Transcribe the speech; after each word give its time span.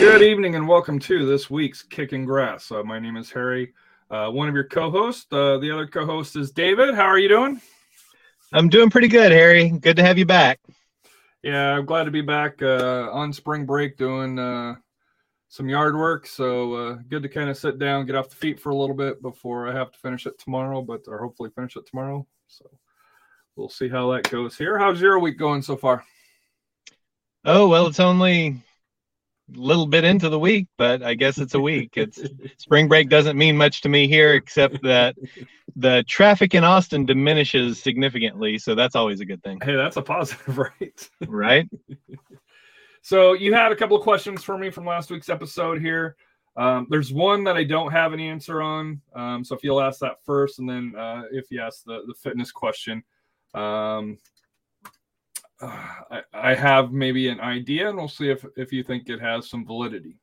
Good 0.00 0.22
evening 0.22 0.56
and 0.56 0.66
welcome 0.66 0.98
to 0.98 1.24
this 1.24 1.48
week's 1.48 1.82
Kicking 1.82 2.24
Grass. 2.24 2.72
Uh, 2.72 2.82
my 2.82 2.98
name 2.98 3.16
is 3.16 3.30
Harry, 3.30 3.72
uh, 4.10 4.28
one 4.30 4.48
of 4.48 4.54
your 4.54 4.64
co-hosts. 4.64 5.32
Uh, 5.32 5.58
the 5.58 5.70
other 5.70 5.86
co-host 5.86 6.34
is 6.34 6.50
David. 6.50 6.96
How 6.96 7.04
are 7.04 7.18
you 7.20 7.28
doing? 7.28 7.60
I'm 8.52 8.68
doing 8.68 8.90
pretty 8.90 9.08
good, 9.08 9.30
Harry. 9.30 9.70
Good 9.70 9.94
to 9.96 10.02
have 10.02 10.18
you 10.18 10.26
back. 10.26 10.58
Yeah, 11.44 11.76
I'm 11.76 11.86
glad 11.86 12.04
to 12.04 12.10
be 12.10 12.20
back 12.20 12.60
uh, 12.62 13.10
on 13.12 13.32
spring 13.32 13.64
break 13.64 13.96
doing 13.96 14.40
uh, 14.40 14.74
some 15.54 15.68
yard 15.68 15.96
work. 15.96 16.26
So 16.26 16.74
uh, 16.74 16.98
good 17.08 17.22
to 17.22 17.28
kind 17.28 17.48
of 17.48 17.56
sit 17.56 17.78
down, 17.78 18.06
get 18.06 18.16
off 18.16 18.28
the 18.28 18.34
feet 18.34 18.58
for 18.58 18.70
a 18.70 18.74
little 18.74 18.96
bit 18.96 19.22
before 19.22 19.68
I 19.68 19.72
have 19.72 19.92
to 19.92 19.98
finish 20.00 20.26
it 20.26 20.36
tomorrow, 20.36 20.82
but 20.82 21.02
or 21.06 21.18
hopefully 21.18 21.50
finish 21.54 21.76
it 21.76 21.86
tomorrow. 21.86 22.26
So 22.48 22.68
we'll 23.54 23.68
see 23.68 23.88
how 23.88 24.10
that 24.10 24.28
goes 24.28 24.58
here. 24.58 24.76
How's 24.76 25.00
your 25.00 25.20
week 25.20 25.38
going 25.38 25.62
so 25.62 25.76
far? 25.76 26.04
Oh, 27.44 27.68
well, 27.68 27.86
it's 27.86 28.00
only 28.00 28.48
a 28.48 29.56
little 29.56 29.86
bit 29.86 30.02
into 30.02 30.28
the 30.28 30.40
week, 30.40 30.66
but 30.76 31.04
I 31.04 31.14
guess 31.14 31.38
it's 31.38 31.54
a 31.54 31.60
week. 31.60 31.92
It's 31.94 32.20
spring 32.58 32.88
break 32.88 33.08
doesn't 33.08 33.38
mean 33.38 33.56
much 33.56 33.80
to 33.82 33.88
me 33.88 34.08
here 34.08 34.34
except 34.34 34.82
that 34.82 35.14
the 35.76 36.02
traffic 36.08 36.56
in 36.56 36.64
Austin 36.64 37.06
diminishes 37.06 37.80
significantly, 37.80 38.58
so 38.58 38.74
that's 38.74 38.96
always 38.96 39.20
a 39.20 39.24
good 39.24 39.42
thing, 39.44 39.60
Hey, 39.62 39.76
that's 39.76 39.98
a 39.98 40.02
positive, 40.02 40.58
right? 40.80 41.10
right? 41.28 41.68
So 43.04 43.34
you 43.34 43.52
had 43.52 43.70
a 43.70 43.76
couple 43.76 43.98
of 43.98 44.02
questions 44.02 44.42
for 44.42 44.56
me 44.56 44.70
from 44.70 44.86
last 44.86 45.10
week's 45.10 45.28
episode 45.28 45.78
here. 45.78 46.16
Um, 46.56 46.86
there's 46.88 47.12
one 47.12 47.44
that 47.44 47.54
I 47.54 47.62
don't 47.62 47.92
have 47.92 48.14
an 48.14 48.18
answer 48.18 48.62
on. 48.62 49.02
Um, 49.14 49.44
so 49.44 49.54
if 49.54 49.62
you'll 49.62 49.82
ask 49.82 50.00
that 50.00 50.24
first, 50.24 50.58
and 50.58 50.66
then 50.66 50.94
uh, 50.96 51.24
if 51.30 51.50
you 51.50 51.60
ask 51.60 51.84
the, 51.84 52.02
the 52.06 52.14
fitness 52.14 52.50
question, 52.50 53.04
um, 53.52 54.16
uh, 55.60 55.86
I, 56.10 56.22
I 56.32 56.54
have 56.54 56.92
maybe 56.92 57.28
an 57.28 57.40
idea, 57.40 57.90
and 57.90 57.98
we'll 57.98 58.08
see 58.08 58.30
if, 58.30 58.42
if 58.56 58.72
you 58.72 58.82
think 58.82 59.10
it 59.10 59.20
has 59.20 59.50
some 59.50 59.66
validity. 59.66 60.16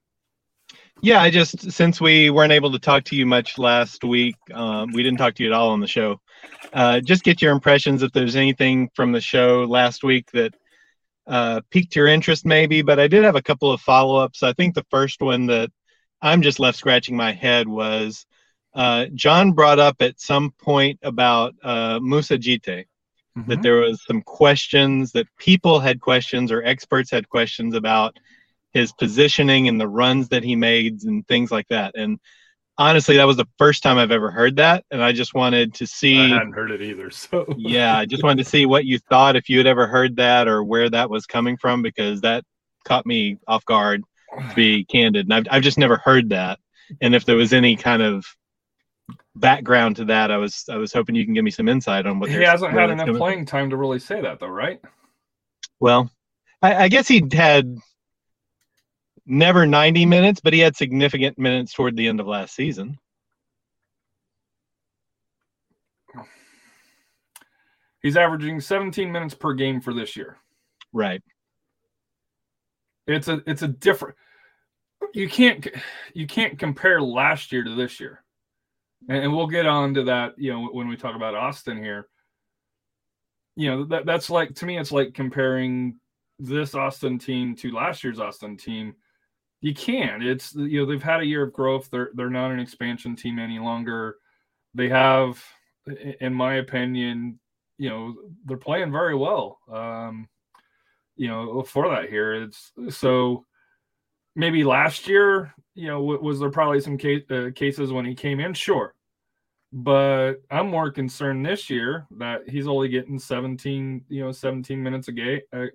Yeah, 1.02 1.22
I 1.22 1.30
just 1.30 1.72
since 1.72 2.02
we 2.02 2.32
weren't 2.32 2.52
able 2.52 2.72
to 2.72 2.80
talk 2.80 3.04
to 3.06 3.16
you 3.16 3.28
much 3.28 3.60
last 3.60 4.04
week, 4.04 4.38
um, 4.56 4.92
we 4.92 5.04
didn't 5.04 5.20
talk 5.20 5.36
to 5.36 5.44
you 5.44 5.50
at 5.50 5.54
all 5.54 5.70
on 5.70 5.82
the 5.82 5.88
show. 5.88 6.20
Uh, 6.74 7.00
just 7.00 7.24
get 7.24 7.44
your 7.44 7.52
impressions 7.52 8.02
if 8.02 8.12
there's 8.12 8.36
anything 8.36 8.90
from 8.96 9.12
the 9.12 9.22
show 9.22 9.66
last 9.66 10.04
week 10.04 10.32
that 10.32 10.56
uh, 11.28 11.62
piqued 11.70 11.96
your 11.96 12.08
interest, 12.08 12.46
maybe. 12.46 12.82
But 12.82 13.00
I 13.00 13.08
did 13.08 13.24
have 13.24 13.36
a 13.36 13.42
couple 13.42 13.72
of 13.72 13.82
follow 13.82 14.18
ups. 14.18 14.44
I 14.44 14.54
think 14.54 14.76
the 14.76 14.86
first 14.90 15.22
one 15.22 15.48
that 15.48 15.72
I'm 16.22 16.42
just 16.42 16.60
left 16.60 16.78
scratching 16.78 17.16
my 17.16 17.32
head 17.32 17.68
was 17.68 18.26
uh, 18.74 19.08
John 19.14 19.52
brought 19.54 19.80
up 19.80 20.02
at 20.02 20.20
some 20.20 20.52
point 20.52 21.00
about 21.04 21.54
uh, 21.64 22.00
Moussa 22.02 22.38
Djitté 22.38 22.86
that 23.48 23.60
Mhm. 23.60 23.64
there 23.64 23.78
was 23.78 24.04
some 24.06 24.22
questions 24.22 25.14
that 25.14 25.28
people 25.38 25.80
had 25.80 26.00
questions 26.00 26.52
or 26.52 26.64
experts 26.64 27.12
had 27.12 27.28
questions 27.30 27.76
about 27.76 28.18
his 28.74 28.92
positioning 28.94 29.68
and 29.68 29.80
the 29.80 29.88
runs 29.88 30.30
that 30.30 30.44
he 30.44 30.56
made 30.56 31.04
and 31.04 31.28
things 31.28 31.52
like 31.52 31.68
that. 31.70 31.96
And 31.96 32.20
honestly, 32.78 33.18
that 33.18 33.26
was 33.28 33.38
the 33.38 33.48
first 33.58 33.84
time 33.84 33.98
I've 33.98 34.12
ever 34.12 34.32
heard 34.32 34.58
that, 34.58 34.86
and 34.92 35.04
I 35.04 35.12
just 35.12 35.34
wanted 35.34 35.74
to 35.76 35.88
see. 35.88 36.20
I 36.20 36.38
hadn't 36.38 36.54
heard 36.54 36.72
it 36.72 36.82
either. 36.82 37.10
So 37.10 37.46
yeah, 37.58 37.98
I 37.98 38.06
just 38.06 38.24
wanted 38.24 38.44
to 38.44 38.50
see 38.50 38.66
what 38.66 38.86
you 38.86 39.00
thought 39.00 39.36
if 39.36 39.50
you 39.50 39.58
had 39.58 39.68
ever 39.68 39.88
heard 39.88 40.16
that 40.18 40.48
or 40.48 40.64
where 40.64 40.90
that 40.90 41.10
was 41.10 41.26
coming 41.26 41.58
from 41.58 41.82
because 41.82 42.22
that 42.22 42.44
caught 42.86 43.06
me 43.06 43.38
off 43.48 43.66
guard. 43.66 44.04
To 44.50 44.56
be 44.56 44.86
candid, 44.86 45.26
and 45.26 45.34
I've 45.34 45.48
I've 45.52 45.62
just 45.62 45.78
never 45.78 45.98
heard 45.98 46.30
that. 46.30 46.58
And 47.02 47.14
if 47.14 47.26
there 47.26 47.36
was 47.36 47.52
any 47.52 47.76
kind 47.76 48.02
of 48.02 48.26
background 49.36 49.98
to 49.98 50.06
that, 50.06 50.32
I 50.32 50.38
was 50.38 50.66
I 50.70 50.78
was 50.78 50.94
hoping 50.94 51.16
you 51.16 51.26
can 51.26 51.34
give 51.34 51.44
me 51.44 51.52
some 51.52 51.68
insight 51.68 52.06
on 52.06 52.20
what 52.20 52.30
he 52.30 52.38
hasn't 52.38 52.72
had 52.72 52.90
enough 52.90 53.08
from. 53.08 53.18
playing 53.18 53.46
time 53.46 53.70
to 53.72 53.78
really 53.78 54.00
say 54.00 54.22
that, 54.22 54.40
though, 54.40 54.48
right? 54.48 54.82
Well, 55.82 56.10
I, 56.62 56.86
I 56.86 56.88
guess 56.88 57.08
he 57.08 57.24
had 57.34 57.78
never 59.26 59.66
90 59.66 60.06
minutes, 60.06 60.40
but 60.40 60.54
he 60.54 60.60
had 60.60 60.76
significant 60.76 61.38
minutes 61.38 61.74
toward 61.74 61.96
the 61.96 62.08
end 62.08 62.20
of 62.20 62.28
last 62.28 62.56
season. 62.56 62.98
He's 68.02 68.18
averaging 68.18 68.60
17 68.60 69.12
minutes 69.12 69.36
per 69.36 69.54
game 69.54 69.80
for 69.80 69.94
this 69.94 70.16
year. 70.16 70.38
Right. 70.92 71.22
It's 73.08 73.28
a 73.28 73.42
it's 73.46 73.62
a 73.62 73.68
different. 73.68 74.16
You 75.14 75.28
can't 75.28 75.68
you 76.14 76.28
can't 76.28 76.58
compare 76.58 77.02
last 77.02 77.52
year 77.52 77.64
to 77.64 77.76
this 77.76 78.00
year, 78.00 78.24
and, 79.10 79.26
and 79.26 79.36
we'll 79.36 79.48
get 79.48 79.66
on 79.66 79.94
to 79.96 80.04
that. 80.06 80.34
You 80.38 80.54
know 80.54 80.68
when 80.68 80.88
we 80.88 80.96
talk 80.96 81.16
about 81.16 81.36
Austin 81.36 81.78
here. 81.78 82.08
You 83.56 83.70
know 83.70 83.84
that 83.86 84.06
that's 84.06 84.30
like 84.30 84.56
to 84.56 84.66
me 84.66 84.78
it's 84.78 84.92
like 84.92 85.14
comparing 85.14 86.00
this 86.40 86.74
Austin 86.76 87.20
team 87.20 87.56
to 87.58 87.72
last 87.72 88.04
year's 88.04 88.20
Austin 88.20 88.56
team. 88.56 88.96
You 89.62 89.74
can't. 89.74 90.24
It's 90.24 90.56
you 90.56 90.82
know 90.82 90.86
they've 90.86 91.02
had 91.02 91.22
a 91.22 91.26
year 91.26 91.44
of 91.44 91.54
growth. 91.54 91.90
They're 91.90 92.10
they're 92.16 92.30
not 92.30 92.52
an 92.52 92.60
expansion 92.60 93.16
team 93.16 93.40
any 93.40 93.60
longer. 93.60 94.18
They 94.74 94.90
have, 94.90 95.44
in 96.20 96.34
my 96.34 96.56
opinion, 96.56 97.40
you 97.78 97.90
know 97.90 98.16
they're 98.46 98.58
playing 98.58 98.92
very 98.92 99.16
well. 99.16 99.60
Um, 99.72 100.28
you 101.22 101.28
know 101.28 101.62
for 101.62 101.88
that 101.88 102.10
here 102.10 102.34
it's 102.34 102.72
so 102.90 103.46
maybe 104.36 104.64
last 104.64 105.08
year 105.08 105.54
you 105.76 105.88
know 105.88 106.02
was 106.02 106.40
there 106.40 106.50
probably 106.50 106.80
some 106.80 106.98
case, 106.98 107.24
uh, 107.30 107.50
cases 107.56 107.92
when 107.92 108.06
he 108.06 108.16
came 108.16 108.40
in 108.40 108.54
sure 108.56 108.96
but 109.72 110.36
i'm 110.50 110.68
more 110.68 110.90
concerned 110.90 111.46
this 111.46 111.70
year 111.70 112.08
that 112.18 112.42
he's 112.50 112.68
only 112.68 112.90
getting 112.90 113.20
17 113.20 114.04
you 114.10 114.24
know 114.24 114.32
17 114.32 114.82
minutes 114.82 115.10
a 115.10 115.42
a 115.54 115.68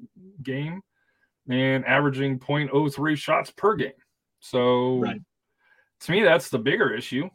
game 0.42 0.82
and 1.48 1.84
averaging. 1.86 2.38
0.03 2.38 3.16
shots 3.16 3.50
per 3.50 3.76
game. 3.76 3.92
So 4.40 4.98
Right. 4.98 5.20
to 6.00 6.12
me 6.12 6.22
that's 6.22 6.48
the 6.50 6.58
bigger 6.58 6.92
issue. 6.94 7.28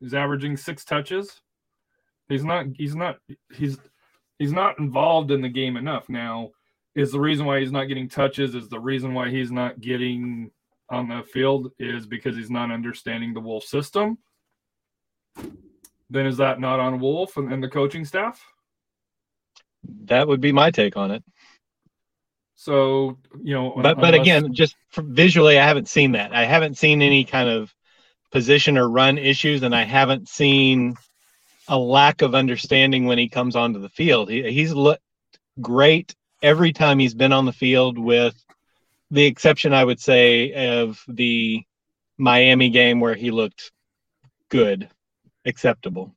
He's 0.00 0.14
averaging 0.14 0.56
six 0.56 0.84
touches. 0.84 1.40
He's 2.28 2.44
not 2.44 2.66
he's 2.74 2.94
not 2.94 3.18
he's 3.52 3.78
he's 4.38 4.52
not 4.52 4.78
involved 4.78 5.30
in 5.30 5.40
the 5.40 5.48
game 5.48 5.76
enough. 5.76 6.08
Now 6.08 6.50
is 6.94 7.10
the 7.12 7.20
reason 7.20 7.46
why 7.46 7.60
he's 7.60 7.72
not 7.72 7.84
getting 7.84 8.08
touches 8.08 8.54
is 8.54 8.68
the 8.68 8.78
reason 8.80 9.14
why 9.14 9.30
he's 9.30 9.50
not 9.50 9.80
getting 9.80 10.50
on 10.90 11.08
the 11.08 11.22
field 11.22 11.72
is 11.78 12.06
because 12.06 12.36
he's 12.36 12.50
not 12.50 12.70
understanding 12.70 13.34
the 13.34 13.40
Wolff 13.40 13.64
system? 13.64 14.18
Then 16.10 16.26
is 16.26 16.36
that 16.36 16.60
not 16.60 16.78
on 16.78 17.00
Wolff 17.00 17.36
and, 17.36 17.52
and 17.52 17.62
the 17.62 17.68
coaching 17.68 18.04
staff? 18.04 18.44
That 20.04 20.28
would 20.28 20.40
be 20.40 20.52
my 20.52 20.70
take 20.70 20.96
on 20.96 21.10
it. 21.10 21.24
So 22.56 23.18
you 23.42 23.54
know 23.54 23.72
But 23.76 24.00
but 24.00 24.14
again, 24.14 24.54
just 24.54 24.76
visually, 24.96 25.58
I 25.58 25.66
haven't 25.66 25.88
seen 25.88 26.12
that. 26.12 26.32
I 26.32 26.44
haven't 26.44 26.78
seen 26.78 27.02
any 27.02 27.24
kind 27.24 27.48
of 27.48 27.74
position 28.30 28.78
or 28.78 28.88
run 28.88 29.18
issues, 29.18 29.62
and 29.62 29.74
I 29.74 29.84
haven't 29.84 30.28
seen 30.28 30.96
a 31.68 31.78
lack 31.78 32.22
of 32.22 32.34
understanding 32.34 33.06
when 33.06 33.18
he 33.18 33.28
comes 33.28 33.56
onto 33.56 33.80
the 33.80 33.88
field. 33.88 34.30
He, 34.30 34.50
he's 34.52 34.72
looked 34.72 35.02
great 35.60 36.14
every 36.42 36.72
time 36.72 36.98
he's 36.98 37.14
been 37.14 37.32
on 37.32 37.46
the 37.46 37.52
field, 37.52 37.98
with 37.98 38.34
the 39.10 39.24
exception, 39.24 39.72
I 39.72 39.84
would 39.84 40.00
say, 40.00 40.78
of 40.80 41.02
the 41.08 41.62
Miami 42.18 42.70
game 42.70 43.00
where 43.00 43.14
he 43.14 43.30
looked 43.30 43.72
good, 44.48 44.88
acceptable. 45.44 46.14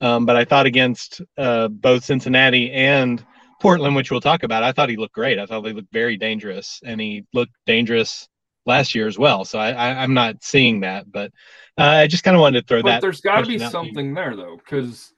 Um, 0.00 0.26
but 0.26 0.36
I 0.36 0.44
thought 0.44 0.66
against 0.66 1.20
uh, 1.36 1.68
both 1.68 2.04
Cincinnati 2.04 2.72
and 2.72 3.24
Portland, 3.60 3.94
which 3.94 4.10
we'll 4.10 4.20
talk 4.20 4.42
about, 4.42 4.62
I 4.62 4.72
thought 4.72 4.88
he 4.88 4.96
looked 4.96 5.14
great. 5.14 5.38
I 5.38 5.46
thought 5.46 5.64
he 5.66 5.72
looked 5.72 5.92
very 5.92 6.16
dangerous, 6.16 6.80
and 6.84 7.00
he 7.00 7.24
looked 7.32 7.52
dangerous 7.66 8.28
last 8.66 8.94
year 8.94 9.06
as 9.06 9.18
well. 9.18 9.44
So 9.44 9.58
I, 9.58 9.70
I, 9.70 10.02
I'm 10.02 10.14
not 10.14 10.42
seeing 10.42 10.80
that, 10.80 11.10
but 11.10 11.30
uh, 11.78 11.84
I 11.84 12.06
just 12.06 12.24
kind 12.24 12.36
of 12.36 12.40
wanted 12.40 12.60
to 12.62 12.66
throw 12.66 12.82
but 12.82 12.88
that. 12.88 13.00
there's 13.00 13.20
got 13.20 13.40
to 13.40 13.46
be 13.46 13.58
question 13.58 13.62
out 13.62 13.70
to 13.70 13.78
you. 13.78 13.84
something 13.94 14.14
there 14.14 14.36
though 14.36 14.56
because 14.56 15.12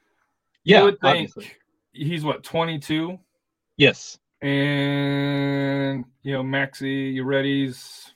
Yeah, 0.65 0.79
you 0.81 0.85
would 0.85 1.01
think 1.01 1.31
obviously. 1.31 1.47
he's 1.93 2.25
what 2.25 2.43
22 2.45 3.19
Yes. 3.77 4.19
and 4.43 6.05
you 6.23 6.33
know 6.33 6.43
maxi 6.43 7.15
Urruti's 7.17 8.13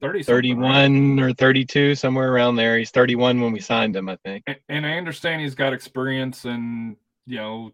30 0.00 0.22
something, 0.22 0.58
right? 0.60 0.72
31 0.74 1.20
or 1.20 1.32
32, 1.32 1.94
somewhere 1.94 2.30
around 2.30 2.56
there. 2.56 2.76
He's 2.78 2.90
31 2.90 3.40
when 3.40 3.52
we 3.52 3.60
signed 3.60 3.96
him, 3.96 4.08
I 4.10 4.16
think. 4.24 4.44
and, 4.46 4.58
and 4.68 4.86
I 4.86 4.98
understand 4.98 5.40
he's 5.40 5.54
got 5.54 5.72
experience 5.72 6.44
and 6.44 6.96
you 7.26 7.36
know 7.38 7.72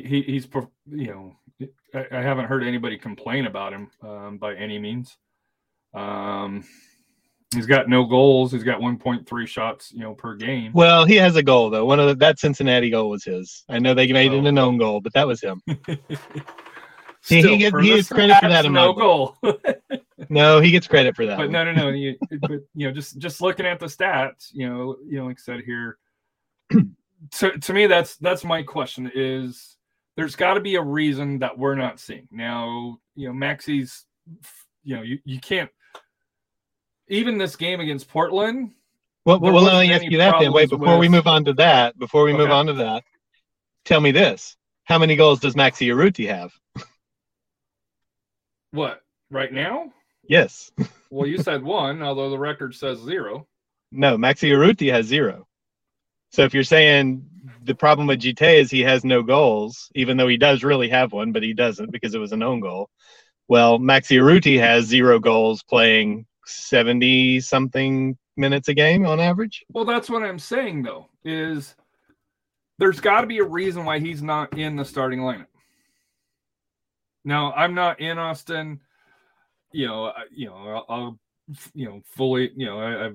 he, 0.00 0.08
he 0.08 0.22
he's 0.22 0.48
you 0.90 1.06
know 1.08 1.36
I, 1.94 2.06
I 2.10 2.22
haven't 2.22 2.46
heard 2.46 2.62
anybody 2.62 2.98
complain 2.98 3.46
about 3.46 3.72
him 3.72 3.90
um, 4.02 4.38
by 4.38 4.54
any 4.54 4.78
means. 4.78 5.16
Um, 5.94 6.64
he's 7.54 7.66
got 7.66 7.88
no 7.88 8.04
goals. 8.04 8.50
He's 8.52 8.64
got 8.64 8.80
1.3 8.80 9.46
shots 9.46 9.92
you 9.92 10.00
know 10.00 10.14
per 10.14 10.34
game. 10.34 10.72
Well, 10.72 11.04
he 11.04 11.16
has 11.16 11.36
a 11.36 11.42
goal 11.42 11.70
though. 11.70 11.84
One 11.84 12.00
of 12.00 12.08
the, 12.08 12.14
that 12.16 12.38
Cincinnati 12.38 12.90
goal 12.90 13.10
was 13.10 13.24
his. 13.24 13.64
I 13.68 13.78
know 13.78 13.94
they 13.94 14.12
made 14.12 14.32
it 14.32 14.42
Oh. 14.42 14.46
an 14.46 14.58
own 14.58 14.76
goal, 14.78 15.00
but 15.00 15.12
that 15.12 15.26
was 15.26 15.40
him. 15.40 15.62
See, 17.22 17.36
he 17.36 17.42
Still, 17.42 17.56
get- 17.56 17.70
for 17.70 17.80
he 17.80 17.94
gets 17.94 18.08
credit 18.08 18.36
for 18.40 18.48
that 18.48 18.70
no 18.70 18.92
goal. 18.92 19.36
No, 20.30 20.60
he 20.60 20.70
gets 20.70 20.86
credit 20.86 21.14
for 21.16 21.26
that. 21.26 21.36
but 21.36 21.50
no, 21.50 21.64
no, 21.64 21.72
no. 21.72 21.88
You, 21.90 22.16
but 22.40 22.52
you 22.74 22.86
know, 22.86 22.92
just 22.92 23.18
just 23.18 23.40
looking 23.40 23.66
at 23.66 23.78
the 23.80 23.86
stats, 23.86 24.48
you 24.52 24.68
know, 24.68 24.96
you 25.06 25.18
know, 25.18 25.26
like 25.26 25.38
I 25.38 25.42
said 25.42 25.60
here, 25.66 25.98
to 26.70 27.50
to 27.58 27.72
me, 27.72 27.86
that's 27.86 28.16
that's 28.16 28.44
my 28.44 28.62
question. 28.62 29.10
Is 29.14 29.76
there's 30.16 30.36
got 30.36 30.54
to 30.54 30.60
be 30.60 30.76
a 30.76 30.82
reason 30.82 31.40
that 31.40 31.58
we're 31.58 31.74
not 31.74 31.98
seeing 32.00 32.28
now? 32.30 32.98
You 33.14 33.28
know, 33.28 33.34
Maxi's, 33.34 34.04
you 34.82 34.96
know, 34.96 35.02
you 35.02 35.18
you 35.24 35.40
can't. 35.40 35.70
Even 37.08 37.36
this 37.36 37.56
game 37.56 37.80
against 37.80 38.08
Portland, 38.08 38.72
Well, 39.26 39.38
well, 39.38 39.52
let 39.62 39.80
me 39.86 39.92
ask 39.92 40.04
you 40.04 40.18
that 40.18 40.36
then. 40.40 40.52
Wait, 40.52 40.70
before 40.70 40.96
we 40.98 41.08
move 41.08 41.26
on 41.26 41.44
to 41.44 41.52
that, 41.54 41.98
before 41.98 42.24
we 42.24 42.32
move 42.32 42.50
on 42.50 42.66
to 42.66 42.72
that, 42.74 43.04
tell 43.84 44.00
me 44.00 44.10
this: 44.10 44.56
How 44.84 44.98
many 44.98 45.14
goals 45.16 45.40
does 45.40 45.54
Maxi 45.54 45.86
Urruti 45.88 46.28
have? 46.28 46.52
what 48.70 49.02
right 49.30 49.52
now? 49.52 49.92
Yes, 50.28 50.72
Well, 51.10 51.28
you 51.28 51.38
said 51.38 51.62
one, 51.62 52.02
although 52.02 52.30
the 52.30 52.38
record 52.38 52.74
says 52.74 52.98
zero. 52.98 53.46
no, 53.92 54.16
Maxi 54.16 54.50
Urruti 54.50 54.90
has 54.90 55.06
zero. 55.06 55.46
So 56.34 56.42
if 56.42 56.52
you're 56.52 56.64
saying 56.64 57.24
the 57.62 57.76
problem 57.76 58.08
with 58.08 58.20
Djitté 58.20 58.58
is 58.58 58.68
he 58.68 58.80
has 58.80 59.04
no 59.04 59.22
goals, 59.22 59.88
even 59.94 60.16
though 60.16 60.26
he 60.26 60.36
does 60.36 60.64
really 60.64 60.88
have 60.88 61.12
one, 61.12 61.30
but 61.30 61.44
he 61.44 61.54
doesn't 61.54 61.92
because 61.92 62.12
it 62.12 62.18
was 62.18 62.32
an 62.32 62.42
own 62.42 62.58
goal. 62.58 62.90
Well, 63.46 63.78
Maxi 63.78 64.18
Urruti 64.18 64.58
has 64.58 64.84
zero 64.84 65.20
goals 65.20 65.62
playing 65.62 66.26
seventy 66.44 67.38
something 67.38 68.18
minutes 68.36 68.66
a 68.66 68.74
game 68.74 69.06
on 69.06 69.20
average. 69.20 69.64
Well, 69.68 69.84
that's 69.84 70.10
what 70.10 70.24
I'm 70.24 70.40
saying 70.40 70.82
though. 70.82 71.08
Is 71.24 71.76
there's 72.80 72.98
got 72.98 73.20
to 73.20 73.28
be 73.28 73.38
a 73.38 73.44
reason 73.44 73.84
why 73.84 74.00
he's 74.00 74.20
not 74.20 74.58
in 74.58 74.74
the 74.74 74.84
starting 74.84 75.20
lineup. 75.20 75.46
Now, 77.24 77.52
I'm 77.52 77.74
not 77.74 78.00
in 78.00 78.18
Austin. 78.18 78.80
You 79.70 79.86
know, 79.86 80.12
you 80.34 80.46
know, 80.46 80.56
I'll, 80.56 80.86
I'll 80.88 81.18
you 81.74 81.86
know, 81.86 82.02
fully, 82.04 82.50
you 82.56 82.66
know, 82.66 82.80
I, 82.80 83.06
I, 83.06 83.10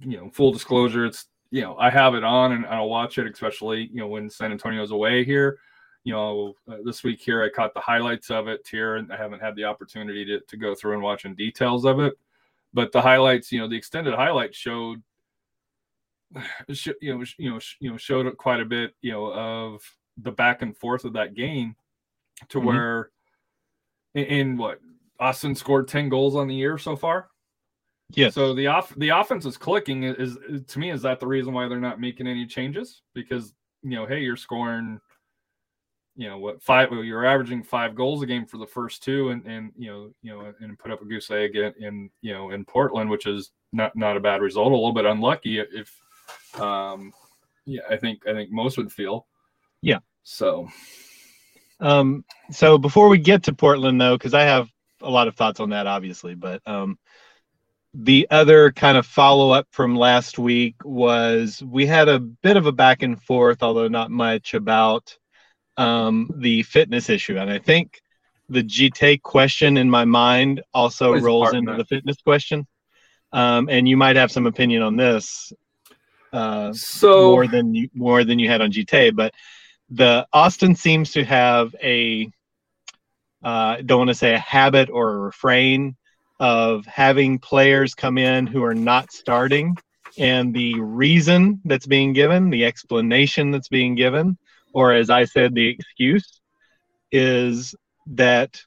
you 0.00 0.16
know, 0.16 0.30
full 0.30 0.50
disclosure, 0.50 1.06
it's 1.06 1.26
you 1.50 1.62
know, 1.62 1.76
I 1.78 1.90
have 1.90 2.14
it 2.14 2.24
on 2.24 2.52
and 2.52 2.66
I'll 2.66 2.88
watch 2.88 3.18
it, 3.18 3.26
especially 3.26 3.88
you 3.92 3.96
know 4.00 4.08
when 4.08 4.28
San 4.30 4.52
Antonio's 4.52 4.90
away 4.90 5.24
here. 5.24 5.58
You 6.04 6.12
know, 6.12 6.54
uh, 6.70 6.76
this 6.84 7.02
week 7.02 7.20
here 7.20 7.42
I 7.42 7.48
caught 7.48 7.74
the 7.74 7.80
highlights 7.80 8.30
of 8.30 8.46
it 8.48 8.66
here, 8.70 8.96
and 8.96 9.12
I 9.12 9.16
haven't 9.16 9.40
had 9.40 9.56
the 9.56 9.64
opportunity 9.64 10.24
to 10.26 10.40
to 10.40 10.56
go 10.56 10.74
through 10.74 10.94
and 10.94 11.02
watch 11.02 11.24
in 11.24 11.34
details 11.34 11.84
of 11.84 12.00
it. 12.00 12.14
But 12.74 12.92
the 12.92 13.00
highlights, 13.02 13.50
you 13.52 13.58
know, 13.60 13.68
the 13.68 13.76
extended 13.76 14.14
highlights 14.14 14.56
showed 14.56 15.02
you 17.00 17.14
know, 17.18 17.24
you 17.38 17.50
know, 17.50 17.60
you 17.80 17.90
know, 17.90 17.96
showed 17.96 18.36
quite 18.36 18.60
a 18.60 18.64
bit, 18.64 18.94
you 19.02 19.12
know, 19.12 19.32
of 19.32 19.82
the 20.18 20.32
back 20.32 20.62
and 20.62 20.76
forth 20.76 21.04
of 21.04 21.12
that 21.14 21.34
game, 21.34 21.76
to 22.48 22.58
Mhm. 22.58 22.64
where, 22.64 23.10
in, 24.14 24.24
in 24.24 24.56
what 24.56 24.80
Austin 25.20 25.54
scored 25.54 25.88
ten 25.88 26.08
goals 26.08 26.34
on 26.36 26.48
the 26.48 26.54
year 26.54 26.78
so 26.78 26.96
far. 26.96 27.28
Yes. 28.10 28.34
So 28.34 28.54
the 28.54 28.68
off 28.68 28.94
the 28.96 29.08
offense 29.08 29.46
is 29.46 29.56
clicking. 29.56 30.04
Is, 30.04 30.36
is 30.48 30.62
to 30.66 30.78
me 30.78 30.90
is 30.90 31.02
that 31.02 31.20
the 31.20 31.26
reason 31.26 31.52
why 31.52 31.68
they're 31.68 31.80
not 31.80 32.00
making 32.00 32.26
any 32.26 32.46
changes? 32.46 33.02
Because 33.14 33.52
you 33.82 33.90
know, 33.90 34.06
hey, 34.06 34.20
you're 34.20 34.36
scoring, 34.36 35.00
you 36.16 36.28
know, 36.28 36.38
what 36.38 36.62
five? 36.62 36.90
well, 36.90 37.02
You're 37.02 37.26
averaging 37.26 37.62
five 37.62 37.94
goals 37.94 38.22
a 38.22 38.26
game 38.26 38.46
for 38.46 38.58
the 38.58 38.66
first 38.66 39.02
two, 39.02 39.30
and 39.30 39.44
and 39.44 39.72
you 39.76 39.90
know, 39.90 40.10
you 40.22 40.32
know, 40.32 40.52
and 40.60 40.78
put 40.78 40.92
up 40.92 41.02
a 41.02 41.04
goose 41.04 41.30
egg 41.30 41.56
in, 41.56 41.74
in 41.80 42.10
you 42.22 42.32
know 42.32 42.50
in 42.50 42.64
Portland, 42.64 43.10
which 43.10 43.26
is 43.26 43.50
not 43.72 43.94
not 43.96 44.16
a 44.16 44.20
bad 44.20 44.40
result. 44.40 44.68
A 44.68 44.74
little 44.74 44.92
bit 44.92 45.04
unlucky 45.04 45.58
if, 45.58 45.92
um, 46.60 47.12
yeah, 47.64 47.82
I 47.90 47.96
think 47.96 48.26
I 48.26 48.32
think 48.32 48.50
most 48.50 48.78
would 48.78 48.92
feel. 48.92 49.26
Yeah. 49.82 49.98
So 50.22 50.68
Um, 51.80 52.24
so 52.50 52.78
before 52.78 53.08
we 53.08 53.18
get 53.18 53.42
to 53.44 53.52
Portland, 53.52 54.00
though, 54.00 54.16
because 54.16 54.34
I 54.34 54.42
have 54.42 54.70
a 55.02 55.10
lot 55.10 55.28
of 55.28 55.36
thoughts 55.36 55.60
on 55.60 55.70
that, 55.70 55.86
obviously, 55.86 56.34
but 56.34 56.62
um, 56.66 56.98
the 57.98 58.26
other 58.30 58.72
kind 58.72 58.98
of 58.98 59.06
follow 59.06 59.52
up 59.52 59.66
from 59.70 59.96
last 59.96 60.38
week 60.38 60.76
was 60.84 61.62
we 61.62 61.86
had 61.86 62.08
a 62.08 62.20
bit 62.20 62.58
of 62.58 62.66
a 62.66 62.72
back 62.72 63.02
and 63.02 63.22
forth, 63.22 63.62
although 63.62 63.88
not 63.88 64.10
much, 64.10 64.52
about 64.52 65.16
um, 65.78 66.30
the 66.36 66.62
fitness 66.64 67.08
issue, 67.08 67.38
and 67.38 67.50
I 67.50 67.58
think 67.58 68.02
the 68.50 68.62
Djitté 68.62 69.20
question 69.22 69.78
in 69.78 69.88
my 69.88 70.04
mind 70.04 70.62
also 70.74 71.18
rolls 71.18 71.54
into 71.54 71.74
the 71.74 71.86
fitness 71.86 72.20
question, 72.20 72.66
um, 73.32 73.68
and 73.70 73.88
you 73.88 73.96
might 73.96 74.16
have 74.16 74.30
some 74.30 74.46
opinion 74.46 74.82
on 74.82 74.96
this. 74.96 75.52
Uh, 76.32 76.74
so 76.74 77.30
more 77.30 77.46
than 77.46 77.74
you 77.74 77.88
more 77.94 78.24
than 78.24 78.38
you 78.38 78.48
had 78.48 78.60
on 78.60 78.72
GTA, 78.72 79.16
but 79.16 79.32
the 79.88 80.26
Austin 80.34 80.74
seems 80.74 81.12
to 81.12 81.24
have 81.24 81.74
a 81.82 82.30
uh, 83.42 83.76
don't 83.86 83.98
want 83.98 84.08
to 84.08 84.14
say 84.14 84.34
a 84.34 84.38
habit 84.38 84.90
or 84.90 85.14
a 85.14 85.18
refrain 85.18 85.96
of 86.38 86.84
having 86.86 87.38
players 87.38 87.94
come 87.94 88.18
in 88.18 88.46
who 88.46 88.62
are 88.64 88.74
not 88.74 89.12
starting, 89.12 89.76
and 90.18 90.54
the 90.54 90.78
reason 90.80 91.60
that's 91.64 91.86
being 91.86 92.12
given, 92.12 92.50
the 92.50 92.64
explanation 92.64 93.50
that's 93.50 93.68
being 93.68 93.94
given, 93.94 94.38
or 94.72 94.92
as 94.92 95.10
I 95.10 95.24
said, 95.24 95.54
the 95.54 95.68
excuse, 95.68 96.40
is 97.10 97.74
that 98.08 98.60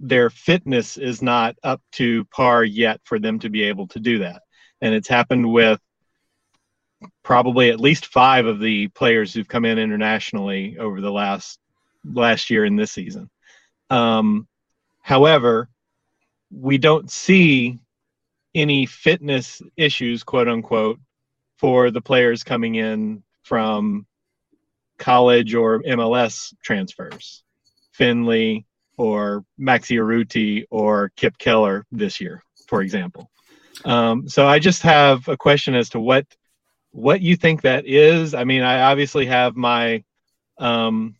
their 0.00 0.30
fitness 0.30 0.96
is 0.96 1.20
not 1.22 1.56
up 1.64 1.82
to 1.92 2.24
par 2.26 2.62
yet 2.62 3.00
for 3.04 3.18
them 3.18 3.38
to 3.40 3.48
be 3.48 3.64
able 3.64 3.88
to 3.88 4.00
do 4.00 4.20
that, 4.20 4.42
and 4.80 4.94
it's 4.94 5.08
happened 5.08 5.50
with 5.52 5.80
probably 7.22 7.70
at 7.70 7.80
least 7.80 8.06
five 8.06 8.46
of 8.46 8.60
the 8.60 8.88
players 8.88 9.32
who've 9.32 9.48
come 9.48 9.64
in 9.64 9.78
internationally 9.78 10.78
over 10.78 11.00
the 11.00 11.12
last 11.12 11.58
last 12.04 12.50
year 12.50 12.64
in 12.64 12.76
this 12.76 12.92
season. 12.92 13.28
Um, 13.90 14.46
however, 15.00 15.68
we 16.50 16.78
don't 16.78 17.10
see 17.10 17.78
any 18.54 18.86
fitness 18.86 19.62
issues, 19.76 20.22
quote 20.22 20.48
unquote, 20.48 20.98
for 21.58 21.90
the 21.90 22.00
players 22.00 22.42
coming 22.42 22.76
in 22.76 23.22
from 23.42 24.06
college 24.98 25.54
or 25.54 25.82
MLS 25.82 26.54
transfers, 26.62 27.42
Finlay 27.92 28.64
or 28.96 29.44
Maxi 29.58 29.96
Urruti 29.96 30.64
or 30.70 31.10
Kipp 31.16 31.38
Keller 31.38 31.86
this 31.92 32.20
year, 32.20 32.42
for 32.66 32.82
example. 32.82 33.30
Um, 33.84 34.28
so 34.28 34.46
I 34.46 34.58
just 34.58 34.82
have 34.82 35.28
a 35.28 35.36
question 35.36 35.74
as 35.74 35.90
to 35.90 36.00
what 36.00 36.26
what 36.90 37.20
you 37.20 37.36
think 37.36 37.62
that 37.62 37.86
is. 37.86 38.34
I 38.34 38.44
mean, 38.44 38.62
I 38.62 38.82
obviously 38.82 39.26
have 39.26 39.56
my 39.56 40.02
um, 40.58 41.16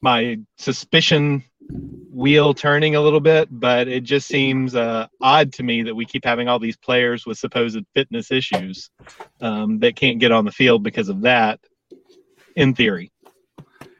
my 0.00 0.40
suspicion 0.58 1.44
wheel 1.72 2.52
turning 2.54 2.96
a 2.96 3.00
little 3.00 3.20
bit, 3.20 3.48
but 3.50 3.88
it 3.88 4.02
just 4.02 4.26
seems 4.26 4.74
uh, 4.74 5.06
odd 5.20 5.52
to 5.54 5.62
me 5.62 5.82
that 5.82 5.94
we 5.94 6.04
keep 6.04 6.24
having 6.24 6.48
all 6.48 6.58
these 6.58 6.76
players 6.76 7.24
with 7.24 7.38
supposed 7.38 7.84
fitness 7.94 8.30
issues 8.30 8.90
um, 9.40 9.78
that 9.78 9.96
can't 9.96 10.18
get 10.18 10.32
on 10.32 10.44
the 10.44 10.52
field 10.52 10.82
because 10.82 11.08
of 11.08 11.22
that. 11.22 11.60
In 12.56 12.74
theory, 12.74 13.12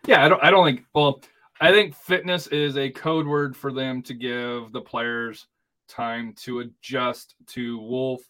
Yeah, 0.09 0.25
I 0.25 0.29
don't. 0.29 0.43
I 0.43 0.51
don't 0.51 0.67
think. 0.67 0.85
Well, 0.93 1.23
I 1.61 1.71
think 1.71 1.95
fitness 1.95 2.49
is 2.49 2.77
a 2.77 2.91
code 2.91 3.29
word 3.29 3.57
for 3.57 3.73
them 3.73 4.03
to 4.03 4.15
give 4.15 4.73
the 4.73 4.81
players 4.81 5.47
time 5.89 6.35
to 6.39 6.61
adjust 6.61 7.37
to 7.49 7.79
Wolff, 7.79 8.23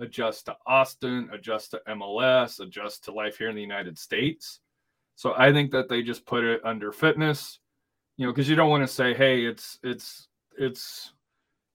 adjust 0.00 0.46
to 0.46 0.56
Austin, 0.66 1.30
adjust 1.32 1.70
to 1.70 1.80
MLS, 1.88 2.58
adjust 2.58 3.04
to 3.04 3.12
life 3.12 3.38
here 3.38 3.48
in 3.48 3.54
the 3.54 3.62
United 3.62 3.96
States. 3.96 4.58
So 5.14 5.34
I 5.36 5.52
think 5.52 5.70
that 5.70 5.88
they 5.88 6.02
just 6.02 6.26
put 6.26 6.42
it 6.42 6.62
under 6.64 6.90
fitness, 6.90 7.59
you 8.20 8.26
know, 8.26 8.32
because 8.32 8.50
you 8.50 8.54
don't 8.54 8.68
want 8.68 8.86
to 8.86 8.92
say, 8.92 9.14
hey, 9.14 9.46
it's 9.46 9.78
it's 9.82 10.28
it's 10.58 11.14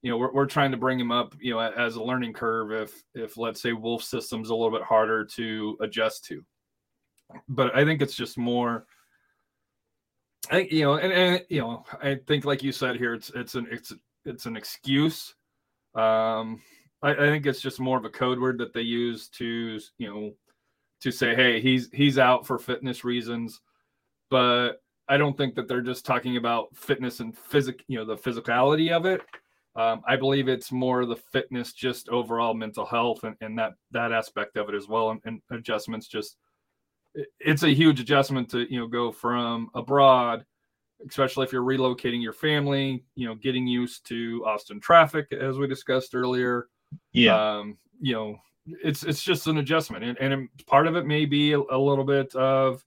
you 0.02 0.12
know 0.12 0.16
we're, 0.16 0.32
we're 0.32 0.46
trying 0.46 0.70
to 0.70 0.76
bring 0.76 1.00
him 1.00 1.10
up 1.10 1.34
you 1.40 1.52
know 1.52 1.58
as 1.58 1.96
a 1.96 2.02
learning 2.02 2.32
curve 2.32 2.70
if 2.70 3.02
if 3.16 3.36
let's 3.36 3.60
say 3.60 3.72
Wolff 3.72 4.04
system's 4.04 4.50
a 4.50 4.54
little 4.54 4.70
bit 4.70 4.86
harder 4.86 5.24
to 5.24 5.76
adjust 5.80 6.24
to 6.26 6.44
but 7.48 7.74
i 7.74 7.84
think 7.84 8.02
it's 8.02 8.14
just 8.14 8.38
more 8.38 8.86
I 10.48 10.54
think 10.54 10.70
you 10.70 10.84
know, 10.84 10.94
and, 10.94 11.12
and 11.12 11.44
you 11.48 11.60
know, 11.60 11.84
I 12.00 12.18
think 12.28 12.44
like 12.44 12.62
you 12.62 12.70
said 12.70 12.94
here, 12.94 13.14
it's 13.14 13.32
it's 13.34 13.56
an 13.56 13.66
it's 13.72 13.92
it's 14.24 14.46
an 14.46 14.56
excuse. 14.56 15.34
Um, 15.96 16.62
I, 17.02 17.10
I 17.10 17.26
think 17.26 17.46
it's 17.46 17.60
just 17.60 17.80
more 17.80 17.98
of 17.98 18.04
a 18.04 18.10
code 18.10 18.38
word 18.38 18.58
that 18.58 18.72
they 18.72 18.82
use 18.82 19.28
to 19.30 19.80
you 19.98 20.08
know 20.08 20.32
to 21.00 21.10
say, 21.10 21.34
hey, 21.34 21.60
he's 21.60 21.90
he's 21.92 22.16
out 22.18 22.46
for 22.46 22.60
fitness 22.60 23.02
reasons, 23.02 23.60
but 24.30 24.82
I 25.08 25.16
don't 25.16 25.36
think 25.36 25.54
that 25.54 25.68
they're 25.68 25.80
just 25.82 26.04
talking 26.04 26.36
about 26.36 26.76
fitness 26.76 27.20
and 27.20 27.36
physic, 27.36 27.84
you 27.86 27.98
know, 27.98 28.04
the 28.04 28.16
physicality 28.16 28.90
of 28.90 29.06
it. 29.06 29.22
Um, 29.76 30.02
I 30.06 30.16
believe 30.16 30.48
it's 30.48 30.72
more 30.72 31.04
the 31.04 31.16
fitness, 31.16 31.72
just 31.72 32.08
overall 32.08 32.54
mental 32.54 32.86
health, 32.86 33.24
and, 33.24 33.36
and 33.40 33.58
that 33.58 33.74
that 33.90 34.10
aspect 34.10 34.56
of 34.56 34.68
it 34.68 34.74
as 34.74 34.88
well, 34.88 35.10
and, 35.10 35.20
and 35.24 35.42
adjustments 35.50 36.08
just 36.08 36.38
it's 37.40 37.62
a 37.62 37.74
huge 37.74 38.00
adjustment 38.00 38.48
to 38.50 38.70
you 38.72 38.78
know 38.78 38.86
go 38.86 39.10
from 39.10 39.70
abroad 39.74 40.44
especially 41.08 41.44
if 41.44 41.52
you're 41.52 41.62
relocating 41.62 42.22
your 42.22 42.32
family 42.32 43.04
you 43.14 43.26
know 43.26 43.34
getting 43.34 43.66
used 43.66 44.06
to 44.06 44.42
austin 44.46 44.80
traffic 44.80 45.26
as 45.32 45.58
we 45.58 45.66
discussed 45.66 46.14
earlier 46.14 46.68
yeah, 47.12 47.58
um 47.58 47.76
you 48.00 48.14
know 48.14 48.36
it's 48.82 49.02
it's 49.02 49.22
just 49.22 49.46
an 49.46 49.58
adjustment 49.58 50.04
and, 50.04 50.18
and 50.18 50.48
part 50.66 50.86
of 50.86 50.96
it 50.96 51.06
may 51.06 51.24
be 51.24 51.52
a, 51.52 51.58
a 51.58 51.78
little 51.78 52.04
bit 52.04 52.34
of 52.34 52.84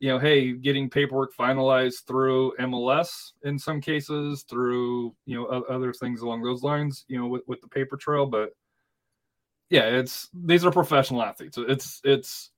you 0.00 0.08
know, 0.08 0.18
hey, 0.18 0.52
getting 0.52 0.90
paperwork 0.90 1.34
finalized 1.34 2.06
through 2.06 2.54
MLS 2.60 3.32
in 3.42 3.58
some 3.58 3.80
cases, 3.80 4.44
through 4.48 5.14
you 5.26 5.36
know 5.36 5.46
other 5.46 5.92
things 5.92 6.20
along 6.20 6.42
those 6.42 6.62
lines, 6.62 7.04
you 7.08 7.18
know, 7.18 7.26
with, 7.26 7.42
with 7.46 7.60
the 7.60 7.68
paper 7.68 7.96
trail. 7.96 8.26
But 8.26 8.50
yeah, 9.70 9.84
it's 9.84 10.28
these 10.32 10.64
are 10.64 10.70
professional 10.70 11.22
athletes. 11.22 11.58
It's 11.58 12.00
it's 12.04 12.50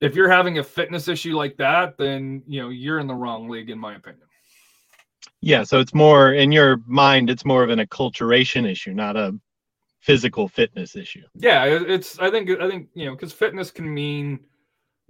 if 0.00 0.16
you're 0.16 0.30
having 0.30 0.58
a 0.58 0.64
fitness 0.64 1.08
issue 1.08 1.36
like 1.36 1.56
that, 1.58 1.96
then 1.96 2.42
you 2.46 2.60
know 2.60 2.68
you're 2.68 2.98
in 2.98 3.06
the 3.06 3.14
wrong 3.14 3.48
league, 3.48 3.70
in 3.70 3.78
my 3.78 3.94
opinion. 3.94 4.26
Yeah, 5.40 5.64
so 5.64 5.80
it's 5.80 5.94
more 5.94 6.32
in 6.32 6.52
your 6.52 6.78
mind. 6.86 7.30
It's 7.30 7.44
more 7.44 7.62
of 7.62 7.70
an 7.70 7.80
acculturation 7.80 8.68
issue, 8.68 8.94
not 8.94 9.16
a 9.16 9.38
physical 10.00 10.48
fitness 10.48 10.96
issue. 10.96 11.22
Yeah, 11.34 11.64
it's 11.64 12.18
I 12.18 12.30
think 12.30 12.50
I 12.50 12.68
think 12.68 12.88
you 12.94 13.06
know 13.06 13.12
because 13.12 13.32
fitness 13.32 13.70
can 13.70 13.92
mean 13.92 14.40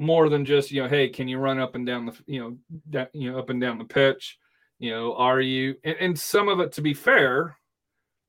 more 0.02 0.28
than 0.28 0.44
just 0.44 0.70
you 0.70 0.82
know 0.82 0.88
hey 0.88 1.08
can 1.08 1.28
you 1.28 1.38
run 1.38 1.58
up 1.58 1.74
and 1.74 1.86
down 1.86 2.06
the 2.06 2.18
you 2.26 2.40
know 2.40 2.56
that 2.90 3.10
you 3.14 3.30
know 3.30 3.38
up 3.38 3.50
and 3.50 3.60
down 3.60 3.78
the 3.78 3.84
pitch? 3.84 4.38
You 4.78 4.90
know 4.90 5.14
are 5.14 5.40
you 5.40 5.76
and, 5.84 5.96
and 6.00 6.18
some 6.18 6.48
of 6.48 6.60
it 6.60 6.72
to 6.72 6.82
be 6.82 6.94
fair 6.94 7.56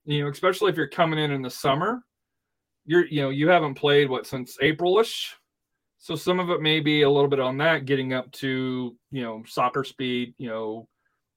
you 0.05 0.23
know 0.23 0.29
especially 0.29 0.69
if 0.69 0.77
you're 0.77 0.87
coming 0.87 1.19
in 1.19 1.31
in 1.31 1.41
the 1.41 1.49
summer 1.49 2.03
you're 2.85 3.05
you 3.07 3.21
know 3.21 3.29
you 3.29 3.49
haven't 3.49 3.75
played 3.75 4.09
what 4.09 4.27
since 4.27 4.57
aprilish? 4.61 5.31
So 5.97 6.15
some 6.15 6.39
of 6.39 6.49
it 6.49 6.61
may 6.61 6.81
be 6.81 7.03
a 7.03 7.09
little 7.09 7.29
bit 7.29 7.39
on 7.39 7.57
that 7.57 7.85
getting 7.85 8.13
up 8.13 8.31
to 8.33 8.95
you 9.11 9.23
know 9.23 9.43
soccer 9.47 9.83
speed 9.83 10.35
you 10.37 10.49
know 10.49 10.87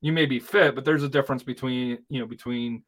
you 0.02 0.12
may 0.12 0.26
be 0.26 0.38
fit 0.38 0.74
but 0.74 0.84
there's 0.84 1.02
a 1.02 1.08
difference 1.08 1.42
between 1.42 1.98
you 2.08 2.20
know 2.20 2.26
between 2.26 2.82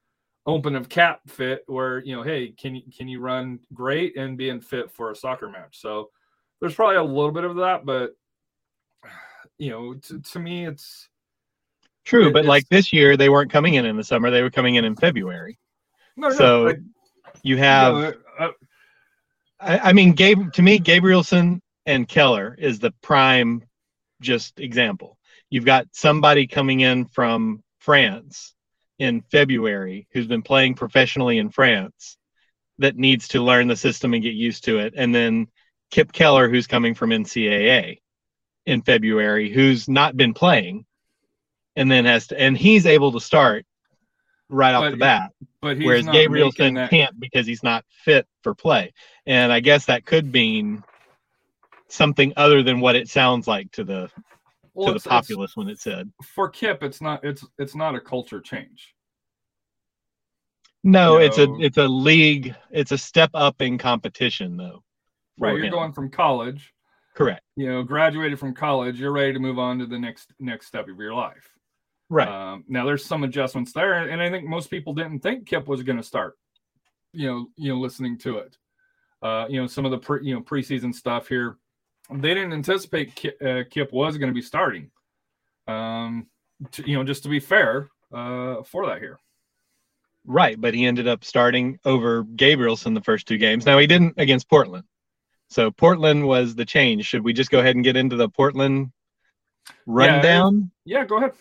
open 0.47 0.75
of 0.75 0.89
cap 0.89 1.21
fit 1.27 1.63
where 1.67 1.99
you 2.05 2.17
know 2.17 2.23
hey 2.23 2.53
can 2.59 2.75
you 2.75 2.83
can 2.97 3.07
you 3.07 3.21
run 3.21 3.59
great 3.75 4.17
and 4.17 4.39
being 4.39 4.61
fit 4.61 4.91
for 4.91 5.11
a 5.11 5.17
soccer 5.17 5.49
match? 5.49 5.81
So 5.81 6.11
there's 6.61 6.75
probably 6.75 6.97
a 6.97 7.03
little 7.03 7.33
bit 7.33 7.45
of 7.45 7.57
that 7.57 7.85
but 7.85 8.11
you 9.59 9.71
know 9.71 9.95
to, 9.95 10.21
to 10.21 10.39
me 10.39 10.67
it's 10.67 11.09
True, 12.05 12.29
It- 12.29 12.33
but 12.33 12.39
it's- 12.41 12.49
like 12.49 12.67
this 12.71 12.91
year, 12.91 13.19
they 13.19 13.29
weren't 13.29 13.51
coming 13.53 13.75
in 13.75 13.85
in 13.85 13.97
the 13.99 14.03
summer; 14.05 14.31
they 14.31 14.41
were 14.43 14.49
coming 14.51 14.77
in 14.77 14.85
in 14.87 14.97
February. 14.97 15.59
no, 16.17 16.29
no, 16.29 16.35
So, 16.35 16.63
like, 16.63 16.79
You 17.43 17.57
you 17.57 17.57
have, 17.59 17.95
know, 17.95 18.13
uh, 18.39 18.51
I, 19.61 19.79
I 19.79 19.93
mean, 19.93 20.13
Gabe. 20.13 20.51
To 20.55 20.63
me, 20.63 20.79
Gabrielsen 20.79 21.61
and 21.85 22.09
Keller 22.09 22.57
is 22.59 22.79
the 22.79 22.93
prime, 23.03 23.63
just 24.23 24.59
example. 24.59 25.19
You've 25.51 25.67
got 25.67 25.87
somebody 25.93 26.47
coming 26.47 26.81
in 26.81 27.05
from 27.05 27.63
France 27.79 28.55
in 28.99 29.21
February 29.31 30.09
who's 30.13 30.27
been 30.27 30.41
playing 30.43 30.77
professionally 30.77 31.37
in 31.37 31.51
France 31.51 32.17
that 32.79 32.97
needs 32.97 33.29
to 33.29 33.43
learn 33.43 33.69
the 33.69 33.77
system 33.77 34.15
and 34.15 34.23
get 34.23 34.33
used 34.35 34.65
to 34.65 34.79
it, 34.79 34.95
and 34.97 35.15
then 35.15 35.47
Kipp 35.91 36.13
Keller 36.13 36.49
who's 36.49 36.67
coming 36.67 36.95
from 36.95 37.11
NCAA 37.11 38.01
in 38.67 38.83
February 38.83 39.51
who's 39.51 39.89
not 39.89 40.17
been 40.17 40.35
playing, 40.35 40.85
and 41.77 41.91
then 41.91 42.05
has 42.05 42.27
to, 42.29 42.39
and 42.39 42.57
he's 42.57 42.87
able 42.87 43.13
to 43.13 43.21
start 43.21 43.65
right 44.51 44.75
off 44.75 44.85
But 44.85 44.91
the 44.93 44.97
bat 44.97 45.33
but 45.61 45.77
he's 45.77 45.87
whereas 45.87 46.07
Gabrielsen 46.07 46.75
that- 46.75 46.91
can't 46.91 47.19
because 47.19 47.47
he's 47.47 47.63
not 47.63 47.85
fit 48.05 48.27
for 48.43 48.55
play. 48.55 48.93
And 49.27 49.53
I 49.53 49.61
guess 49.61 49.87
that 49.87 50.05
could 50.07 50.33
mean 50.33 50.83
something 51.89 52.33
other 52.37 52.63
than 52.63 52.81
what 52.81 52.97
it 52.97 53.09
sounds 53.09 53.47
like 53.47 53.71
to 53.73 53.85
the 53.85 54.11
well, 54.75 54.89
to 54.89 54.99
the 54.99 55.09
populace 55.09 55.57
when 55.57 55.69
it 55.69 55.81
said. 55.81 56.11
for 56.23 56.49
kipp 56.49 56.83
it's 56.83 57.01
not 57.01 57.25
it's 57.25 57.45
it's 57.59 57.75
not 57.75 57.95
a 57.95 58.01
culture 58.01 58.41
change 58.41 58.95
No, 60.85 61.17
it's 61.17 61.39
a 61.39 61.53
it's 61.59 61.79
a 61.79 61.89
league. 61.89 62.55
It's 62.71 62.93
a 62.93 62.99
step 62.99 63.31
up 63.35 63.61
in 63.61 63.79
competition 63.79 64.57
though. 64.57 64.83
Right 65.39 65.57
you're 65.57 65.65
him. 65.65 65.73
going 65.73 65.93
from 65.93 66.11
college 66.11 66.73
correct. 67.15 67.43
you 67.57 67.71
know 67.71 67.83
graduated 67.83 68.39
from 68.39 68.55
college 68.55 69.01
you're 69.01 69.13
ready 69.13 69.33
to 69.33 69.39
move 69.39 69.59
on 69.59 69.79
to 69.79 69.87
the 69.87 69.99
next 69.99 70.33
next 70.39 70.67
step 70.67 70.89
of 70.89 70.99
your 70.99 71.15
life 71.15 71.49
Right. 72.11 72.29
Um, 72.29 72.65
now 72.69 72.87
there's 72.87 73.05
some 73.05 73.25
adjustments 73.25 73.73
there, 73.73 74.09
and 74.09 74.23
I 74.23 74.31
think 74.31 74.47
most 74.47 74.71
people 74.71 74.95
didn't 74.95 75.21
think 75.21 75.47
Kipp 75.47 75.69
was 75.69 75.83
going 75.83 75.99
to 75.99 76.03
start. 76.03 76.39
You 77.13 77.27
know, 77.27 77.47
you 77.57 77.73
know, 77.73 77.81
listening 77.81 78.19
to 78.19 78.39
it. 78.39 78.57
Uh, 79.23 79.47
you 79.49 79.61
know, 79.61 79.67
some 79.67 79.85
of 79.85 79.91
the 79.91 79.99
pre, 79.99 80.25
you 80.25 80.35
know 80.35 80.41
preseason 80.41 80.95
stuff 80.95 81.29
here, 81.29 81.59
they 82.11 82.33
didn't 82.33 82.53
anticipate 82.53 83.15
Kipp, 83.15 83.37
uh, 83.43 83.63
Kipp 83.69 83.93
was 83.93 84.17
going 84.17 84.31
to 84.31 84.35
be 84.35 84.43
starting. 84.43 84.91
Um, 85.67 86.29
to, 86.73 86.89
you 86.89 86.97
know, 86.97 87.05
just 87.05 87.25
to 87.25 87.29
be 87.29 87.41
fair, 87.41 87.91
uh, 88.13 88.63
for 88.63 88.87
that 88.87 89.01
here. 89.01 89.19
right. 90.25 90.59
But 90.59 90.73
he 90.73 90.87
ended 90.87 91.09
up 91.09 91.25
starting 91.25 91.79
over 91.85 92.25
Gabrielsen 92.25 92.95
the 92.95 93.03
first 93.03 93.29
two 93.29 93.37
games. 93.37 93.67
Now 93.67 93.79
he 93.79 93.87
didn't 93.87 94.15
against 94.17 94.49
Portland. 94.49 94.85
So 95.49 95.71
Portland 95.71 96.27
was 96.27 96.55
the 96.55 96.65
change. 96.65 97.07
Should 97.07 97.25
we 97.25 97.33
just 97.33 97.51
go 97.51 97.59
ahead 97.59 97.75
and 97.75 97.85
get 97.85 97.97
into 97.97 98.17
the 98.17 98.29
Portland 98.29 98.93
rundown? 99.87 100.71
Yeah, 100.85 101.05
go 101.05 101.19
ahead. 101.19 101.33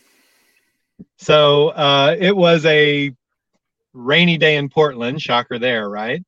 So 1.17 1.69
uh, 1.69 2.15
it 2.17 2.35
was 2.35 2.65
a 2.65 3.11
rainy 3.93 4.37
day 4.37 4.55
in 4.55 4.69
Portland. 4.69 5.21
Shocker 5.21 5.59
there, 5.59 5.89
right? 5.89 6.23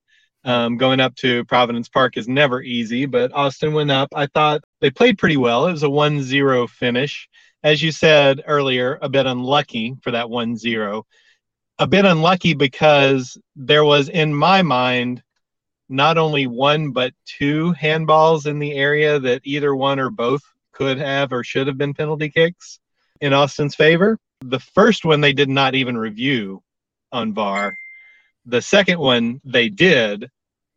Um, 0.46 0.78
going 0.78 1.00
up 1.00 1.16
to 1.18 1.44
Providence 1.46 1.90
Park 1.90 2.18
is 2.18 2.28
never 2.28 2.62
easy, 2.62 3.06
but 3.06 3.34
Austin 3.34 3.74
went 3.74 3.92
up. 3.92 4.10
I 4.16 4.28
thought 4.28 4.64
they 4.80 4.90
played 4.90 5.18
pretty 5.18 5.38
well. 5.38 5.68
It 5.68 5.72
was 5.72 5.84
a 5.84 5.90
1 5.90 6.22
0 6.24 6.68
finish. 6.68 7.28
As 7.64 7.84
you 7.84 7.92
said 7.92 8.42
earlier, 8.48 8.98
a 9.02 9.10
bit 9.10 9.26
unlucky 9.26 9.96
for 10.02 10.12
that 10.12 10.30
1 10.30 10.58
0. 10.58 11.06
A 11.80 11.88
bit 11.88 12.06
unlucky 12.06 12.54
because 12.54 13.38
there 13.56 13.84
was, 13.84 14.10
in 14.10 14.34
my 14.34 14.62
mind, 14.62 15.24
not 15.90 16.18
only 16.18 16.46
one, 16.48 16.92
but 16.92 17.14
two 17.26 17.74
handballs 17.74 18.46
in 18.46 18.60
the 18.60 18.74
area 18.74 19.20
that 19.20 19.42
either 19.44 19.76
one 19.76 20.00
or 20.00 20.10
both 20.10 20.42
could 20.72 20.98
have 21.00 21.34
or 21.34 21.44
should 21.44 21.68
have 21.68 21.78
been 21.78 21.94
penalty 21.94 22.30
kicks 22.30 22.80
in 23.22 23.34
Austin's 23.34 23.76
favor. 23.76 24.18
The 24.42 24.60
first 24.60 25.04
one 25.04 25.20
they 25.20 25.34
did 25.34 25.50
not 25.50 25.76
even 25.76 25.98
review 25.98 26.64
on 27.12 27.34
VAR. 27.34 27.76
The 28.46 28.62
second 28.62 29.00
one 29.00 29.42
they 29.44 29.68
did 29.70 30.30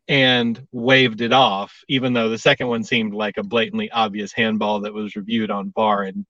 and 0.09 0.67
waved 0.73 1.21
it 1.21 1.31
off, 1.31 1.79
even 1.87 2.11
though 2.13 2.27
the 2.27 2.37
second 2.37 2.67
one 2.67 2.83
seemed 2.83 3.13
like 3.13 3.37
a 3.37 3.43
blatantly 3.43 3.89
obvious 3.91 4.33
handball 4.33 4.81
that 4.81 4.93
was 4.93 5.15
reviewed 5.15 5.49
on 5.51 5.71
VAR. 5.73 6.03
And 6.03 6.25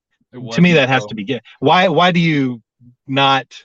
to 0.52 0.60
me, 0.60 0.72
that 0.74 0.88
has 0.88 1.04
to 1.06 1.14
be. 1.14 1.40
Why? 1.58 1.88
Why 1.88 2.12
do 2.12 2.20
you 2.20 2.62
not? 3.06 3.64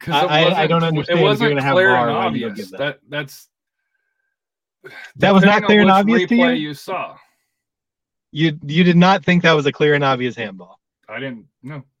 'Cause 0.00 0.14
I- 0.14 0.44
I- 0.44 0.62
I 0.62 0.66
don't 0.66 0.84
understand 0.84 1.18
if 1.18 1.20
It 1.20 1.22
you're 1.22 1.28
wasn't 1.30 1.60
clear 1.60 1.90
VAR, 1.90 2.08
and 2.08 2.16
why 2.16 2.28
you 2.30 2.40
don't 2.40 2.50
obvious. 2.50 2.70
That. 2.70 2.78
that. 2.78 2.98
that's 3.08 3.48
That 5.16 5.32
was 5.34 5.44
not 5.44 5.64
clear 5.64 5.80
and 5.80 5.90
obvious 5.90 6.28
to 6.28 6.36
you? 6.36 6.48
you 6.50 6.74
saw. 6.74 7.16
You 8.30 8.58
you 8.64 8.84
did 8.84 8.96
not 8.96 9.24
think 9.24 9.42
that 9.42 9.52
was 9.52 9.66
a 9.66 9.72
clear 9.72 9.94
and 9.94 10.04
obvious 10.04 10.36
handball. 10.36 10.78
I 11.08 11.20
didn't. 11.20 11.46
No. 11.62 11.84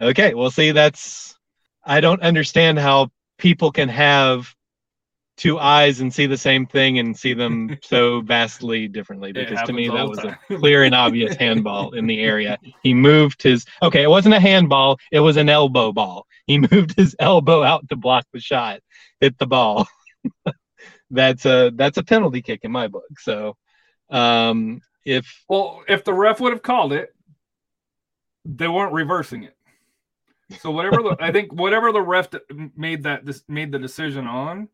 Okay, 0.00 0.34
well, 0.34 0.50
see, 0.50 0.70
that's 0.70 1.36
I 1.84 2.00
don't 2.00 2.22
understand 2.22 2.78
how 2.78 3.10
people 3.38 3.70
can 3.72 3.88
have 3.88 4.54
two 5.36 5.58
eyes 5.58 6.00
and 6.00 6.12
see 6.12 6.26
the 6.26 6.36
same 6.36 6.66
thing 6.66 6.98
and 6.98 7.16
see 7.16 7.32
them 7.32 7.78
so 7.82 8.20
vastly 8.20 8.88
differently. 8.88 9.32
Because 9.32 9.62
to 9.62 9.72
me, 9.72 9.88
that 9.88 10.08
was 10.08 10.18
a 10.18 10.38
clear 10.58 10.84
and 10.84 10.94
obvious 10.94 11.36
handball 11.36 11.92
in 11.92 12.06
the 12.06 12.20
area. 12.20 12.58
He 12.82 12.94
moved 12.94 13.42
his 13.42 13.64
okay, 13.82 14.02
it 14.02 14.10
wasn't 14.10 14.34
a 14.34 14.40
handball, 14.40 14.98
it 15.12 15.20
was 15.20 15.36
an 15.36 15.48
elbow 15.48 15.92
ball. 15.92 16.26
He 16.46 16.58
moved 16.58 16.94
his 16.96 17.16
elbow 17.18 17.62
out 17.62 17.88
to 17.88 17.96
block 17.96 18.26
the 18.32 18.40
shot, 18.40 18.80
hit 19.20 19.38
the 19.38 19.46
ball. 19.46 19.86
That's 21.10 21.46
a 21.46 21.72
that's 21.74 21.98
a 21.98 22.02
penalty 22.02 22.42
kick 22.42 22.60
in 22.62 22.72
my 22.72 22.88
book. 22.88 23.18
So 23.18 23.56
um 24.10 24.80
if 25.04 25.44
Well, 25.48 25.82
if 25.88 26.04
the 26.04 26.12
ref 26.12 26.40
would 26.40 26.52
have 26.52 26.62
called 26.62 26.92
it, 26.92 27.14
they 28.44 28.68
weren't 28.68 28.92
reversing 28.92 29.44
it. 29.44 29.56
So 30.60 30.70
whatever 30.70 31.02
the, 31.02 31.16
I 31.20 31.30
think 31.30 31.52
whatever 31.52 31.92
the 31.92 32.00
ref 32.00 32.28
made 32.76 33.02
that 33.04 33.24
this 33.24 33.42
made 33.48 33.72
the 33.72 33.78
decision 33.78 34.26
on 34.26 34.68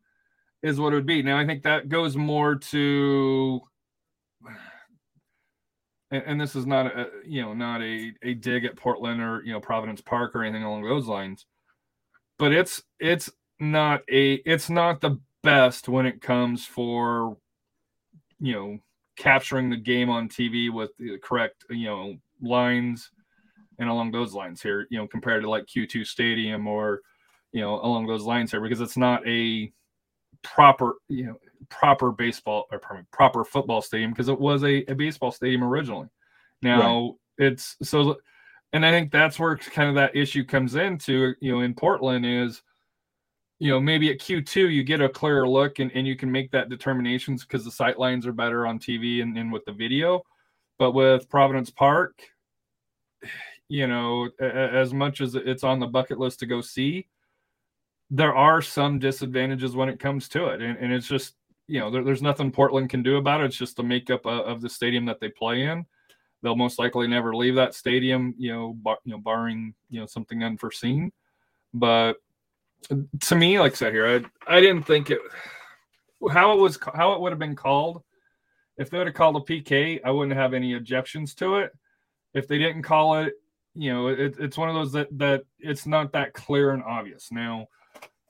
is 0.63 0.79
what 0.79 0.93
it 0.93 0.95
would 0.95 1.05
be. 1.05 1.21
Now 1.21 1.37
I 1.37 1.45
think 1.45 1.63
that 1.63 1.89
goes 1.89 2.15
more 2.15 2.55
to 2.55 3.61
and, 6.11 6.23
and 6.25 6.41
this 6.41 6.55
is 6.55 6.65
not 6.65 6.87
a 6.87 7.09
you 7.25 7.41
know 7.41 7.53
not 7.53 7.81
a, 7.81 8.13
a 8.23 8.33
dig 8.33 8.65
at 8.65 8.75
Portland 8.75 9.21
or 9.21 9.41
you 9.43 9.53
know 9.53 9.59
Providence 9.59 10.01
Park 10.01 10.35
or 10.35 10.43
anything 10.43 10.63
along 10.63 10.83
those 10.83 11.07
lines. 11.07 11.45
But 12.37 12.53
it's 12.53 12.83
it's 12.99 13.29
not 13.59 14.01
a 14.09 14.33
it's 14.33 14.69
not 14.69 15.01
the 15.01 15.19
best 15.45 15.87
when 15.87 16.05
it 16.05 16.21
comes 16.21 16.65
for 16.65 17.37
you 18.39 18.53
know 18.53 18.79
capturing 19.15 19.69
the 19.69 19.77
game 19.77 20.09
on 20.09 20.27
TV 20.27 20.71
with 20.71 20.91
the 20.97 21.17
correct 21.19 21.65
you 21.69 21.85
know 21.85 22.15
lines 22.41 23.11
and 23.79 23.89
along 23.89 24.11
those 24.11 24.33
lines 24.33 24.61
here 24.61 24.87
you 24.89 24.97
know 24.97 25.07
compared 25.07 25.41
to 25.43 25.49
like 25.49 25.65
Q2 25.65 26.05
Stadium 26.05 26.67
or 26.67 27.01
you 27.51 27.61
know 27.61 27.75
along 27.75 28.07
those 28.07 28.23
lines 28.23 28.51
here 28.51 28.59
because 28.59 28.81
it's 28.81 28.97
not 28.97 29.25
a 29.27 29.71
proper 30.41 30.95
you 31.07 31.25
know 31.25 31.37
proper 31.69 32.11
baseball 32.11 32.65
or 32.71 32.79
pardon 32.79 33.07
proper 33.11 33.43
football 33.45 33.81
stadium 33.81 34.11
because 34.11 34.27
it 34.27 34.39
was 34.39 34.63
a, 34.63 34.83
a 34.91 34.95
baseball 34.95 35.31
stadium 35.31 35.63
originally. 35.63 36.07
Now 36.61 37.15
it's 37.37 37.75
so 37.81 38.17
and 38.73 38.85
i 38.85 38.91
think 38.91 39.11
that's 39.11 39.39
where 39.39 39.57
kind 39.57 39.89
of 39.89 39.95
that 39.95 40.15
issue 40.15 40.43
comes 40.43 40.75
into 40.75 41.33
you 41.39 41.51
know 41.51 41.61
in 41.61 41.73
portland 41.73 42.25
is 42.25 42.61
you 43.59 43.69
know 43.69 43.79
maybe 43.79 44.11
at 44.11 44.19
q2 44.19 44.73
you 44.73 44.83
get 44.83 45.01
a 45.01 45.07
clearer 45.07 45.47
look 45.47 45.79
and, 45.79 45.91
and 45.95 46.05
you 46.05 46.15
can 46.15 46.31
make 46.31 46.51
that 46.51 46.69
determinations 46.69 47.43
because 47.43 47.63
the 47.63 47.71
sight 47.71 47.97
lines 47.97 48.27
are 48.27 48.33
better 48.33 48.67
on 48.67 48.77
tv 48.77 49.21
and, 49.21 49.37
and 49.37 49.51
with 49.51 49.63
the 49.65 49.71
video 49.71 50.21
But 50.77 50.91
with 50.91 51.29
Providence 51.29 51.69
Park, 51.69 52.21
you 53.67 53.87
know, 53.87 54.29
as 54.39 54.93
much 54.93 55.21
as 55.21 55.33
it's 55.33 55.63
on 55.63 55.79
the 55.79 55.87
bucket 55.87 56.19
list 56.19 56.39
to 56.39 56.45
go 56.45 56.61
see, 56.61 57.07
there 58.11 58.35
are 58.35 58.61
some 58.61 58.99
disadvantages 58.99 59.75
when 59.75 59.89
it 59.89 59.99
comes 59.99 60.29
to 60.29 60.47
it. 60.47 60.61
And, 60.61 60.77
and 60.77 60.93
it's 60.93 61.07
just, 61.07 61.33
you 61.67 61.79
know, 61.79 61.89
there, 61.89 62.03
there's 62.03 62.21
nothing 62.21 62.51
Portland 62.51 62.91
can 62.91 63.01
do 63.01 63.17
about 63.17 63.41
it. 63.41 63.45
It's 63.45 63.57
just 63.57 63.75
the 63.75 63.83
makeup 63.83 64.23
of, 64.27 64.45
of, 64.45 64.61
the 64.61 64.69
stadium 64.69 65.05
that 65.05 65.19
they 65.19 65.29
play 65.29 65.63
in. 65.63 65.83
They'll 66.43 66.55
most 66.55 66.77
likely 66.77 67.07
never 67.07 67.35
leave 67.35 67.55
that 67.55 67.73
stadium, 67.73 68.35
you 68.37 68.53
know, 68.53 68.73
bar, 68.73 68.99
you 69.03 69.13
know, 69.13 69.17
barring, 69.17 69.73
you 69.89 69.99
know, 69.99 70.05
something 70.05 70.43
unforeseen. 70.43 71.11
But 71.73 72.17
to 73.21 73.35
me, 73.35 73.59
like 73.59 73.73
I 73.73 73.75
said 73.75 73.93
here, 73.93 74.25
I, 74.47 74.57
I 74.57 74.61
didn't 74.61 74.83
think 74.83 75.11
it, 75.11 75.19
how 76.31 76.53
it 76.53 76.59
was, 76.59 76.79
how 76.93 77.13
it 77.13 77.21
would 77.21 77.31
have 77.31 77.39
been 77.39 77.55
called. 77.55 78.01
If 78.77 78.89
they 78.89 78.97
would 78.97 79.07
have 79.07 79.15
called 79.15 79.37
a 79.37 79.39
PK, 79.39 80.01
I 80.03 80.11
wouldn't 80.11 80.37
have 80.37 80.53
any 80.53 80.75
objections 80.75 81.33
to 81.35 81.57
it. 81.57 81.71
If 82.33 82.47
they 82.47 82.57
didn't 82.57 82.83
call 82.83 83.19
it, 83.19 83.33
you 83.73 83.93
know, 83.93 84.07
it, 84.07 84.35
it's 84.39 84.57
one 84.57 84.69
of 84.69 84.75
those 84.75 84.91
that 84.93 85.07
that 85.17 85.43
it's 85.59 85.85
not 85.85 86.11
that 86.13 86.33
clear 86.33 86.71
and 86.71 86.83
obvious. 86.83 87.29
Now, 87.31 87.67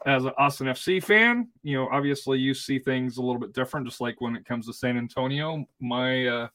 as 0.05 0.25
an 0.25 0.33
Austin 0.37 0.67
FC 0.67 1.03
fan, 1.03 1.49
you 1.63 1.77
know, 1.77 1.87
obviously 1.91 2.39
you 2.39 2.53
see 2.53 2.79
things 2.79 3.17
a 3.17 3.21
little 3.21 3.39
bit 3.39 3.53
different. 3.53 3.87
Just 3.87 4.01
like 4.01 4.21
when 4.21 4.35
it 4.35 4.45
comes 4.45 4.67
to 4.67 4.73
San 4.73 4.97
Antonio, 4.97 5.65
my, 5.79 6.27
uh, 6.27 6.47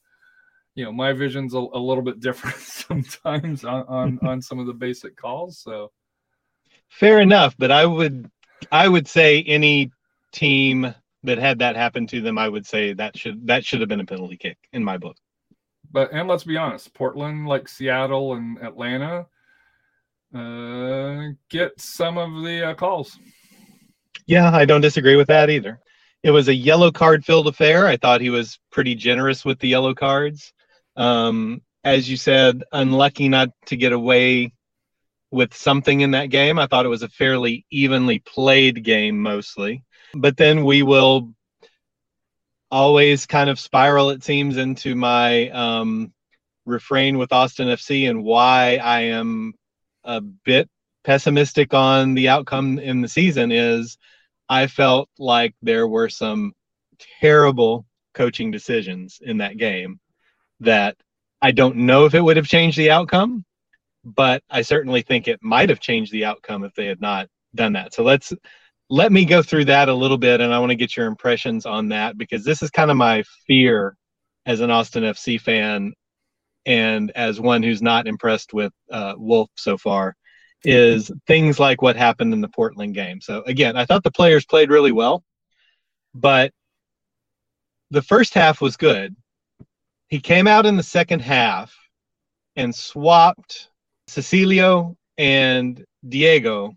you 0.77 0.85
know, 0.85 0.93
my 0.93 1.13
vision's 1.13 1.55
a, 1.55 1.59
a 1.59 1.79
little 1.79 2.03
bit 2.03 2.21
different 2.21 2.57
sometimes 2.59 3.65
on, 3.65 3.85
on 3.89 4.19
on 4.23 4.43
some 4.43 4.59
of 4.59 4.67
the 4.67 4.73
basic 4.73 5.17
calls. 5.17 5.59
So, 5.59 5.91
fair 6.91 7.21
enough. 7.21 7.55
But 7.59 7.71
I 7.71 7.87
would, 7.87 8.31
I 8.71 8.89
would 8.89 9.09
say 9.09 9.43
any 9.43 9.91
team 10.33 10.95
that 11.23 11.39
had 11.39 11.59
that 11.61 11.77
happen 11.77 12.07
to 12.09 12.21
them, 12.21 12.39
I 12.39 12.49
would 12.49 12.67
say 12.67 12.93
that 12.95 13.17
should 13.17 13.47
that 13.47 13.65
should 13.65 13.81
have 13.81 13.89
been 13.89 14.01
a 14.01 14.07
penalty 14.07 14.37
kick 14.37 14.59
in 14.73 14.85
my 14.85 14.99
book. 14.99 15.17
But 15.91 16.13
and 16.13 16.29
let's 16.29 16.45
be 16.45 16.57
honest, 16.57 16.93
Portland, 16.95 17.47
like 17.47 17.69
Seattle 17.69 18.35
and 18.35 18.59
Atlanta, 18.63 19.27
uh, 20.35 21.33
get 21.49 21.81
some 21.81 22.19
of 22.19 22.45
the 22.45 22.71
uh, 22.71 22.75
calls. 22.75 23.19
Yeah, 24.27 24.51
I 24.55 24.65
don't 24.65 24.81
disagree 24.81 25.17
with 25.17 25.29
that 25.29 25.51
either. 25.51 25.81
It 26.23 26.31
was 26.31 26.49
a 26.49 26.55
yellow 26.55 26.93
card 26.93 27.25
filled 27.25 27.49
affair. 27.49 27.87
I 27.87 27.97
thought 27.97 28.21
he 28.21 28.31
was 28.31 28.59
pretty 28.71 28.95
generous 28.95 29.45
with 29.45 29.59
the 29.59 29.69
yellow 29.69 29.95
cards. 29.95 30.53
Um, 30.97 31.63
as 31.83 32.11
you 32.11 32.17
said, 32.17 32.63
unlucky 32.73 33.29
not 33.29 33.51
to 33.67 33.77
get 33.77 33.93
away 33.93 34.53
with 35.31 35.55
something 35.55 36.01
in 36.01 36.13
that 36.13 36.31
game. 36.31 36.59
I 36.59 36.67
thought 36.67 36.87
it 36.87 36.91
was 36.91 37.03
a 37.03 37.09
fairly 37.09 37.65
evenly 37.71 38.19
played 38.19 38.83
game 38.83 39.21
mostly. 39.23 39.85
But 40.15 40.37
then 40.37 40.65
we 40.65 40.83
will 40.83 41.33
always 42.71 43.27
kind 43.27 43.51
of 43.51 43.61
spiral, 43.61 44.11
it 44.11 44.25
seems, 44.25 44.57
into 44.57 44.95
my 44.95 45.49
um, 45.51 46.13
refrain 46.67 47.19
with 47.19 47.33
Austin 47.33 47.69
FC 47.69 48.09
and 48.09 48.25
why 48.25 48.77
I 48.77 49.01
am 49.03 49.55
a 50.05 50.21
bit 50.21 50.69
pessimistic 51.05 51.75
on 51.75 52.15
the 52.15 52.29
outcome 52.29 52.79
in 52.79 53.01
the 53.01 53.09
season 53.09 53.53
is 53.53 53.99
I 54.49 54.67
felt 54.67 55.09
like 55.19 55.55
there 55.63 55.87
were 55.87 56.09
some 56.09 56.53
terrible 57.21 57.87
coaching 58.15 58.51
decisions 58.51 59.21
in 59.23 59.39
that 59.39 59.57
game 59.57 60.01
that 60.61 60.97
I 61.41 61.53
don't 61.53 61.77
know 61.77 62.05
if 62.05 62.15
it 62.15 62.21
would 62.21 62.37
have 62.37 62.47
changed 62.47 62.77
the 62.77 62.91
outcome, 62.91 63.45
but 64.05 64.43
I 64.51 64.63
certainly 64.63 65.03
think 65.03 65.29
it 65.29 65.41
might 65.43 65.69
have 65.69 65.81
changed 65.81 66.13
the 66.13 66.25
outcome 66.25 66.65
if 66.65 66.75
they 66.75 66.87
had 66.87 67.01
not 67.01 67.29
done 67.55 67.75
that. 67.75 67.95
So 67.95 68.03
let's 68.03 68.33
let 68.89 69.13
me 69.13 69.25
go 69.25 69.43
through 69.43 69.67
that 69.67 69.89
a 69.89 69.95
little 69.95 70.19
bit 70.19 70.41
and 70.41 70.53
I 70.53 70.59
want 70.59 70.71
to 70.71 70.77
get 70.77 70.97
your 70.97 71.07
impressions 71.07 71.65
on 71.65 71.89
that 71.89 72.19
because 72.19 72.45
this 72.45 72.63
is 72.63 72.71
kind 72.71 72.91
of 72.91 72.97
my 72.97 73.23
fear 73.47 73.97
as 74.47 74.61
an 74.61 74.71
Austin 74.71 75.05
FC 75.05 75.41
fan 75.41 75.93
and 76.67 77.13
as 77.15 77.41
one 77.41 77.63
who's 77.63 77.83
not 77.83 78.09
impressed 78.09 78.53
with 78.53 78.73
uh, 78.91 79.15
Wolff 79.17 79.49
so 79.57 79.79
far 79.79 80.17
is 80.65 81.11
things 81.27 81.59
like 81.59 81.81
what 81.81 81.97
happened 81.97 82.35
in 82.35 82.41
the 82.41 82.49
Portland 82.49 82.95
game. 82.95 83.21
So 83.21 83.43
again, 83.47 83.77
I 83.77 83.87
thought 83.87 84.03
the 84.03 84.11
players 84.11 84.45
played 84.45 84.71
really 84.71 84.93
well, 84.93 85.23
but 86.15 86.53
the 87.91 88.03
first 88.03 88.35
half 88.35 88.61
was 88.61 88.77
good. 88.77 89.15
He 90.09 90.21
came 90.21 90.47
out 90.47 90.67
in 90.67 90.77
the 90.77 90.83
second 90.83 91.21
half 91.21 91.75
and 92.57 92.75
swapped 92.75 93.69
Cecilio 94.11 94.97
and 95.19 95.85
Diego 96.09 96.75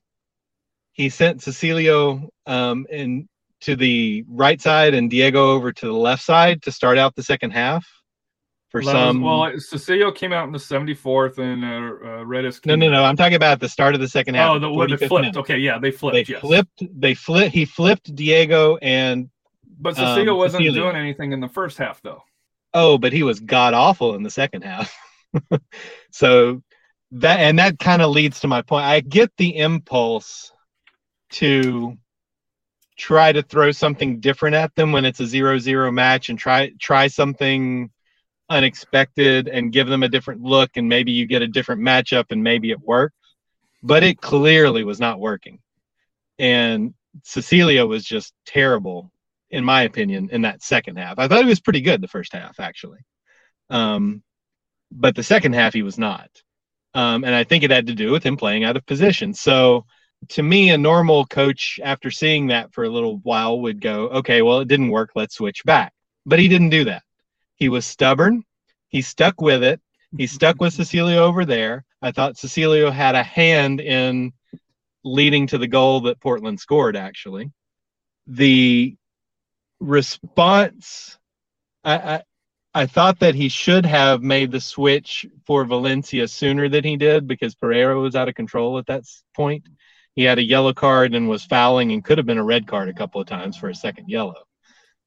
he 0.93 1.09
sent 1.09 1.41
Cecilio 1.41 2.29
um, 2.45 2.85
in 2.89 3.27
to 3.61 3.75
the 3.75 4.23
right 4.27 4.61
side 4.61 4.93
and 4.93 5.09
Diego 5.09 5.51
over 5.51 5.71
to 5.71 5.85
the 5.85 5.93
left 5.93 6.23
side 6.23 6.61
to 6.63 6.71
start 6.71 6.97
out 6.97 7.15
the 7.15 7.23
second 7.23 7.51
half. 7.51 7.85
For 8.69 8.81
well, 8.81 8.93
some, 8.93 9.21
well, 9.21 9.51
Cecilio 9.59 10.15
came 10.15 10.33
out 10.33 10.45
in 10.45 10.51
the 10.51 10.57
74th 10.57 11.37
and 11.37 11.63
uh, 11.63 11.67
uh, 11.67 12.25
Redes. 12.25 12.59
No, 12.65 12.75
no, 12.75 12.89
no. 12.89 13.03
I'm 13.03 13.15
talking 13.15 13.35
about 13.35 13.59
the 13.59 13.69
start 13.69 13.93
of 13.93 14.01
the 14.01 14.07
second 14.07 14.35
half. 14.35 14.51
Oh, 14.51 14.59
the 14.59 14.71
where 14.71 14.87
they 14.87 14.97
flipped. 14.97 15.25
Minute. 15.25 15.37
Okay, 15.37 15.57
yeah, 15.57 15.77
they 15.77 15.91
flipped. 15.91 16.27
They 16.27 16.33
yes. 16.33 16.41
flipped. 16.41 16.83
They 16.99 17.13
flipped. 17.13 17.53
He 17.53 17.65
flipped 17.65 18.15
Diego 18.15 18.77
and. 18.77 19.29
But 19.79 19.95
Cecilio 19.95 20.31
um, 20.31 20.37
wasn't 20.37 20.63
Cecilio. 20.63 20.73
doing 20.73 20.95
anything 20.95 21.33
in 21.33 21.39
the 21.39 21.47
first 21.47 21.77
half, 21.77 22.01
though. 22.01 22.23
Oh, 22.73 22.97
but 22.97 23.13
he 23.13 23.21
was 23.21 23.39
god 23.39 23.75
awful 23.75 24.15
in 24.15 24.23
the 24.23 24.31
second 24.31 24.63
half. 24.63 24.95
so 26.11 26.61
that 27.13 27.39
and 27.39 27.59
that 27.59 27.77
kind 27.79 28.01
of 28.01 28.11
leads 28.11 28.39
to 28.39 28.47
my 28.47 28.61
point. 28.61 28.85
I 28.85 28.99
get 28.99 29.31
the 29.37 29.57
impulse 29.57 30.51
to 31.31 31.97
try 32.97 33.31
to 33.31 33.43
throw 33.43 33.71
something 33.71 34.19
different 34.19 34.55
at 34.55 34.73
them 34.75 34.91
when 34.91 35.05
it's 35.05 35.19
a 35.19 35.27
zero 35.27 35.59
zero 35.59 35.91
match 35.91 36.29
and 36.29 36.39
try 36.39 36.71
try 36.79 37.07
something 37.07 37.91
unexpected 38.49 39.47
and 39.47 39.71
give 39.71 39.87
them 39.87 40.03
a 40.03 40.09
different 40.09 40.41
look 40.41 40.71
and 40.75 40.89
maybe 40.89 41.11
you 41.11 41.25
get 41.25 41.41
a 41.41 41.47
different 41.47 41.81
matchup 41.81 42.25
and 42.31 42.43
maybe 42.43 42.71
it 42.71 42.79
works. 42.79 43.15
But 43.83 44.03
it 44.03 44.19
clearly 44.19 44.83
was 44.83 44.99
not 44.99 45.19
working. 45.19 45.59
And 46.39 46.93
Cecilio 47.23 47.87
was 47.87 48.03
just 48.03 48.33
terrible 48.45 49.11
in 49.51 49.63
my 49.63 49.83
opinion 49.83 50.29
in 50.31 50.41
that 50.43 50.63
second 50.63 50.97
half. 50.97 51.19
I 51.19 51.27
thought 51.27 51.43
he 51.43 51.49
was 51.49 51.61
pretty 51.61 51.81
good 51.81 52.01
the 52.01 52.07
first 52.07 52.33
half 52.33 52.59
actually. 52.59 52.99
Um, 53.69 54.23
but 54.91 55.15
the 55.15 55.23
second 55.23 55.53
half 55.53 55.75
he 55.75 55.83
was 55.83 55.99
not 55.99 56.29
um, 56.93 57.23
and 57.23 57.35
i 57.35 57.43
think 57.43 57.63
it 57.63 57.71
had 57.71 57.87
to 57.87 57.95
do 57.95 58.11
with 58.11 58.23
him 58.23 58.37
playing 58.37 58.63
out 58.63 58.77
of 58.77 58.85
position 58.85 59.33
so 59.33 59.85
to 60.29 60.43
me, 60.43 60.71
a 60.71 60.77
normal 60.77 61.25
coach, 61.25 61.79
after 61.83 62.11
seeing 62.11 62.47
that 62.47 62.73
for 62.73 62.83
a 62.83 62.89
little 62.89 63.17
while, 63.19 63.59
would 63.61 63.81
go, 63.81 64.09
okay, 64.09 64.41
well, 64.41 64.59
it 64.59 64.67
didn't 64.67 64.89
work. 64.89 65.11
Let's 65.15 65.35
switch 65.35 65.63
back. 65.63 65.93
But 66.25 66.39
he 66.39 66.47
didn't 66.47 66.69
do 66.69 66.85
that. 66.85 67.03
He 67.55 67.69
was 67.69 67.85
stubborn. 67.85 68.43
He 68.89 69.01
stuck 69.01 69.41
with 69.41 69.63
it. 69.63 69.81
He 70.17 70.27
stuck 70.27 70.61
with 70.61 70.73
Cecilio 70.73 71.17
over 71.17 71.45
there. 71.45 71.85
I 72.01 72.11
thought 72.11 72.37
Cecilio 72.37 72.91
had 72.91 73.15
a 73.15 73.23
hand 73.23 73.81
in 73.81 74.33
leading 75.03 75.47
to 75.47 75.57
the 75.57 75.67
goal 75.67 76.01
that 76.01 76.21
Portland 76.21 76.59
scored, 76.59 76.95
actually. 76.95 77.51
The 78.27 78.95
response, 79.79 81.17
I, 81.83 81.97
I, 81.97 82.21
I 82.73 82.87
thought 82.87 83.19
that 83.19 83.35
he 83.35 83.49
should 83.49 83.85
have 83.85 84.23
made 84.23 84.51
the 84.51 84.61
switch 84.61 85.25
for 85.45 85.63
Valencia 85.63 86.27
sooner 86.27 86.69
than 86.69 86.83
he 86.83 86.97
did 86.97 87.27
because 87.27 87.53
Pereira 87.53 87.99
was 87.99 88.15
out 88.15 88.29
of 88.29 88.35
control 88.35 88.77
at 88.79 88.87
that 88.87 89.03
point 89.35 89.67
he 90.15 90.23
had 90.23 90.37
a 90.37 90.43
yellow 90.43 90.73
card 90.73 91.15
and 91.15 91.27
was 91.27 91.43
fouling 91.43 91.91
and 91.91 92.03
could 92.03 92.17
have 92.17 92.27
been 92.27 92.37
a 92.37 92.43
red 92.43 92.67
card 92.67 92.89
a 92.89 92.93
couple 92.93 93.19
of 93.19 93.27
times 93.27 93.57
for 93.57 93.69
a 93.69 93.75
second 93.75 94.09
yellow. 94.09 94.43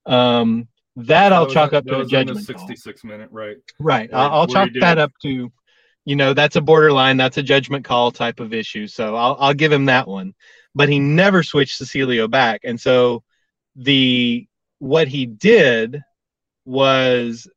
Um, 0.05 0.69
that 0.97 1.33
I'll 1.33 1.47
chalk 1.47 1.73
up 1.73 1.87
to 1.87 2.01
a 2.01 2.07
judgment. 2.07 2.45
66 2.45 3.03
call. 3.03 3.11
minute, 3.11 3.29
right? 3.31 3.57
Right. 3.79 4.11
I'll, 4.13 4.33
I'll 4.33 4.47
chalk 4.47 4.71
that 4.81 4.99
up 4.99 5.13
to, 5.23 5.53
you 6.05 6.17
know, 6.17 6.33
that's 6.35 6.57
a 6.57 6.61
borderline, 6.61 7.19
that's 7.19 7.37
a 7.37 7.43
judgment 7.43 7.85
call 7.85 8.11
type 8.11 8.41
of 8.41 8.53
issue. 8.53 8.87
So 8.87 9.15
I'll, 9.15 9.37
I'll 9.39 9.55
give 9.55 9.73
him 9.73 9.87
that 9.87 10.09
one. 10.09 10.35
But 10.75 10.89
he 10.89 10.99
never 10.99 11.43
switched 11.43 11.81
Cecilio 11.81 12.29
back. 12.31 12.63
And 12.65 12.81
so 12.81 13.23
the 13.77 14.47
what 14.79 15.09
he 15.09 15.27
did 15.27 16.03
was 16.65 17.49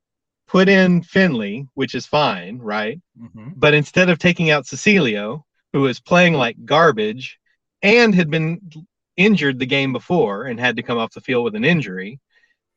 put 0.50 0.68
in 0.68 1.04
Finlay, 1.04 1.68
which 1.76 1.94
is 1.94 2.08
fine, 2.08 2.58
right? 2.58 3.00
Mm-hmm. 3.22 3.50
But 3.56 3.76
instead 3.76 4.10
of 4.10 4.18
taking 4.18 4.50
out 4.50 4.66
Cecilio, 4.66 5.46
who 5.72 5.82
was 5.82 6.00
playing 6.00 6.34
like 6.34 6.66
garbage 6.66 7.40
and 7.84 8.14
had 8.16 8.32
been 8.32 8.60
injured 9.16 9.60
the 9.60 9.66
game 9.66 9.94
before 9.94 10.46
and 10.46 10.60
had 10.60 10.76
to 10.78 10.84
come 10.84 10.98
off 10.98 11.14
the 11.14 11.22
field 11.22 11.44
with 11.44 11.56
an 11.56 11.66
injury. 11.66 12.20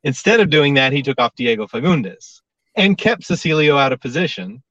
Instead 0.04 0.40
of 0.40 0.50
doing 0.50 0.74
that, 0.74 0.92
he 0.92 1.00
took 1.00 1.18
off 1.18 1.34
Diego 1.34 1.66
Fagundez 1.66 2.40
and 2.74 2.98
kept 2.98 3.22
Cecilio 3.22 3.78
out 3.78 3.92
of 3.92 4.00
position. 4.00 4.62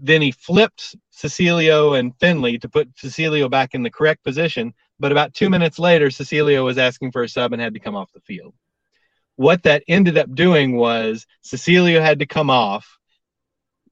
Then 0.00 0.22
he 0.22 0.30
flipped 0.32 0.96
Cecilio 1.10 1.98
and 1.98 2.16
Finlay 2.18 2.56
to 2.58 2.68
put 2.68 2.94
Cecilio 2.94 3.50
back 3.50 3.74
in 3.74 3.82
the 3.82 3.90
correct 3.90 4.24
position. 4.24 4.72
But 4.98 5.12
about 5.12 5.34
two 5.34 5.50
minutes 5.50 5.78
later, 5.78 6.06
Cecilio 6.06 6.64
was 6.64 6.78
asking 6.78 7.12
for 7.12 7.22
a 7.22 7.28
sub 7.28 7.52
and 7.52 7.60
had 7.60 7.74
to 7.74 7.80
come 7.80 7.96
off 7.96 8.12
the 8.12 8.20
field. 8.20 8.54
What 9.38 9.62
that 9.62 9.84
ended 9.86 10.18
up 10.18 10.34
doing 10.34 10.76
was 10.76 11.24
Cecilio 11.44 12.00
had 12.00 12.18
to 12.18 12.26
come 12.26 12.50
off. 12.50 12.98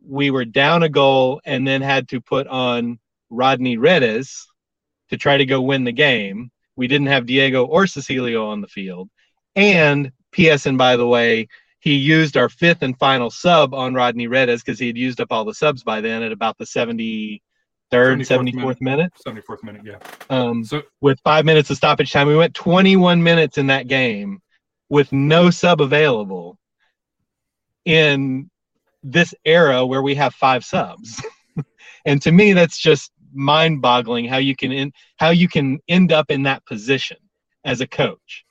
We 0.05 0.33
were 0.33 0.45
down 0.45 0.83
a 0.83 0.89
goal 0.89 1.41
and 1.45 1.65
then 1.65 1.83
had 1.83 2.09
to 2.09 2.21
put 2.21 2.49
on 2.49 2.99
Rodney 3.31 3.77
Redes 3.77 4.45
to 5.11 5.17
try 5.17 5.37
to 5.37 5.47
go 5.47 5.63
win 5.63 5.85
the 5.85 5.93
game. 5.93 6.51
We 6.75 6.89
didn't 6.89 7.07
have 7.07 7.27
Diego 7.27 7.65
or 7.65 7.85
Cecilio 7.85 8.49
on 8.49 8.61
the 8.61 8.67
field. 8.67 9.09
And 9.55 10.11
P.S. 10.33 10.67
and 10.67 10.79
by 10.79 10.97
the 10.97 11.07
way, 11.07 11.47
he 11.79 11.95
used 11.95 12.37
our 12.37 12.49
fifth 12.49 12.83
and 12.83 12.99
final 12.99 13.31
sub 13.31 13.73
on 13.73 13.95
Rodney 13.95 14.27
Redes 14.27 14.65
because 14.65 14.81
he 14.81 14.89
had 14.89 14.99
used 14.99 15.21
up 15.21 15.31
all 15.31 15.45
the 15.45 15.55
subs 15.55 15.85
by 15.85 16.01
then 16.01 16.25
at 16.25 16.33
about 16.33 16.59
the 16.59 16.65
73rd, 16.65 17.39
74th 17.93 18.53
74th 18.53 18.81
minute. 18.81 19.13
74th 19.25 19.63
minute, 19.63 19.83
yeah. 19.85 19.99
Um, 20.29 20.65
So 20.65 20.83
with 21.01 21.21
five 21.21 21.45
minutes 21.45 21.71
of 21.71 21.77
stoppage 21.77 22.11
time. 22.11 22.27
We 22.27 22.35
went 22.35 22.55
21 22.55 23.23
minutes 23.23 23.59
in 23.59 23.69
that 23.69 23.87
game 23.87 24.43
with 24.89 25.13
no 25.13 25.51
sub 25.51 25.81
available 25.81 26.59
in 27.85 28.51
this 29.03 29.35
era 29.45 29.85
where 29.87 30.03
we 30.03 30.15
have 30.15 30.35
five 30.35 30.65
subs. 30.65 31.23
and 32.05 32.21
to 32.23 32.33
me, 32.33 32.53
that's 32.53 32.79
just 32.79 33.13
mind-boggling 33.33 34.27
how 34.27 34.39
you 34.39 34.57
can 34.57 34.73
in, 34.73 34.93
how 35.17 35.31
you 35.31 35.49
can 35.49 35.79
end 35.89 36.13
up 36.13 36.31
in 36.31 36.43
that 36.45 36.65
position 36.67 37.19
as 37.65 37.81
a 37.81 37.87
coach 37.87 38.45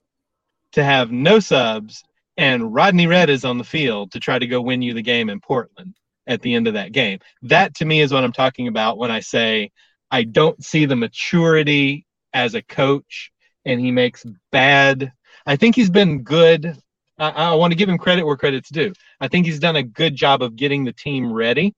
to 0.74 0.84
have 0.84 1.12
no 1.12 1.40
subs 1.40 2.04
and 2.38 2.74
Rodney 2.74 3.08
Redes 3.08 3.46
on 3.46 3.58
the 3.58 3.64
field 3.64 4.12
to 4.12 4.20
try 4.20 4.38
to 4.38 4.48
go 4.48 4.62
win 4.62 4.82
you 4.82 4.94
the 4.94 5.02
game 5.02 5.30
in 5.30 5.40
Portland 5.40 5.96
at 6.28 6.42
the 6.42 6.54
end 6.54 6.68
of 6.68 6.74
that 6.74 6.92
game. 6.92 7.20
That 7.44 7.74
to 7.76 7.86
me 7.86 8.02
is 8.02 8.12
what 8.12 8.24
I'm 8.24 8.34
talking 8.34 8.68
about 8.68 8.98
when 8.98 9.12
I 9.12 9.22
say 9.22 9.72
I 10.12 10.24
don't 10.24 10.64
see 10.64 10.86
the 10.86 10.96
maturity 10.96 12.06
as 12.34 12.56
a 12.56 12.62
coach 12.62 13.32
and 13.66 13.80
he 13.80 13.92
makes 13.92 14.26
bad 14.52 15.12
I 15.46 15.56
think 15.56 15.76
he's 15.76 15.90
been 15.90 16.24
good. 16.24 16.78
I, 17.18 17.30
I 17.30 17.54
want 17.54 17.72
to 17.72 17.78
give 17.78 17.90
him 17.90 17.98
credit 17.98 18.26
where 18.26 18.36
credit's 18.36 18.70
due. 18.70 18.94
I 19.20 19.28
think 19.28 19.46
he's 19.46 19.60
done 19.60 19.76
a 19.76 19.84
good 19.84 20.16
job 20.16 20.42
of 20.42 20.56
getting 20.56 20.84
the 20.84 20.94
team 20.94 21.32
ready. 21.32 21.74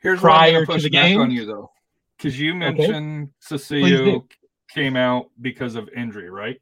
here's 0.00 0.20
Prior 0.20 0.64
gonna 0.66 0.80
the 0.80 0.90
game? 0.90 1.20
on 1.20 1.30
you 1.30 1.46
though, 1.46 1.70
because 2.16 2.38
you 2.38 2.54
mentioned 2.54 3.28
do. 3.28 3.56
Cecilio 3.56 4.24
came 4.70 4.96
out 4.96 5.30
because 5.40 5.74
of 5.74 5.88
injury, 5.90 6.30
right? 6.30 6.60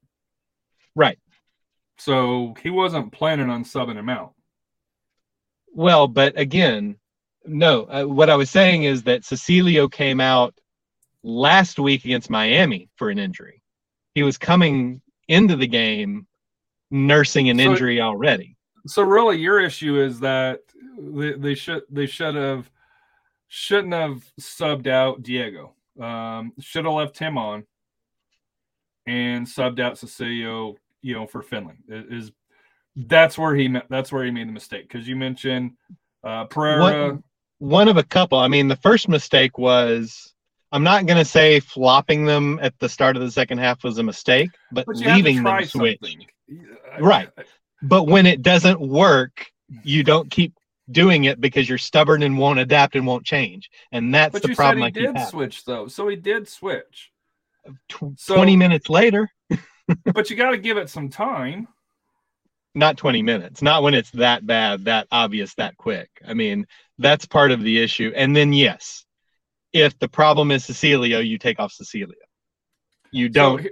Right. 0.95 1.19
So 1.99 2.55
he 2.63 2.71
wasn't 2.71 3.13
planning 3.13 3.49
on 3.49 3.65
subbing 3.65 3.97
him 3.97 4.09
out. 4.09 4.35
Well, 5.75 6.09
but 6.09 6.39
again, 6.39 6.97
no. 7.45 7.85
Uh, 7.85 8.05
what 8.05 8.29
I 8.29 8.37
was 8.37 8.51
saying 8.51 8.85
is 8.85 9.05
that 9.05 9.23
Cecilio 9.23 9.91
came 9.91 10.21
out 10.21 10.55
last 11.23 11.79
week 11.79 12.05
against 12.05 12.31
Miami 12.31 12.89
for 12.97 13.11
an 13.11 13.19
injury. 13.19 13.63
He 14.15 14.23
was 14.23 14.37
coming 14.37 15.02
into 15.29 15.57
the 15.57 15.67
game 15.67 16.27
nursing 16.91 17.49
an 17.51 17.59
So- 17.59 17.65
injury 17.65 18.01
already. 18.01 18.57
So 18.87 19.03
really, 19.03 19.39
your 19.39 19.61
issue 19.61 20.01
is 20.01 20.19
that 20.21 20.61
they, 20.99 21.33
they 21.35 21.55
should 21.55 21.83
they 21.89 22.07
should 22.07 22.35
have 22.35 22.69
shouldn't 23.47 23.95
have 23.95 24.25
subbed 24.41 24.89
out 24.89 25.23
Diego. 25.23 25.75
Um, 26.01 26.53
should 26.59 26.85
have 26.85 26.95
left 26.95 27.19
him 27.19 27.39
on 27.39 27.65
and 29.07 29.47
subbed 29.47 29.79
out 29.79 29.95
Cecilio, 29.95 30.77
you 31.03 31.15
know, 31.15 31.27
for 31.27 31.43
Finlay. 31.43 31.75
It 31.89 32.13
Is 32.13 32.33
that's 32.97 33.39
where 33.39 33.55
he 33.55 33.75
that's 33.89 34.11
where 34.11 34.25
he 34.25 34.31
made 34.31 34.49
the 34.49 34.53
mistake 34.53 34.89
because 34.89 35.07
you 35.07 35.17
mentioned 35.17 35.73
uh, 36.25 36.45
Pereira. 36.47 36.81
One, 37.13 37.25
one 37.59 37.89
of 37.89 37.97
a 37.99 38.03
couple. 38.03 38.39
I 38.39 38.49
mean, 38.49 38.69
the 38.69 38.77
first 38.77 39.09
mistake 39.09 39.59
was 39.59 40.35
I'm 40.73 40.83
not 40.83 41.07
going 41.07 41.19
to 41.19 41.25
say 41.25 41.61
flopping 41.61 42.25
them 42.25 42.59
at 42.63 42.79
the 42.79 42.89
start 42.89 43.17
of 43.17 43.23
the 43.23 43.31
second 43.31 43.59
half 43.59 43.85
was 43.85 43.99
a 43.99 44.03
mistake, 44.03 44.51
but, 44.73 44.87
but 44.87 44.97
you 44.97 45.05
have 45.09 45.19
to 45.19 45.25
leaving 45.25 45.43
them 45.43 45.65
switch. 45.65 46.01
something. 46.01 46.27
I- 46.95 46.99
Right. 47.01 47.29
But 47.83 48.05
when 48.05 48.27
it 48.27 48.43
doesn't 48.43 48.81
work, 48.81 49.47
you 49.83 50.03
don't 50.05 50.31
keep 50.31 50.55
doing 50.91 51.25
it 51.25 51.41
because 51.41 51.69
you're 51.69 51.79
stubborn 51.79 52.23
and 52.23 52.39
won't 52.39 52.59
adapt 52.59 52.95
and 52.97 53.07
won't 53.07 53.25
change. 53.25 53.71
And 53.93 54.15
that's 54.15 54.33
But 54.33 54.43
the 54.43 54.49
you 54.51 54.55
problem 54.57 54.79
said 54.79 54.85
I 54.85 54.87
he 54.89 54.93
keep 54.93 55.03
did 55.15 55.17
having. 55.17 55.31
switch 55.31 55.65
though, 55.65 55.89
so 55.89 56.09
he 56.09 56.17
did 56.17 56.49
switch. 56.49 57.11
Tw- 57.89 58.17
So- 58.17 58.35
20 58.37 58.57
minutes 58.57 58.89
later, 58.89 59.31
but 60.15 60.31
you 60.31 60.37
got 60.37 60.51
to 60.51 60.59
give 60.59 60.77
it 60.79 60.91
some 60.91 61.09
time. 61.09 61.69
not 62.75 62.97
20 62.97 63.23
minutes, 63.23 63.63
not 63.63 63.83
when 63.83 63.95
it's 63.95 64.11
that 64.13 64.47
bad, 64.47 64.85
that 64.87 65.07
obvious, 65.13 65.55
that 65.57 65.77
quick. 65.77 66.09
I 66.27 66.35
mean, 66.35 66.67
that's 66.99 67.25
part 67.27 67.51
of 67.51 67.63
the 67.63 67.79
issue. 67.83 68.13
And 68.17 68.35
then, 68.35 68.53
yes, 68.53 69.05
if 69.73 69.99
the 69.99 70.09
problem 70.09 70.51
is 70.51 70.65
Cecilio, 70.65 71.27
you 71.27 71.39
take 71.39 71.59
off 71.59 71.73
Cecilio. 71.73 72.13
You 73.11 73.29
don't. 73.29 73.63
So, 73.63 73.69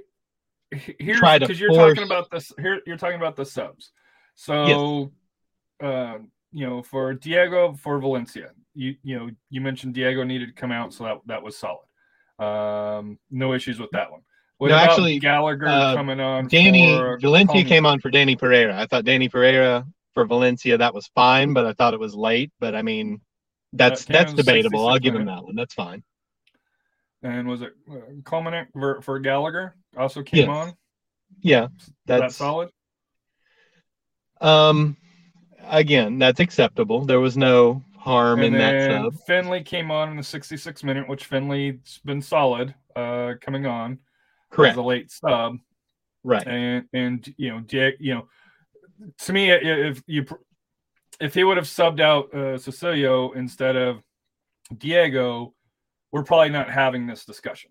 he- 0.70 0.78
he- 0.78 0.96
here's 0.98 1.18
try 1.18 1.38
to 1.38 1.44
because 1.46 1.60
you're 1.60 1.74
talking 1.74 2.04
about 2.04 2.30
this. 2.30 2.52
Here 2.58 2.80
you're 2.86 2.96
talking 2.96 3.16
about 3.16 3.36
the 3.36 3.44
subs. 3.44 3.92
So, 4.34 5.12
uh, 5.82 6.18
you 6.52 6.66
know, 6.66 6.82
for 6.82 7.14
Diego 7.14 7.74
for 7.74 7.98
Valencia, 7.98 8.50
you 8.74 8.96
you 9.02 9.18
know 9.18 9.30
you 9.50 9.60
mentioned 9.60 9.94
Diego 9.94 10.24
needed 10.24 10.46
to 10.46 10.52
come 10.54 10.72
out, 10.72 10.92
so 10.92 11.04
that 11.04 11.18
that 11.26 11.42
was 11.42 11.56
solid. 11.56 11.86
Um, 12.38 13.18
no 13.30 13.52
issues 13.52 13.78
with 13.78 13.90
that 13.92 14.10
one. 14.10 14.22
What 14.58 14.68
No, 14.68 14.76
about 14.76 14.90
actually, 14.90 15.18
Gallagher 15.18 15.66
uh, 15.66 15.94
coming 15.94 16.20
on? 16.20 16.48
Danny 16.48 16.86
for 16.86 17.18
Valencia 17.18 17.64
came 17.64 17.86
on 17.86 17.98
for 18.00 18.10
Danny 18.10 18.36
Pereira. 18.36 18.78
I 18.78 18.86
thought 18.86 19.04
Danny 19.04 19.28
Pereira 19.28 19.86
for 20.14 20.26
Valencia 20.26 20.76
that 20.78 20.94
was 20.94 21.06
fine, 21.14 21.52
but 21.52 21.66
I 21.66 21.72
thought 21.72 21.94
it 21.94 22.00
was 22.00 22.14
late. 22.14 22.50
But 22.60 22.74
I 22.74 22.82
mean, 22.82 23.20
that's 23.72 24.04
That 24.04 24.12
came 24.12 24.14
that's 24.26 24.35
debatable. 24.35 24.87
I'll 24.88 24.98
give 24.98 25.14
him 25.14 25.26
that 25.26 25.44
one. 25.44 25.54
That's 25.54 25.74
fine. 25.74 26.02
And 27.22 27.46
was 27.46 27.62
it 27.62 27.72
uh, 27.90 27.96
Coleman 28.24 28.66
for, 28.72 29.02
for 29.02 29.18
Gallagher? 29.18 29.76
Also 29.96 30.22
came 30.22 30.40
Yes. 30.40 30.48
on. 30.48 30.72
Yeah, 31.42 31.68
That's 32.06 32.20
that's 32.22 32.37
solid. 32.37 32.70
um 34.40 34.96
again 35.64 36.18
that's 36.18 36.40
acceptable. 36.40 37.04
There 37.04 37.20
was 37.20 37.37
no 37.37 37.83
harm 37.96 38.40
And 38.40 38.54
in 38.54 38.59
that 38.61 38.72
then 38.88 39.02
sub. 39.04 39.14
Finlay 39.26 39.62
came 39.62 39.90
on 39.90 40.11
in 40.11 40.16
the 40.16 40.22
66 40.22 40.83
minute, 40.83 41.09
which 41.09 41.26
Finlay's 41.26 42.00
been 42.04 42.22
solid 42.22 42.74
uh, 42.96 43.35
coming 43.40 43.66
on 43.66 43.98
Correct. 44.50 44.72
as 44.72 44.78
a 44.78 44.83
late 44.83 45.11
sub. 45.11 45.59
Right. 46.24 46.46
and 46.46 46.87
and 46.92 47.35
you 47.37 47.50
know 47.50 47.61
Diego, 47.61 47.96
you 48.00 48.14
know 48.14 48.28
to 49.18 49.33
me 49.33 49.50
if 49.50 50.02
you 50.06 50.26
if 51.20 51.35
he 51.35 51.44
would 51.44 51.56
have 51.56 51.66
subbed 51.66 52.00
out 52.00 52.33
uh, 52.35 52.56
Cecilio 52.59 53.35
instead 53.37 53.76
of 53.76 54.02
Diego 54.78 55.54
we're 56.12 56.24
probably 56.24 56.50
not 56.50 56.70
having 56.70 57.06
this 57.06 57.24
discussion 57.24 57.70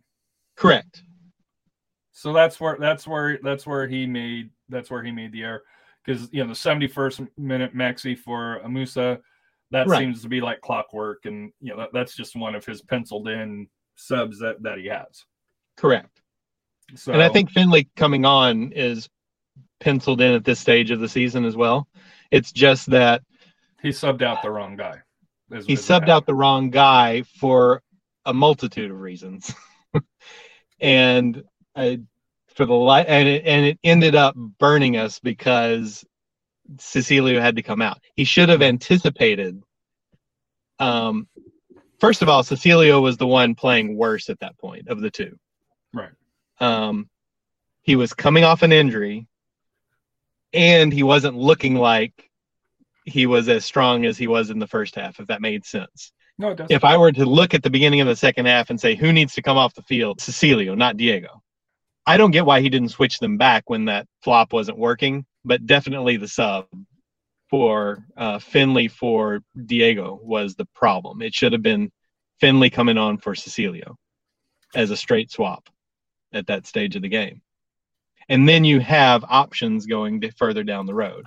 Correct. 0.56 1.04
so 2.12 2.34
that's 2.34 2.60
where 2.60 2.78
that's 2.80 3.08
where 3.08 3.40
that's 3.44 3.66
where 3.66 3.88
he 3.88 4.06
made 4.06 4.50
that's 4.70 4.90
where 4.92 5.04
he 5.04 5.12
made 5.12 5.32
the 5.32 5.44
error 5.44 5.64
because 6.06 6.30
you 6.32 6.42
know 6.44 6.48
the 6.48 6.54
71st 6.54 7.28
minute 7.38 7.76
maxi 7.76 8.18
for 8.18 8.62
Amusa 8.66 9.20
that 9.72 9.88
Right. 9.88 10.00
seems 10.00 10.22
to 10.24 10.30
be 10.30 10.42
like 10.42 10.62
clockwork 10.62 11.26
and 11.26 11.52
you 11.62 11.72
know 11.72 11.78
that, 11.78 11.90
that's 11.94 12.16
just 12.16 12.36
one 12.36 12.56
of 12.56 12.66
his 12.66 12.82
penciled 12.82 13.28
in 13.28 13.68
subs 13.96 14.40
that 14.40 14.62
that 14.64 14.78
he 14.80 14.88
has 14.88 15.26
Correct. 15.78 16.22
so 16.96 17.14
And 17.14 17.22
I 17.22 17.30
think 17.30 17.52
Finlay 17.52 17.88
coming 17.96 18.26
on 18.26 18.74
is 18.74 19.08
penciled 19.80 20.20
in 20.20 20.34
at 20.34 20.44
this 20.44 20.60
stage 20.60 20.92
of 20.92 21.00
the 21.00 21.08
season 21.08 21.46
as 21.46 21.56
well. 21.56 21.88
It's 22.32 22.52
just 22.52 22.90
that 22.90 23.22
he 23.82 23.90
subbed 23.90 24.22
out 24.22 24.42
the 24.42 24.52
wrong 24.52 24.76
guy 24.76 25.02
he 25.66 25.76
subbed 25.76 26.10
out 26.10 26.26
the 26.26 26.36
wrong 26.36 26.70
guy 26.70 27.24
for 27.24 27.82
a 28.26 28.34
multitude 28.34 28.92
of 28.92 29.00
reasons. 29.00 29.54
and 30.80 31.44
uh, 31.76 31.96
for 32.48 32.66
the 32.66 32.74
light 32.74 33.08
and 33.08 33.28
it, 33.28 33.46
and 33.46 33.66
it 33.66 33.80
ended 33.84 34.16
up 34.16 34.36
burning 34.36 34.98
us 34.98 35.20
because 35.20 36.06
Cecilio 36.78 37.42
had 37.42 37.56
to 37.56 37.64
come 37.64 37.82
out. 37.82 38.00
He 38.16 38.26
should 38.26 38.50
have 38.50 38.62
anticipated 38.62 39.62
um 40.80 41.28
first 42.00 42.22
of 42.22 42.30
all 42.30 42.44
Cecilio 42.44 43.02
was 43.02 43.18
the 43.18 43.28
one 43.28 43.54
playing 43.54 43.98
worse 43.98 44.30
at 44.30 44.40
that 44.40 44.58
point 44.58 44.88
of 44.88 45.02
the 45.02 45.10
two. 45.10 45.38
Right. 45.94 46.12
Um 46.60 47.10
he 47.82 47.96
was 47.96 48.14
coming 48.14 48.44
off 48.44 48.62
an 48.62 48.72
injury 48.72 49.28
and 50.54 50.94
he 50.94 51.04
wasn't 51.04 51.38
looking 51.38 51.76
like 51.76 52.29
he 53.10 53.26
was 53.26 53.50
as 53.50 53.66
strong 53.66 54.06
as 54.06 54.18
he 54.18 54.28
was 54.28 54.50
in 54.50 54.60
the 54.60 54.68
first 54.68 54.96
half 54.96 55.20
if 55.20 55.28
that 55.28 55.42
made 55.42 55.66
sense 55.66 56.12
No, 56.38 56.52
it 56.52 56.56
doesn't. 56.56 56.76
if 56.76 56.84
I 56.84 56.98
were 56.98 57.12
to 57.12 57.26
look 57.26 57.54
at 57.54 57.64
the 57.64 57.70
beginning 57.70 58.02
of 58.02 58.08
the 58.08 58.16
second 58.16 58.46
half 58.46 58.70
and 58.70 58.80
say 58.80 58.96
who 58.96 59.12
needs 59.12 59.34
to 59.36 59.42
come 59.42 59.58
off 59.58 59.74
the 59.74 59.84
field, 59.84 60.20
Cecilio, 60.20 60.76
not 60.78 60.98
Diego. 60.98 61.42
I 62.06 62.18
don't 62.18 62.32
get 62.32 62.46
why 62.46 62.62
he 62.62 62.70
didn't 62.70 62.90
switch 62.90 63.20
them 63.20 63.38
back 63.38 63.70
when 63.70 63.86
that 63.86 64.08
flop 64.24 64.52
wasn't 64.54 64.78
working, 64.80 65.26
but 65.46 65.66
definitely 65.68 66.18
the 66.18 66.28
sub 66.28 66.66
for 67.50 68.06
uh, 68.18 68.40
Finlay 68.40 68.88
for 68.88 69.42
Diego 69.66 70.20
was 70.24 70.56
the 70.56 70.66
problem. 70.74 71.22
It 71.22 71.34
should 71.34 71.52
have 71.54 71.62
been 71.62 71.92
Finlay 72.40 72.70
coming 72.70 72.98
on 72.98 73.18
for 73.18 73.34
Cecilio 73.36 73.96
as 74.76 74.92
a 74.92 74.98
straight 74.98 75.32
swap 75.32 75.68
at 76.32 76.48
that 76.48 76.68
stage 76.68 76.96
of 76.96 77.02
the 77.02 77.10
game. 77.10 77.42
And 78.28 78.48
then 78.48 78.64
you 78.64 78.80
have 78.80 79.26
options 79.28 79.88
going 79.88 80.22
further 80.38 80.64
down 80.64 80.86
the 80.86 80.94
road. 80.94 81.26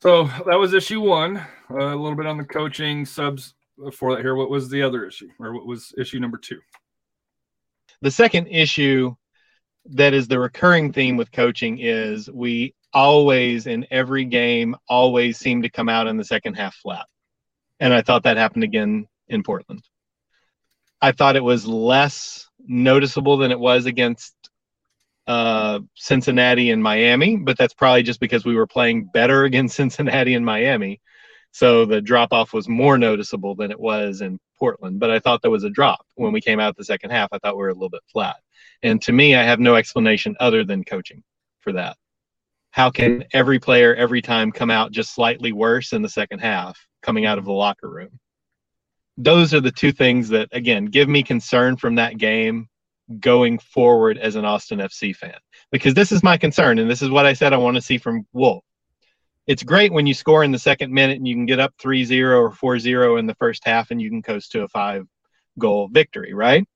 So 0.00 0.24
that 0.46 0.58
was 0.58 0.74
issue 0.74 1.00
one. 1.00 1.38
Uh, 1.70 1.94
a 1.94 1.96
little 1.96 2.14
bit 2.14 2.26
on 2.26 2.38
the 2.38 2.44
coaching 2.44 3.04
subs 3.04 3.54
before 3.82 4.14
that 4.14 4.22
here. 4.22 4.36
What 4.36 4.50
was 4.50 4.70
the 4.70 4.82
other 4.82 5.04
issue, 5.04 5.28
or 5.40 5.52
what 5.52 5.66
was 5.66 5.92
issue 5.98 6.20
number 6.20 6.38
two? 6.38 6.60
The 8.00 8.10
second 8.10 8.46
issue 8.46 9.16
that 9.86 10.14
is 10.14 10.28
the 10.28 10.38
recurring 10.38 10.92
theme 10.92 11.16
with 11.16 11.32
coaching 11.32 11.78
is 11.80 12.30
we 12.30 12.74
always 12.92 13.66
in 13.66 13.86
every 13.90 14.24
game 14.24 14.76
always 14.88 15.38
seem 15.38 15.62
to 15.62 15.70
come 15.70 15.88
out 15.88 16.06
in 16.06 16.16
the 16.16 16.24
second 16.24 16.54
half 16.54 16.74
flat. 16.76 17.06
And 17.80 17.92
I 17.92 18.02
thought 18.02 18.22
that 18.22 18.36
happened 18.36 18.64
again 18.64 19.08
in 19.28 19.42
Portland. 19.42 19.82
I 21.00 21.12
thought 21.12 21.36
it 21.36 21.44
was 21.44 21.66
less 21.66 22.48
noticeable 22.66 23.36
than 23.36 23.50
it 23.50 23.58
was 23.60 23.86
against 23.86 24.34
uh, 25.28 25.80
Cincinnati 25.94 26.70
and 26.70 26.82
Miami, 26.82 27.36
but 27.36 27.58
that's 27.58 27.74
probably 27.74 28.02
just 28.02 28.18
because 28.18 28.46
we 28.46 28.56
were 28.56 28.66
playing 28.66 29.10
better 29.12 29.44
against 29.44 29.76
Cincinnati 29.76 30.34
and 30.34 30.44
Miami. 30.44 31.00
So 31.52 31.84
the 31.84 32.00
drop 32.00 32.32
off 32.32 32.52
was 32.52 32.68
more 32.68 32.98
noticeable 32.98 33.54
than 33.54 33.70
it 33.70 33.78
was 33.78 34.22
in 34.22 34.38
Portland. 34.58 35.00
But 35.00 35.10
I 35.10 35.18
thought 35.18 35.42
there 35.42 35.50
was 35.50 35.64
a 35.64 35.70
drop 35.70 36.04
when 36.14 36.32
we 36.32 36.40
came 36.40 36.60
out 36.60 36.76
the 36.76 36.84
second 36.84 37.10
half. 37.10 37.28
I 37.32 37.38
thought 37.38 37.56
we 37.56 37.62
were 37.62 37.70
a 37.70 37.74
little 37.74 37.88
bit 37.90 38.02
flat. 38.10 38.36
And 38.82 39.00
to 39.02 39.12
me, 39.12 39.34
I 39.34 39.42
have 39.42 39.60
no 39.60 39.74
explanation 39.74 40.36
other 40.40 40.64
than 40.64 40.84
coaching 40.84 41.22
for 41.60 41.72
that. 41.72 41.96
How 42.70 42.90
can 42.90 43.24
every 43.32 43.58
player 43.58 43.94
every 43.94 44.22
time 44.22 44.52
come 44.52 44.70
out 44.70 44.92
just 44.92 45.14
slightly 45.14 45.52
worse 45.52 45.92
in 45.92 46.02
the 46.02 46.08
second 46.08 46.40
half 46.40 46.78
coming 47.02 47.26
out 47.26 47.38
of 47.38 47.44
the 47.44 47.52
locker 47.52 47.88
room? 47.88 48.20
Those 49.16 49.52
are 49.52 49.60
the 49.60 49.72
two 49.72 49.90
things 49.90 50.28
that, 50.28 50.48
again, 50.52 50.86
give 50.86 51.08
me 51.08 51.22
concern 51.22 51.76
from 51.76 51.96
that 51.96 52.18
game 52.18 52.68
going 53.20 53.58
forward 53.58 54.18
as 54.18 54.36
an 54.36 54.44
Austin 54.44 54.78
FC 54.78 55.14
fan. 55.14 55.38
Because 55.70 55.94
this 55.94 56.12
is 56.12 56.22
my 56.22 56.36
concern, 56.36 56.78
and 56.78 56.90
this 56.90 57.02
is 57.02 57.10
what 57.10 57.26
I 57.26 57.32
said 57.32 57.52
I 57.52 57.58
want 57.58 57.76
to 57.76 57.82
see 57.82 57.98
from 57.98 58.26
Wolff. 58.32 58.64
It's 59.46 59.62
great 59.62 59.92
when 59.92 60.06
you 60.06 60.12
score 60.12 60.44
in 60.44 60.52
the 60.52 60.58
second 60.58 60.92
minute 60.92 61.16
and 61.16 61.26
you 61.26 61.34
can 61.34 61.46
get 61.46 61.58
up 61.58 61.72
3 61.78 62.04
0 62.04 62.38
or 62.38 62.50
4 62.50 62.78
0 62.78 63.16
in 63.16 63.26
the 63.26 63.34
first 63.36 63.64
half 63.64 63.90
and 63.90 64.00
you 64.00 64.10
can 64.10 64.22
coast 64.22 64.52
to 64.52 64.62
a 64.62 64.68
five 64.68 65.06
goal 65.58 65.88
victory, 65.88 66.34
right? 66.34 66.68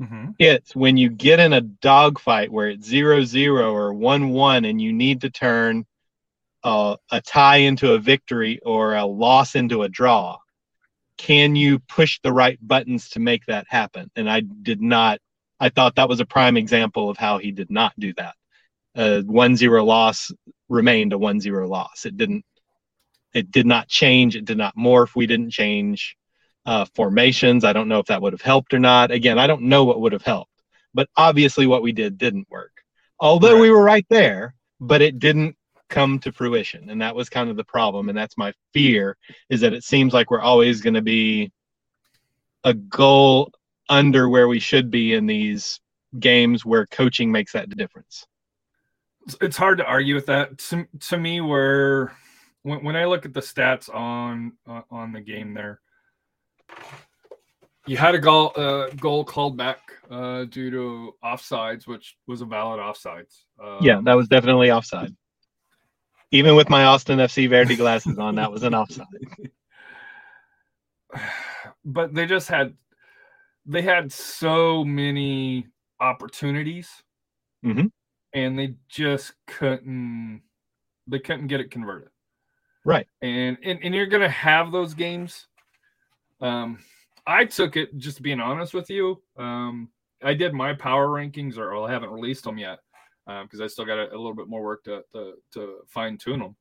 Mm-hmm. 0.00 0.30
It's 0.38 0.74
when 0.74 0.96
you 0.96 1.10
get 1.10 1.40
in 1.40 1.52
a 1.52 1.60
dogfight 1.60 2.52
where 2.52 2.68
it's 2.68 2.86
0 2.86 3.24
0 3.24 3.74
or 3.74 3.92
1 3.92 4.30
1 4.30 4.64
and 4.64 4.80
you 4.80 4.92
need 4.92 5.22
to 5.22 5.30
turn 5.30 5.84
uh, 6.62 6.96
a 7.10 7.20
tie 7.20 7.56
into 7.56 7.94
a 7.94 7.98
victory 7.98 8.60
or 8.64 8.94
a 8.94 9.04
loss 9.04 9.56
into 9.56 9.82
a 9.82 9.88
draw. 9.88 10.38
Can 11.18 11.56
you 11.56 11.80
push 11.80 12.20
the 12.22 12.32
right 12.32 12.58
buttons 12.62 13.10
to 13.10 13.20
make 13.20 13.44
that 13.46 13.66
happen? 13.68 14.10
And 14.14 14.30
I 14.30 14.40
did 14.40 14.80
not 14.80 15.18
I 15.60 15.68
thought 15.68 15.96
that 15.96 16.08
was 16.08 16.20
a 16.20 16.26
prime 16.26 16.56
example 16.56 17.10
of 17.10 17.18
how 17.18 17.38
he 17.38 17.52
did 17.52 17.70
not 17.70 17.92
do 17.98 18.12
that. 18.14 18.34
A 18.96 19.22
1-0 19.22 19.84
loss 19.86 20.32
remained 20.68 21.12
a 21.12 21.16
1-0 21.16 21.68
loss. 21.68 22.06
It 22.06 22.16
didn't 22.16 22.44
it 23.32 23.52
did 23.52 23.66
not 23.66 23.86
change, 23.86 24.34
it 24.34 24.44
did 24.44 24.58
not 24.58 24.76
morph. 24.76 25.14
We 25.14 25.26
didn't 25.26 25.50
change 25.50 26.16
uh, 26.66 26.84
formations. 26.96 27.64
I 27.64 27.72
don't 27.72 27.88
know 27.88 28.00
if 28.00 28.06
that 28.06 28.20
would 28.20 28.32
have 28.32 28.40
helped 28.40 28.74
or 28.74 28.80
not. 28.80 29.12
Again, 29.12 29.38
I 29.38 29.46
don't 29.46 29.62
know 29.62 29.84
what 29.84 30.00
would 30.00 30.12
have 30.12 30.24
helped. 30.24 30.50
But 30.92 31.08
obviously 31.16 31.68
what 31.68 31.82
we 31.82 31.92
did 31.92 32.18
didn't 32.18 32.48
work. 32.50 32.72
Although 33.20 33.52
Right. 33.54 33.60
we 33.60 33.70
were 33.70 33.82
right 33.84 34.06
there, 34.10 34.54
but 34.80 35.00
it 35.00 35.20
didn't 35.20 35.56
come 35.88 36.18
to 36.20 36.32
fruition. 36.32 36.90
And 36.90 37.02
that 37.02 37.14
was 37.14 37.28
kind 37.28 37.50
of 37.50 37.56
the 37.56 37.64
problem. 37.64 38.08
And 38.08 38.18
that's 38.18 38.36
my 38.36 38.52
fear 38.72 39.16
is 39.48 39.60
that 39.60 39.74
it 39.74 39.84
seems 39.84 40.12
like 40.12 40.30
we're 40.30 40.40
always 40.40 40.80
going 40.80 40.94
to 40.94 41.02
be 41.02 41.52
a 42.64 42.74
goal 42.74 43.52
under 43.90 44.28
where 44.28 44.48
we 44.48 44.60
should 44.60 44.90
be 44.90 45.12
in 45.12 45.26
these 45.26 45.80
games 46.18 46.64
where 46.64 46.86
coaching 46.86 47.30
makes 47.30 47.52
that 47.52 47.68
difference. 47.76 48.26
It's- 49.42 49.56
hard 49.56 49.78
to 49.78 49.84
argue 49.84 50.14
with 50.14 50.26
that. 50.26 50.58
To, 50.58 50.86
to 51.00 51.18
me, 51.18 51.40
where 51.40 52.12
when, 52.62 52.82
when 52.84 52.96
I 52.96 53.04
look 53.04 53.26
at 53.26 53.34
the 53.34 53.40
stats 53.40 53.94
on 53.94 54.52
uh, 54.66 54.82
on 54.90 55.12
the 55.12 55.20
game 55.20 55.54
there, 55.54 55.80
you 57.86 57.96
had 57.96 58.14
a 58.14 58.18
goal 58.18 58.52
uh, 58.56 58.88
goal 58.98 59.24
called 59.24 59.56
back 59.56 59.92
uh, 60.10 60.44
due 60.44 60.70
to 60.70 61.14
offsides, 61.22 61.86
which 61.86 62.16
was 62.26 62.40
a 62.40 62.46
valid 62.46 62.80
offsides. 62.80 63.42
Um, 63.62 63.78
yeah, 63.82 64.00
that 64.04 64.14
was 64.14 64.28
definitely 64.28 64.70
offside. 64.70 65.14
Even 66.32 66.54
with 66.54 66.70
my 66.70 66.84
Austin 66.84 67.18
FC 67.18 67.48
Verde 67.48 67.76
glasses 67.76 68.18
on, 68.18 68.36
that 68.36 68.52
was 68.52 68.62
an 68.62 68.74
offside. 68.74 69.06
but 71.84 72.14
they 72.14 72.26
just 72.26 72.48
had 72.48 72.74
they 73.66 73.82
had 73.82 74.10
so 74.12 74.84
many 74.84 75.66
opportunities 76.00 77.02
Mhm. 77.64 77.90
and 78.32 78.58
they 78.58 78.74
just 78.88 79.34
couldn't 79.46 80.42
they 81.06 81.18
couldn't 81.18 81.48
get 81.48 81.60
it 81.60 81.70
converted 81.70 82.08
Right. 82.84 83.06
and 83.20 83.58
and, 83.62 83.78
and 83.82 83.94
you're 83.94 84.06
gonna 84.06 84.28
have 84.30 84.72
those 84.72 84.94
games 84.94 85.46
um 86.40 86.78
i 87.26 87.44
took 87.44 87.76
it 87.76 87.96
just 87.98 88.22
being 88.22 88.40
honest 88.40 88.72
with 88.72 88.88
you 88.88 89.22
um 89.36 89.90
i 90.22 90.32
did 90.32 90.54
my 90.54 90.72
power 90.72 91.08
rankings 91.08 91.58
or 91.58 91.72
well, 91.72 91.84
i 91.84 91.92
haven't 91.92 92.10
released 92.10 92.44
them 92.44 92.56
yet 92.56 92.78
because 93.26 93.60
i 93.60 93.66
still 93.66 93.84
got 93.84 93.98
a, 93.98 94.08
a 94.10 94.16
little 94.16 94.34
bit 94.34 94.48
more 94.48 94.62
work 94.62 94.82
to 94.84 95.02
to, 95.12 95.34
to 95.52 95.76
fine 95.88 96.16
tune 96.16 96.40
them 96.40 96.56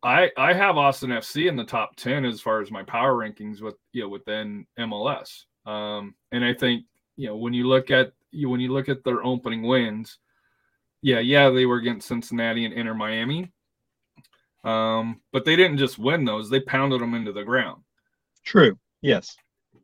I 0.00 0.30
I 0.36 0.52
have 0.52 0.76
Austin 0.76 1.10
FC 1.10 1.48
in 1.48 1.56
the 1.56 1.64
top 1.64 1.96
ten 1.96 2.24
as 2.24 2.40
far 2.40 2.60
as 2.60 2.70
my 2.70 2.84
power 2.84 3.14
rankings 3.14 3.60
with 3.60 3.74
you 3.92 4.02
know 4.02 4.08
within 4.08 4.64
MLS. 4.78 5.46
Um, 5.68 6.14
and 6.32 6.44
I 6.44 6.54
think 6.54 6.84
you 7.16 7.28
know 7.28 7.36
when 7.36 7.52
you 7.52 7.68
look 7.68 7.90
at 7.90 8.12
you 8.30 8.48
when 8.48 8.60
you 8.60 8.72
look 8.72 8.88
at 8.88 9.04
their 9.04 9.24
opening 9.24 9.62
wins, 9.62 10.18
yeah, 11.02 11.20
yeah, 11.20 11.50
they 11.50 11.66
were 11.66 11.76
against 11.76 12.08
Cincinnati 12.08 12.64
and 12.64 12.74
Inter 12.74 12.94
Miami. 12.94 13.52
Um, 14.64 15.20
but 15.32 15.44
they 15.44 15.56
didn't 15.56 15.78
just 15.78 15.98
win 15.98 16.24
those; 16.24 16.48
they 16.48 16.60
pounded 16.60 17.00
them 17.00 17.14
into 17.14 17.32
the 17.32 17.44
ground. 17.44 17.82
True. 18.44 18.78
Yes. 19.02 19.36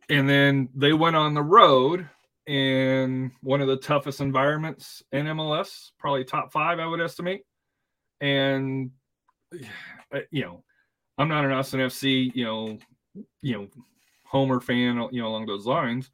And 0.09 0.29
then 0.29 0.69
they 0.75 0.93
went 0.93 1.17
on 1.17 1.35
the 1.35 1.43
road 1.43 2.09
in 2.47 3.31
one 3.43 3.61
of 3.61 3.69
the 3.69 3.77
toughest 3.77 4.21
environments 4.21 5.03
in 5.13 5.27
MLS, 5.27 5.93
probably 5.99 6.25
top 6.25 6.53
five, 6.53 6.79
I 6.79 6.87
would 6.87 7.01
estimate. 7.01 7.43
And 8.21 8.91
uh, 10.15 10.21
you 10.31 10.43
know, 10.43 10.65
I'm 11.19 11.29
not 11.29 11.45
an 11.45 11.53
Austin 11.53 11.81
FC, 11.81 12.31
you 12.35 12.45
know, 12.45 12.79
you 13.43 13.53
know, 13.55 13.69
Homer 14.25 14.61
fan, 14.61 15.09
you 15.13 15.23
know, 15.23 15.29
along 15.29 15.47
those 15.47 15.67
lines. 15.67 16.11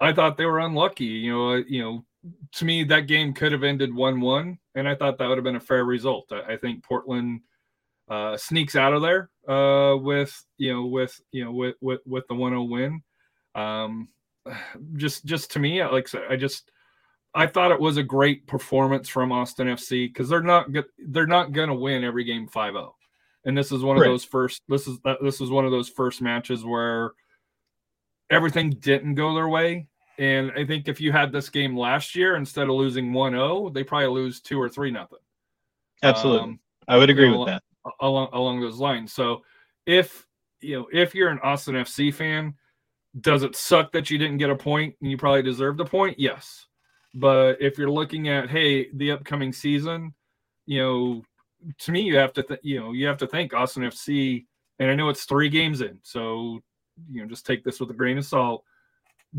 I 0.00 0.12
thought 0.12 0.36
they 0.36 0.46
were 0.46 0.60
unlucky. 0.60 1.04
You 1.04 1.32
know, 1.32 1.50
uh, 1.50 1.62
you 1.68 1.82
know, 1.82 2.04
to 2.52 2.64
me 2.64 2.84
that 2.84 3.06
game 3.06 3.32
could 3.32 3.52
have 3.52 3.64
ended 3.64 3.94
one-one, 3.94 4.58
and 4.74 4.88
I 4.88 4.94
thought 4.94 5.18
that 5.18 5.28
would 5.28 5.38
have 5.38 5.44
been 5.44 5.56
a 5.56 5.60
fair 5.60 5.84
result. 5.84 6.32
I, 6.32 6.54
I 6.54 6.56
think 6.56 6.84
Portland 6.84 7.40
uh, 8.08 8.36
sneaks 8.36 8.76
out 8.76 8.92
of 8.92 9.02
there 9.02 9.30
uh, 9.48 9.96
with 9.96 10.44
you 10.58 10.72
know 10.72 10.86
with 10.86 11.20
you 11.32 11.44
know 11.44 11.52
with 11.52 11.76
with, 11.80 12.00
with 12.06 12.26
the 12.28 12.34
1-0 12.34 12.68
win. 12.68 13.02
Um, 13.54 14.08
just 14.96 15.24
just 15.24 15.52
to 15.52 15.58
me, 15.58 15.82
like 15.84 16.06
I 16.06 16.08
said, 16.08 16.22
I 16.30 16.36
just 16.36 16.70
I 17.34 17.46
thought 17.46 17.72
it 17.72 17.80
was 17.80 17.96
a 17.96 18.02
great 18.02 18.46
performance 18.46 19.08
from 19.08 19.32
Austin 19.32 19.68
FC 19.68 20.08
because 20.08 20.28
they're 20.28 20.42
not 20.42 20.68
they're 21.08 21.26
not 21.26 21.52
going 21.52 21.68
to 21.68 21.74
win 21.74 22.04
every 22.04 22.24
game 22.24 22.48
5-0. 22.48 22.92
And 23.44 23.56
this 23.56 23.72
is 23.72 23.82
one 23.82 23.96
of 23.96 24.02
Right. 24.02 24.08
those 24.08 24.24
first 24.24 24.62
this 24.68 24.86
is 24.86 24.98
uh, 25.04 25.14
this 25.22 25.40
is 25.40 25.50
one 25.50 25.64
of 25.64 25.70
those 25.70 25.88
first 25.88 26.20
matches 26.20 26.64
where 26.64 27.12
everything 28.30 28.70
didn't 28.70 29.14
go 29.14 29.34
their 29.34 29.48
way. 29.48 29.86
And 30.18 30.52
I 30.52 30.66
think 30.66 30.86
if 30.88 31.00
you 31.00 31.12
had 31.12 31.32
this 31.32 31.48
game 31.48 31.76
last 31.76 32.14
year 32.14 32.36
instead 32.36 32.64
of 32.64 32.74
losing 32.74 33.10
1-0, 33.12 33.72
they 33.72 33.82
probably 33.82 34.08
lose 34.08 34.40
2 34.42 34.60
or 34.60 34.68
3 34.68 34.90
nothing. 34.90 35.18
Absolutely. 36.02 36.40
Um, 36.40 36.60
I 36.88 36.98
would 36.98 37.08
agree 37.08 37.26
you 37.26 37.32
know, 37.32 37.38
with 37.40 37.48
that. 37.48 37.62
along 38.00 38.28
along 38.32 38.60
those 38.60 38.78
lines. 38.78 39.12
So 39.12 39.42
if 39.86 40.26
you 40.60 40.78
know 40.80 40.88
if 40.92 41.14
you're 41.14 41.30
an 41.30 41.40
Austin 41.42 41.74
FC 41.76 42.12
fan, 42.12 42.54
does 43.20 43.42
it 43.42 43.56
suck 43.56 43.92
that 43.92 44.10
you 44.10 44.18
didn't 44.18 44.38
get 44.38 44.50
a 44.50 44.56
point 44.56 44.94
and 45.00 45.10
you 45.10 45.16
probably 45.16 45.42
deserved 45.42 45.80
a 45.80 45.84
point? 45.84 46.18
Yes. 46.18 46.66
But 47.14 47.60
if 47.60 47.76
you're 47.78 47.90
looking 47.90 48.28
at 48.28 48.50
hey 48.50 48.90
the 48.92 49.12
upcoming 49.12 49.52
season, 49.52 50.14
you 50.66 50.80
know, 50.80 51.22
to 51.78 51.92
me 51.92 52.00
you 52.00 52.16
have 52.16 52.32
to 52.34 52.42
th- 52.42 52.60
you 52.62 52.80
know 52.80 52.92
you 52.92 53.06
have 53.06 53.18
to 53.18 53.26
think 53.26 53.54
Austin 53.54 53.82
FC, 53.82 54.46
and 54.78 54.90
I 54.90 54.94
know 54.94 55.08
it's 55.08 55.24
three 55.24 55.48
games 55.48 55.80
in, 55.80 55.98
so 56.02 56.60
you 57.10 57.22
know 57.22 57.28
just 57.28 57.46
take 57.46 57.64
this 57.64 57.80
with 57.80 57.90
a 57.90 57.94
grain 57.94 58.18
of 58.18 58.24
salt. 58.24 58.64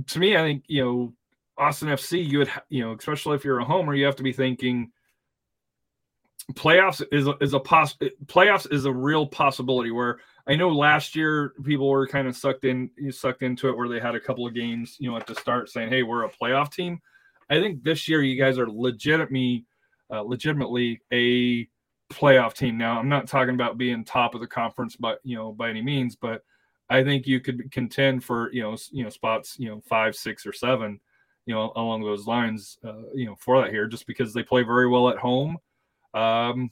To 0.08 0.20
me, 0.20 0.36
I 0.36 0.42
think 0.42 0.64
you 0.68 0.84
know 0.84 1.14
Austin 1.58 1.90
FC, 1.90 2.28
you 2.28 2.40
would 2.40 2.48
ha- 2.48 2.64
you 2.70 2.84
know 2.84 2.94
especially 2.94 3.36
if 3.36 3.46
you're 3.46 3.60
a 3.60 3.66
homer, 3.66 3.96
you 3.96 4.06
have 4.06 4.16
to 4.18 4.24
be 4.24 4.34
thinking 4.34 4.92
playoffs 6.54 7.02
is 7.12 7.28
a, 7.28 7.36
is 7.40 7.54
a 7.54 7.60
poss 7.60 7.96
playoffs 8.26 8.72
is 8.72 8.86
a 8.86 8.92
real 8.92 9.26
possibility 9.26 9.92
where 9.92 10.20
I 10.48 10.56
know 10.56 10.70
last 10.70 11.16
year 11.16 11.54
people 11.64 11.88
were 11.88 12.08
kind 12.08 12.28
of 12.28 12.36
sucked 12.36 12.66
in 12.66 12.90
sucked 13.12 13.44
into 13.44 13.70
it 13.70 13.78
where 13.78 13.88
they 13.88 14.00
had 14.00 14.16
a 14.16 14.20
couple 14.20 14.48
of 14.48 14.54
games 14.54 14.98
you 15.00 15.10
know 15.10 15.18
at 15.18 15.28
the 15.28 15.36
start 15.36 15.70
saying 15.70 15.90
hey 15.90 16.04
we're 16.04 16.24
a 16.24 16.30
playoff 16.30 16.74
team 16.74 17.00
I 17.50 17.60
think 17.60 17.84
this 17.84 18.08
year 18.08 18.24
you 18.24 18.42
guys 18.42 18.58
are 18.58 18.70
legitimately 18.70 19.66
uh, 20.12 20.22
legitimately 20.22 21.02
a 21.14 21.68
playoff 22.12 22.54
team 22.54 22.78
now 22.78 23.00
I'm 23.00 23.10
not 23.10 23.28
talking 23.28 23.56
about 23.56 23.78
being 23.78 24.04
top 24.04 24.36
of 24.36 24.42
the 24.42 24.48
conference 24.48 24.96
but 24.96 25.20
you 25.24 25.36
know 25.36 25.52
by 25.52 25.70
any 25.70 25.82
means 25.82 26.16
but 26.16 26.44
I 26.90 27.04
think 27.04 27.26
you 27.26 27.40
could 27.40 27.72
contend 27.72 28.24
for 28.24 28.52
you 28.52 28.62
know 28.62 28.78
you 28.92 29.04
know 29.04 29.10
spots 29.10 29.56
you 29.58 29.70
know 29.70 29.82
five 29.88 30.16
six 30.16 30.46
or 30.46 30.54
seven 30.54 31.00
you 31.46 31.54
know 31.54 31.72
along 31.76 32.04
those 32.04 32.28
lines 32.28 32.78
uh, 32.86 33.04
you 33.14 33.26
know 33.26 33.36
for 33.40 33.62
that 33.62 33.72
here 33.72 33.88
just 33.88 34.08
because 34.08 34.34
they 34.34 34.44
play 34.44 34.64
very 34.64 34.88
well 34.88 35.10
at 35.10 35.18
home 35.18 35.58
um, 36.14 36.70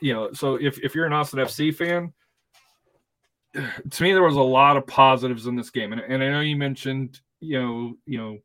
you 0.00 0.12
know, 0.12 0.32
so 0.32 0.56
if, 0.56 0.78
if 0.78 0.94
you're 0.94 1.06
an 1.06 1.12
Austin 1.12 1.40
FC 1.40 1.74
fan, 1.74 2.12
to 3.90 4.02
me 4.02 4.12
there 4.12 4.22
was 4.22 4.36
a 4.36 4.42
lot 4.42 4.76
of 4.76 4.86
positives 4.86 5.46
in 5.46 5.56
this 5.56 5.70
game, 5.70 5.92
and, 5.92 6.02
and 6.02 6.22
I 6.22 6.30
know 6.30 6.40
you 6.40 6.56
mentioned 6.56 7.20
you 7.40 7.60
know 7.60 7.94
you 8.06 8.18
know 8.18 8.38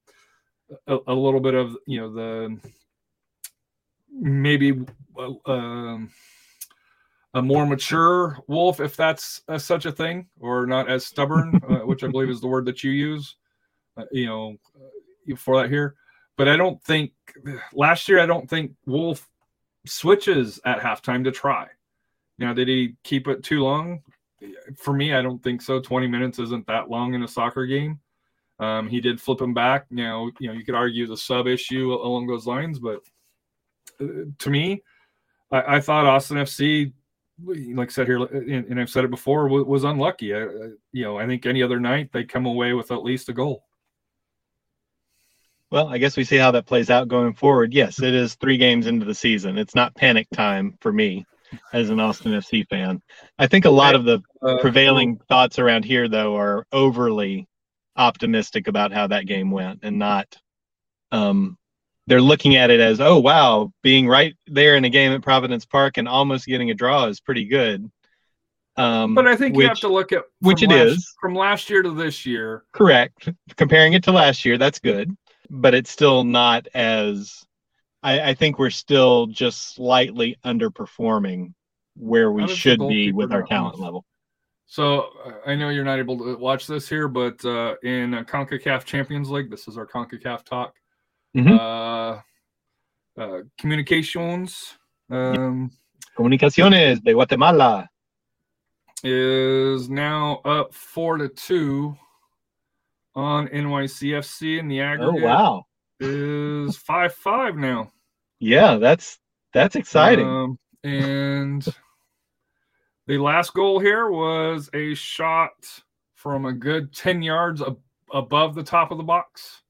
a, 0.88 1.12
a 1.12 1.14
little 1.14 1.40
bit 1.40 1.54
of 1.54 1.76
you 1.86 2.00
know 2.00 2.14
the 2.14 2.58
maybe 4.12 4.80
uh, 5.18 5.34
um, 5.46 6.10
a 7.34 7.42
more 7.42 7.66
mature 7.66 8.38
Wolff, 8.48 8.80
if 8.80 8.96
that's 8.96 9.42
uh, 9.48 9.58
such 9.58 9.86
a 9.86 9.92
thing, 9.92 10.28
or 10.40 10.66
not 10.66 10.90
as 10.90 11.06
stubborn, 11.06 11.62
uh, 11.70 11.86
which 11.86 12.04
I 12.04 12.08
believe 12.08 12.30
is 12.30 12.42
the 12.42 12.48
word 12.48 12.66
that 12.66 12.84
you 12.84 12.92
use. 12.92 13.36
Uh, 13.98 14.06
you 14.12 14.26
know, 14.26 14.56
uh, 14.76 15.36
for 15.36 15.62
that 15.62 15.70
here, 15.70 15.96
but 16.38 16.48
I 16.48 16.56
don't 16.56 16.82
think 16.84 17.12
last 17.74 18.08
year 18.08 18.20
I 18.20 18.26
don't 18.26 18.50
think 18.50 18.72
Wolff 18.86 19.30
switches 19.86 20.60
at 20.66 20.80
halftime 20.80 21.24
to 21.26 21.32
try. 21.32 21.68
Now, 22.38 22.54
did 22.54 22.68
he 22.68 22.96
keep 23.04 23.28
it 23.28 23.44
too 23.44 23.62
long? 23.62 24.02
For 24.76 24.94
me, 24.94 25.14
I 25.14 25.22
don't 25.22 25.44
think 25.44 25.62
so. 25.62 25.80
20 25.80 26.08
minutes 26.08 26.40
isn't 26.40 26.66
that 26.68 26.90
long 26.90 27.14
in 27.14 27.24
a 27.24 27.28
soccer 27.28 27.66
game. 27.66 28.00
Um, 28.60 28.88
he 28.88 29.02
did 29.02 29.22
flip 29.22 29.42
him 29.42 29.54
back. 29.54 29.86
You 29.90 30.04
know, 30.04 30.32
you 30.40 30.48
know, 30.48 30.54
you 30.54 30.64
could 30.64 30.76
argue 30.76 31.06
the 31.06 31.18
sub 31.18 31.48
issue 31.48 31.94
along 31.94 32.28
those 32.28 32.48
lines, 32.48 32.80
but 32.80 33.02
to 34.40 34.50
me, 34.50 34.82
I, 35.52 35.78
I 35.78 35.80
thought 35.80 36.06
Austin 36.06 36.38
FC, 36.38 36.94
like 37.46 37.90
I 37.90 37.92
said 37.92 38.08
here, 38.08 38.24
and, 38.24 38.66
and 38.66 38.80
I've 38.80 38.90
said 38.90 39.04
it 39.04 39.12
before, 39.12 39.48
was, 39.48 39.66
was 39.66 39.84
unlucky. 39.84 40.36
I, 40.36 40.40
you 40.92 41.04
know, 41.04 41.18
I 41.18 41.26
think 41.26 41.46
any 41.46 41.64
other 41.64 41.80
night 41.80 42.12
they 42.12 42.24
come 42.24 42.46
away 42.46 42.74
with 42.74 42.92
at 42.92 43.04
least 43.04 43.30
a 43.30 43.34
goal. 43.34 43.66
Well, 45.72 45.88
I 45.88 45.98
guess 46.00 46.18
we 46.18 46.26
see 46.26 46.36
how 46.36 46.52
that 46.52 46.66
plays 46.66 46.90
out 46.90 47.08
going 47.08 47.34
forward. 47.34 47.74
Yes, 47.74 48.02
it 48.02 48.14
is 48.14 48.36
three 48.36 48.58
games 48.58 48.88
into 48.88 49.06
the 49.06 49.16
season. 49.16 49.58
It's 49.58 49.76
not 49.76 49.96
panic 49.96 50.28
time 50.34 50.78
for 50.82 50.92
me 50.92 51.26
as 51.72 51.90
an 51.90 52.00
Austin 52.00 52.34
FC 52.34 52.68
fan. 52.68 53.02
I 53.40 53.48
think 53.48 53.66
a 53.66 53.70
lot 53.70 53.96
of 53.96 54.04
the 54.04 54.22
Uh, 54.42 54.58
prevailing 54.58 55.18
thoughts 55.30 55.60
around 55.60 55.86
here, 55.86 56.10
though, 56.10 56.36
are 56.36 56.66
overly 56.72 57.48
optimistic 57.96 58.68
about 58.68 58.92
how 58.92 59.08
that 59.08 59.28
game 59.28 59.52
went 59.52 59.80
and 59.84 60.00
not. 60.00 60.36
Um, 61.12 61.58
they're 62.08 62.22
looking 62.22 62.56
at 62.56 62.70
it 62.72 62.80
as, 62.80 63.00
oh, 63.00 63.20
wow, 63.20 63.72
being 63.84 64.08
right 64.08 64.36
there 64.48 64.76
in 64.76 64.86
a 64.86 64.90
game 64.90 65.12
at 65.12 65.22
Providence 65.22 65.66
Park 65.66 65.98
and 65.98 66.08
almost 66.08 66.46
getting 66.46 66.70
a 66.72 66.74
draw 66.74 67.06
is 67.06 67.20
pretty 67.22 67.46
good. 67.46 67.90
Um, 68.78 69.14
But 69.16 69.28
I 69.28 69.36
think 69.36 69.56
you 69.56 69.68
have 69.68 69.80
to 69.82 69.88
look 69.90 70.12
at 70.12 70.24
which 70.40 70.64
it 70.64 70.70
last- 70.70 70.98
is. 70.98 71.14
from 71.20 71.36
last 71.36 71.70
year 71.70 71.82
to 71.84 71.92
this 71.92 72.26
year. 72.26 72.64
correct 72.74 73.30
comparing 73.58 73.94
it 73.94 74.04
to 74.06 74.12
last 74.14 74.46
year 74.46 74.58
that's 74.58 74.80
good 74.80 75.16
but 75.50 75.74
it's 75.74 75.92
still 75.92 76.24
not 76.24 76.66
as 76.74 77.44
i, 78.02 78.30
I 78.30 78.34
think 78.34 78.58
we're 78.58 78.70
still 78.70 79.28
just 79.28 79.76
slightly 79.76 80.38
underperforming 80.46 81.54
where 81.98 82.32
we 82.32 82.44
How 82.44 82.48
does 82.48 82.56
the 82.56 82.60
should 82.62 82.80
be 82.80 83.12
with 83.12 83.34
our 83.34 83.44
talent 83.44 83.78
level 83.78 84.06
So 84.66 85.10
I 85.46 85.56
know 85.56 85.68
you're 85.68 85.84
not 85.84 86.00
able 86.00 86.18
to 86.20 86.38
watch 86.38 86.66
this 86.66 86.88
here, 86.88 87.10
but 87.10 87.44
uh, 87.44 87.76
in 87.84 88.12
Concacaf 88.26 88.86
Champions 88.86 89.30
League, 89.30 89.52
this 89.52 89.68
is 89.68 89.78
our 89.78 89.86
Concacaf 89.86 90.46
talk. 90.46 90.76
Mhm. 91.36 91.58
Uh, 91.58 92.22
uh, 93.22 93.42
communications 93.58 94.78
um, 95.10 95.70
comunicaciones 96.18 97.02
de 97.04 97.14
guatemala 97.14 97.88
is 99.04 99.90
now 99.90 100.38
up 100.46 100.74
four 100.74 101.18
to 101.18 101.28
two 101.30 101.96
on 103.16 103.48
NYCFC, 103.50 104.60
and 104.60 104.70
the 104.72 104.80
aggregate 104.82 105.24
oh 105.24 105.26
wow 105.26 105.66
is 106.00 106.78
five 106.78 107.14
five 107.14 107.56
now. 107.56 107.92
yeah 108.40 108.78
that's 108.78 109.20
that's 109.54 109.76
exciting 109.76 110.26
Um, 110.26 110.60
and 110.84 111.66
the 113.08 113.18
last 113.18 113.54
goal 113.54 113.80
here 113.80 114.10
was 114.10 114.70
a 114.74 114.94
shot 114.96 115.52
from 116.16 116.46
a 116.46 116.54
good 116.54 116.94
10 116.94 117.22
yards 117.22 117.62
ab- 117.62 117.80
above 118.14 118.56
the 118.56 118.64
top 118.64 118.92
of 118.92 118.98
the 118.98 119.04
box. 119.04 119.61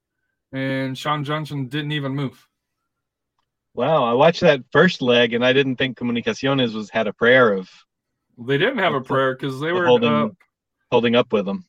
And 0.52 0.96
Sean 0.96 1.24
Johnson 1.24 1.66
didn't 1.68 1.92
even 1.92 2.14
move. 2.14 2.46
wow 3.74 4.04
i 4.04 4.12
watched 4.12 4.42
that 4.42 4.60
first 4.70 5.00
leg 5.00 5.32
and 5.32 5.44
i 5.44 5.52
didn't 5.52 5.76
think 5.76 5.96
comunicaciones 5.96 6.74
was 6.74 6.90
had 6.90 7.06
a 7.06 7.12
prayer 7.12 7.54
of 7.54 7.70
They 8.36 8.58
didn't 8.58 8.78
have 8.78 8.92
a 8.92 9.00
prayer 9.00 9.34
because 9.34 9.60
they 9.60 9.72
were 9.72 9.86
holding 9.86 10.12
uh, 10.12 10.28
holding 10.90 11.16
up 11.16 11.32
with 11.32 11.46
them 11.46 11.64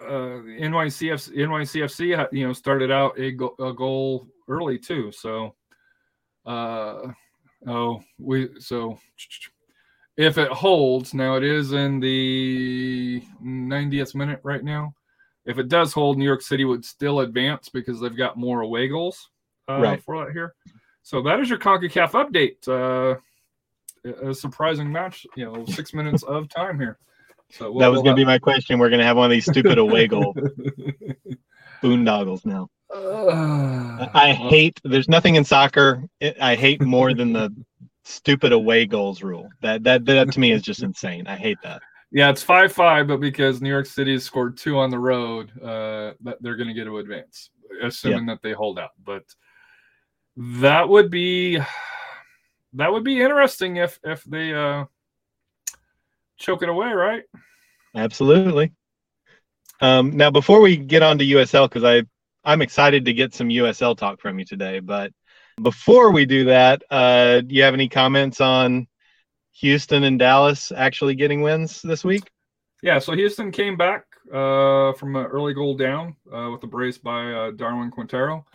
uh, 0.00 0.42
NYCFC, 0.58 1.36
NYCFC, 1.36 2.28
you 2.32 2.46
know, 2.46 2.52
started 2.52 2.90
out 2.90 3.18
a, 3.18 3.32
go- 3.32 3.54
a 3.58 3.72
goal 3.72 4.26
early 4.48 4.78
too. 4.78 5.12
So, 5.12 5.54
uh, 6.46 7.12
oh, 7.66 8.02
we 8.18 8.48
so 8.58 8.98
if 10.16 10.38
it 10.38 10.50
holds 10.50 11.14
now, 11.14 11.36
it 11.36 11.44
is 11.44 11.72
in 11.72 12.00
the 12.00 13.22
90th 13.42 14.14
minute 14.14 14.40
right 14.42 14.64
now. 14.64 14.94
If 15.50 15.58
it 15.58 15.68
does 15.68 15.92
hold, 15.92 16.16
New 16.18 16.24
York 16.24 16.42
City 16.42 16.64
would 16.64 16.84
still 16.84 17.20
advance 17.20 17.68
because 17.68 18.00
they've 18.00 18.16
got 18.16 18.36
more 18.38 18.60
away 18.62 18.88
goals 18.88 19.28
uh, 19.68 19.78
Right. 19.80 20.02
for 20.02 20.24
that 20.24 20.32
here. 20.32 20.54
So 21.02 21.20
that 21.22 21.40
is 21.40 21.48
your 21.50 21.58
Concacaf 21.58 22.12
update. 22.12 22.66
Uh, 22.68 23.18
a 24.04 24.30
a 24.30 24.34
surprising 24.34 24.90
match, 24.90 25.26
you 25.36 25.44
know, 25.44 25.64
six 25.66 25.92
minutes 26.00 26.22
of 26.22 26.48
time 26.48 26.78
here. 26.80 26.98
So 27.50 27.64
that 27.80 27.88
was 27.88 27.96
we'll- 27.96 28.02
going 28.04 28.16
to 28.16 28.20
be 28.20 28.24
my 28.24 28.38
question 28.38 28.78
we're 28.78 28.88
going 28.88 29.00
to 29.00 29.04
have 29.04 29.16
one 29.16 29.26
of 29.26 29.30
these 29.32 29.44
stupid 29.44 29.76
away 29.78 30.06
goal 30.06 30.34
boondoggles 31.82 32.44
now 32.46 32.68
Uh, 32.94 34.06
I 34.14 34.32
hate. 34.32 34.80
There's 34.84 35.08
nothing 35.08 35.34
in 35.36 35.44
soccer 35.44 36.04
it, 36.20 36.36
I 36.40 36.54
hate 36.54 36.80
more 36.82 37.12
than 37.14 37.32
the 37.32 37.54
stupid 38.04 38.52
away 38.52 38.86
goals 38.86 39.22
rule. 39.22 39.48
That 39.62 39.82
that 39.84 40.04
that 40.06 40.32
to 40.32 40.40
me 40.40 40.52
is 40.52 40.62
just 40.62 40.82
insane. 40.82 41.26
I 41.26 41.36
hate 41.36 41.58
that. 41.62 41.82
Yeah, 42.12 42.30
it's 42.30 42.42
five 42.42 42.72
five, 42.72 43.06
but 43.06 43.20
because 43.20 43.62
New 43.62 43.68
York 43.68 43.86
City 43.86 44.12
has 44.12 44.24
scored 44.24 44.56
two 44.56 44.78
on 44.78 44.90
the 44.90 44.98
road, 44.98 45.50
uh, 45.60 46.14
that 46.22 46.38
they're 46.40 46.56
going 46.56 46.68
to 46.68 46.74
get 46.74 46.84
to 46.84 46.98
advance, 46.98 47.50
assuming 47.82 48.26
that 48.26 48.42
they 48.42 48.52
hold 48.52 48.78
out. 48.78 48.90
But 49.04 49.22
that 50.36 50.88
would 50.88 51.10
be 51.10 51.58
that 52.74 52.92
would 52.92 53.04
be 53.04 53.20
interesting 53.20 53.76
if 53.76 54.00
if 54.02 54.24
they 54.24 54.52
uh, 54.52 54.84
choke 56.36 56.62
it 56.62 56.68
away, 56.68 56.92
right? 56.92 57.22
Absolutely. 57.94 58.72
Um, 59.80 60.16
now, 60.16 60.30
before 60.30 60.60
we 60.60 60.76
get 60.76 61.02
on 61.02 61.18
to 61.18 61.24
USL, 61.24 61.68
because 61.68 61.84
I 61.84 62.02
I'm 62.44 62.62
excited 62.62 63.04
to 63.04 63.12
get 63.12 63.34
some 63.34 63.48
USL 63.48 63.96
talk 63.96 64.20
from 64.20 64.38
you 64.38 64.44
today, 64.44 64.80
but 64.80 65.12
before 65.62 66.10
we 66.10 66.24
do 66.24 66.46
that, 66.46 66.82
uh, 66.90 67.40
do 67.42 67.54
you 67.54 67.62
have 67.62 67.74
any 67.74 67.88
comments 67.88 68.40
on 68.40 68.88
Houston 69.52 70.04
and 70.04 70.18
Dallas 70.18 70.72
actually 70.74 71.14
getting 71.14 71.42
wins 71.42 71.82
this 71.82 72.04
week? 72.04 72.30
Yeah, 72.82 72.98
so 72.98 73.12
Houston 73.12 73.50
came 73.50 73.76
back 73.76 74.04
uh, 74.32 74.92
from 74.94 75.16
an 75.16 75.26
early 75.26 75.52
goal 75.52 75.76
down 75.76 76.16
uh, 76.34 76.50
with 76.50 76.62
a 76.62 76.66
brace 76.66 76.98
by 76.98 77.32
uh, 77.32 77.50
Darwin 77.52 77.90
Quintero. 77.90 78.46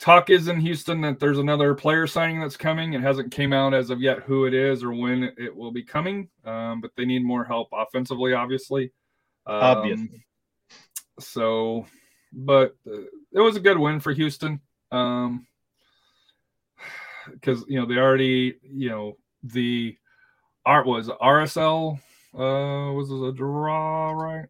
Talk 0.00 0.30
is 0.30 0.48
in 0.48 0.60
Houston 0.60 1.00
that 1.00 1.18
there's 1.18 1.38
another 1.38 1.74
player 1.74 2.06
signing 2.06 2.40
that's 2.40 2.56
coming. 2.56 2.92
It 2.92 3.02
hasn't 3.02 3.32
came 3.32 3.52
out 3.52 3.74
as 3.74 3.90
of 3.90 4.00
yet 4.00 4.20
who 4.20 4.46
it 4.46 4.54
is 4.54 4.84
or 4.84 4.92
when 4.92 5.32
it 5.36 5.54
will 5.54 5.72
be 5.72 5.82
coming, 5.82 6.28
um, 6.44 6.80
but 6.80 6.92
they 6.96 7.04
need 7.04 7.24
more 7.24 7.44
help 7.44 7.68
offensively, 7.72 8.32
obviously. 8.32 8.92
Um, 9.46 9.62
Obviously. 9.62 10.24
So, 11.18 11.86
but 12.32 12.76
uh, 12.86 13.00
it 13.32 13.40
was 13.40 13.56
a 13.56 13.60
good 13.60 13.78
win 13.78 13.98
for 13.98 14.12
Houston. 14.12 14.60
Um, 14.92 15.46
because 17.32 17.64
you 17.68 17.78
know 17.78 17.86
they 17.86 17.96
already 17.96 18.54
you 18.62 18.88
know 18.88 19.16
the 19.42 19.96
art 20.66 20.86
was 20.86 21.08
RSL 21.08 21.98
uh 22.34 22.92
was 22.92 23.10
a 23.10 23.32
draw 23.32 24.10
right 24.12 24.46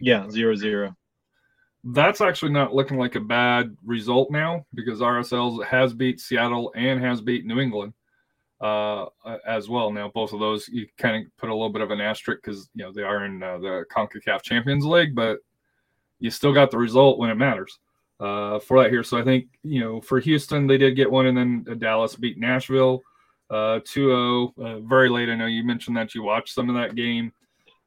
Yeah, 0.00 0.28
zero 0.30 0.54
zero. 0.56 0.96
that's 1.84 2.20
actually 2.20 2.52
not 2.52 2.74
looking 2.74 2.98
like 2.98 3.14
a 3.14 3.20
bad 3.20 3.76
result 3.84 4.30
now 4.30 4.64
because 4.74 5.00
RSL 5.00 5.64
has 5.66 5.92
beat 5.94 6.18
Seattle 6.20 6.72
and 6.74 7.00
has 7.00 7.20
beat 7.20 7.44
New 7.46 7.60
England 7.60 7.92
uh 8.60 9.06
as 9.46 9.68
well 9.68 9.90
now 9.92 10.08
both 10.14 10.32
of 10.32 10.40
those 10.40 10.68
you 10.68 10.86
kind 10.96 11.24
of 11.26 11.36
put 11.36 11.50
a 11.50 11.52
little 11.52 11.68
bit 11.70 11.82
of 11.82 11.90
an 11.90 12.00
asterisk 12.00 12.40
because 12.42 12.70
you 12.74 12.84
know 12.84 12.92
they 12.92 13.02
are 13.02 13.24
in 13.24 13.42
uh, 13.42 13.58
the 13.58 13.84
CONCACAF 13.92 14.42
Champions 14.42 14.84
League 14.86 15.14
but 15.14 15.38
you 16.20 16.30
still 16.30 16.52
got 16.52 16.70
the 16.70 16.78
result 16.78 17.18
when 17.18 17.30
it 17.30 17.34
matters 17.34 17.78
uh, 18.20 18.58
for 18.60 18.80
that 18.82 18.90
here. 18.90 19.02
So 19.02 19.18
I 19.18 19.22
think, 19.24 19.46
you 19.64 19.80
know, 19.80 20.00
for 20.00 20.20
Houston, 20.20 20.66
they 20.66 20.78
did 20.78 20.94
get 20.94 21.10
one, 21.10 21.26
and 21.26 21.36
then 21.36 21.66
uh, 21.68 21.74
Dallas 21.74 22.14
beat 22.16 22.38
Nashville 22.38 23.02
uh, 23.50 23.80
2 23.84 24.52
0. 24.54 24.54
Uh, 24.58 24.80
very 24.80 25.08
late. 25.08 25.28
I 25.28 25.34
know 25.36 25.46
you 25.46 25.64
mentioned 25.64 25.96
that 25.96 26.14
you 26.14 26.22
watched 26.22 26.54
some 26.54 26.68
of 26.68 26.76
that 26.76 26.94
game. 26.94 27.32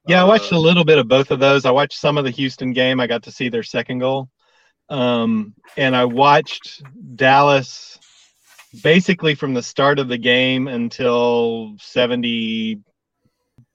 Yeah, 0.08 0.22
I 0.22 0.26
watched 0.26 0.54
Uh, 0.54 0.58
a 0.58 0.60
little 0.60 0.86
bit 0.86 0.98
of 1.00 1.08
both 1.08 1.32
of 1.32 1.40
those. 1.40 1.66
I 1.66 1.72
watched 1.72 2.00
some 2.00 2.18
of 2.18 2.24
the 2.24 2.32
Houston 2.32 2.74
game. 2.74 3.00
I 3.00 3.08
got 3.08 3.24
to 3.24 3.32
see 3.32 3.50
their 3.50 3.64
second 3.64 4.00
goal. 4.00 4.30
Um, 4.90 5.54
and 5.76 5.96
I 5.96 6.06
watched 6.06 6.82
Dallas 7.16 8.00
basically 8.84 9.36
from 9.36 9.54
the 9.54 9.64
start 9.64 10.00
of 10.00 10.08
the 10.08 10.18
game 10.18 10.68
until 10.68 11.76
70 11.80 12.82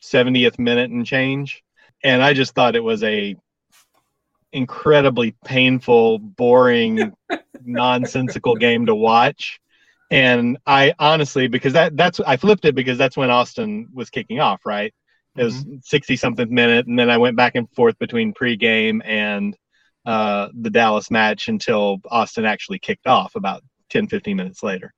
70th 0.02 0.58
minute 0.58 0.90
and 0.90 1.06
change. 1.06 1.62
And 2.02 2.22
I 2.22 2.32
just 2.34 2.54
thought 2.54 2.76
it 2.76 2.82
was 2.82 3.02
a 3.02 3.36
incredibly 4.52 5.34
painful, 5.44 6.18
boring, 6.18 7.12
nonsensical 7.64 8.56
game 8.56 8.86
to 8.86 8.94
watch. 8.94 9.60
And 10.12 10.58
I 10.66 10.92
honestly, 10.98 11.48
because 11.48 11.72
that 11.72 11.96
that's 11.96 12.20
I 12.20 12.36
flipped 12.36 12.66
it 12.66 12.74
because 12.74 12.98
that's 12.98 13.16
when 13.16 13.30
Austin 13.30 13.88
was 13.94 14.10
kicking 14.10 14.40
off, 14.40 14.60
right? 14.66 14.92
It 15.36 15.44
was 15.44 15.64
60 15.84 16.16
something 16.16 16.54
minute, 16.54 16.86
and 16.86 16.98
then 16.98 17.08
I 17.08 17.16
went 17.16 17.38
back 17.38 17.54
and 17.54 17.66
forth 17.70 17.98
between 17.98 18.34
pregame 18.34 19.00
and 19.02 19.56
uh, 20.04 20.48
the 20.52 20.68
Dallas 20.68 21.10
match 21.10 21.48
until 21.48 22.02
Austin 22.10 22.44
actually 22.44 22.78
kicked 22.78 23.06
off 23.06 23.34
about 23.36 23.62
10, 23.88 24.08
15 24.08 24.36
minutes 24.36 24.62
later. 24.62 24.92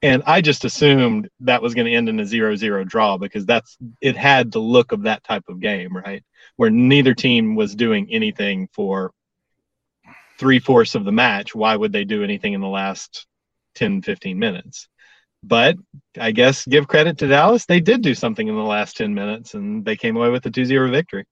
And 0.00 0.22
I 0.26 0.40
just 0.40 0.64
assumed 0.64 1.28
that 1.40 1.62
was 1.62 1.74
going 1.74 1.86
to 1.86 1.92
end 1.92 2.08
in 2.08 2.20
a 2.20 2.24
zero 2.24 2.54
zero 2.54 2.84
draw 2.84 3.18
because 3.18 3.44
that's 3.44 3.76
it 4.00 4.16
had 4.16 4.52
the 4.52 4.60
look 4.60 4.92
of 4.92 5.02
that 5.02 5.24
type 5.24 5.44
of 5.48 5.58
game, 5.58 5.96
right? 5.96 6.22
Where 6.54 6.70
neither 6.70 7.14
team 7.14 7.56
was 7.56 7.74
doing 7.74 8.06
anything 8.12 8.68
for 8.72 9.10
three 10.38 10.60
fourths 10.60 10.94
of 10.94 11.04
the 11.04 11.10
match. 11.10 11.52
Why 11.52 11.74
would 11.74 11.92
they 11.92 12.04
do 12.04 12.22
anything 12.22 12.52
in 12.52 12.60
the 12.60 12.68
last 12.68 13.26
10, 13.74 14.02
15 14.02 14.38
minutes? 14.38 14.88
But 15.42 15.76
I 16.20 16.30
guess 16.30 16.64
give 16.66 16.86
credit 16.86 17.18
to 17.18 17.26
Dallas. 17.26 17.66
They 17.66 17.80
did 17.80 18.02
do 18.02 18.14
something 18.14 18.46
in 18.46 18.54
the 18.54 18.62
last 18.62 18.96
10 18.96 19.12
minutes 19.12 19.54
and 19.54 19.84
they 19.84 19.96
came 19.96 20.16
away 20.16 20.30
with 20.30 20.46
a 20.46 20.50
2 20.50 20.64
0 20.64 20.90
victory. 20.90 21.26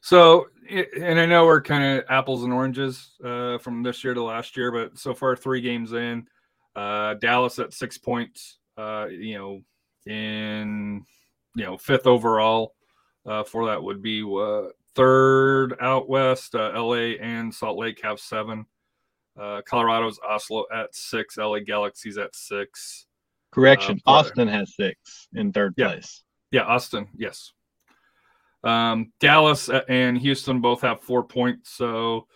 So, 0.00 0.48
and 0.68 1.18
I 1.18 1.26
know 1.26 1.44
we're 1.44 1.62
kind 1.62 1.98
of 1.98 2.04
apples 2.08 2.44
and 2.44 2.52
oranges 2.52 3.12
uh, 3.24 3.58
from 3.58 3.82
this 3.82 4.02
year 4.04 4.14
to 4.14 4.22
last 4.22 4.56
year, 4.56 4.70
but 4.70 4.98
so 4.98 5.14
far, 5.14 5.34
three 5.36 5.60
games 5.60 5.92
in, 5.92 6.26
uh, 6.76 7.14
Dallas 7.14 7.58
at 7.58 7.72
six 7.72 7.98
points, 7.98 8.58
uh, 8.76 9.06
you 9.06 9.38
know, 9.38 9.62
in, 10.06 11.04
you 11.54 11.64
know, 11.64 11.76
fifth 11.76 12.06
overall 12.06 12.74
uh, 13.26 13.44
for 13.44 13.66
that 13.66 13.82
would 13.82 14.02
be 14.02 14.22
uh, 14.22 14.68
third 14.94 15.74
out 15.80 16.08
west. 16.08 16.54
Uh, 16.54 16.72
LA 16.74 17.16
and 17.20 17.54
Salt 17.54 17.78
Lake 17.78 18.00
have 18.02 18.18
seven. 18.18 18.66
Uh, 19.38 19.62
Colorado's 19.62 20.18
Oslo 20.26 20.64
at 20.72 20.94
six. 20.94 21.36
LA 21.36 21.60
Galaxy's 21.60 22.18
at 22.18 22.34
six. 22.34 23.06
Correction. 23.50 24.00
Uh, 24.06 24.10
Austin 24.10 24.48
has 24.48 24.74
six 24.76 25.28
in 25.34 25.52
third 25.52 25.74
Yeah. 25.76 25.88
place. 25.88 26.24
Yeah, 26.50 26.62
Austin, 26.62 27.08
yes. 27.16 27.52
Um, 28.64 29.12
Dallas 29.20 29.70
and 29.88 30.18
Houston 30.18 30.60
both 30.60 30.80
have 30.82 31.00
four 31.02 31.22
points. 31.22 31.70
So 31.70 32.26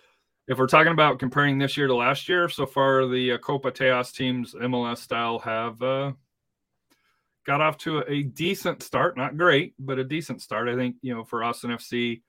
if 0.46 0.58
we're 0.58 0.66
talking 0.66 0.92
about 0.92 1.18
comparing 1.18 1.58
this 1.58 1.76
year 1.76 1.86
to 1.86 1.94
last 1.94 2.28
year, 2.28 2.48
so 2.48 2.66
far 2.66 3.06
the 3.06 3.32
uh, 3.32 3.38
Copa 3.38 3.72
Tejas 3.72 4.12
teams, 4.12 4.54
MLS 4.54 4.98
style, 4.98 5.38
have 5.40 5.80
uh, 5.82 6.12
got 7.46 7.60
off 7.60 7.76
to 7.78 7.98
a, 7.98 8.10
a 8.10 8.22
decent 8.22 8.82
start. 8.82 9.16
Not 9.16 9.36
great, 9.36 9.74
but 9.78 9.98
a 9.98 10.04
decent 10.04 10.42
start. 10.42 10.68
I 10.68 10.76
think 10.76 10.96
you 11.02 11.14
know 11.14 11.24
for 11.24 11.42
Austin 11.42 11.70
FC. 11.70 12.22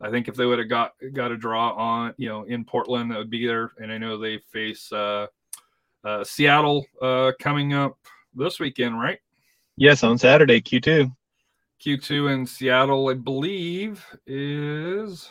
I 0.00 0.10
think 0.10 0.28
if 0.28 0.34
they 0.34 0.46
would 0.46 0.58
have 0.58 0.68
got 0.68 0.92
got 1.12 1.32
a 1.32 1.36
draw 1.36 1.72
on 1.72 2.14
you 2.16 2.28
know 2.28 2.44
in 2.44 2.64
Portland, 2.64 3.10
that 3.10 3.18
would 3.18 3.30
be 3.30 3.46
there. 3.46 3.72
And 3.78 3.92
I 3.92 3.98
know 3.98 4.16
they 4.18 4.38
face 4.52 4.90
uh, 4.92 5.26
uh, 6.04 6.24
Seattle 6.24 6.86
uh, 7.02 7.32
coming 7.38 7.74
up 7.74 7.98
this 8.34 8.58
weekend, 8.58 8.98
right? 8.98 9.18
Yes, 9.76 10.02
on 10.02 10.18
Saturday, 10.18 10.60
Q2. 10.60 11.10
Q2 11.84 12.34
in 12.34 12.46
Seattle, 12.46 13.08
I 13.08 13.14
believe, 13.14 14.04
is 14.26 15.30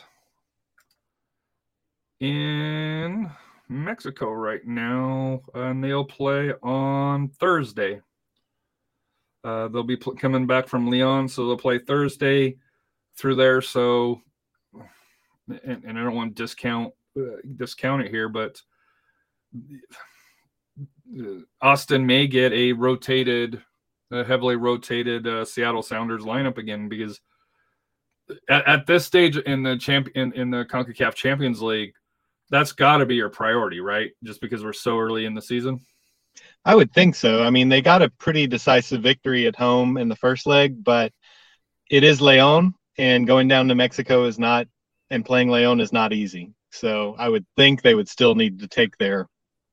in 2.18 3.30
Mexico 3.68 4.30
right 4.32 4.66
now, 4.66 5.40
and 5.54 5.82
they'll 5.82 6.04
play 6.04 6.52
on 6.62 7.28
Thursday. 7.28 8.00
Uh, 9.44 9.68
they'll 9.68 9.84
be 9.84 9.96
pl- 9.96 10.16
coming 10.16 10.46
back 10.46 10.66
from 10.66 10.90
Leon, 10.90 11.28
so 11.28 11.46
they'll 11.46 11.56
play 11.56 11.78
Thursday 11.78 12.56
through 13.16 13.36
there. 13.36 13.62
So, 13.62 14.20
and, 15.64 15.84
and 15.84 15.98
I 15.98 16.02
don't 16.02 16.14
want 16.14 16.36
to 16.36 16.42
discount 16.42 16.92
uh, 17.16 17.36
discount 17.56 18.02
it 18.02 18.10
here, 18.10 18.28
but 18.28 18.60
Austin 21.60 22.06
may 22.06 22.26
get 22.26 22.52
a 22.52 22.72
rotated 22.72 23.62
a 24.12 24.24
heavily 24.24 24.56
rotated 24.56 25.26
uh, 25.26 25.44
Seattle 25.44 25.82
Sounders 25.82 26.22
lineup 26.22 26.58
again 26.58 26.88
because 26.88 27.20
at, 28.48 28.66
at 28.66 28.86
this 28.86 29.06
stage 29.06 29.36
in 29.36 29.62
the 29.62 29.76
champ 29.76 30.08
in, 30.14 30.32
in 30.32 30.50
the 30.50 30.64
CONCACAF 30.64 31.14
Champions 31.14 31.62
League, 31.62 31.92
that's 32.50 32.72
got 32.72 32.98
to 32.98 33.06
be 33.06 33.14
your 33.14 33.28
priority, 33.28 33.80
right? 33.80 34.10
Just 34.24 34.40
because 34.40 34.64
we're 34.64 34.72
so 34.72 34.98
early 34.98 35.26
in 35.26 35.34
the 35.34 35.42
season. 35.42 35.84
I 36.64 36.74
would 36.74 36.92
think 36.92 37.14
so. 37.14 37.42
I 37.42 37.50
mean, 37.50 37.68
they 37.68 37.80
got 37.80 38.02
a 38.02 38.10
pretty 38.10 38.46
decisive 38.46 39.02
victory 39.02 39.46
at 39.46 39.56
home 39.56 39.96
in 39.96 40.08
the 40.08 40.16
first 40.16 40.46
leg, 40.46 40.82
but 40.82 41.12
it 41.90 42.04
is 42.04 42.20
Leon, 42.20 42.74
and 42.98 43.26
going 43.26 43.48
down 43.48 43.68
to 43.68 43.74
Mexico 43.74 44.24
is 44.24 44.38
not, 44.38 44.66
and 45.10 45.24
playing 45.24 45.50
Leon 45.50 45.80
is 45.80 45.92
not 45.92 46.12
easy. 46.12 46.52
So 46.70 47.14
I 47.18 47.28
would 47.28 47.44
think 47.56 47.82
they 47.82 47.94
would 47.94 48.08
still 48.08 48.34
need 48.34 48.60
to 48.60 48.68
take 48.68 48.96
their 48.98 49.26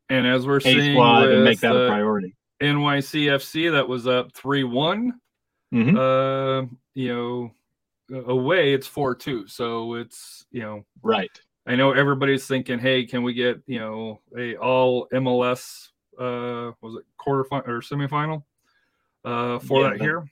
And 0.09 0.25
as 0.25 0.47
we're 0.47 0.59
seeing 0.59 0.93
squad 0.93 1.23
with 1.27 1.33
and 1.35 1.43
make 1.43 1.59
that 1.61 1.75
a 1.75 1.85
uh, 1.85 1.87
priority. 1.89 2.35
NYCFC, 2.61 3.71
that 3.71 3.87
was 3.87 4.07
up 4.07 4.33
three 4.33 4.63
one. 4.63 5.13
Mhm. 5.73 5.95
Uh, 5.97 6.67
you 6.95 7.13
know, 7.13 7.51
away 8.25 8.73
it's 8.73 8.87
four 8.87 9.13
two. 9.13 9.47
So 9.47 9.93
it's 9.95 10.45
you 10.51 10.61
know 10.61 10.85
Right. 11.03 11.29
I 11.67 11.75
know 11.75 11.91
everybody's 11.91 12.47
thinking, 12.47 12.79
hey, 12.79 13.05
can 13.05 13.21
we 13.23 13.33
get 13.33 13.61
you 13.67 13.79
know 13.79 14.21
a 14.37 14.55
all 14.55 15.07
MLS 15.13 15.89
uh 16.17 16.71
was 16.81 16.95
it 16.95 17.05
quarterfinal 17.21 17.67
or 17.67 17.81
semifinal 17.81 18.43
uh 19.23 19.59
for 19.59 19.83
Yeah, 19.83 19.89
that- 19.91 20.01
here? 20.01 20.25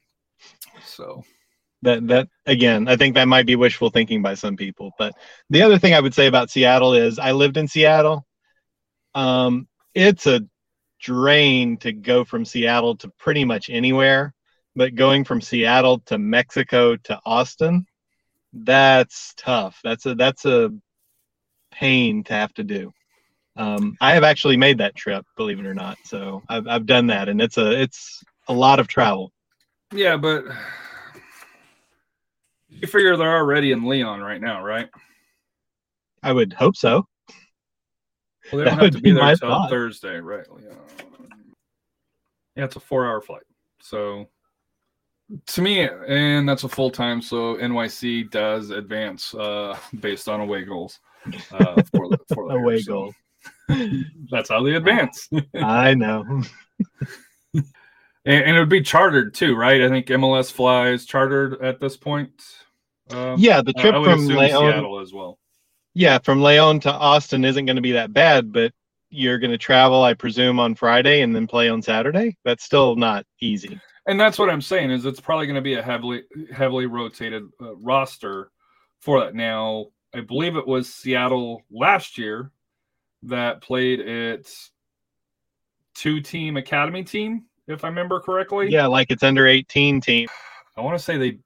So 0.84 1.24
That 1.86 2.08
that 2.08 2.28
again, 2.48 2.88
I 2.88 2.96
think 2.96 3.14
that 3.14 3.28
might 3.28 3.46
be 3.46 3.56
wishful 3.56 3.92
thinking 3.92 4.22
by 4.22 4.34
some 4.34 4.58
people. 4.58 4.92
But 4.98 5.14
the 5.52 5.62
other 5.62 5.78
thing 5.78 5.94
I 5.94 6.00
would 6.00 6.16
say 6.16 6.26
about 6.26 6.50
Seattle 6.50 6.94
is 6.94 7.20
I 7.20 7.32
lived 7.32 7.58
in 7.58 7.68
Seattle. 7.68 8.26
Um, 9.14 9.68
it's 9.94 10.26
a 10.26 10.42
drain 11.00 11.78
to 11.78 11.94
go 11.94 12.26
from 12.26 12.44
Seattle 12.44 12.96
to 12.98 13.10
pretty 13.20 13.46
much 13.46 13.70
anywhere, 13.70 14.34
but 14.76 14.96
going 14.96 15.24
from 15.24 15.42
Seattle 15.42 16.00
to 16.08 16.18
Mexico 16.18 16.96
to 16.96 17.20
Austin, 17.24 17.86
that's 18.52 19.36
tough. 19.38 19.80
That's 19.84 20.08
a 20.08 20.16
that's 20.16 20.46
a 20.46 20.72
pain 21.72 22.24
to 22.24 22.34
have 22.34 22.54
to 22.56 22.64
do. 22.64 22.92
Um, 23.58 23.96
I 24.02 24.16
have 24.16 24.24
actually 24.24 24.58
made 24.58 24.80
that 24.80 24.96
trip, 24.96 25.24
believe 25.38 25.60
it 25.60 25.68
or 25.68 25.76
not. 25.76 25.98
So 26.04 26.42
I've 26.50 26.68
I've 26.68 26.86
done 26.88 27.08
that, 27.08 27.30
and 27.30 27.40
it's 27.40 27.60
a 27.60 27.80
it's 27.80 28.24
a 28.48 28.54
lot 28.54 28.80
of 28.80 28.88
travel. 28.88 29.32
yeah, 29.94 30.18
but 30.18 30.46
you 32.82 32.88
figure 32.88 33.16
they're 33.18 33.38
already 33.38 33.72
in 33.72 33.86
Leon 33.86 34.22
right 34.22 34.42
now, 34.42 34.64
right? 34.64 34.90
I 36.24 36.32
would 36.32 36.54
hope 36.54 36.76
so. 36.76 37.08
Well, 38.52 38.60
they 38.60 38.66
don't 38.66 38.74
have 38.74 38.82
would 38.82 38.94
to 38.94 39.00
be 39.00 39.12
be 39.12 39.16
there 39.16 39.24
until 39.24 39.50
thought. 39.50 39.70
Thursday, 39.70 40.18
right? 40.18 40.50
Leon. 40.52 40.78
Yeah, 42.56 42.66
it's 42.66 42.76
a 42.76 42.80
four-hour 42.80 43.22
flight. 43.22 43.44
So 43.82 44.28
to 45.48 45.62
me, 45.62 45.88
and 46.08 46.48
that's 46.48 46.64
a 46.64 46.70
full 46.70 46.92
time. 46.92 47.22
So 47.22 47.56
NYC 47.56 48.30
does 48.32 48.70
advance 48.70 49.34
uh, 49.36 49.78
based 50.00 50.30
on 50.30 50.40
away 50.40 50.64
goals 50.64 51.00
uh, 51.52 51.82
for 51.92 52.10
the 52.10 52.18
for 52.34 52.48
the 52.48 52.56
Away 52.56 52.82
so 52.82 52.92
goal. 52.92 53.14
That's 54.32 54.50
how 54.50 54.64
they 54.64 54.74
advance, 54.74 55.30
I 55.56 55.94
know. 55.94 56.24
and 57.54 57.64
it 58.26 58.60
would 58.60 58.70
be 58.70 58.82
chartered 58.82 59.36
too, 59.36 59.56
right? 59.56 59.82
I 59.82 59.90
think 59.90 60.08
MLS 60.08 60.52
flies 60.52 61.06
chartered 61.06 61.62
at 61.62 61.80
this 61.80 61.96
point. 61.96 62.32
Um, 63.12 63.36
Yeah, 63.38 63.62
the 63.62 63.74
trip 63.74 63.94
from 64.04 64.28
Leon. 64.28 64.50
Seattle 64.50 65.00
as 65.00 65.14
well. 65.14 65.40
Yeah, 65.94 66.20
from 66.20 66.42
Leon 66.42 66.82
to 66.82 66.92
Austin 66.92 67.46
isn't 67.46 67.66
going 67.66 67.78
to 67.78 67.82
be 67.82 67.94
that 67.94 68.12
bad, 68.14 68.52
but 68.52 68.74
you're 69.10 69.40
going 69.40 69.52
to 69.52 69.58
travel, 69.58 70.04
I 70.04 70.14
presume, 70.14 70.60
on 70.60 70.76
Friday 70.76 71.22
and 71.22 71.36
then 71.36 71.48
play 71.48 71.70
on 71.70 71.82
Saturday. 71.82 72.38
That's 72.44 72.64
still 72.64 72.96
not 72.96 73.26
easy. 73.40 73.80
And 74.08 74.20
that's 74.20 74.38
what 74.38 74.50
I'm 74.50 74.62
saying 74.62 74.92
is 74.92 75.06
it's 75.06 75.20
probably 75.20 75.48
going 75.48 75.56
to 75.56 75.62
be 75.62 75.76
a 75.76 75.82
heavily 75.82 76.24
heavily 76.54 76.86
rotated 76.86 77.44
uh, 77.62 77.76
roster 77.78 78.52
for 79.00 79.22
that. 79.22 79.36
Now, 79.36 79.88
I 80.14 80.22
believe 80.22 80.56
it 80.56 80.68
was 80.68 80.94
Seattle 80.94 81.64
last 81.72 82.18
year 82.18 82.52
that 83.24 83.62
played 83.62 84.00
its 84.00 84.72
two 85.96 86.22
team 86.22 86.58
academy 86.58 87.04
team, 87.04 87.46
if 87.68 87.84
I 87.84 87.88
remember 87.88 88.20
correctly. 88.20 88.70
Yeah, 88.70 88.86
like 88.86 89.10
it's 89.10 89.24
under 89.24 89.48
18 89.48 90.02
team. 90.02 90.28
I 90.78 90.82
want 90.82 90.98
to 90.98 91.04
say 91.04 91.18
they 91.18 91.40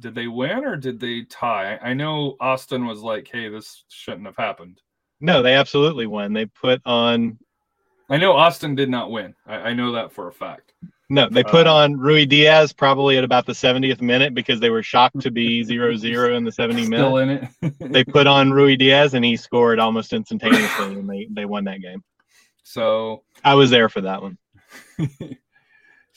did 0.00 0.14
they 0.14 0.26
win 0.26 0.64
or 0.64 0.76
did 0.76 0.98
they 0.98 1.22
tie? 1.24 1.78
I 1.82 1.94
know 1.94 2.36
Austin 2.40 2.86
was 2.86 3.00
like, 3.00 3.28
"Hey, 3.30 3.48
this 3.48 3.84
shouldn't 3.88 4.26
have 4.26 4.36
happened." 4.36 4.80
No, 5.20 5.42
they 5.42 5.54
absolutely 5.54 6.06
won. 6.06 6.32
They 6.32 6.46
put 6.46 6.80
on 6.86 7.38
I 8.08 8.16
know 8.16 8.32
Austin 8.32 8.74
did 8.74 8.88
not 8.90 9.10
win. 9.12 9.34
I, 9.46 9.54
I 9.56 9.72
know 9.74 9.92
that 9.92 10.10
for 10.12 10.26
a 10.28 10.32
fact. 10.32 10.72
no, 11.10 11.28
they 11.30 11.44
put 11.44 11.66
Uh, 11.68 11.74
on 11.74 11.94
Ruidíaz 11.94 12.76
probably 12.76 13.18
at 13.18 13.22
about 13.24 13.46
the 13.46 13.52
70th 13.52 14.00
minute 14.00 14.34
because 14.34 14.58
they 14.60 14.70
were 14.70 14.82
shocked 14.82 15.20
to 15.20 15.30
be 15.30 15.62
0-0 15.64 16.36
in 16.36 16.42
the 16.44 16.50
70 16.50 16.86
Still 16.86 17.14
minutes. 17.16 17.54
in 17.62 17.68
it. 17.68 17.74
They 17.92 18.02
put 18.02 18.26
on 18.26 18.50
Ruidíaz 18.50 19.14
and 19.14 19.24
he 19.24 19.36
scored 19.36 19.78
almost 19.78 20.12
instantaneously 20.12 20.94
and 20.98 21.08
they, 21.08 21.28
they 21.30 21.44
won 21.44 21.64
that 21.64 21.80
game. 21.82 22.02
so 22.64 23.22
I 23.44 23.54
was 23.54 23.70
there 23.70 23.88
for 23.88 24.00
that 24.00 24.22
one. 24.22 24.38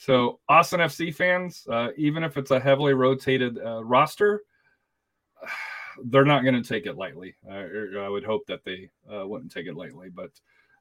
so 0.04 0.38
Austin 0.50 0.80
FC 0.80 1.14
fans, 1.14 1.66
uh, 1.70 1.88
even 1.96 2.24
if 2.24 2.36
it's 2.36 2.50
a 2.50 2.60
heavily 2.60 2.92
rotated 2.92 3.58
uh, 3.58 3.82
roster, 3.82 4.42
they're 6.04 6.26
not 6.26 6.42
going 6.42 6.60
to 6.60 6.68
take 6.68 6.84
it 6.84 6.98
lightly. 6.98 7.36
Uh, 7.48 7.98
I 7.98 8.08
would 8.10 8.24
hope 8.24 8.46
that 8.48 8.64
they 8.64 8.90
uh, 9.10 9.26
wouldn't 9.26 9.50
take 9.50 9.66
it 9.66 9.76
lightly, 9.76 10.10
but 10.10 10.30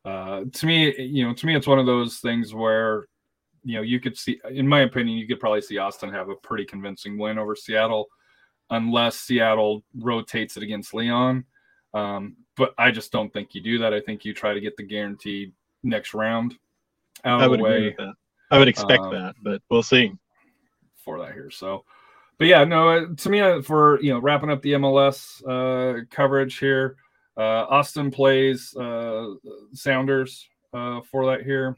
uh, 0.04 0.44
to 0.52 0.66
me, 0.66 0.94
you 1.02 1.26
know, 1.26 1.34
to 1.34 1.46
me, 1.46 1.56
it's 1.56 1.68
one 1.68 1.80
of 1.80 1.86
those 1.86 2.18
things 2.18 2.54
where, 2.54 3.08
you 3.64 3.78
know, 3.78 3.82
you 3.82 4.02
could 4.02 4.18
see, 4.18 4.42
in 4.52 4.68
my 4.68 4.82
opinion, 4.82 5.18
you 5.18 5.26
could 5.26 5.40
probably 5.40 5.62
see 5.62 5.78
Austin 5.78 6.12
have 6.12 6.28
a 6.28 6.36
pretty 6.36 6.66
convincing 6.66 7.18
win 7.18 7.38
over 7.38 7.56
Seattle, 7.56 8.10
unless 8.72 9.16
Seattle 9.16 9.86
rotates 9.96 10.58
it 10.58 10.64
against 10.64 10.94
Leon. 10.94 11.46
Um, 11.94 12.36
but 12.58 12.74
I 12.78 12.92
just 12.92 13.14
don't 13.14 13.32
think 13.32 13.56
you 13.56 13.62
do 13.62 13.78
that. 13.78 13.94
I 13.94 14.02
think 14.02 14.26
you 14.26 14.34
try 14.34 14.54
to 14.54 14.60
get 14.60 14.76
the 14.76 14.84
guaranteed 14.84 15.54
next 15.82 16.14
round 16.14 16.56
out 17.24 17.40
I 17.40 17.46
of 17.46 17.52
would 17.52 17.62
the 17.62 17.64
agree 17.64 17.80
way 17.80 17.86
with 17.86 17.98
that. 17.98 18.14
I 18.54 18.60
would 18.60 18.68
expect 18.68 19.04
Um, 19.04 19.12
that, 19.14 19.36
but 19.42 19.62
we'll 19.70 19.84
see. 19.84 20.12
for 21.04 21.20
that 21.20 21.34
here. 21.34 21.50
So, 21.52 21.84
but 22.38 22.48
yeah, 22.48 22.64
no, 22.64 22.90
uh, 22.90 23.06
to 23.18 23.30
me, 23.30 23.42
uh, 23.42 23.62
for 23.62 24.02
you 24.02 24.14
know, 24.14 24.20
wrapping 24.20 24.50
up 24.50 24.62
the 24.62 24.74
MLS 24.74 25.42
uh, 25.48 26.06
coverage 26.10 26.58
here, 26.60 26.96
Uh, 27.36 27.66
Austin 27.68 28.12
plays 28.12 28.76
uh, 28.78 29.34
Sounders 29.74 30.48
uh, 30.72 31.02
for 31.02 31.26
that 31.32 31.44
here. 31.44 31.76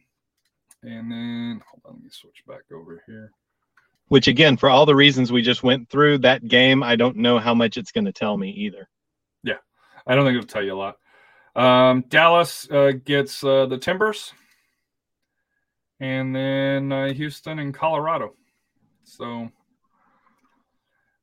And 0.84 1.10
then 1.10 1.62
hold 1.66 1.82
on, 1.86 1.94
let 1.96 2.04
me 2.04 2.10
switch 2.12 2.44
back 2.46 2.64
over 2.74 3.02
here. 3.08 3.32
Which 4.10 4.28
again, 4.28 4.58
for 4.58 4.70
all 4.70 4.86
the 4.86 4.96
reasons 4.96 5.32
we 5.32 5.42
just 5.42 5.64
went 5.64 5.90
through, 5.90 6.20
that 6.20 6.48
game, 6.48 6.84
I 6.84 6.96
don't 6.98 7.16
know 7.16 7.40
how 7.40 7.54
much 7.56 7.78
it's 7.78 7.92
going 7.94 8.06
to 8.06 8.12
tell 8.12 8.38
me 8.38 8.52
either. 8.52 8.88
Yeah, 9.44 9.58
I 10.06 10.14
don't 10.14 10.26
think 10.26 10.38
it'll 10.38 10.46
tell 10.48 10.62
you 10.64 10.74
a 10.74 10.84
lot. 10.86 10.98
Um, 11.56 12.04
Dallas 12.10 12.70
uh, 12.70 12.92
gets 13.04 13.42
uh, 13.44 13.66
the 13.66 13.78
Timbers, 13.78 14.34
and 16.00 16.36
then 16.36 16.92
uh, 16.92 17.14
Houston 17.14 17.60
and 17.60 17.74
Colorado. 17.74 18.34
So 19.04 19.50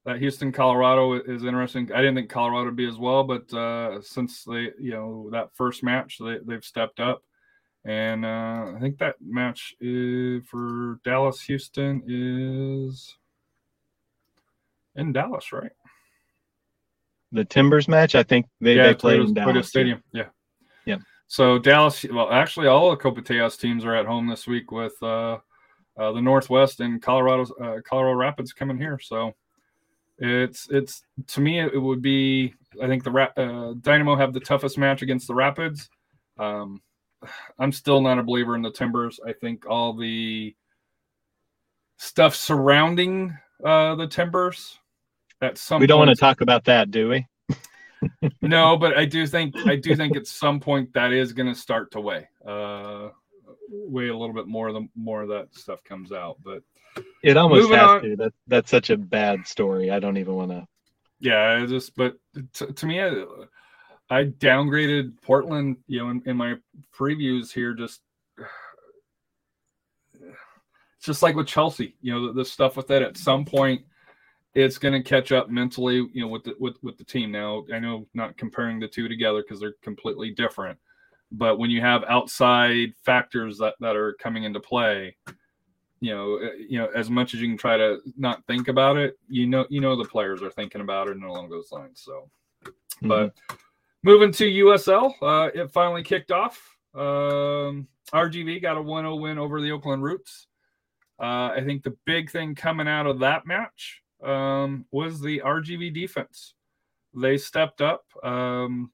that 0.05 0.19
Houston 0.19 0.53
Colorado 0.53 1.15
is 1.15 1.45
interesting. 1.45 1.93
I 1.93 1.99
didn't 1.99 2.17
think 2.17 2.31
Colorado 2.31 2.67
would 2.67 2.77
be 2.77 2.89
as 2.89 2.99
well, 2.99 3.25
but 3.25 3.53
uh, 3.55 4.01
since 4.03 4.45
they, 4.45 4.71
you 4.81 4.93
know, 4.93 5.29
that 5.31 5.55
first 5.55 5.83
match, 5.83 6.19
they, 6.19 6.39
they've 6.45 6.65
stepped 6.65 7.01
up. 7.01 7.23
And 7.85 8.25
uh, 8.25 8.73
I 8.77 8.79
think 8.81 8.99
that 8.99 9.17
match 9.21 9.75
is, 9.81 10.45
for 10.47 11.01
Dallas 11.05 11.41
Houston 11.43 12.03
is 12.07 13.17
in 14.95 15.13
Dallas, 15.13 15.53
right? 15.53 15.73
The 17.33 17.45
Timbers 17.45 17.89
match, 17.89 18.15
I 18.15 18.23
think 18.23 18.47
they, 18.61 18.77
yeah, 18.77 18.89
they 18.89 18.95
played 18.95 19.21
Toyota- 19.21 19.29
in 19.29 19.35
Toyota 19.35 19.45
Dallas. 19.47 19.69
Stadium. 19.69 20.03
Yeah. 20.13 20.23
Yeah. 20.23 20.29
So 21.33 21.59
Dallas, 21.59 22.05
well, 22.13 22.31
actually, 22.31 22.67
all 22.67 22.91
the 22.91 22.97
Copa 22.99 23.23
Tejas 23.23 23.59
teams 23.59 23.87
are 23.87 23.95
at 23.95 24.05
home 24.05 24.27
this 24.27 24.47
week 24.47 24.71
with 24.71 24.93
uh, 25.03 25.39
uh, 25.99 26.13
the 26.13 26.21
Northwest 26.21 26.81
and 26.81 27.01
Colorado, 27.01 27.51
uh, 27.55 27.81
Colorado 27.89 28.19
Rapids 28.19 28.53
coming 28.53 28.77
here. 28.77 28.99
So 28.99 29.33
it's 30.19 30.69
it's 30.69 31.05
to 31.29 31.41
me 31.41 31.59
it, 31.59 31.81
would 31.81 32.03
be 32.03 32.53
I 32.83 32.87
think 32.87 33.03
the 33.03 33.13
Ra- 33.13 33.33
uh, 33.39 33.73
Dynamo 33.81 34.15
have 34.15 34.35
the 34.35 34.41
toughest 34.41 34.77
match 34.77 35.01
against 35.01 35.27
the 35.27 35.35
Rapids. 35.35 35.89
Um, 36.39 36.83
I'm 37.59 37.73
still 37.73 38.03
not 38.03 38.19
a 38.19 38.23
believer 38.23 38.55
in 38.55 38.61
the 38.61 38.71
Timbers. 38.71 39.19
I 39.27 39.33
think 39.33 39.65
all 39.67 39.95
the 39.95 40.55
stuff 41.97 42.35
surrounding 42.35 43.35
uh, 43.65 43.95
the 43.95 44.07
Timbers 44.07 44.79
at 45.41 45.57
some 45.57 45.81
We 45.81 45.87
don't 45.87 45.99
want 45.99 46.11
to 46.11 46.15
talk 46.15 46.43
about 46.43 46.65
that, 46.65 46.91
do 46.91 47.09
we? 47.09 47.27
No, 48.43 48.77
but 48.77 48.97
I 48.97 49.05
do 49.05 49.27
think 49.27 49.55
I 49.67 49.77
do 49.77 49.95
think 49.97 50.17
at 50.17 50.27
some 50.27 50.61
point 50.61 50.93
that 50.95 51.13
is 51.13 51.33
going 51.33 51.49
to 51.53 51.59
start 51.59 51.91
to 51.93 52.01
weigh, 52.01 52.29
uh, 52.47 53.09
weigh 53.71 54.09
a 54.09 54.17
little 54.17 54.35
bit 54.35 54.47
more. 54.47 54.73
The 54.73 54.87
more 54.95 55.23
of 55.23 55.29
that 55.29 55.55
stuff 55.55 55.83
comes 55.85 56.13
out, 56.13 56.39
but 56.45 56.63
It 57.23 57.37
almost 57.37 57.71
has 57.73 57.91
on. 57.91 58.03
to. 58.03 58.17
That 58.17 58.33
that's 58.47 58.71
such 58.71 58.91
a 58.91 58.97
bad 58.97 59.47
story. 59.47 59.91
I 59.91 59.99
don't 59.99 60.17
even 60.19 60.35
want 60.35 60.51
to. 60.51 60.67
yeah, 61.21 61.59
I 61.63 61.67
just 61.67 61.95
but 61.97 62.17
to, 62.55 62.73
to 62.73 62.87
me, 62.87 63.01
I, 63.03 63.25
I 64.11 64.25
downgraded 64.25 65.21
Portland. 65.23 65.77
You 65.87 66.01
know, 66.01 66.11
in, 66.11 66.23
in 66.27 66.37
my 66.37 66.57
previews 66.95 67.53
here, 67.53 67.75
just 67.75 68.01
it's 70.19 70.27
just 71.05 71.23
like 71.23 71.37
with 71.37 71.47
Chelsea. 71.47 71.97
You 72.01 72.13
know, 72.13 72.27
the, 72.29 72.33
the 72.35 72.45
stuff 72.45 72.77
with 72.77 72.89
that 72.89 73.03
at 73.03 73.17
some 73.17 73.45
point. 73.45 73.83
It's 74.55 74.79
going 74.79 74.93
to 74.93 75.03
catch 75.03 75.33
up 75.33 75.49
mentally, 75.51 75.97
you 76.13 76.21
know, 76.21 76.29
with 76.29 76.45
the 76.45 76.55
with, 76.61 76.77
with 76.83 76.99
the 76.99 77.05
team. 77.05 77.31
Now, 77.33 77.65
I 77.73 77.79
know 77.79 78.07
not 78.15 78.37
comparing 78.37 78.79
the 78.79 78.89
two 78.89 79.09
together 79.09 79.43
because 79.43 79.61
they're 79.61 79.75
completely 79.83 80.31
different. 80.31 80.79
but 81.33 81.59
when 81.59 81.71
you 81.71 81.81
have 81.81 82.05
outside 82.09 82.93
factors 83.03 83.59
that, 83.59 83.75
that 83.81 83.97
are 83.97 84.13
coming 84.15 84.45
into 84.45 84.61
play 84.61 85.17
you 86.01 86.15
know 86.15 86.35
uh, 86.37 86.53
you 86.69 86.79
know 86.79 86.89
as 86.95 87.09
much 87.09 87.33
as 87.33 87.41
you 87.41 87.49
can 87.49 87.57
try 87.57 87.77
to 87.77 87.99
not 88.17 88.45
think 88.47 88.69
about 88.69 88.97
it 88.97 89.19
you 89.29 89.47
know 89.47 89.65
you 89.71 89.81
know 89.81 89.97
the 89.97 90.05
players 90.09 90.43
are 90.43 90.51
thinking 90.51 90.81
about 90.83 91.09
it 91.09 91.17
and 91.17 91.25
along 91.25 91.49
those 91.49 91.73
lines 91.73 92.03
so 92.05 92.29
but 93.03 93.33
moving 94.03 94.33
to 94.33 94.45
usl 94.65 95.15
uh, 95.23 95.49
it 95.55 95.71
finally 95.71 96.03
kicked 96.03 96.33
off 96.33 96.77
um, 96.95 97.87
rgv 98.13 98.61
got 98.61 98.77
a 98.77 98.81
1-0 98.81 99.21
win 99.21 99.39
over 99.39 99.61
the 99.61 99.71
oakland 99.71 100.03
roots 100.03 100.49
uh, 101.21 101.51
i 101.57 101.63
think 101.65 101.83
the 101.83 101.97
big 102.05 102.31
thing 102.31 102.55
coming 102.55 102.89
out 102.89 103.07
of 103.07 103.21
that 103.21 103.47
match 103.47 104.02
um, 104.25 104.85
was 104.91 105.21
the 105.21 105.41
rgv 105.41 105.93
defense 105.93 106.55
they 107.15 107.37
stepped 107.37 107.81
up 107.81 108.05
um, 108.25 108.91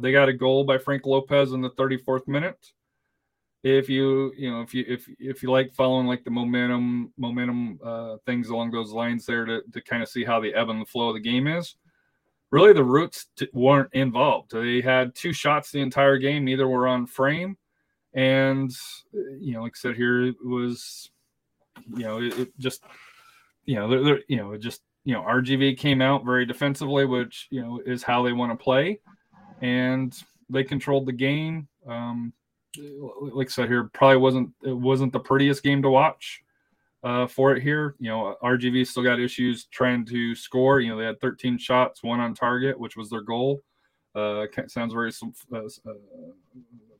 they 0.00 0.12
got 0.12 0.28
a 0.28 0.32
goal 0.32 0.64
by 0.64 0.78
Frank 0.78 1.06
Lopez 1.06 1.52
in 1.52 1.60
the 1.60 1.70
34th 1.70 2.26
minute. 2.26 2.72
If 3.62 3.88
you 3.88 4.32
you 4.36 4.50
know 4.50 4.60
if 4.60 4.74
you 4.74 4.84
if 4.86 5.08
if 5.18 5.42
you 5.42 5.50
like 5.50 5.72
following 5.72 6.06
like 6.06 6.22
the 6.22 6.30
momentum 6.30 7.12
momentum 7.16 7.78
uh, 7.82 8.16
things 8.26 8.50
along 8.50 8.72
those 8.72 8.92
lines 8.92 9.24
there 9.24 9.46
to 9.46 9.62
to 9.72 9.80
kind 9.80 10.02
of 10.02 10.08
see 10.08 10.22
how 10.22 10.38
the 10.38 10.52
ebb 10.52 10.68
and 10.68 10.82
the 10.82 10.86
flow 10.86 11.08
of 11.08 11.14
the 11.14 11.20
game 11.20 11.46
is, 11.46 11.76
really 12.50 12.74
the 12.74 12.84
Roots 12.84 13.28
t- 13.36 13.48
weren't 13.54 13.88
involved. 13.94 14.50
They 14.50 14.82
had 14.82 15.14
two 15.14 15.32
shots 15.32 15.70
the 15.70 15.80
entire 15.80 16.18
game. 16.18 16.44
Neither 16.44 16.68
were 16.68 16.86
on 16.86 17.06
frame, 17.06 17.56
and 18.12 18.70
you 19.40 19.54
know 19.54 19.62
like 19.62 19.72
I 19.76 19.80
said 19.80 19.96
here 19.96 20.24
it 20.24 20.36
was 20.44 21.10
you 21.96 22.04
know 22.04 22.20
it, 22.20 22.38
it 22.38 22.58
just 22.58 22.84
you 23.66 23.76
know 23.76 23.88
they're, 23.88 24.02
they're 24.02 24.20
you 24.28 24.36
know 24.36 24.52
it 24.52 24.58
just 24.58 24.82
you 25.04 25.14
know 25.14 25.22
RGV 25.22 25.78
came 25.78 26.00
out 26.00 26.24
very 26.24 26.46
defensively, 26.46 27.04
which 27.04 27.48
you 27.50 27.62
know 27.62 27.80
is 27.84 28.02
how 28.02 28.22
they 28.22 28.32
want 28.32 28.52
to 28.52 28.62
play 28.62 29.00
and 29.60 30.14
they 30.50 30.64
controlled 30.64 31.06
the 31.06 31.12
game. 31.12 31.68
Um, 31.86 32.32
like 33.20 33.48
I 33.48 33.50
said 33.50 33.68
here, 33.68 33.84
probably 33.92 34.18
wasn't 34.18 34.50
it 34.62 34.76
wasn't 34.76 35.12
the 35.12 35.20
prettiest 35.20 35.62
game 35.62 35.82
to 35.82 35.90
watch 35.90 36.42
uh, 37.02 37.26
for 37.26 37.54
it 37.54 37.62
here. 37.62 37.94
You 37.98 38.10
know, 38.10 38.36
RGV 38.42 38.86
still 38.86 39.02
got 39.02 39.20
issues 39.20 39.66
trying 39.66 40.04
to 40.06 40.34
score. 40.34 40.80
You 40.80 40.90
know, 40.90 40.98
they 40.98 41.04
had 41.04 41.20
13 41.20 41.58
shots, 41.58 42.02
one 42.02 42.20
on 42.20 42.34
target, 42.34 42.78
which 42.78 42.96
was 42.96 43.10
their 43.10 43.22
goal. 43.22 43.62
Uh, 44.14 44.46
sounds 44.68 44.92
very 44.92 45.12
uh, 45.52 45.56
uh, 45.56 45.92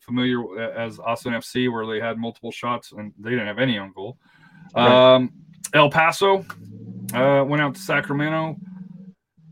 familiar 0.01 0.61
as 0.61 0.99
Austin 0.99 1.33
FC, 1.33 1.73
where 1.73 1.87
they 1.87 2.01
had 2.01 2.19
multiple 2.19 2.51
shots 2.51 2.93
and 2.93 3.13
they 3.19 3.31
didn't 3.31 3.47
have 3.47 3.59
any 3.59 3.79
on 3.79 3.93
goal. 3.95 4.19
Right. 4.75 5.15
Um, 5.15 5.33
El 5.73 5.91
Paso 5.91 6.45
uh, 7.15 7.45
went 7.45 7.63
out 7.63 7.75
to 7.75 7.81
Sacramento. 7.81 8.57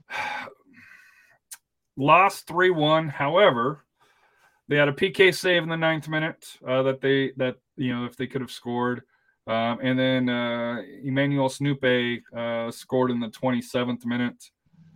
Lost 1.97 2.47
3-1 2.49 3.11
however 3.11 3.85
they 4.69 4.77
had 4.77 4.89
a 4.89 4.93
pk 4.93 5.35
save 5.35 5.63
in 5.63 5.69
the 5.69 5.77
ninth 5.77 6.09
minute 6.09 6.57
uh, 6.67 6.83
that 6.83 7.03
they 7.03 7.33
that 7.37 7.57
you 7.77 7.95
know 7.95 8.07
if 8.07 8.17
they 8.17 8.27
could 8.27 8.41
have 8.41 8.51
scored. 8.51 9.03
Um, 9.47 9.81
and 9.83 9.99
then 9.99 10.29
uh, 10.29 10.81
emmanuel 11.05 11.49
snoopé 11.49 12.23
uh, 12.35 12.71
scored 12.71 13.11
in 13.11 13.21
the 13.21 13.29
27th 13.29 14.07
minute 14.07 14.43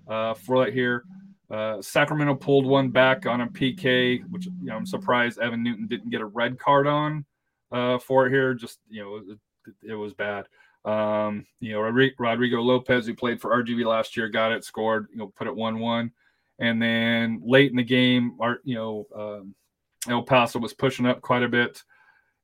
uh, 0.09 0.35
for 0.35 0.65
that 0.65 0.73
here. 0.73 1.05
Uh, 1.51 1.83
sacramento 1.83 2.35
pulled 2.35 2.67
one 2.67 2.91
back 2.91 3.27
on 3.27 3.43
a 3.43 3.47
pk 3.47 4.21
which 4.31 4.47
you 4.47 4.53
know, 4.63 4.75
i'm 4.75 4.85
surprised 4.85 5.39
evan 5.39 5.63
newton 5.63 5.87
didn't 5.87 6.11
get 6.11 6.21
a 6.21 6.27
red 6.27 6.59
card 6.59 6.89
on 6.89 7.25
uh, 7.73 7.99
for 7.99 8.27
it 8.27 8.31
here. 8.31 8.55
Just 8.55 8.79
you 8.89 9.03
know 9.03 9.17
it, 9.17 9.91
it 9.91 9.95
was 9.95 10.15
bad 10.15 10.47
um, 10.87 11.45
you 11.61 11.73
know 11.73 11.81
rodrigo 11.81 12.61
lopez 12.61 13.07
who 13.07 13.15
played 13.15 13.41
for 13.41 13.51
rgv 13.51 13.85
last 13.85 14.17
year 14.17 14.29
got 14.29 14.53
it 14.53 14.65
scored 14.65 15.09
you 15.11 15.19
know 15.19 15.33
put 15.37 15.49
it 15.49 15.55
1-1 15.55 16.11
and 16.59 16.81
then 16.81 17.43
late 17.45 17.71
in 17.71 17.77
the 17.77 17.83
game, 17.83 18.39
you 18.65 18.75
know 18.75 19.07
um, 19.15 19.55
El 20.09 20.23
Paso 20.23 20.59
was 20.59 20.73
pushing 20.73 21.07
up 21.07 21.21
quite 21.21 21.43
a 21.43 21.49
bit 21.49 21.83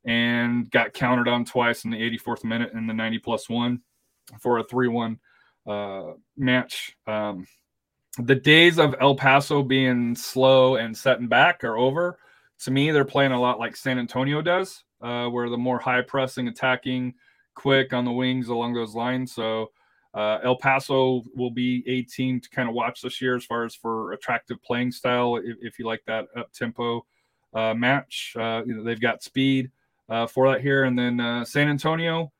and 0.04 0.70
got 0.70 0.92
countered 0.92 1.28
on 1.28 1.44
twice 1.44 1.84
in 1.84 1.90
the 1.90 2.18
84th 2.18 2.44
minute 2.44 2.72
and 2.74 2.88
the 2.88 2.94
90 2.94 3.18
plus 3.20 3.48
one 3.48 3.80
for 4.40 4.58
a 4.58 4.64
3-1 4.64 5.18
uh, 5.66 6.14
match. 6.36 6.96
Um, 7.06 7.46
the 8.18 8.34
days 8.34 8.78
of 8.78 8.96
El 9.00 9.14
Paso 9.14 9.62
being 9.62 10.14
slow 10.14 10.76
and 10.76 10.96
setting 10.96 11.28
back 11.28 11.64
are 11.64 11.78
over. 11.78 12.18
To 12.60 12.70
me, 12.70 12.90
they're 12.90 13.04
playing 13.04 13.32
a 13.32 13.40
lot 13.40 13.58
like 13.58 13.76
San 13.76 13.98
Antonio 13.98 14.42
does, 14.42 14.84
uh, 15.00 15.28
where 15.28 15.48
the 15.48 15.56
more 15.56 15.78
high 15.78 16.02
pressing, 16.02 16.48
attacking, 16.48 17.14
quick 17.54 17.92
on 17.92 18.04
the 18.04 18.12
wings 18.12 18.48
along 18.48 18.74
those 18.74 18.94
lines. 18.94 19.34
So 19.34 19.70
uh, 20.14 20.38
El 20.44 20.56
Paso 20.56 21.22
will 21.34 21.50
be 21.50 21.82
a 21.86 22.02
team 22.02 22.40
to 22.40 22.50
kind 22.50 22.68
of 22.68 22.74
watch 22.74 23.00
this 23.00 23.20
year 23.20 23.34
as 23.36 23.44
far 23.44 23.64
as 23.64 23.74
for 23.74 24.12
attractive 24.12 24.62
playing 24.62 24.92
style. 24.92 25.36
If, 25.36 25.56
if 25.60 25.78
you 25.78 25.86
like 25.86 26.02
that 26.06 26.26
up 26.36 26.52
tempo 26.52 27.04
uh, 27.54 27.74
match, 27.74 28.34
uh, 28.38 28.62
you 28.66 28.74
know, 28.74 28.82
they've 28.82 29.00
got 29.00 29.22
speed 29.22 29.70
uh, 30.08 30.26
for 30.26 30.50
that 30.50 30.60
here. 30.60 30.84
And 30.84 30.98
then 30.98 31.20
uh, 31.20 31.44
San 31.44 31.68
Antonio 31.68 32.30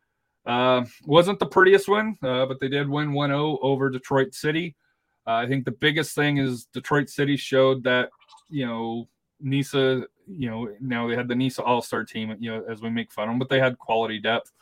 uh, 0.45 0.85
wasn't 1.07 1.39
the 1.39 1.47
prettiest 1.47 1.89
uh, 1.89 2.47
but 2.47 2.61
they 2.61 2.69
did 2.69 2.89
win 2.89 3.13
1 3.13 3.31
0 3.31 3.59
over 3.63 3.89
Detroit 3.89 4.35
City. 4.35 4.77
I 5.25 5.47
think 5.47 5.65
the 5.65 5.71
biggest 5.71 6.17
thing 6.17 6.39
is 6.39 6.67
Detroit 6.73 7.09
City 7.09 7.37
showed 7.37 7.85
that, 7.85 8.11
you 8.51 8.67
know, 8.67 9.09
Nisa, 9.41 10.05
you 10.27 10.51
know, 10.51 10.69
now 10.81 11.09
they 11.09 11.15
had 11.15 11.29
the 11.29 11.35
Nisa 11.35 11.63
All 11.63 11.81
Star 11.81 12.05
team, 12.05 12.35
you 12.41 12.51
know, 12.51 12.65
as 12.69 12.83
we 12.83 12.91
make 12.91 13.13
fun 13.13 13.29
of 13.29 13.31
them, 13.31 13.39
but 13.39 13.49
they 13.49 13.61
had 13.61 13.79
quality 13.79 14.19
depth. 14.19 14.53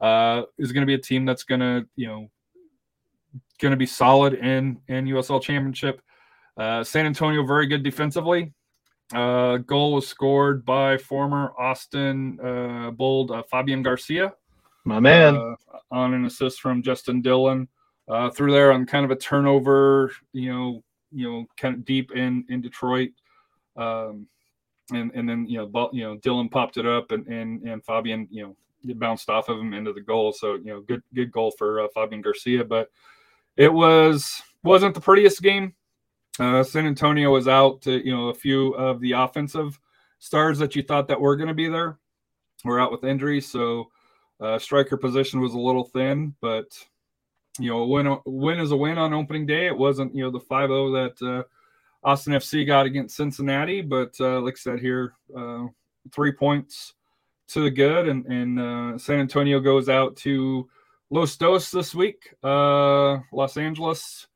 Uh, 0.00 0.42
is 0.58 0.72
going 0.72 0.82
to 0.82 0.86
be 0.86 0.94
a 0.94 0.98
team 0.98 1.24
that's 1.24 1.44
going 1.44 1.60
to, 1.60 1.86
you 1.96 2.06
know, 2.06 2.30
going 3.60 3.70
to 3.70 3.76
be 3.76 3.86
solid 3.86 4.34
in 4.34 4.78
in 4.88 5.06
USL 5.06 5.42
Championship. 5.42 6.02
Uh, 6.56 6.82
San 6.84 7.06
Antonio 7.06 7.44
very 7.44 7.66
good 7.66 7.82
defensively. 7.82 8.52
Uh, 9.14 9.58
goal 9.58 9.92
was 9.94 10.06
scored 10.06 10.64
by 10.64 10.98
former 10.98 11.52
Austin 11.58 12.38
uh, 12.40 12.90
Bold 12.90 13.30
uh, 13.30 13.42
Fabian 13.48 13.82
Garcia 13.82 14.34
My 14.84 14.98
man. 14.98 15.36
uh, 15.36 15.54
on 15.92 16.12
an 16.12 16.24
assist 16.24 16.60
from 16.60 16.82
Justin 16.82 17.22
Dhillon. 17.22 17.68
Uh, 18.08 18.30
through 18.30 18.52
there 18.52 18.70
on 18.70 18.86
kind 18.86 19.04
of 19.04 19.10
a 19.10 19.16
turnover, 19.16 20.12
you 20.32 20.52
know, 20.52 20.84
you 21.10 21.28
know, 21.28 21.46
kind 21.56 21.74
of 21.74 21.84
deep 21.84 22.12
in 22.12 22.44
in 22.48 22.60
Detroit. 22.60 23.10
Um, 23.76 24.28
and 24.92 25.10
and 25.14 25.28
then 25.28 25.46
you 25.48 25.58
know, 25.58 25.90
you 25.92 26.04
know, 26.04 26.16
Dhillon 26.18 26.50
popped 26.50 26.76
it 26.76 26.86
up, 26.86 27.10
and 27.10 27.26
and 27.26 27.62
and 27.62 27.84
Fabian, 27.84 28.28
you 28.30 28.44
know, 28.44 28.56
it 28.88 28.98
bounced 28.98 29.28
off 29.28 29.48
of 29.48 29.58
him 29.58 29.74
into 29.74 29.92
the 29.92 30.00
goal. 30.00 30.32
So 30.32 30.54
you 30.54 30.66
know, 30.66 30.80
good 30.80 31.02
good 31.14 31.32
goal 31.32 31.52
for 31.52 31.80
uh, 31.80 31.88
Fabian 31.94 32.22
Garcia, 32.22 32.64
but 32.64 32.90
it 33.56 33.72
was 33.72 34.42
wasn't 34.62 34.94
the 34.94 35.00
prettiest 35.00 35.42
game. 35.42 35.74
Uh, 36.38 36.62
San 36.62 36.86
Antonio 36.86 37.30
was 37.30 37.48
out 37.48 37.82
to 37.82 38.04
you 38.04 38.14
know 38.14 38.28
a 38.28 38.34
few 38.34 38.72
of 38.74 39.00
the 39.00 39.12
offensive 39.12 39.78
stars 40.18 40.58
that 40.58 40.74
you 40.74 40.82
thought 40.82 41.08
that 41.08 41.20
were 41.20 41.36
going 41.36 41.48
to 41.48 41.54
be 41.54 41.68
there 41.68 41.98
were 42.64 42.80
out 42.80 42.92
with 42.92 43.04
injuries, 43.04 43.46
so 43.46 43.90
uh, 44.40 44.58
striker 44.58 44.96
position 44.96 45.40
was 45.40 45.54
a 45.54 45.58
little 45.58 45.84
thin. 45.84 46.34
But 46.40 46.66
you 47.58 47.70
know, 47.70 47.78
a 47.78 47.86
win 47.86 48.18
win 48.24 48.60
is 48.60 48.72
a 48.72 48.76
win 48.76 48.98
on 48.98 49.14
opening 49.14 49.46
day. 49.46 49.66
It 49.66 49.76
wasn't 49.76 50.14
you 50.14 50.22
know 50.22 50.30
the 50.30 50.40
5-0 50.40 51.14
that 51.18 51.26
uh, 51.26 51.42
Austin 52.02 52.34
FC 52.34 52.66
got 52.66 52.86
against 52.86 53.16
Cincinnati, 53.16 53.80
but 53.80 54.14
uh, 54.20 54.40
like 54.40 54.54
I 54.54 54.58
said 54.58 54.80
here, 54.80 55.14
uh, 55.36 55.66
three 56.12 56.32
points 56.32 56.94
to 57.48 57.62
the 57.62 57.70
good, 57.70 58.08
and 58.08 58.24
and 58.26 58.58
uh, 58.60 58.98
San 58.98 59.20
Antonio 59.20 59.60
goes 59.60 59.88
out 59.88 60.16
to 60.18 60.68
Los 61.10 61.36
Dos 61.36 61.70
this 61.70 61.94
week. 61.94 62.34
Uh, 62.42 63.18
Los 63.32 63.56
Angeles. 63.56 64.26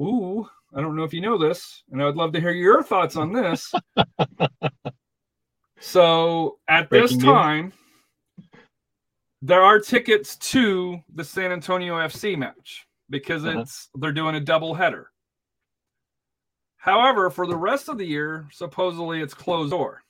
Ooh, 0.00 0.46
I 0.74 0.80
don't 0.80 0.96
know 0.96 1.04
if 1.04 1.12
you 1.14 1.20
know 1.20 1.38
this, 1.38 1.82
and 1.90 2.02
I 2.02 2.06
would 2.06 2.16
love 2.16 2.32
to 2.32 2.40
hear 2.40 2.50
your 2.52 2.82
thoughts 2.82 3.16
on 3.16 3.32
this. 3.32 3.72
so 5.80 6.58
at 6.68 6.90
this 6.90 7.12
Breaking 7.12 7.16
news. 7.18 7.24
time, 7.24 7.72
there 9.42 9.62
are 9.62 9.78
tickets 9.78 10.36
to 10.36 10.98
the 11.14 11.24
San 11.24 11.52
Antonio 11.52 11.94
FC 11.96 12.36
match 12.36 12.86
because 13.10 13.44
Uh-huh. 13.44 13.60
it's 13.60 13.88
they're 13.94 14.12
doing 14.12 14.34
a 14.34 14.40
double 14.40 14.74
header. 14.74 15.10
However, 16.78 17.30
for 17.30 17.46
the 17.46 17.56
rest 17.56 17.88
of 17.88 17.98
the 17.98 18.04
year, 18.06 18.48
supposedly 18.52 19.20
it's 19.20 19.34
closed 19.34 19.70
door. 19.70 20.02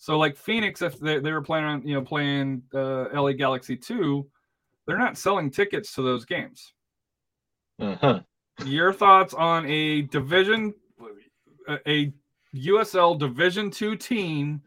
So, 0.00 0.16
like 0.16 0.34
Phoenix, 0.34 0.80
if 0.80 0.98
they, 0.98 1.18
they 1.18 1.30
were 1.30 1.42
planning 1.42 1.68
on 1.68 1.86
you 1.86 1.94
know 1.94 2.02
playing 2.02 2.62
uh, 2.74 3.08
LA 3.12 3.32
Galaxy 3.32 3.76
two, 3.76 4.26
they're 4.86 4.98
not 4.98 5.18
selling 5.18 5.50
tickets 5.50 5.94
to 5.94 6.02
those 6.02 6.24
games. 6.24 6.72
Uh-huh. 7.78 8.20
Your 8.64 8.94
thoughts 8.94 9.34
on 9.34 9.66
a 9.66 10.02
division, 10.02 10.72
a- 11.86 12.12
USL 12.56 13.18
Division 13.18 13.70
two 13.70 13.94
team 13.94 14.62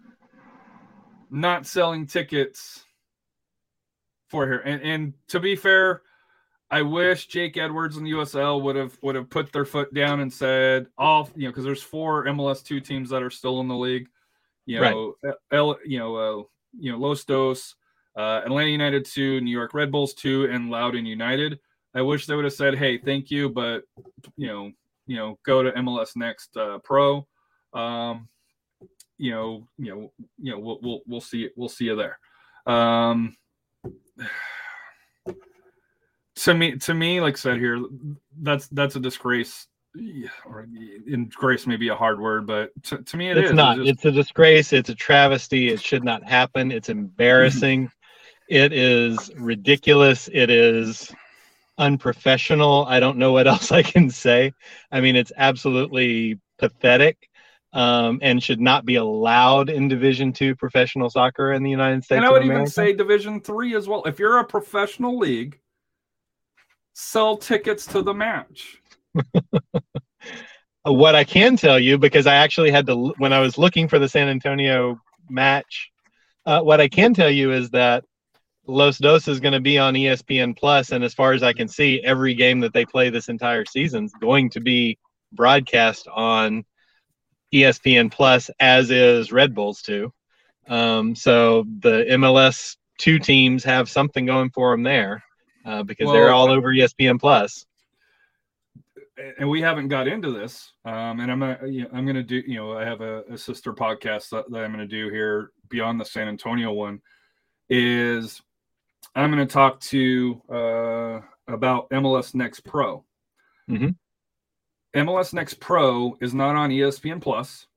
not 1.32 1.66
selling 1.66 2.06
tickets 2.06 2.86
for 4.30 4.46
here? 4.46 4.60
And 4.60 4.82
and 4.84 5.14
to 5.30 5.40
be 5.40 5.56
fair, 5.56 6.04
I 6.70 6.84
wish 6.84 7.26
Jake 7.26 7.58
Edwards 7.58 7.98
and 7.98 8.06
USL 8.06 8.62
would 8.62 8.76
have 8.76 8.96
would 9.02 9.16
have 9.16 9.32
put 9.32 9.52
their 9.52 9.66
foot 9.66 9.92
down 9.96 10.20
and 10.20 10.32
said 10.32 10.86
all 10.96 11.28
you 11.36 11.46
know 11.46 11.50
because 11.50 11.66
there's 11.66 11.82
four 11.82 12.26
MLS 12.26 12.64
two 12.64 12.80
teams 12.80 13.10
that 13.10 13.24
are 13.24 13.32
still 13.32 13.62
in 13.62 13.68
the 13.68 13.76
league. 13.76 14.10
You 14.66 14.82
Right. 14.82 14.94
know, 14.94 15.16
L, 15.52 15.78
you 15.86 16.00
know, 16.00 16.16
uh, 16.16 16.44
you 16.80 16.92
know, 16.92 16.98
Los 16.98 17.26
Dos, 17.26 17.76
uh, 18.18 18.42
Atlanta 18.46 18.70
United 18.70 19.06
two, 19.06 19.42
New 19.42 19.52
York 19.52 19.74
Red 19.74 19.92
Bulls 19.92 20.14
two, 20.14 20.46
and 20.46 20.70
Loudoun 20.70 21.06
United. 21.06 21.60
I 21.96 22.02
wish 22.02 22.26
they 22.26 22.36
would 22.36 22.46
have 22.46 22.54
said, 22.54 22.76
"Hey, 22.76 22.98
thank 22.98 23.30
you, 23.30 23.50
but 23.50 23.84
you 24.38 24.48
know, 24.48 24.72
you 25.06 25.16
know, 25.18 25.38
go 25.46 25.62
to 25.64 25.72
MLS 25.74 26.16
Next 26.16 26.56
uh, 26.58 26.80
Pro." 26.84 27.28
Um, 27.74 28.30
you 29.18 29.32
know, 29.32 29.68
you 29.78 29.94
know, 29.94 30.14
you 30.40 30.52
know, 30.52 30.60
we'll 30.60 30.80
we'll 30.82 31.02
we'll 31.08 31.22
see 31.22 31.50
we'll 31.56 31.70
see 31.70 31.86
you 31.86 31.96
there. 31.96 32.18
Um, 32.66 33.36
to 36.36 36.54
me, 36.54 36.78
to 36.78 36.94
me, 36.94 37.22
like 37.22 37.36
I 37.36 37.38
said 37.38 37.58
here, 37.58 37.84
that's 38.42 38.68
that's 38.70 38.96
a 38.96 39.00
disgrace. 39.00 39.68
Yeah, 39.96 40.30
Or 40.46 40.62
in 41.08 41.26
disgrace 41.26 41.68
may 41.68 41.76
be 41.76 41.90
a 41.90 41.96
hard 41.96 42.20
word, 42.20 42.48
but 42.48 42.72
to, 42.86 42.98
to 42.98 43.18
me 43.18 43.30
it 43.30 43.38
it's 43.38 43.50
is. 43.52 43.56
not. 43.56 43.78
just- 43.78 43.90
It's 43.90 44.06
a 44.06 44.12
disgrace. 44.12 44.74
It's 44.74 44.90
a 44.90 44.96
travesty. 44.96 45.70
It 45.70 45.82
should 45.82 46.04
not 46.04 46.24
happen. 46.24 46.72
It's 46.72 46.90
embarrassing. 46.90 47.92
it 48.50 48.74
is 48.74 49.32
ridiculous. 49.38 50.30
It 50.34 50.50
is 50.50 51.14
unprofessional. 51.78 52.86
I 52.88 53.00
don't 53.00 53.18
know 53.18 53.32
what 53.34 53.48
else 53.54 53.72
I 53.72 53.84
can 53.84 54.10
say. 54.10 54.54
I 54.92 55.00
mean, 55.02 55.16
it's 55.16 55.32
absolutely 55.38 56.40
pathetic. 56.58 57.30
Um, 57.76 58.20
and 58.22 58.42
should 58.44 58.62
not 58.62 58.86
be 58.86 58.96
allowed 58.98 59.72
in 59.72 59.88
Division 59.88 60.32
Two 60.32 60.56
professional 60.56 61.10
soccer 61.10 61.54
in 61.54 61.64
the 61.64 61.72
United 61.72 62.04
States. 62.04 62.18
and 62.18 62.26
I 62.26 62.30
would 62.32 62.46
even 62.46 62.68
say 62.68 62.94
Division 62.94 63.42
Three 63.42 63.74
as 63.76 63.88
well. 63.88 64.04
If 64.06 64.20
you're 64.20 64.38
a 64.38 64.44
professional 64.46 65.18
league, 65.18 65.60
sell 66.94 67.36
tickets 67.36 67.88
to 67.88 68.04
the 68.04 68.14
match. 68.14 68.80
what 70.84 71.16
I 71.16 71.24
can 71.24 71.58
tell 71.58 71.80
you, 71.80 71.98
because 71.98 72.28
I 72.28 72.36
actually 72.36 72.72
had 72.72 72.88
to, 72.88 73.14
when 73.18 73.34
I 73.34 73.40
was 73.40 73.58
looking 73.58 73.88
for 73.88 74.00
the 74.00 74.10
San 74.10 74.28
Antonio 74.28 75.00
match, 75.30 75.92
uh, 76.46 76.62
what 76.62 76.82
I 76.82 76.88
can 76.88 77.14
tell 77.14 77.30
you 77.30 77.52
is 77.52 77.70
that 77.72 78.04
Los 78.66 78.98
Dos 78.98 79.28
is 79.28 79.40
going 79.40 79.54
to 79.54 79.60
be 79.60 79.78
on 79.78 79.94
ESPN 79.94 80.58
Plus, 80.58 80.92
and 80.92 81.04
as 81.04 81.14
far 81.14 81.34
as 81.34 81.44
I 81.44 81.54
can 81.54 81.68
see, 81.68 82.02
every 82.02 82.34
game 82.34 82.62
that 82.62 82.74
they 82.74 82.86
play 82.86 83.10
this 83.10 83.28
entire 83.28 83.66
season 83.66 84.06
is 84.06 84.14
going 84.22 84.50
to 84.52 84.62
be 84.62 84.98
broadcast 85.34 86.08
on 86.08 86.64
ESPN 87.54 88.12
Plus, 88.12 88.50
as 88.60 88.90
is 88.90 89.32
Red 89.32 89.54
Bulls 89.54 89.82
too. 89.82 90.14
Um, 90.68 91.16
so 91.16 91.66
the 91.80 92.06
MLS 92.12 92.78
two 92.98 93.20
teams 93.20 93.64
have 93.66 93.90
something 93.90 94.26
going 94.26 94.50
for 94.50 94.72
them 94.72 94.84
there 94.84 95.24
uh, 95.66 95.84
because 95.84 96.10
they're 96.12 96.32
all 96.32 96.50
over 96.50 96.74
ESPN 96.74 97.20
Plus. 97.20 97.66
And 99.38 99.50
we 99.50 99.62
haven't 99.62 99.90
got 99.90 100.08
into 100.08 100.32
this 100.32 100.72
um 100.86 101.20
and 101.20 101.32
i'm 101.32 101.40
gonna 101.40 101.60
you 101.68 101.84
know, 101.84 101.90
i'm 101.94 102.06
gonna 102.06 102.24
do 102.24 102.42
you 102.48 102.56
know 102.56 102.78
i 102.78 102.84
have 102.84 103.02
a, 103.02 103.24
a 103.30 103.38
sister 103.38 103.74
podcast 103.74 104.30
that, 104.30 104.50
that 104.50 104.64
i'm 104.64 104.72
gonna 104.72 104.88
do 104.88 105.10
here 105.10 105.52
beyond 105.70 106.00
the 106.00 106.06
san 106.06 106.28
antonio 106.28 106.72
one 106.72 107.00
is 107.70 108.42
i'm 109.16 109.30
gonna 109.30 109.46
talk 109.46 109.80
to 109.80 110.42
uh 110.50 111.20
about 111.48 111.90
mls 111.90 112.34
next 112.34 112.62
pro. 112.62 113.04
Mhm. 113.70 113.96
mls 114.96 115.34
next 115.34 115.56
pro 115.60 116.18
is 116.22 116.34
not 116.34 116.56
on 116.56 116.70
espn 116.70 117.22
plus. 117.22 117.68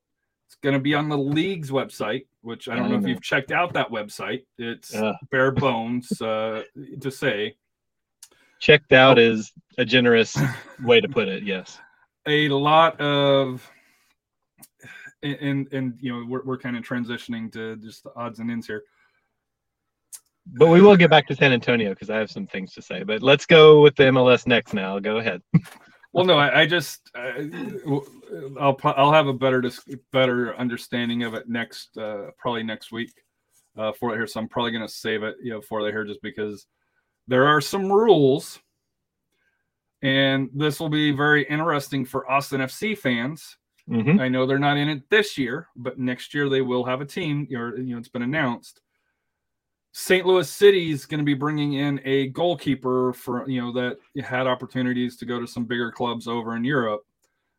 It's 0.47 0.55
gonna 0.63 0.79
be 0.79 0.95
on 0.95 1.09
the 1.09 1.17
league's 1.17 1.69
website 1.69 2.25
which 2.41 2.69
i 2.69 2.75
don't 2.75 2.89
know 2.89 2.97
if 2.97 3.05
you've 3.05 3.21
checked 3.21 3.51
out 3.51 3.73
that 3.73 3.91
website. 3.91 4.45
It's 4.57 4.95
Ugh. 4.95 5.15
bare 5.29 5.51
bones 5.51 6.21
uh 6.21 6.63
to 7.01 7.11
say 7.11 7.57
Checked 8.59 8.93
out 8.93 9.19
is 9.19 9.51
a 9.77 9.85
generous 9.85 10.37
way 10.83 10.99
to 11.01 11.07
put 11.07 11.27
it. 11.27 11.43
Yes. 11.43 11.79
a 12.27 12.49
lot 12.49 12.99
of 12.99 13.69
and 15.23 15.35
and, 15.35 15.73
and 15.73 15.93
you 16.01 16.11
know 16.11 16.25
we're, 16.27 16.43
we're 16.43 16.57
kind 16.57 16.77
of 16.77 16.83
transitioning 16.83 17.51
to 17.51 17.75
just 17.77 18.03
the 18.03 18.11
odds 18.15 18.39
and 18.39 18.51
ends 18.51 18.67
here 18.67 18.83
But 20.45 20.67
we 20.67 20.81
will 20.81 20.97
get 20.97 21.09
back 21.09 21.27
to 21.27 21.35
San 21.35 21.53
Antonio 21.53 21.91
because 21.91 22.09
I 22.09 22.17
have 22.17 22.29
some 22.29 22.47
things 22.47 22.73
to 22.73 22.81
say. 22.81 23.03
But 23.03 23.21
let's 23.21 23.45
go 23.45 23.81
with 23.81 23.95
the 23.95 24.03
MLS 24.03 24.45
next 24.45 24.73
now. 24.73 24.99
Go 24.99 25.17
ahead. 25.17 25.41
well 26.13 26.25
no 26.25 26.37
i, 26.37 26.61
I 26.61 26.65
just 26.65 27.11
I, 27.15 27.49
i'll 28.59 28.79
i'll 28.83 29.11
have 29.11 29.27
a 29.27 29.33
better 29.33 29.63
better 30.11 30.55
understanding 30.57 31.23
of 31.23 31.33
it 31.33 31.47
next 31.47 31.95
uh 31.97 32.31
probably 32.37 32.63
next 32.63 32.91
week 32.91 33.13
uh 33.77 33.91
for 33.91 34.13
it 34.13 34.17
here 34.17 34.25
so 34.25 34.39
i'm 34.39 34.47
probably 34.47 34.71
going 34.71 34.85
to 34.85 34.91
save 34.91 35.23
it 35.23 35.35
you 35.43 35.51
know 35.51 35.61
for 35.61 35.87
it 35.87 35.91
here 35.91 36.05
just 36.05 36.21
because 36.21 36.65
there 37.27 37.45
are 37.45 37.61
some 37.61 37.91
rules 37.91 38.59
and 40.01 40.49
this 40.53 40.79
will 40.79 40.89
be 40.89 41.11
very 41.11 41.43
interesting 41.43 42.05
for 42.05 42.29
austin 42.29 42.61
fc 42.61 42.97
fans 42.97 43.57
hmm 43.89 44.19
I 44.19 44.27
know 44.27 44.45
they're 44.45 44.59
not 44.59 44.77
in 44.77 44.89
it 44.89 45.09
this 45.09 45.37
year, 45.37 45.67
but 45.75 45.97
next 45.97 46.33
year 46.33 46.49
they 46.49 46.61
will 46.61 46.83
have 46.83 47.01
a 47.01 47.05
team. 47.05 47.47
Or 47.53 47.77
you 47.77 47.93
know, 47.93 47.97
it's 47.97 48.09
been 48.09 48.21
announced. 48.21 48.81
St. 49.93 50.25
Louis 50.25 50.49
City 50.49 50.91
is 50.91 51.05
going 51.05 51.19
to 51.19 51.25
be 51.25 51.33
bringing 51.33 51.73
in 51.73 51.99
a 52.03 52.27
goalkeeper 52.27 53.13
for 53.13 53.49
you 53.49 53.61
know 53.61 53.71
that 53.71 53.97
had 54.23 54.45
opportunities 54.45 55.15
to 55.17 55.25
go 55.25 55.39
to 55.39 55.47
some 55.47 55.65
bigger 55.65 55.91
clubs 55.91 56.27
over 56.27 56.55
in 56.55 56.63
Europe. 56.63 57.01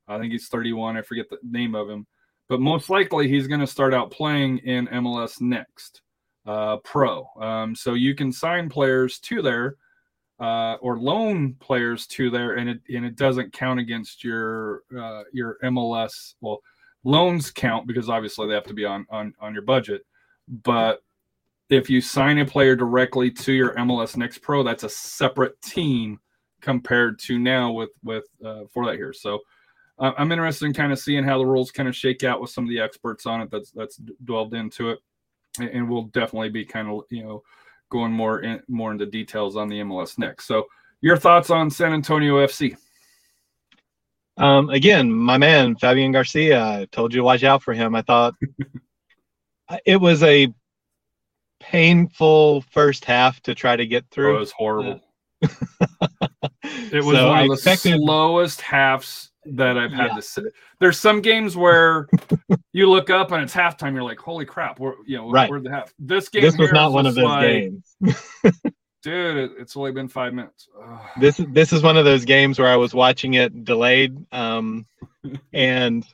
I 0.07 0.19
think 0.19 0.33
he's 0.33 0.49
31. 0.49 0.97
I 0.97 1.03
forget 1.03 1.29
the 1.31 1.39
name 1.43 1.75
of 1.75 1.89
him, 1.89 2.07
but 2.49 2.61
most 2.61 2.91
likely 2.91 3.29
he's 3.29 3.47
going 3.47 3.61
to 3.61 3.67
start 3.67 3.95
out 3.95 4.11
playing 4.11 4.59
in 4.59 4.87
MLS 4.89 5.41
next 5.41 6.03
uh, 6.49 6.79
pro. 6.79 7.29
Um, 7.39 7.75
so 7.75 7.93
you 7.93 8.15
can 8.15 8.33
sign 8.33 8.71
players 8.71 9.19
to 9.21 9.43
there 9.43 9.77
uh, 10.41 10.75
or 10.81 10.99
loan 10.99 11.55
players 11.61 12.07
to 12.07 12.31
there, 12.31 12.55
and 12.55 12.71
it 12.71 12.81
and 12.95 13.05
it 13.05 13.17
doesn't 13.17 13.53
count 13.53 13.79
against 13.79 14.25
your 14.25 14.83
uh, 14.99 15.25
your 15.33 15.59
MLS. 15.65 16.35
Well, 16.41 16.61
loans 17.05 17.51
count 17.51 17.87
because 17.87 18.09
obviously 18.09 18.49
they 18.49 18.55
have 18.55 18.65
to 18.65 18.75
be 18.75 18.87
on 18.87 19.07
on 19.11 19.35
on 19.41 19.53
your 19.53 19.63
budget, 19.63 20.07
but 20.49 21.03
if 21.69 21.91
you 21.91 22.01
sign 22.01 22.39
a 22.39 22.47
player 22.47 22.75
directly 22.75 23.31
to 23.31 23.53
your 23.53 23.75
MLS 23.75 24.17
Next 24.17 24.39
Pro, 24.39 24.63
that's 24.63 24.85
a 24.85 24.89
separate 24.89 25.61
team 25.61 26.19
compared 26.63 27.19
to 27.21 27.39
now 27.39 27.73
with 27.73 27.91
with 28.03 28.25
uh, 28.45 28.63
for 28.73 28.87
that 28.87 28.97
here. 28.97 29.13
So 29.13 29.41
uh, 29.99 30.13
I'm 30.17 30.33
interested 30.33 30.65
in 30.65 30.73
kind 30.73 30.93
of 30.93 30.99
seeing 30.99 31.25
how 31.25 31.37
the 31.37 31.47
rules 31.47 31.71
kind 31.71 31.89
of 31.89 31.97
shake 31.97 32.25
out 32.25 32.41
with 32.41 32.51
some 32.51 32.65
of 32.65 32.71
the 32.71 32.81
experts 32.81 33.27
on 33.27 33.43
it 33.43 33.51
that's 33.51 33.71
that's 33.73 33.97
delved 34.25 34.55
into 34.55 34.91
it, 34.91 35.01
and, 35.61 35.89
we'll 35.89 36.05
definitely 36.05 36.51
be 36.51 36.65
kind 36.65 36.89
of 36.89 37.03
you 37.11 37.23
know 37.23 37.43
going 37.91 38.13
more 38.13 38.41
in 38.41 38.61
more 38.69 38.93
into 38.93 39.07
details 39.07 39.57
on 39.57 39.69
the 39.69 39.81
MLS 39.81 40.19
next. 40.19 40.47
So 40.47 40.67
your 41.01 41.17
thoughts 41.17 41.51
on 41.51 41.71
San 41.71 41.93
Antonio 41.93 42.37
FC? 42.45 42.77
Um, 44.37 44.71
again, 44.71 45.13
my 45.13 45.39
man 45.39 45.75
Fabian 45.77 46.13
Garcia. 46.13 46.63
I 46.65 46.87
told 46.93 47.13
you 47.13 47.19
to 47.21 47.25
watch 47.25 47.43
out 47.45 47.63
for 47.63 47.75
him. 47.75 47.95
I 47.95 48.03
thought 48.03 48.35
it 49.87 49.97
was 49.97 50.23
a 50.23 50.53
painful 51.61 52.61
first 52.71 53.05
half 53.05 53.41
to 53.43 53.55
try 53.55 53.75
to 53.77 53.87
get 53.87 54.05
through. 54.11 54.37
It 54.37 54.41
was 54.41 54.53
horrible. 54.53 55.01
It 56.91 57.05
was 57.05 57.17
So 57.17 57.29
one 57.29 57.39
I 57.39 57.43
of 57.43 57.49
the 57.49 57.55
expected- 57.55 57.99
slowest 57.99 58.61
halves 58.63 59.31
that 59.57 59.79
I've 59.79 59.93
had 59.93 60.09
Yeah. 60.09 60.15
to 60.17 60.23
sit. 60.23 60.45
There's 60.81 60.99
some 60.99 61.21
games 61.21 61.57
where 61.57 62.09
you 62.73 62.89
look 62.91 63.11
up 63.11 63.33
and 63.33 63.43
it's 63.43 63.55
halftime. 63.55 63.95
You're 63.95 64.03
like, 64.03 64.19
"Holy 64.19 64.45
crap!" 64.45 64.79
We're 64.79 64.95
you 65.07 65.17
know 65.17 65.31
Right. 65.31 65.49
where'd 65.51 65.65
the 65.65 65.71
half? 65.71 65.93
This 65.99 66.29
game. 66.29 66.43
this 66.43 66.57
was 66.57 66.73
not 66.73 66.93
one 66.93 67.07
of 67.07 67.15
those 67.15 67.25
like, 67.25 67.43
games. 67.49 67.97
dude. 69.03 69.37
It, 69.37 69.53
it's 69.59 69.77
only 69.77 69.93
been 69.93 70.09
five 70.09 70.35
minutes. 70.35 70.69
Ugh. 70.83 71.01
This 71.21 71.41
this 71.51 71.73
is 71.73 71.83
one 71.83 71.97
of 71.97 72.05
those 72.05 72.25
games 72.25 72.59
where 72.59 72.69
I 72.69 72.77
was 72.77 72.95
watching 72.95 73.35
it 73.35 73.65
delayed, 73.65 74.17
um, 74.33 74.87
and 75.53 76.05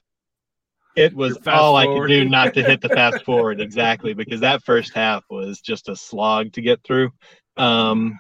it 0.96 1.14
was 1.14 1.38
all 1.46 1.76
I 1.76 1.86
could 1.86 2.08
do 2.08 2.28
not 2.28 2.54
to 2.54 2.62
hit 2.62 2.80
the 2.80 2.88
fast 2.88 3.24
forward 3.24 3.60
exactly 3.60 4.14
because 4.14 4.40
that 4.40 4.62
first 4.62 4.94
half 4.94 5.24
was 5.30 5.60
just 5.60 5.88
a 5.88 5.96
slog 5.96 6.52
to 6.52 6.62
get 6.62 6.82
through. 6.84 7.10
Um, 7.56 8.18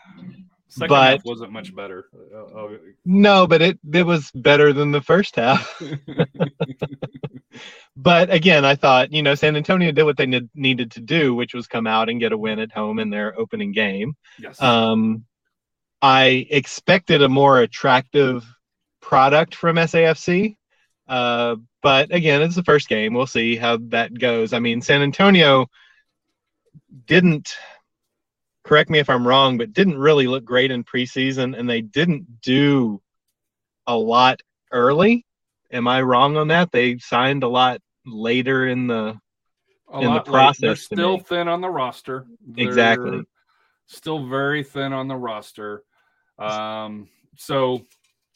Second 0.74 0.88
but- 0.88 1.10
half 1.10 1.24
wasn't 1.24 1.52
much 1.52 1.74
better. 1.74 2.06
Uh, 2.34 2.44
uh, 2.44 2.68
no, 3.04 3.46
but 3.46 3.62
it 3.62 3.78
it 3.92 4.04
was 4.04 4.32
better 4.34 4.72
than 4.72 4.90
the 4.90 5.00
first 5.00 5.36
half. 5.36 5.80
but 7.96 8.32
again, 8.32 8.64
I 8.64 8.74
thought 8.74 9.12
you 9.12 9.22
know 9.22 9.36
San 9.36 9.54
Antonio 9.54 9.92
did 9.92 10.02
what 10.02 10.16
they 10.16 10.26
need, 10.26 10.48
needed 10.52 10.90
to 10.92 11.00
do, 11.00 11.32
which 11.32 11.54
was 11.54 11.68
come 11.68 11.86
out 11.86 12.08
and 12.08 12.18
get 12.18 12.32
a 12.32 12.38
win 12.38 12.58
at 12.58 12.72
home 12.72 12.98
in 12.98 13.08
their 13.08 13.38
opening 13.38 13.70
game. 13.70 14.16
yes. 14.36 14.60
Um, 14.60 15.26
I 16.02 16.44
expected 16.50 17.22
a 17.22 17.28
more 17.28 17.60
attractive 17.60 18.44
product 19.00 19.54
from 19.54 19.76
SAFC, 19.76 20.56
uh, 21.06 21.54
but 21.82 22.12
again, 22.12 22.42
it's 22.42 22.56
the 22.56 22.64
first 22.64 22.88
game. 22.88 23.14
We'll 23.14 23.28
see 23.28 23.54
how 23.54 23.76
that 23.90 24.18
goes. 24.18 24.52
I 24.52 24.58
mean, 24.58 24.82
San 24.82 25.02
Antonio 25.02 25.68
didn't. 27.06 27.54
Correct 28.64 28.88
me 28.88 28.98
if 28.98 29.10
I'm 29.10 29.28
wrong, 29.28 29.58
but 29.58 29.72
didn't 29.72 29.98
really 29.98 30.26
look 30.26 30.44
great 30.44 30.70
in 30.70 30.84
preseason, 30.84 31.56
and 31.56 31.68
they 31.68 31.82
didn't 31.82 32.40
do 32.40 33.02
a 33.86 33.96
lot 33.96 34.40
early. 34.72 35.26
Am 35.70 35.86
I 35.86 36.00
wrong 36.00 36.36
on 36.36 36.48
that? 36.48 36.72
They 36.72 36.98
signed 36.98 37.42
a 37.42 37.48
lot 37.48 37.80
later 38.06 38.66
in 38.66 38.86
the 38.86 39.18
A 39.92 39.98
in 39.98 40.04
the 40.04 40.10
late. 40.10 40.24
They're 40.24 40.32
process 40.32 40.80
still 40.80 41.18
thin 41.18 41.46
on 41.46 41.60
the 41.60 41.68
roster. 41.68 42.26
Exactly. 42.56 43.10
They're 43.10 43.24
Still 43.86 44.26
very 44.26 44.64
thin 44.64 44.94
on 44.94 45.08
the 45.08 45.16
roster. 45.16 45.82
Um, 46.38 47.08
so 47.36 47.82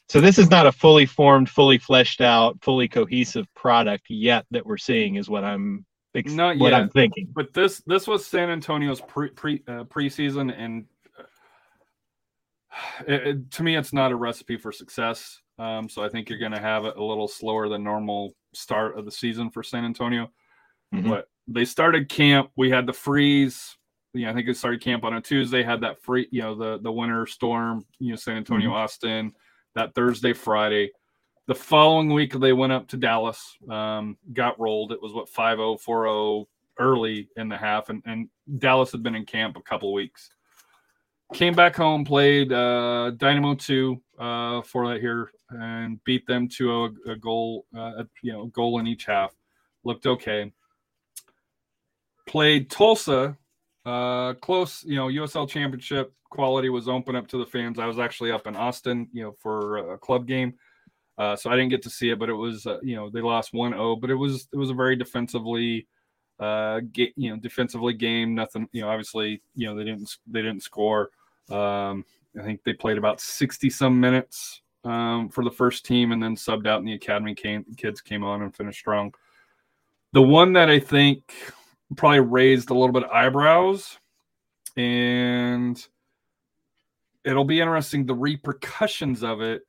So 0.08 0.20
this 0.22 0.38
is 0.38 0.50
not 0.50 0.66
a 0.66 0.72
fully 0.72 1.04
formed, 1.04 1.50
fully 1.50 1.76
fleshed 1.78 2.22
out, 2.22 2.58
fully 2.62 2.88
cohesive 2.88 3.46
product 3.54 4.06
yet 4.08 4.46
that 4.50 4.64
we're 4.64 4.78
seeing, 4.78 5.16
is 5.16 5.28
what 5.28 5.44
I'm 5.44 5.84
ex- 6.18 6.32
Not 6.32 6.58
what 6.58 6.72
yet. 6.72 6.80
I'm 6.82 6.88
thinking. 6.90 7.28
but 7.34 7.52
this 7.54 7.78
this 7.86 8.06
was 8.06 8.24
San 8.26 8.50
Antonio's 8.50 9.00
pre 9.00 9.30
pre 9.30 9.62
uh, 9.68 9.84
preseason, 9.84 10.54
and 10.56 10.84
uh, 11.18 11.22
it, 13.06 13.26
it- 13.26 13.50
to 13.52 13.62
me, 13.62 13.76
it's 13.76 13.92
not 13.92 14.12
a 14.12 14.16
recipe 14.16 14.56
for 14.56 14.72
success. 14.72 15.40
Um, 15.58 15.88
so 15.88 16.04
I 16.04 16.08
think 16.08 16.28
you're 16.28 16.38
going 16.38 16.52
to 16.52 16.60
have 16.60 16.84
a, 16.84 16.92
a 16.96 17.02
little 17.02 17.26
slower 17.26 17.68
than 17.68 17.82
normal 17.82 18.32
start 18.54 18.96
of 18.96 19.04
the 19.04 19.10
season 19.10 19.50
for 19.50 19.62
San 19.62 19.84
Antonio. 19.84 20.30
Mhm. 20.94 21.08
But 21.08 21.28
they 21.48 21.64
started 21.64 22.08
camp. 22.08 22.50
We 22.56 22.70
had 22.70 22.86
the 22.86 22.92
freeze. 22.92 23.76
You 24.14 24.24
know, 24.24 24.30
I 24.30 24.34
think 24.34 24.48
it 24.48 24.56
started 24.56 24.80
camp 24.82 25.04
on 25.04 25.14
a 25.14 25.20
Tuesday. 25.20 25.62
Had 25.62 25.80
that 25.82 26.00
free, 26.02 26.28
you 26.30 26.40
know, 26.42 26.54
the 26.54 26.78
the 26.80 26.92
winter 26.92 27.26
storm. 27.26 27.84
You 27.98 28.10
know, 28.10 28.16
San 28.16 28.36
Antonio, 28.36 28.72
Austin. 28.72 29.32
That 29.74 29.94
Thursday, 29.94 30.32
Friday. 30.32 30.90
The 31.48 31.54
following 31.54 32.12
week, 32.12 32.34
they 32.34 32.52
went 32.52 32.74
up 32.74 32.88
to 32.88 32.98
Dallas. 32.98 33.56
Um, 33.70 34.18
got 34.34 34.60
rolled. 34.60 34.92
It 34.92 35.00
was 35.00 35.14
what 35.14 35.32
5-0, 35.32 35.82
4-0 35.82 36.44
early 36.78 37.30
in 37.38 37.48
the 37.48 37.56
half, 37.56 37.88
and, 37.88 38.02
and 38.04 38.28
Dallas 38.58 38.92
had 38.92 39.02
been 39.02 39.14
in 39.14 39.24
camp 39.24 39.56
a 39.56 39.62
couple 39.62 39.90
weeks. 39.94 40.28
Came 41.32 41.54
back 41.54 41.74
home, 41.74 42.04
played 42.04 42.52
uh, 42.52 43.12
Dynamo 43.16 43.54
two 43.54 43.98
uh, 44.18 44.60
for 44.60 44.88
that 44.88 45.00
here, 45.00 45.30
and 45.48 46.04
beat 46.04 46.26
them 46.26 46.48
to 46.48 46.84
a, 46.84 47.12
a 47.12 47.16
goal, 47.16 47.64
uh, 47.74 48.04
you 48.22 48.32
know, 48.32 48.46
goal 48.48 48.78
in 48.78 48.86
each 48.86 49.06
half. 49.06 49.34
Looked 49.84 50.06
okay. 50.06 50.52
Played 52.26 52.68
Tulsa, 52.68 53.38
uh, 53.86 54.34
close, 54.34 54.84
you 54.84 54.96
know, 54.96 55.06
USL 55.06 55.48
Championship 55.48 56.12
quality 56.28 56.68
was 56.68 56.88
open 56.88 57.16
up 57.16 57.26
to 57.28 57.38
the 57.38 57.46
fans. 57.46 57.78
I 57.78 57.86
was 57.86 57.98
actually 57.98 58.32
up 58.32 58.46
in 58.46 58.54
Austin, 58.54 59.08
you 59.14 59.22
know, 59.22 59.34
for 59.40 59.94
a 59.94 59.98
club 59.98 60.26
game. 60.26 60.52
Uh, 61.18 61.34
so 61.34 61.50
I 61.50 61.56
didn't 61.56 61.70
get 61.70 61.82
to 61.82 61.90
see 61.90 62.10
it, 62.10 62.18
but 62.18 62.28
it 62.28 62.34
was, 62.34 62.64
uh, 62.64 62.78
you 62.80 62.94
know, 62.94 63.10
they 63.10 63.20
lost 63.20 63.52
1-0, 63.52 64.00
but 64.00 64.08
it 64.08 64.14
was 64.14 64.48
it 64.52 64.56
was 64.56 64.70
a 64.70 64.74
very 64.74 64.94
defensively, 64.94 65.88
uh, 66.38 66.80
you 66.94 67.30
know, 67.30 67.36
defensively 67.36 67.92
game. 67.92 68.36
Nothing, 68.36 68.68
you 68.70 68.82
know, 68.82 68.88
obviously, 68.88 69.42
you 69.56 69.66
know, 69.66 69.74
they 69.74 69.82
didn't 69.82 70.16
they 70.28 70.42
didn't 70.42 70.62
score. 70.62 71.10
Um, 71.50 72.04
I 72.38 72.44
think 72.44 72.62
they 72.62 72.72
played 72.72 72.98
about 72.98 73.20
60 73.20 73.68
some 73.68 73.98
minutes 73.98 74.62
um, 74.84 75.28
for 75.28 75.42
the 75.42 75.50
first 75.50 75.84
team, 75.84 76.12
and 76.12 76.22
then 76.22 76.36
subbed 76.36 76.68
out, 76.68 76.78
and 76.78 76.86
the 76.86 76.92
academy 76.92 77.34
came 77.34 77.64
kids 77.76 78.00
came 78.00 78.22
on 78.22 78.42
and 78.42 78.54
finished 78.54 78.78
strong. 78.78 79.12
The 80.12 80.22
one 80.22 80.52
that 80.52 80.70
I 80.70 80.78
think 80.78 81.34
probably 81.96 82.20
raised 82.20 82.70
a 82.70 82.74
little 82.74 82.92
bit 82.92 83.02
of 83.04 83.10
eyebrows, 83.10 83.98
and 84.76 85.84
it'll 87.24 87.44
be 87.44 87.60
interesting. 87.60 88.06
The 88.06 88.14
repercussions 88.14 89.24
of 89.24 89.40
it 89.40 89.62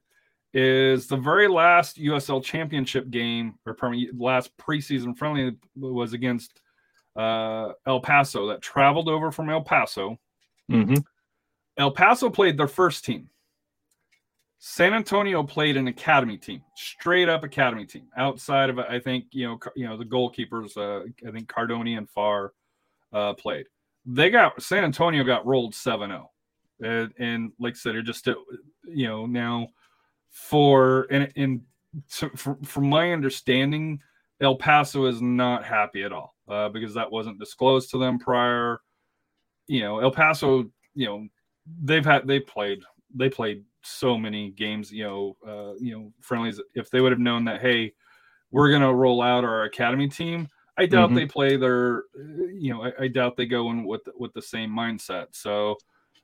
is 0.53 1.07
the 1.07 1.17
very 1.17 1.47
last 1.47 1.97
USL 1.97 2.43
Championship 2.43 3.09
game 3.09 3.55
or 3.65 3.77
last 4.17 4.55
preseason 4.57 5.15
friendly 5.15 5.55
was 5.75 6.13
against 6.13 6.61
uh, 7.15 7.73
El 7.85 7.99
Paso 7.99 8.47
that 8.47 8.61
traveled 8.61 9.09
over 9.09 9.31
from 9.31 9.49
El 9.49 9.61
Paso. 9.61 10.17
hmm 10.67 10.95
El 11.77 11.91
Paso 11.91 12.29
played 12.29 12.57
their 12.57 12.67
first 12.67 13.05
team. 13.05 13.29
San 14.57 14.93
Antonio 14.93 15.41
played 15.41 15.77
an 15.77 15.87
academy 15.87 16.37
team, 16.37 16.61
straight 16.75 17.29
up 17.29 17.45
academy 17.45 17.85
team. 17.85 18.07
Outside 18.17 18.69
of 18.69 18.77
I 18.77 18.99
think 18.99 19.25
you 19.31 19.47
know 19.47 19.59
you 19.75 19.87
know 19.87 19.95
the 19.95 20.03
goalkeepers. 20.03 20.75
Uh, 20.75 21.07
I 21.25 21.31
think 21.31 21.47
Cardoni 21.47 21.97
and 21.97 22.09
Farr 22.09 22.53
uh, 23.13 23.33
played. 23.33 23.67
They 24.05 24.29
got 24.29 24.61
San 24.61 24.83
Antonio 24.83 25.23
got 25.23 25.45
rolled 25.45 25.73
7-0. 25.73 26.25
And, 26.81 27.13
and 27.19 27.51
like 27.59 27.73
I 27.73 27.77
said, 27.77 27.95
it 27.95 28.03
just 28.03 28.27
you 28.27 29.07
know 29.07 29.25
now 29.25 29.69
for 30.29 31.07
and 31.11 31.31
and 31.35 31.61
so 32.07 32.29
from, 32.35 32.61
from 32.63 32.89
my 32.89 33.11
understanding, 33.13 33.99
El 34.41 34.55
Paso 34.55 35.05
is 35.05 35.21
not 35.21 35.65
happy 35.65 36.03
at 36.03 36.13
all 36.13 36.35
uh, 36.47 36.69
because 36.69 36.93
that 36.93 37.11
wasn't 37.11 37.39
disclosed 37.39 37.89
to 37.91 37.97
them 37.97 38.19
prior. 38.19 38.79
You 39.67 39.81
know, 39.81 39.99
El 39.99 40.11
Paso, 40.11 40.69
you 40.93 41.05
know, 41.05 41.27
they've 41.83 42.05
had 42.05 42.27
they 42.27 42.39
played 42.39 42.79
they 43.13 43.29
played 43.29 43.63
so 43.81 44.17
many 44.17 44.51
games, 44.51 44.91
you 44.91 45.03
know, 45.03 45.37
uh, 45.47 45.73
you 45.79 45.93
know, 45.97 46.13
friendlies. 46.21 46.59
If 46.75 46.89
they 46.89 47.01
would 47.01 47.11
have 47.11 47.19
known 47.19 47.45
that, 47.45 47.61
hey, 47.61 47.93
we're 48.51 48.71
gonna 48.71 48.93
roll 48.93 49.21
out 49.21 49.43
our 49.43 49.63
academy 49.63 50.07
team, 50.07 50.47
I 50.77 50.85
doubt 50.85 51.09
Mhm. 51.11 51.15
they 51.15 51.25
play 51.25 51.57
their, 51.57 51.99
uh, 52.15 52.45
you 52.53 52.73
know, 52.73 52.83
I, 52.83 53.03
I 53.03 53.07
doubt 53.07 53.35
they 53.35 53.45
go 53.45 53.71
in 53.71 53.83
with 53.83 54.01
with 54.15 54.33
the 54.33 54.41
same 54.41 54.69
mindset. 54.69 55.27
So 55.31 55.77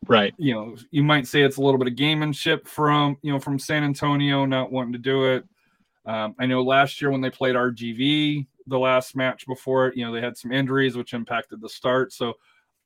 Right. 0.07 0.33
you 0.37 0.53
know, 0.53 0.75
you 0.91 1.03
might 1.03 1.25
say 1.27 1.41
it's 1.41 1.57
a 1.57 1.61
little 1.61 1.77
bit 1.79 1.87
of 1.87 1.95
gamemanship 1.95 2.67
from 2.67 3.17
you 3.21 3.31
know 3.33 3.39
from 3.39 3.57
San 3.59 3.83
Antonio 3.83 4.45
not 4.45 4.71
wanting 4.71 4.93
to 4.93 4.99
do 4.99 5.25
it. 5.25 5.43
Um, 6.05 6.35
I 6.37 6.45
know 6.45 6.61
last 6.61 7.01
year 7.01 7.09
when 7.09 7.21
they 7.21 7.31
played 7.31 7.55
RGV, 7.55 8.45
the 8.67 8.79
last 8.79 9.15
match 9.15 9.45
before 9.47 9.87
it, 9.87 9.97
you 9.97 10.05
know, 10.05 10.11
they 10.13 10.21
had 10.21 10.37
some 10.37 10.51
injuries 10.51 10.95
which 10.95 11.13
impacted 11.13 11.61
the 11.61 11.69
start. 11.69 12.13
So 12.13 12.33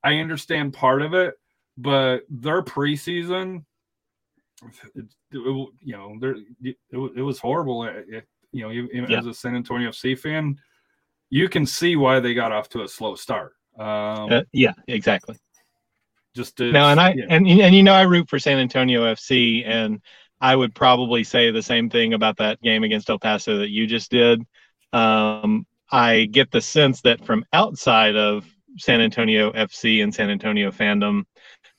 I 0.04 0.16
understand 0.20 0.74
part 0.74 1.02
of 1.02 1.14
it, 1.14 1.34
but 1.78 2.22
their 2.30 2.62
preseason, 2.62 3.66
it, 4.96 5.06
it- 5.06 5.10
you 5.32 5.72
know, 5.86 6.16
there 6.20 6.36
it, 6.64 6.78
it, 6.92 7.22
was 7.22 7.40
horrible. 7.40 7.84
It- 7.84 8.26
you 8.52 8.64
know, 8.64 8.72
even 8.72 9.06
Yeah. 9.10 9.20
as 9.20 9.26
a 9.28 9.34
San 9.34 9.56
Antonio 9.56 9.90
FC 9.90 10.18
fan, 10.18 10.58
you 11.30 11.48
can 11.50 11.66
see 11.66 11.96
why 11.96 12.20
they 12.20 12.34
got 12.34 12.52
off 12.52 12.68
to 12.70 12.84
a 12.84 12.88
slow 12.88 13.16
start. 13.16 13.54
Um, 13.78 14.32
Uh, 14.32 14.42
yeah. 14.54 14.74
Exactly. 14.88 15.38
Just 16.40 16.56
to, 16.58 16.72
No, 16.72 16.86
and 16.86 17.00
I 17.00 17.14
yeah. 17.14 17.26
and 17.30 17.48
and 17.48 17.76
you 17.76 17.84
know 17.84 17.94
I 17.94 18.04
root 18.04 18.30
for 18.30 18.40
San 18.40 18.58
Antonio 18.60 19.04
FC, 19.14 19.64
and 19.68 20.02
I 20.40 20.56
would 20.56 20.74
probably 20.74 21.24
say 21.26 21.52
the 21.52 21.62
same 21.62 21.90
thing 21.90 22.14
about 22.14 22.38
that 22.38 22.62
game 22.62 22.84
against 22.84 23.10
El 23.10 23.20
Paso 23.20 23.58
that 23.58 23.70
you 23.70 23.86
just 23.88 24.10
did. 24.10 24.42
Um, 24.94 25.66
I 25.92 26.26
get 26.26 26.50
the 26.52 26.62
sense 26.62 27.02
that 27.02 27.26
from 27.26 27.44
outside 27.52 28.16
of 28.16 28.46
San 28.78 29.02
Antonio 29.02 29.52
FC 29.52 30.02
and 30.02 30.14
San 30.16 30.30
Antonio 30.30 30.72
fandom, 30.72 31.24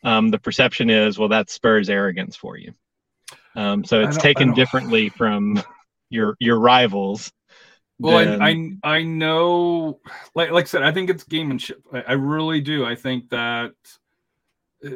um, 0.04 0.30
the 0.30 0.38
perception 0.38 0.90
is, 0.90 1.18
well, 1.18 1.28
that 1.30 1.48
Spurs 1.48 1.88
arrogance 1.88 2.36
for 2.36 2.58
you. 2.58 2.74
Um, 3.56 3.82
so 3.84 4.00
it's 4.00 4.16
taken 4.18 4.52
differently 4.54 5.08
from 5.08 5.62
your 6.10 6.36
your 6.38 6.58
rivals. 6.60 7.32
Well, 7.98 8.24
than- 8.24 8.42
I, 8.84 8.88
I 8.88 8.98
I 8.98 9.02
know, 9.02 10.00
like 10.34 10.50
like 10.50 10.64
I 10.64 10.68
said, 10.68 10.82
I 10.82 10.92
think 10.92 11.10
it's 11.10 11.24
gamemanship. 11.24 11.80
I, 11.92 12.00
I 12.00 12.12
really 12.12 12.60
do. 12.60 12.84
I 12.84 12.94
think 12.94 13.30
that, 13.30 13.72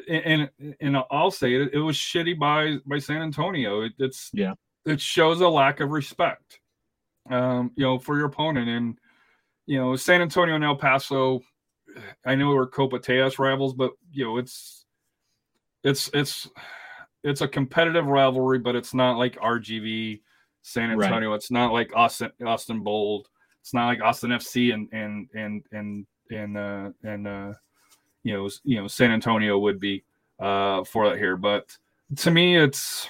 and 0.09 0.51
and 0.80 0.97
I'll 1.11 1.30
say 1.30 1.55
it. 1.55 1.74
It 1.74 1.78
was 1.78 1.97
shitty 1.97 2.39
by 2.39 2.76
by 2.87 2.99
San 2.99 3.22
Antonio. 3.22 3.82
It, 3.82 3.93
it's 3.99 4.30
Yeah. 4.32 4.55
it 4.87 5.01
shows 5.01 5.41
a 5.41 5.49
lack 5.49 5.80
of 5.80 5.91
respect, 5.91 6.61
um, 7.30 7.72
you 7.76 7.85
know, 7.85 7.99
for 7.99 8.16
your 8.16 8.26
opponent. 8.26 8.68
And 8.68 8.99
you 9.66 9.78
know, 9.78 9.97
San 9.97 10.20
Antonio 10.22 10.55
and 10.55 10.64
El 10.64 10.76
Paso, 10.76 11.41
I 12.24 12.35
know 12.35 12.49
we're 12.49 12.66
Copa 12.66 12.99
Tejas 12.99 13.39
rivals, 13.39 13.74
but 13.74 13.93
you 14.12 14.24
know, 14.24 14.39
it's 14.39 14.85
it's 15.82 16.11
it's 16.14 16.49
it's 17.22 17.41
a 17.41 17.49
competitive 17.49 18.07
rivalry, 18.07 18.59
but 18.59 18.76
it's 18.76 18.95
not 18.95 19.16
like 19.18 19.37
RGV 19.37 20.20
San 20.62 20.97
Right. 20.97 21.07
Antonio. 21.07 21.35
It's 21.35 21.51
not 21.51 21.72
like 21.72 21.93
Austin 21.95 22.30
Austin 22.45 22.80
Bold. 22.80 23.28
It's 23.61 23.72
not 23.74 23.87
like 23.87 24.03
Austin 24.03 24.30
FC 24.30 24.72
and 24.74 24.89
and 24.93 25.28
and 25.35 25.62
and 25.72 26.07
and 26.30 26.57
uh, 26.59 26.91
and 27.03 27.26
uh, 27.26 27.53
you 28.25 28.33
know 28.35 28.51
you 28.64 28.81
know 28.81 28.89
San 28.89 29.12
Antonio 29.12 29.59
would 29.59 29.79
be 29.79 30.03
uh, 30.41 30.83
for 30.85 31.09
that 31.09 31.18
here. 31.18 31.37
But 31.37 31.77
to 32.16 32.31
me, 32.31 32.57
it's 32.57 33.09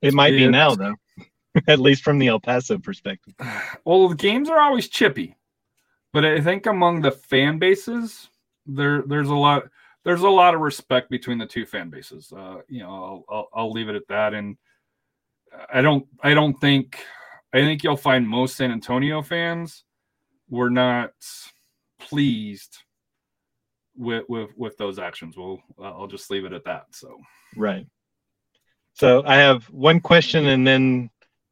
It 0.00 0.14
might 0.14 0.30
be 0.30 0.46
now 0.46 0.74
though, 0.74 0.94
at 1.68 1.80
least 1.80 2.04
from 2.04 2.18
the 2.18 2.28
El 2.28 2.38
Paso 2.38 2.78
perspective. 2.78 3.34
well, 3.84 4.08
the 4.08 4.14
games 4.14 4.48
are 4.48 4.60
always 4.60 4.88
chippy, 4.88 5.36
but 6.12 6.24
I 6.24 6.40
think 6.40 6.66
among 6.66 7.00
the 7.00 7.10
fan 7.10 7.58
bases, 7.58 8.28
there 8.66 9.02
there's 9.02 9.30
a 9.30 9.34
lot 9.34 9.64
there's 10.04 10.22
a 10.22 10.28
lot 10.28 10.54
of 10.54 10.60
respect 10.60 11.10
between 11.10 11.38
the 11.38 11.46
two 11.46 11.66
fan 11.66 11.90
bases. 11.90 12.32
Uh, 12.32 12.58
you 12.68 12.80
know, 12.80 12.90
I'll, 12.90 13.24
I'll 13.28 13.48
I'll 13.54 13.72
leave 13.72 13.88
it 13.88 13.96
at 13.96 14.08
that. 14.08 14.34
And 14.34 14.56
I 15.72 15.80
don't 15.80 16.06
I 16.22 16.34
don't 16.34 16.58
think 16.60 16.98
I 17.52 17.60
think 17.60 17.82
you'll 17.82 17.96
find 17.96 18.28
most 18.28 18.56
San 18.56 18.70
Antonio 18.70 19.22
fans 19.22 19.84
were 20.48 20.70
not 20.70 21.12
pleased 21.98 22.78
with 23.98 24.24
with 24.28 24.50
with 24.56 24.76
those 24.78 24.98
actions. 24.98 25.36
Well, 25.36 25.60
I'll 25.82 26.06
just 26.06 26.30
leave 26.30 26.44
it 26.44 26.52
at 26.52 26.64
that. 26.64 26.86
So 26.92 27.18
Right. 27.56 27.86
So 28.94 29.22
I 29.26 29.36
have 29.36 29.64
one 29.66 30.00
question 30.00 30.46
and 30.46 30.66
then 30.66 31.10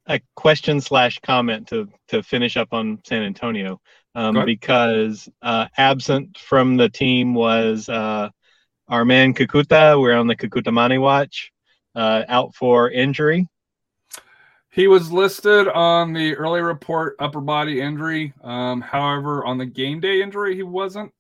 a 0.09 0.21
question 0.35 0.81
slash 0.81 1.19
comment 1.21 1.69
to 1.69 1.89
to 2.09 2.23
finish 2.23 2.57
up 2.57 2.69
on 2.73 3.01
San 3.05 3.23
Antonio, 3.23 3.81
um, 4.15 4.45
because 4.45 5.29
uh, 5.43 5.67
absent 5.77 6.39
from 6.39 6.77
the 6.77 6.89
team 6.89 7.35
was 7.35 7.89
uh, 7.89 8.29
our 8.89 9.05
man 9.05 9.35
Kakuta. 9.35 10.01
We're 10.01 10.17
on 10.17 10.29
the 10.29 10.37
Kakuta 10.37 10.73
Mani 10.73 10.99
watch, 10.99 11.53
uh, 11.95 12.23
out 12.29 12.55
for 12.55 12.91
injury. 12.91 13.49
He 14.71 14.89
was 14.89 15.11
listed 15.11 15.69
on 15.69 16.13
the 16.13 16.37
early 16.37 16.61
report 16.61 17.17
upper 17.19 17.41
body 17.41 17.81
injury. 17.81 18.35
Um, 18.45 18.83
however, 18.83 19.45
on 19.45 19.57
the 19.57 19.67
game 19.67 20.01
day 20.01 20.21
injury, 20.21 20.55
he 20.55 20.63
wasn't. 20.63 21.15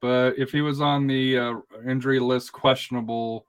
But 0.00 0.38
if 0.38 0.52
he 0.52 0.60
was 0.60 0.80
on 0.80 1.06
the 1.06 1.38
uh, 1.38 1.54
injury 1.88 2.20
list, 2.20 2.52
questionable 2.52 3.46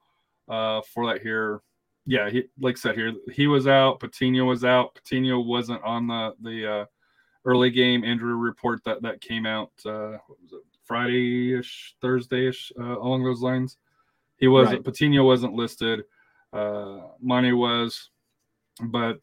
uh, 0.47 0.81
for 0.81 1.07
that 1.07 1.21
here. 1.21 1.61
Yeah, 2.05 2.29
he 2.29 2.45
like 2.59 2.77
I 2.77 2.79
said 2.79 2.95
here, 2.95 3.13
he 3.33 3.47
was 3.47 3.67
out. 3.67 3.99
Patino 3.99 4.45
was 4.45 4.63
out. 4.63 4.95
Patino 4.95 5.39
wasn't 5.41 5.83
on 5.83 6.07
the 6.07 6.35
the 6.41 6.71
uh, 6.71 6.85
early 7.43 7.69
game 7.69 8.05
injury 8.05 8.35
report 8.35 8.81
that 8.85 9.01
that 9.01 9.19
came 9.19 9.45
out. 9.45 9.71
Uh, 9.85 10.17
what 10.27 10.41
was 10.41 10.53
it 10.53 10.61
Friday-ish, 10.87 11.95
Thursday-ish, 12.01 12.71
uh, 12.79 12.97
along 12.99 13.23
those 13.23 13.41
lines. 13.41 13.77
He 14.37 14.47
wasn't. 14.47 14.77
Right. 14.77 14.85
Patino 14.85 15.25
wasn't 15.25 15.53
listed. 15.53 16.03
Uh, 16.53 16.99
Money 17.19 17.51
was, 17.51 18.09
but 18.81 19.19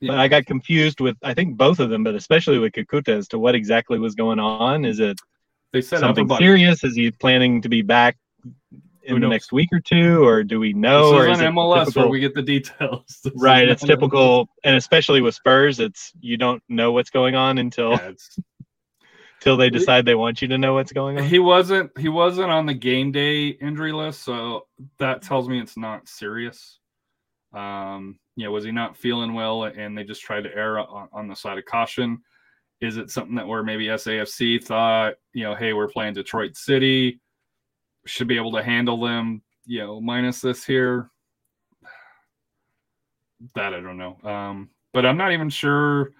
But 0.00 0.18
I 0.18 0.28
got 0.28 0.46
confused 0.46 1.00
with 1.00 1.16
I 1.22 1.34
think 1.34 1.56
both 1.56 1.78
of 1.78 1.90
them, 1.90 2.04
but 2.04 2.14
especially 2.14 2.58
with 2.58 2.72
Kakuta 2.72 3.10
as 3.10 3.28
to 3.28 3.38
what 3.38 3.54
exactly 3.54 3.98
was 3.98 4.14
going 4.14 4.38
on. 4.38 4.84
Is 4.84 4.98
it 4.98 5.20
they 5.72 5.80
said 5.82 6.00
something 6.00 6.28
serious? 6.36 6.84
Is 6.84 6.94
he 6.94 7.10
planning 7.10 7.62
to 7.62 7.68
be 7.68 7.82
back 7.82 8.16
in 9.04 9.20
the 9.20 9.26
next 9.28 9.52
week 9.52 9.68
or 9.72 9.80
two, 9.80 10.24
or 10.24 10.44
do 10.44 10.60
we 10.60 10.72
know? 10.72 11.12
This 11.12 11.26
or 11.26 11.28
is 11.30 11.40
on 11.40 11.54
MLS 11.54 11.86
typical- 11.86 12.02
where 12.02 12.10
we 12.10 12.20
get 12.20 12.34
the 12.34 12.42
details. 12.42 13.04
This 13.24 13.32
Right, 13.36 13.68
it's 13.68 13.82
typical, 13.82 14.48
and 14.64 14.76
especially 14.76 15.20
with 15.20 15.34
Spurs, 15.34 15.80
it's 15.80 16.12
you 16.20 16.36
don't 16.36 16.62
know 16.68 16.92
what's 16.92 17.10
going 17.10 17.34
on 17.34 17.58
until 17.58 17.92
Yeah, 17.92 18.12
till 19.40 19.56
they 19.56 19.70
decide 19.70 20.04
they 20.04 20.14
want 20.14 20.40
you 20.42 20.48
to 20.48 20.58
know 20.58 20.74
what's 20.74 20.92
going 20.92 21.18
on. 21.18 21.24
he 21.24 21.38
wasn't 21.38 21.90
he 21.98 22.08
wasn't 22.08 22.50
on 22.50 22.66
the 22.66 22.74
game 22.74 23.10
day 23.12 23.48
injury 23.48 23.92
list, 23.92 24.22
so 24.22 24.66
that 24.98 25.22
tells 25.22 25.48
me 25.48 25.60
it's 25.60 25.76
not 25.76 26.08
serious. 26.08 26.78
Um, 27.52 28.18
you 28.36 28.44
know, 28.44 28.50
was 28.52 28.64
he 28.64 28.70
not 28.72 28.96
feeling 28.96 29.34
well, 29.34 29.64
and 29.64 29.96
they 29.98 30.04
just 30.04 30.22
tried 30.22 30.44
to 30.44 30.54
err 30.56 30.78
on, 30.78 31.08
on 31.12 31.28
the 31.28 31.34
side 31.36 31.58
of 31.58 31.64
caution? 31.64 32.22
Is 32.82 32.96
it 32.96 33.10
something 33.10 33.36
that 33.36 33.46
where 33.46 33.62
maybe 33.62 33.86
SAFC 33.86 34.62
thought, 34.62 35.14
you 35.32 35.44
know, 35.44 35.54
hey, 35.54 35.72
we're 35.72 35.86
playing 35.88 36.14
Detroit 36.14 36.56
City, 36.56 37.20
should 38.06 38.26
be 38.26 38.36
able 38.36 38.50
to 38.52 38.62
handle 38.62 39.00
them, 39.00 39.40
you 39.64 39.78
know, 39.78 40.00
minus 40.00 40.40
this 40.40 40.64
here. 40.64 41.08
That 43.54 43.72
I 43.72 43.80
don't 43.80 43.96
know. 43.96 44.18
Um, 44.28 44.68
but 44.92 45.06
I'm 45.06 45.16
not 45.16 45.30
even 45.32 45.48
sure. 45.48 46.10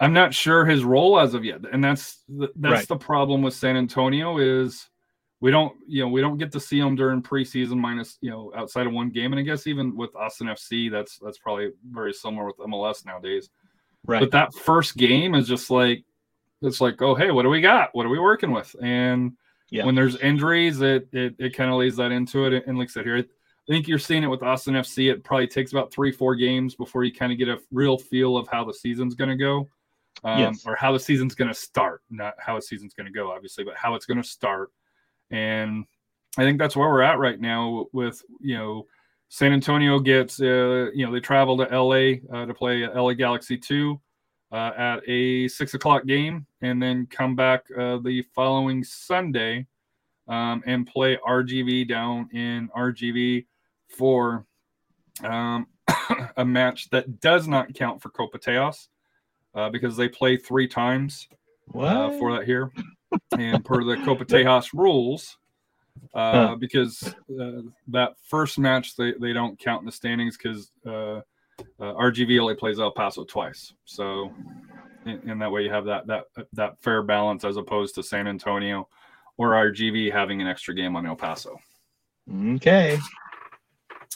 I'm 0.00 0.12
not 0.12 0.32
sure 0.32 0.64
his 0.64 0.84
role 0.84 1.18
as 1.18 1.34
of 1.34 1.44
yet, 1.44 1.60
and 1.72 1.82
that's 1.82 2.20
the, 2.28 2.48
that's 2.56 2.72
Right. 2.72 2.88
the 2.88 2.96
problem 2.96 3.42
with 3.42 3.54
San 3.54 3.76
Antonio 3.76 4.38
is 4.38 4.88
we 5.40 5.50
don't 5.50 5.76
you 5.86 6.02
know 6.02 6.08
we 6.08 6.20
don't 6.20 6.38
get 6.38 6.50
to 6.52 6.60
see 6.60 6.78
him 6.78 6.94
during 6.96 7.20
preseason 7.22 7.78
minus 7.78 8.16
you 8.20 8.30
know 8.30 8.50
outside 8.56 8.86
of 8.86 8.92
one 8.92 9.10
game, 9.10 9.32
and 9.32 9.40
I 9.40 9.42
guess 9.42 9.66
even 9.66 9.94
with 9.96 10.14
Austin 10.16 10.46
FC 10.46 10.90
that's 10.90 11.18
that's 11.18 11.38
probably 11.38 11.70
very 11.90 12.12
similar 12.12 12.46
with 12.46 12.56
MLS 12.58 13.04
nowadays. 13.04 13.50
Right, 14.06 14.20
But 14.20 14.30
that 14.32 14.54
first 14.54 14.96
game 14.96 15.34
is 15.34 15.46
just 15.48 15.70
like 15.70 16.04
it's 16.62 16.80
like 16.80 17.00
oh 17.02 17.14
hey 17.14 17.30
what 17.30 17.42
do 17.42 17.48
we 17.50 17.60
got? 17.60 17.90
What 17.92 18.06
are 18.06 18.10
we 18.10 18.18
working 18.18 18.50
with? 18.52 18.74
And 18.82 19.32
Yeah. 19.70 19.84
when 19.84 19.94
there's 19.94 20.16
injuries 20.16 20.80
it 20.80 21.08
it, 21.12 21.34
it 21.38 21.54
kind 21.54 21.70
of 21.70 21.76
lays 21.78 21.96
that 21.96 22.10
into 22.12 22.46
it. 22.46 22.64
And 22.66 22.78
like 22.78 22.88
I 22.88 22.92
said 22.92 23.04
here 23.04 23.18
I 23.18 23.24
think 23.72 23.86
you're 23.86 23.98
seeing 23.98 24.22
it 24.22 24.28
with 24.28 24.42
Austin 24.42 24.74
FC 24.74 25.10
it 25.12 25.22
probably 25.24 25.46
takes 25.46 25.72
about 25.72 25.92
three 25.92 26.10
four 26.12 26.34
games 26.34 26.74
before 26.74 27.04
you 27.04 27.12
kind 27.12 27.32
of 27.32 27.38
get 27.38 27.48
a 27.48 27.58
real 27.70 27.98
feel 27.98 28.36
of 28.36 28.48
how 28.48 28.64
the 28.64 28.72
season's 28.74 29.14
going 29.14 29.30
to 29.30 29.36
go 29.36 29.68
um, 30.24 30.38
Yes. 30.40 30.64
or 30.66 30.74
how 30.74 30.90
the 30.92 30.98
season's 31.00 31.34
going 31.34 31.48
to 31.48 31.54
start. 31.54 32.02
Not 32.10 32.34
how 32.38 32.56
the 32.56 32.62
season's 32.62 32.94
going 32.94 33.06
to 33.06 33.12
go 33.12 33.30
obviously 33.30 33.64
but 33.64 33.76
how 33.76 33.94
it's 33.94 34.06
going 34.06 34.22
to 34.22 34.28
start. 34.28 34.70
And 35.30 35.84
I 36.38 36.42
think 36.44 36.58
that's 36.58 36.76
where 36.76 36.88
we're 36.88 37.02
at 37.02 37.18
right 37.18 37.38
now 37.40 37.86
with 37.92 38.22
you 38.40 38.56
know 38.56 38.86
San 39.28 39.52
Antonio 39.52 39.98
gets 39.98 40.40
uh, 40.40 40.90
you 40.94 41.04
know 41.04 41.12
they 41.12 41.20
travel 41.20 41.56
to 41.58 41.64
LA 41.64 42.16
uh, 42.36 42.46
to 42.46 42.54
play 42.54 42.86
LA 42.86 43.12
Galaxy 43.12 43.58
two 43.58 44.00
uh, 44.52 44.72
at 44.76 45.00
a 45.08 45.48
six 45.48 45.74
o'clock 45.74 46.06
game 46.06 46.46
and 46.62 46.82
then 46.82 47.06
come 47.06 47.36
back 47.36 47.64
uh, 47.78 47.98
the 47.98 48.24
following 48.34 48.82
Sunday 48.82 49.66
um, 50.28 50.62
and 50.66 50.86
play 50.86 51.18
RGV 51.26 51.88
down 51.88 52.28
in 52.32 52.68
RGV 52.76 53.46
for 53.88 54.46
um, 55.24 55.66
a 56.36 56.44
match 56.44 56.88
that 56.90 57.20
does 57.20 57.48
not 57.48 57.74
count 57.74 58.00
for 58.00 58.10
Copa 58.10 58.38
Tejas 58.38 58.88
uh, 59.54 59.68
because 59.70 59.96
they 59.96 60.08
play 60.08 60.36
three 60.36 60.68
times 60.68 61.28
uh, 61.74 62.10
for 62.18 62.36
that 62.36 62.44
here. 62.44 62.70
and 63.38 63.64
per 63.64 63.84
the 63.84 63.96
Copa 64.04 64.24
Tejas 64.24 64.72
rules, 64.72 65.38
uh, 66.14 66.32
Huh. 66.48 66.56
because 66.56 67.14
uh, 67.40 67.62
that 67.88 68.14
first 68.22 68.58
match 68.58 68.96
they, 68.96 69.12
they 69.20 69.32
don't 69.32 69.58
count 69.58 69.82
in 69.82 69.86
the 69.86 69.92
standings 69.92 70.36
because 70.36 70.70
uh, 70.86 71.20
uh, 71.80 71.94
RGV 71.94 72.40
only 72.40 72.54
plays 72.54 72.80
El 72.80 72.90
Paso 72.90 73.24
twice. 73.24 73.72
So, 73.84 74.32
in, 75.06 75.30
in 75.30 75.38
that 75.38 75.50
way, 75.50 75.62
you 75.62 75.70
have 75.70 75.84
that 75.84 76.06
that 76.06 76.24
that 76.54 76.80
fair 76.80 77.02
balance 77.02 77.44
as 77.44 77.56
opposed 77.56 77.94
to 77.96 78.02
San 78.02 78.26
Antonio 78.26 78.88
or 79.36 79.50
RGV 79.52 80.12
having 80.12 80.40
an 80.40 80.48
extra 80.48 80.74
game 80.74 80.96
on 80.96 81.06
El 81.06 81.16
Paso. 81.16 81.56
okay, 82.56 82.98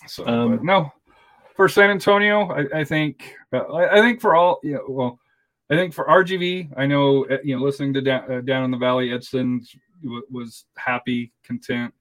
So 0.06 0.26
Um, 0.26 0.64
no, 0.64 0.92
for 1.56 1.68
San 1.68 1.90
Antonio, 1.90 2.48
I, 2.50 2.80
I 2.80 2.84
think 2.84 3.34
uh, 3.52 3.58
I, 3.72 3.98
I 3.98 4.00
think 4.00 4.20
for 4.20 4.34
all 4.34 4.58
you 4.62 4.74
know, 4.74 4.84
well, 4.88 5.18
I 5.70 5.74
think 5.76 5.94
for 5.94 6.06
RGV, 6.06 6.72
I 6.76 6.86
know 6.86 7.24
uh, 7.26 7.38
you 7.44 7.56
know 7.56 7.62
listening 7.62 7.94
to 7.94 8.00
down, 8.02 8.30
uh, 8.30 8.40
down 8.40 8.64
in 8.64 8.70
the 8.70 8.76
valley, 8.78 9.12
Edson 9.12 9.60
w- 9.60 9.68
was 10.30 10.64
happy, 10.76 11.32
content. 11.44 11.92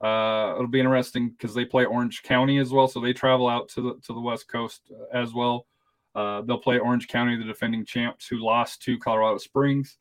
Uh, 0.00 0.52
it'll 0.56 0.66
be 0.66 0.80
interesting 0.80 1.30
because 1.30 1.54
they 1.54 1.64
play 1.64 1.84
Orange 1.84 2.22
County 2.22 2.58
as 2.58 2.72
well, 2.72 2.88
so 2.88 3.00
they 3.00 3.12
travel 3.12 3.48
out 3.48 3.68
to 3.70 3.80
the 3.80 3.94
to 4.06 4.12
the 4.12 4.20
West 4.20 4.48
Coast 4.48 4.82
uh, 4.90 5.16
as 5.16 5.32
well. 5.32 5.66
Uh, 6.14 6.42
they'll 6.42 6.58
play 6.58 6.78
Orange 6.78 7.08
County, 7.08 7.36
the 7.36 7.44
defending 7.44 7.84
champs, 7.84 8.26
who 8.26 8.38
lost 8.38 8.82
to 8.82 8.98
Colorado 8.98 9.38
Springs. 9.38 9.98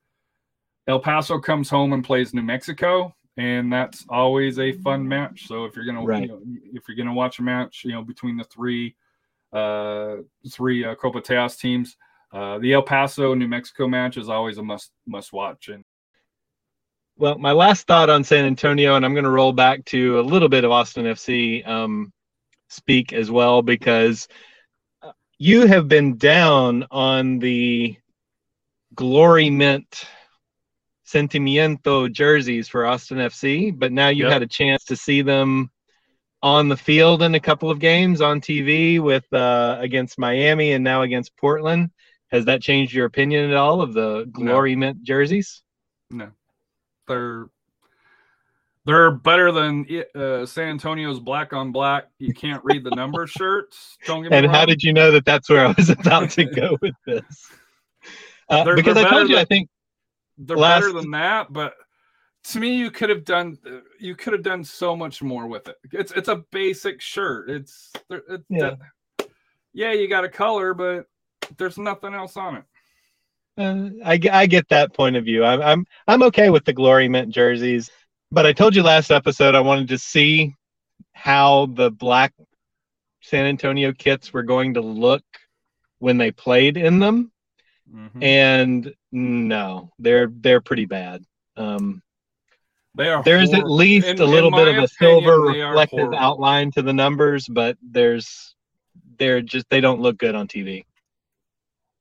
El 0.88 1.00
Paso 1.00 1.40
comes 1.40 1.70
home 1.70 1.94
and 1.94 2.04
plays 2.04 2.34
New 2.34 2.42
Mexico, 2.42 3.16
and 3.38 3.72
that's 3.72 4.06
always 4.10 4.60
a 4.60 4.74
fun 4.74 5.08
match. 5.08 5.48
So 5.48 5.66
if 5.66 5.76
you're 5.76 5.86
gonna 5.86 6.04
Right. 6.04 6.24
you 6.24 6.28
know, 6.28 6.42
if 6.74 6.88
you're 6.88 6.98
gonna 6.98 7.14
watch 7.14 7.40
a 7.40 7.44
match, 7.44 7.84
you 7.86 7.92
know 7.94 8.04
between 8.04 8.36
the 8.38 8.44
three 8.44 8.96
uh, 9.54 10.18
three 10.50 10.84
uh, 10.84 10.96
Copa 10.96 11.22
Tejas 11.22 11.58
teams, 11.60 11.96
uh, 12.34 12.58
the 12.60 12.74
El 12.74 12.82
Paso 12.82 13.34
New 13.36 13.48
Mexico 13.48 13.88
match 13.88 14.18
is 14.18 14.28
always 14.28 14.58
a 14.58 14.64
must 14.64 14.92
must 15.06 15.32
watch. 15.32 15.70
And 15.70 15.86
Well, 17.18 17.38
my 17.38 17.52
last 17.52 17.86
thought 17.88 18.10
on 18.10 18.24
San 18.24 18.46
Antonio, 18.46 18.96
and 18.96 19.06
I'm 19.06 19.14
going 19.14 19.24
to 19.24 19.30
roll 19.30 19.54
back 19.54 19.86
to 19.86 20.20
a 20.20 20.22
little 20.22 20.50
bit 20.50 20.64
of 20.64 20.72
Austin 20.72 21.06
FC 21.06 21.66
um, 21.68 22.12
speak 22.70 23.14
as 23.14 23.30
well, 23.30 23.62
because 23.62 24.28
uh, 25.02 25.12
you 25.38 25.68
have 25.68 25.88
been 25.88 26.18
down 26.18 26.86
on 26.90 27.38
the 27.40 27.96
Glory 28.96 29.50
Mint 29.52 30.06
Sentimiento 31.06 32.12
jerseys 32.12 32.68
for 32.68 32.86
Austin 32.86 33.20
FC, 33.20 33.78
but 33.78 33.92
now 33.92 34.08
you 34.08 34.24
Yep. 34.24 34.34
had 34.34 34.42
a 34.42 34.48
chance 34.48 34.86
to 34.86 34.96
see 34.96 35.22
them 35.22 35.70
on 36.42 36.68
the 36.68 36.78
field 36.78 37.22
in 37.22 37.36
a 37.36 37.40
couple 37.40 37.70
of 37.70 37.80
games 37.80 38.22
on 38.22 38.42
TV 38.42 39.00
with 39.00 39.32
uh, 39.32 39.78
against 39.80 40.18
Miami 40.18 40.74
and 40.74 40.84
now 40.84 41.04
against 41.04 41.38
Portland. 41.38 41.92
Has 42.32 42.46
that 42.46 42.62
changed 42.64 42.94
your 42.94 43.06
opinion 43.06 43.52
at 43.52 43.56
all 43.56 43.82
of 43.82 43.94
the 43.94 44.26
glory 44.32 44.76
mint 44.76 45.04
jerseys? 45.04 45.62
No, 46.10 46.32
they're 47.08 47.48
they're 48.86 49.12
better 49.12 49.52
than 49.52 49.86
uh, 50.14 50.46
San 50.46 50.68
Antonio's 50.70 51.20
black 51.20 51.54
on 51.54 51.72
black. 51.72 52.06
You 52.20 52.34
can't 52.34 52.62
read 52.66 52.84
the 52.84 52.90
number 52.92 53.26
shirts. 53.28 53.98
Don't 54.06 54.24
get 54.24 54.32
me 54.32 54.38
And 54.38 54.46
wrong. 54.48 54.56
how 54.56 54.66
did 54.66 54.84
you 54.84 54.92
know 54.92 55.10
that 55.12 55.24
that's 55.26 55.50
where 55.50 55.66
I 55.66 55.74
was 55.78 55.90
about 55.90 56.30
to 56.32 56.44
go 56.46 56.78
with 56.82 56.96
this? 57.06 57.24
Uh, 58.50 58.64
They're- 58.66 58.76
because 58.76 58.96
they're 58.96 59.08
I 59.08 59.10
told 59.10 59.30
you, 59.30 59.38
I 59.38 59.46
think 59.46 59.70
they're 60.38 60.58
last- 60.58 60.82
better 60.82 60.94
than 60.94 61.12
that, 61.12 61.54
but 61.54 61.76
to 62.46 62.60
me, 62.60 62.76
you 62.76 62.92
could 62.92 63.10
have 63.10 63.24
done 63.24 63.58
you 64.02 64.16
could 64.16 64.34
have 64.34 64.44
done 64.44 64.66
so 64.66 64.98
much 64.98 65.24
more 65.24 65.48
with 65.48 65.70
it. 65.70 65.78
It's 65.94 66.12
it's 66.12 66.28
a 66.28 66.44
basic 66.52 67.00
shirt. 67.00 67.50
It's, 67.50 67.94
it's 68.10 68.44
Yeah. 68.50 68.76
yeah, 69.74 69.94
you 69.94 70.10
got 70.10 70.26
a 70.26 70.30
color, 70.30 70.74
but 70.74 71.06
there's 71.58 71.78
nothing 71.78 72.14
else 72.14 72.36
on 72.36 72.58
it. 72.58 72.64
Uh, 73.58 73.90
I, 74.04 74.20
I 74.32 74.46
get 74.48 74.70
that 74.70 74.94
point 74.94 75.16
of 75.16 75.26
view. 75.26 75.44
I'm 75.46 75.62
I'm 75.62 75.86
I'm 76.08 76.24
okay 76.24 76.50
with 76.50 76.66
the 76.66 76.74
glory 76.74 77.08
mint 77.08 77.30
jerseys, 77.30 77.92
but 78.32 78.46
I 78.46 78.54
told 78.54 78.76
you 78.76 78.82
last 78.84 79.12
episode 79.12 79.54
I 79.54 79.60
wanted 79.62 79.90
to 79.90 79.98
see 80.00 80.56
how 81.14 81.68
the 81.68 81.92
black 81.92 82.34
San 83.22 83.46
Antonio 83.46 83.94
kits 83.94 84.34
were 84.34 84.44
going 84.44 84.74
to 84.74 84.82
look 84.82 85.24
when 86.00 86.18
they 86.18 86.32
played 86.32 86.78
in 86.78 86.98
them, 87.00 87.32
Mhm. 87.94 88.24
and 88.24 88.94
no, 89.12 89.92
they're 90.00 90.28
they're 90.32 90.62
pretty 90.62 90.86
bad. 90.86 91.24
Um, 91.56 92.02
They 92.96 93.08
are. 93.10 93.22
there's 93.24 93.54
at 93.54 93.70
least 93.70 94.08
In- 94.08 94.20
a 94.22 94.26
little 94.26 94.50
bit 94.50 94.68
of 94.68 94.84
a 94.84 94.88
silver 94.88 95.46
opinion, 95.50 95.68
reflective 95.70 96.00
horrible. 96.00 96.18
outline 96.18 96.72
to 96.72 96.82
the 96.82 96.94
numbers, 96.94 97.48
but 97.48 97.78
there's 97.84 98.56
they're 99.20 99.42
just 99.44 99.70
they 99.70 99.80
don't 99.80 100.02
look 100.02 100.18
good 100.18 100.34
on 100.34 100.48
TV. 100.48 100.86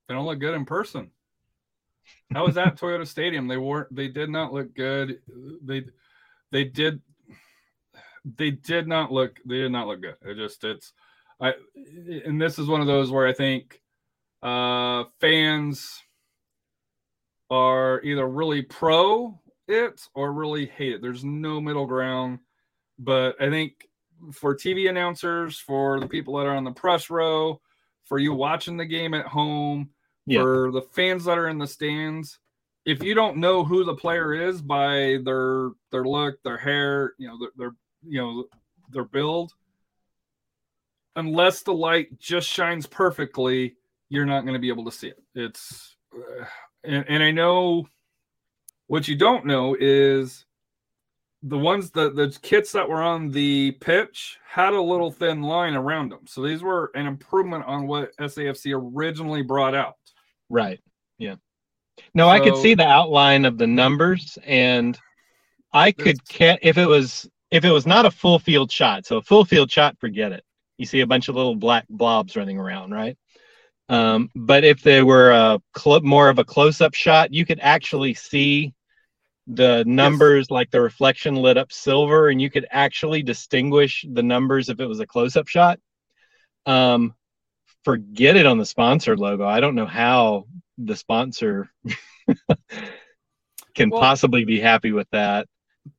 They 0.09 0.15
don't 0.15 0.25
look 0.25 0.39
good 0.39 0.55
in 0.55 0.65
person. 0.65 1.11
I 2.37 2.43
was 2.43 2.57
at 2.57 2.77
Toyota 2.77 3.07
Stadium. 3.07 3.49
They 3.49 3.57
weren't. 3.57 3.95
They 3.95 4.09
did 4.09 4.31
not 4.31 4.53
look 4.53 4.75
good. 4.75 5.21
They, 5.63 5.85
they 6.51 6.65
did. 6.65 7.01
They 8.25 8.51
did 8.51 8.87
not 8.87 9.13
look. 9.13 9.39
They 9.45 9.57
did 9.57 9.73
not 9.73 9.89
look 9.89 10.03
good. 10.03 10.17
It 10.23 10.37
just. 10.37 10.63
It's. 10.65 10.93
I. 11.41 11.55
And 12.25 12.41
this 12.41 12.59
is 12.59 12.69
one 12.69 12.81
of 12.81 12.87
those 12.87 13.11
where 13.11 13.27
I 13.27 13.33
think, 13.33 13.81
uh, 14.43 15.05
fans 15.21 16.03
are 17.51 18.01
either 18.03 18.27
really 18.27 18.63
pro 18.63 19.39
it 19.69 20.01
or 20.15 20.33
really 20.33 20.67
hate 20.67 20.95
it. 20.95 21.03
There's 21.03 21.25
no 21.25 21.61
middle 21.61 21.87
ground. 21.87 22.39
But 22.99 23.41
I 23.41 23.51
think 23.51 23.89
for 24.33 24.55
TV 24.55 24.89
announcers, 24.89 25.59
for 25.59 26.01
the 26.01 26.09
people 26.09 26.37
that 26.37 26.47
are 26.47 26.57
on 26.57 26.65
the 26.65 26.73
press 26.73 27.11
row, 27.11 27.61
for 28.05 28.19
you 28.19 28.33
watching 28.33 28.77
the 28.77 28.85
game 28.85 29.15
at 29.15 29.27
home, 29.27 29.91
Yeah. 30.27 30.43
for 30.43 30.71
the 30.71 30.83
fans 30.83 31.25
that 31.25 31.39
are 31.39 31.49
in 31.49 31.59
the 31.59 31.67
stands, 31.67 32.39
if 32.85 33.03
you 33.03 33.15
don't 33.15 33.39
know 33.39 33.65
who 33.65 33.85
the 33.85 33.95
player 33.95 34.35
is 34.35 34.61
by 34.61 35.19
their 35.25 35.71
their 35.91 36.05
look, 36.05 36.43
their 36.43 36.59
hair, 36.59 37.15
you 37.19 37.29
know, 37.29 37.39
their, 37.39 37.51
their 37.57 37.75
you 38.07 38.21
know 38.21 38.45
their 38.91 39.05
build, 39.05 39.53
unless 41.17 41.63
the 41.63 41.73
light 41.73 42.19
just 42.19 42.49
shines 42.49 42.87
perfectly, 42.87 43.77
you're 44.09 44.27
not 44.27 44.43
going 44.43 44.55
to 44.55 44.61
be 44.61 44.69
able 44.69 44.85
to 44.85 44.93
see 44.93 45.09
it. 45.09 45.23
It's 45.35 45.97
uh, 46.15 46.45
and, 46.85 47.05
and 47.09 47.23
I 47.23 47.31
know 47.31 47.87
what 48.87 49.09
you 49.09 49.17
don't 49.17 49.47
know 49.47 49.77
is 49.79 50.45
the 51.43 51.59
ones 51.59 51.91
that 51.91 52.15
the 52.15 52.37
kits 52.43 52.73
that 52.73 52.89
were 52.89 53.03
on 53.03 53.31
the 53.31 53.73
pitch 53.73 54.39
had 54.49 54.75
a 54.75 54.81
little 54.81 55.11
thin 55.11 55.43
line 55.43 55.75
around 55.75 56.11
them. 56.11 56.27
So 56.27 56.43
these 56.43 56.63
were 56.63 56.91
an 56.95 57.07
improvement 57.07 57.65
on 57.65 57.87
what 57.87 58.17
SAFC 58.17 58.73
originally 58.75 59.43
brought 59.43 59.75
out. 59.75 59.97
Right. 60.49 60.81
Yeah. 61.19 61.37
No, 62.15 62.29
I 62.29 62.41
could 62.41 62.57
see 62.57 62.75
the 62.75 62.87
outline 62.87 63.45
of 63.45 63.59
the 63.59 63.67
numbers, 63.67 64.39
and 64.45 64.99
I 65.73 65.93
could 65.93 66.27
ca- 66.29 66.59
if 66.63 66.79
it 66.79 66.87
was 66.87 67.29
if 67.51 67.65
it 67.65 67.71
was 67.71 67.87
not 67.87 68.07
a 68.07 68.11
full 68.11 68.39
field 68.39 68.71
shot. 68.71 69.07
So 69.07 69.19
a 69.19 69.23
full 69.23 69.45
field 69.45 69.71
shot, 69.71 69.99
forget 69.99 70.33
it. 70.33 70.45
You 70.79 70.87
see 70.87 71.01
a 71.01 71.07
bunch 71.07 71.29
of 71.29 71.35
little 71.35 71.55
black 71.55 71.87
blobs 71.91 72.37
running 72.37 72.59
around, 72.59 72.93
right? 72.93 73.17
Um, 73.89 74.31
but 74.35 74.65
if 74.65 74.83
they 74.83 75.03
were 75.03 75.31
a 75.33 75.61
cl- 75.77 76.01
more 76.01 76.29
of 76.29 76.39
a 76.39 76.45
close 76.45 76.81
up 76.81 76.95
shot, 76.95 77.33
you 77.33 77.45
could 77.45 77.61
actually 77.61 78.15
see 78.15 78.73
the 79.55 79.85
numbers 79.87 80.51
like 80.51 80.71
the 80.71 80.81
reflection 80.81 81.37
lit 81.37 81.57
up 81.59 81.73
silver, 81.73 82.29
and 82.29 82.41
you 82.41 82.51
could 82.51 82.67
actually 82.71 83.23
distinguish 83.23 84.05
the 84.11 84.23
numbers 84.23 84.69
if 84.69 84.81
it 84.81 84.87
was 84.87 85.01
a 85.01 85.07
close 85.07 85.37
up 85.37 85.49
shot. 85.49 85.79
Um, 86.67 87.15
forget 87.85 88.37
it 88.37 88.47
on 88.47 88.59
the 88.59 88.67
sponsor 88.67 89.17
logo. 89.17 89.47
I 89.47 89.61
don't 89.61 89.75
know 89.75 89.87
how 89.87 90.47
the 90.79 90.97
sponsor 90.97 91.71
can 93.75 93.91
Well, 93.91 94.01
possibly 94.01 94.45
be 94.45 94.61
happy 94.61 94.93
with 94.93 95.09
that. 95.11 95.47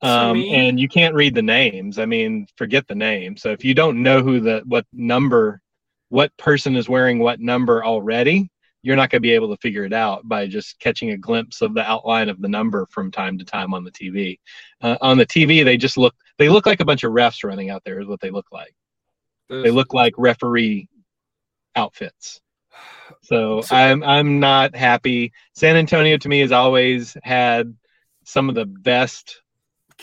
Um, 0.02 0.34
me- 0.34 0.56
and 0.56 0.80
you 0.80 0.88
can't 0.88 1.16
read 1.16 1.36
the 1.36 1.42
names. 1.42 2.00
I 2.00 2.06
mean, 2.06 2.48
forget 2.56 2.88
the 2.88 2.96
name. 2.96 3.36
So 3.38 3.52
if 3.52 3.66
you 3.66 3.74
don't 3.74 4.02
know 4.02 4.22
who 4.22 4.40
the 4.40 4.64
what 4.66 4.86
number, 4.94 5.62
what 6.10 6.36
person 6.38 6.76
is 6.76 6.88
wearing 6.88 7.20
what 7.20 7.40
number 7.40 7.84
already, 7.84 8.50
you're 8.84 8.98
not 8.98 9.10
going 9.10 9.22
to 9.22 9.28
be 9.28 9.32
able 9.32 9.50
to 9.50 9.60
figure 9.62 9.86
it 9.86 9.94
out 9.94 10.28
by 10.28 10.46
just 10.46 10.78
catching 10.80 11.12
a 11.12 11.18
glimpse 11.18 11.62
of 11.62 11.74
the 11.74 11.82
outline 11.90 12.30
of 12.30 12.40
the 12.42 12.50
number 12.50 12.86
from 12.92 13.10
time 13.10 13.38
to 13.40 13.46
time 13.46 13.74
on 13.74 13.84
the 13.84 13.92
TV. 13.92 14.40
Uh, 14.82 14.98
on 15.02 15.18
the 15.18 15.26
TV, 15.26 15.64
they 15.64 15.78
just 15.78 15.98
look 15.98 16.14
they 16.38 16.50
look 16.50 16.66
like 16.66 16.82
a 16.82 16.86
bunch 16.86 17.04
of 17.04 17.12
refs 17.14 17.44
running 17.44 17.70
out 17.70 17.84
there. 17.86 18.00
Is 18.02 18.08
what 18.08 18.20
they 18.20 18.30
look 18.30 18.48
like. 18.52 18.76
They 19.50 19.72
look 19.72 19.94
like 19.94 20.14
referee 20.18 20.88
outfits. 21.76 22.40
So 23.24 23.62
So- 23.62 23.76
I'm 23.76 24.04
I'm 24.04 24.40
not 24.40 24.76
happy. 24.76 25.32
San 25.56 25.76
Antonio 25.78 26.18
to 26.18 26.30
me 26.30 26.40
has 26.42 26.52
always 26.52 27.16
had 27.24 27.74
some 28.26 28.50
of 28.50 28.56
the 28.56 28.66
best 28.66 29.42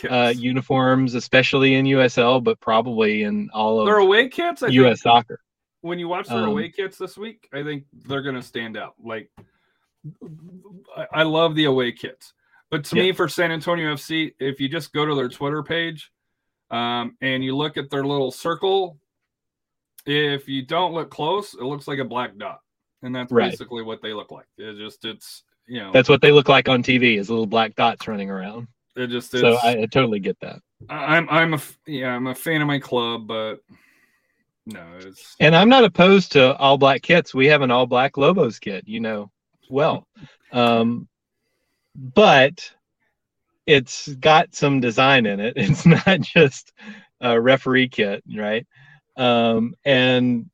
uh, 0.09 0.33
uniforms, 0.35 1.13
especially 1.15 1.75
in 1.75 1.85
USL, 1.85 2.43
but 2.43 2.59
probably 2.59 3.23
in 3.23 3.49
all 3.53 3.79
of 3.81 3.85
their 3.85 3.97
away 3.97 4.29
kits. 4.29 4.63
I 4.63 4.67
US 4.67 4.87
think, 4.87 4.97
soccer. 4.99 5.39
When 5.81 5.99
you 5.99 6.07
watch 6.07 6.27
their 6.27 6.43
Um, 6.43 6.49
away 6.49 6.69
kits 6.69 6.97
this 6.97 7.17
week, 7.17 7.49
I 7.53 7.63
think 7.63 7.85
they're 8.07 8.21
going 8.21 8.35
to 8.35 8.41
stand 8.41 8.77
out. 8.77 8.95
Like, 9.03 9.29
I, 10.95 11.07
I 11.13 11.23
love 11.23 11.55
the 11.55 11.65
away 11.65 11.91
kits, 11.91 12.33
but 12.69 12.83
to 12.85 12.95
Yeah. 12.95 13.03
me, 13.03 13.11
for 13.11 13.27
San 13.27 13.51
Antonio 13.51 13.93
FC, 13.93 14.33
if 14.39 14.59
you 14.59 14.69
just 14.69 14.93
go 14.93 15.05
to 15.05 15.15
their 15.15 15.29
Twitter 15.29 15.61
page, 15.63 16.11
um, 16.71 17.17
and 17.21 17.43
you 17.43 17.55
look 17.55 17.77
at 17.77 17.89
their 17.89 18.03
little 18.05 18.31
circle, 18.31 18.97
if 20.05 20.47
you 20.47 20.65
don't 20.65 20.93
look 20.93 21.11
close, 21.11 21.53
it 21.53 21.61
looks 21.63 21.87
like 21.87 21.99
a 21.99 22.05
black 22.05 22.37
dot, 22.37 22.61
and 23.03 23.13
that's 23.15 23.31
Right. 23.31 23.51
basically 23.51 23.83
what 23.83 24.01
they 24.01 24.13
look 24.13 24.31
like. 24.31 24.47
It's 24.57 24.79
just 24.79 25.05
it's 25.05 25.43
you 25.67 25.79
know 25.79 25.91
That's 25.91 26.09
what 26.09 26.21
they 26.21 26.31
look 26.31 26.49
like 26.49 26.67
on 26.69 26.81
TV, 26.81 27.17
is 27.17 27.29
little 27.29 27.45
black 27.45 27.75
dots 27.75 28.07
running 28.07 28.29
around. 28.31 28.67
it 28.95 29.07
just 29.07 29.31
So 29.31 29.57
I, 29.63 29.81
I 29.81 29.85
totally 29.85 30.19
get 30.19 30.39
that. 30.41 30.59
I, 30.89 31.17
I'm 31.17 31.29
I'm 31.29 31.53
a 31.53 31.61
yeah 31.85 32.15
I'm 32.15 32.27
a 32.27 32.35
fan 32.35 32.61
of 32.61 32.67
my 32.67 32.79
club, 32.79 33.27
but 33.27 33.57
no, 34.65 34.99
And 35.39 35.55
I'm 35.55 35.69
not 35.69 35.83
opposed 35.83 36.33
to 36.33 36.55
all 36.57 36.77
black 36.77 37.01
kits. 37.01 37.33
We 37.33 37.47
have 37.47 37.61
an 37.61 37.71
all 37.71 37.87
black 37.87 38.17
Lobos 38.17 38.59
kit, 38.59 38.87
you 38.87 38.99
know, 38.99 39.31
well. 39.69 40.07
Um, 40.51 41.07
but 41.95 42.71
it's 43.65 44.07
got 44.07 44.53
some 44.53 44.79
design 44.79 45.25
in 45.25 45.39
it. 45.39 45.53
It's 45.57 45.85
not 45.85 46.21
just 46.21 46.73
a 47.19 47.39
referee 47.39 47.89
kit, 47.89 48.23
right? 48.35 48.65
Um, 49.17 49.73
and 49.83 50.49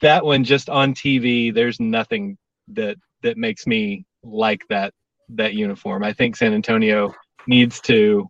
that 0.00 0.24
one 0.24 0.44
just 0.44 0.68
on 0.68 0.94
TV, 0.94 1.52
there's 1.52 1.80
nothing 1.80 2.38
that 2.68 2.96
that 3.22 3.36
makes 3.36 3.66
me 3.66 4.04
like 4.22 4.62
that 4.68 4.94
that 5.30 5.54
uniform. 5.54 6.04
I 6.04 6.12
think 6.12 6.36
San 6.36 6.54
Antonio 6.54 7.14
needs 7.46 7.80
to 7.82 8.28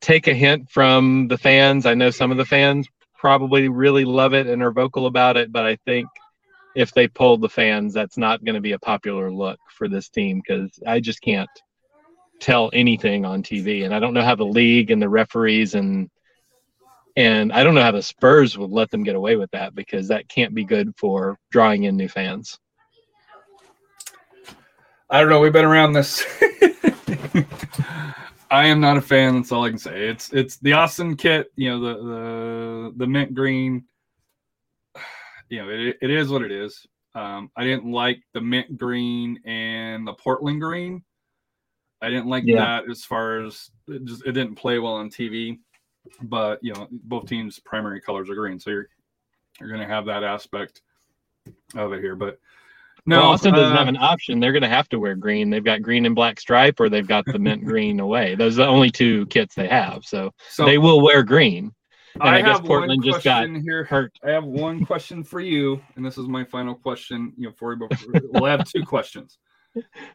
take 0.00 0.26
a 0.26 0.34
hint 0.34 0.70
from 0.70 1.28
the 1.28 1.38
fans. 1.38 1.86
I 1.86 1.94
know 1.94 2.10
some 2.10 2.30
of 2.30 2.36
the 2.36 2.44
fans 2.44 2.86
probably 3.18 3.68
really 3.68 4.04
love 4.04 4.34
it 4.34 4.46
and 4.46 4.62
are 4.62 4.72
vocal 4.72 5.06
about 5.06 5.36
it, 5.36 5.52
but 5.52 5.66
I 5.66 5.76
think 5.84 6.08
if 6.74 6.92
they 6.92 7.08
pulled 7.08 7.40
the 7.40 7.48
fans, 7.48 7.94
that's 7.94 8.18
not 8.18 8.44
going 8.44 8.54
to 8.54 8.60
be 8.60 8.72
a 8.72 8.78
popular 8.78 9.32
look 9.32 9.58
for 9.70 9.88
this 9.88 10.08
team 10.08 10.42
because 10.46 10.70
I 10.86 11.00
just 11.00 11.22
can't 11.22 11.48
tell 12.38 12.70
anything 12.72 13.24
on 13.24 13.42
TV, 13.42 13.84
and 13.84 13.94
I 13.94 13.98
don't 13.98 14.14
know 14.14 14.22
how 14.22 14.34
the 14.34 14.44
league 14.44 14.90
and 14.90 15.00
the 15.00 15.08
referees 15.08 15.74
and 15.74 16.10
and 17.16 17.50
I 17.50 17.64
don't 17.64 17.74
know 17.74 17.82
how 17.82 17.92
the 17.92 18.02
Spurs 18.02 18.58
would 18.58 18.70
let 18.70 18.90
them 18.90 19.02
get 19.02 19.16
away 19.16 19.36
with 19.36 19.50
that 19.52 19.74
because 19.74 20.08
that 20.08 20.28
can't 20.28 20.54
be 20.54 20.64
good 20.64 20.92
for 20.98 21.38
drawing 21.50 21.84
in 21.84 21.96
new 21.96 22.08
fans. 22.08 22.58
I 25.08 25.20
don't 25.20 25.30
know. 25.30 25.40
We've 25.40 25.52
been 25.52 25.64
around 25.64 25.92
this. 25.92 26.22
I 28.50 28.66
am 28.66 28.80
not 28.80 28.96
a 28.96 29.00
fan. 29.00 29.34
That's 29.34 29.50
all 29.52 29.64
I 29.64 29.70
can 29.70 29.78
say. 29.78 30.08
It's 30.08 30.32
it's 30.32 30.56
the 30.58 30.72
Austin 30.72 31.16
kit. 31.16 31.52
You 31.56 31.70
know 31.70 31.80
the 31.80 31.94
the 32.04 32.92
the 32.98 33.06
mint 33.06 33.34
green. 33.34 33.84
You 35.48 35.58
know 35.62 35.68
it, 35.68 35.96
it 36.02 36.10
is 36.10 36.28
what 36.28 36.42
it 36.42 36.50
is. 36.50 36.84
Um, 37.14 37.52
I 37.56 37.62
didn't 37.62 37.88
like 37.88 38.20
the 38.34 38.40
mint 38.40 38.76
green 38.76 39.40
and 39.44 40.04
the 40.04 40.12
Portland 40.14 40.60
green. 40.60 41.04
I 42.02 42.08
didn't 42.08 42.26
like 42.26 42.42
Yeah. 42.44 42.80
that 42.82 42.90
as 42.90 43.04
far 43.04 43.44
as 43.44 43.70
it 43.86 44.04
just 44.06 44.26
it 44.26 44.32
didn't 44.32 44.56
play 44.56 44.80
well 44.80 44.94
on 44.94 45.08
TV. 45.08 45.60
but 46.22 46.58
you 46.64 46.74
know 46.74 46.88
both 46.90 47.28
teams' 47.28 47.60
primary 47.60 48.00
colors 48.00 48.28
are 48.28 48.34
green, 48.34 48.58
so 48.58 48.70
you're 48.70 48.88
you're 49.60 49.68
going 49.68 49.80
to 49.80 49.86
have 49.86 50.04
that 50.06 50.24
aspect 50.24 50.82
of 51.76 51.92
it 51.92 52.00
here. 52.00 52.16
But 52.16 52.40
no, 53.06 53.22
Austin 53.22 53.54
doesn't 53.54 53.74
uh, 53.74 53.78
have 53.78 53.88
an 53.88 53.96
option. 53.96 54.40
They're 54.40 54.52
going 54.52 54.62
to 54.62 54.68
have 54.68 54.88
to 54.90 54.98
wear 54.98 55.14
green. 55.14 55.48
They've 55.48 55.64
got 55.64 55.82
green 55.82 56.06
and 56.06 56.14
black 56.14 56.40
stripe, 56.40 56.80
or 56.80 56.88
they've 56.88 57.06
got 57.06 57.24
the 57.24 57.38
mint 57.38 57.64
green 57.64 58.00
away. 58.00 58.34
Those 58.34 58.58
are 58.58 58.64
the 58.64 58.68
only 58.68 58.90
two 58.90 59.26
kits 59.26 59.54
they 59.54 59.68
have. 59.68 60.04
So, 60.04 60.32
so 60.50 60.64
they 60.64 60.78
will 60.78 61.00
wear 61.00 61.22
green. 61.22 61.72
And 62.20 62.22
I, 62.24 62.40
guess 62.40 62.58
have 62.58 62.64
Portland 62.64 63.04
just 63.04 63.22
got 63.22 63.48
here. 63.48 63.84
hurt. 63.84 64.12
I 64.24 64.30
have 64.30 64.44
one 64.44 64.84
question 64.84 65.22
for 65.22 65.40
you, 65.40 65.80
and 65.96 66.04
this 66.04 66.18
is 66.18 66.26
my 66.26 66.44
final 66.44 66.74
question. 66.74 67.32
You 67.36 67.48
know, 67.48 67.52
for 67.56 67.74
you, 67.74 67.88
we'll 68.32 68.46
have 68.46 68.64
two 68.64 68.82
questions. 68.86 69.38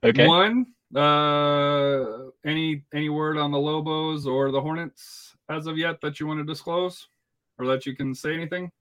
Okay. 0.04 0.28
One, 0.28 0.66
uh, 0.96 2.30
any 2.44 2.84
any 2.94 3.10
word 3.10 3.38
on 3.38 3.52
the 3.52 3.60
Lobos 3.60 4.26
or 4.26 4.52
the 4.52 4.60
Hornets 4.60 5.36
as 5.50 5.68
of 5.68 5.78
yet 5.78 6.02
that 6.02 6.20
you 6.20 6.26
want 6.26 6.39
to 6.39 6.44
disclose, 6.44 7.08
or 7.60 7.68
that 7.68 7.86
you 7.86 7.96
can 7.96 8.16
say 8.16 8.34
anything? 8.34 8.72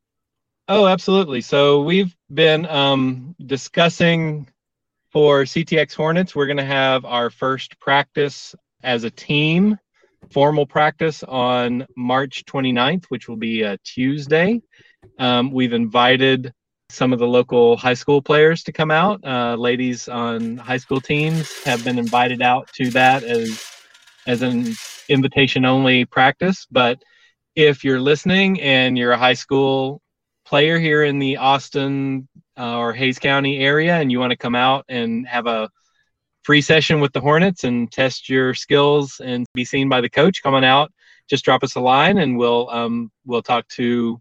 Oh, 0.72 0.86
absolutely. 0.86 1.40
So 1.40 1.82
we've 1.82 2.14
been 2.32 2.64
um, 2.66 3.34
discussing 3.44 4.48
for 5.10 5.42
CTX 5.42 5.96
Hornets. 5.96 6.36
We're 6.36 6.46
going 6.46 6.58
to 6.58 6.64
have 6.64 7.04
our 7.04 7.28
first 7.28 7.76
practice 7.80 8.54
as 8.84 9.02
a 9.02 9.10
team, 9.10 9.76
formal 10.30 10.66
practice 10.66 11.24
on 11.24 11.88
March 11.96 12.44
29th, 12.44 13.06
which 13.08 13.28
will 13.28 13.34
be 13.36 13.62
a 13.62 13.78
Tuesday. 13.78 14.62
Um, 15.18 15.50
we've 15.50 15.72
invited 15.72 16.52
some 16.88 17.12
of 17.12 17.18
the 17.18 17.26
local 17.26 17.76
high 17.76 17.94
school 17.94 18.22
players 18.22 18.62
to 18.62 18.72
come 18.72 18.92
out. 18.92 19.24
Uh, 19.24 19.56
ladies 19.56 20.08
on 20.08 20.56
high 20.56 20.76
school 20.76 21.00
teams 21.00 21.52
have 21.64 21.82
been 21.82 21.98
invited 21.98 22.42
out 22.42 22.68
to 22.74 22.90
that 22.90 23.24
as 23.24 23.60
as 24.28 24.42
an 24.42 24.72
invitation 25.08 25.64
only 25.64 26.04
practice. 26.04 26.68
But 26.70 27.02
if 27.56 27.82
you're 27.82 28.00
listening 28.00 28.60
and 28.60 28.96
you're 28.96 29.10
a 29.10 29.18
high 29.18 29.34
school 29.34 30.00
player 30.50 30.80
here 30.80 31.04
in 31.04 31.20
the 31.20 31.36
Austin 31.36 32.28
uh, 32.58 32.76
or 32.76 32.92
Hays 32.92 33.20
County 33.20 33.60
area 33.60 33.94
and 33.94 34.10
you 34.10 34.18
want 34.18 34.32
to 34.32 34.36
come 34.36 34.56
out 34.56 34.84
and 34.88 35.26
have 35.28 35.46
a 35.46 35.70
free 36.42 36.60
session 36.60 36.98
with 36.98 37.12
the 37.12 37.20
Hornets 37.20 37.62
and 37.62 37.90
test 37.90 38.28
your 38.28 38.52
skills 38.52 39.20
and 39.24 39.46
be 39.54 39.64
seen 39.64 39.88
by 39.88 40.00
the 40.00 40.10
coach, 40.10 40.42
coming 40.42 40.64
out, 40.64 40.92
just 41.28 41.44
drop 41.44 41.62
us 41.62 41.76
a 41.76 41.80
line 41.80 42.18
and 42.18 42.36
we'll 42.36 42.68
um, 42.70 43.12
we'll 43.24 43.42
talk 43.42 43.66
to 43.68 44.20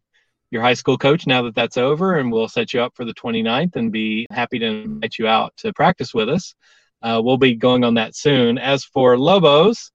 your 0.52 0.62
high 0.62 0.76
school 0.76 1.00
coach 1.00 1.26
now 1.26 1.42
that 1.42 1.56
that's 1.56 1.78
over 1.78 2.18
and 2.18 2.32
we'll 2.32 2.48
set 2.48 2.74
you 2.76 2.82
up 2.82 2.96
for 2.96 3.06
the 3.06 3.14
29th 3.16 3.76
and 3.76 3.92
be 3.92 4.28
happy 4.32 4.60
to 4.60 4.68
invite 4.68 5.18
you 5.18 5.28
out 5.28 5.52
to 5.58 5.74
practice 5.74 6.14
with 6.14 6.30
us. 6.30 6.54
Uh, 7.02 7.20
we'll 7.24 7.38
be 7.38 7.56
going 7.56 7.84
on 7.84 7.96
that 7.96 8.16
soon. 8.16 8.60
As 8.60 8.84
for 8.84 9.18
Lobos, 9.18 9.92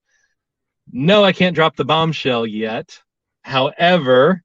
no, 0.91 1.23
I 1.23 1.33
can't 1.33 1.55
drop 1.55 1.77
the 1.77 1.85
bombshell 1.85 2.45
yet. 2.45 2.99
However, 3.43 4.44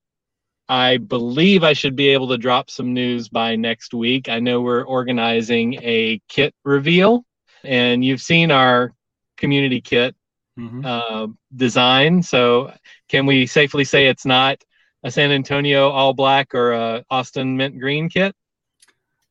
I 0.70 0.97
believe 0.97 1.63
I 1.63 1.74
should 1.74 1.95
be 1.95 2.09
able 2.09 2.30
to 2.30 2.38
drop 2.38 2.70
some 2.70 2.93
news 2.93 3.28
by 3.28 3.55
next 3.55 3.93
week. 3.93 4.30
I 4.30 4.39
know 4.39 4.61
we're 4.61 4.84
organizing 4.84 5.74
a 5.82 6.22
kit 6.30 6.53
reveal, 6.63 7.26
and 7.63 8.05
you've 8.05 8.22
seen 8.22 8.51
our 8.51 8.93
community 9.38 9.82
kit 9.82 10.15
Mm-hmm. 10.59 10.82
uh, 10.84 11.28
design. 11.55 12.22
So, 12.22 12.74
can 13.07 13.26
we 13.26 13.45
safely 13.45 13.86
say 13.86 14.07
it's 14.07 14.26
not 14.26 14.61
a 15.03 15.11
San 15.11 15.32
Antonio 15.32 15.89
all 15.89 16.13
black 16.13 16.53
or 16.53 16.74
a 16.74 17.05
Austin 17.09 17.55
mint 17.55 17.80
green 17.80 18.09
kit? 18.09 18.36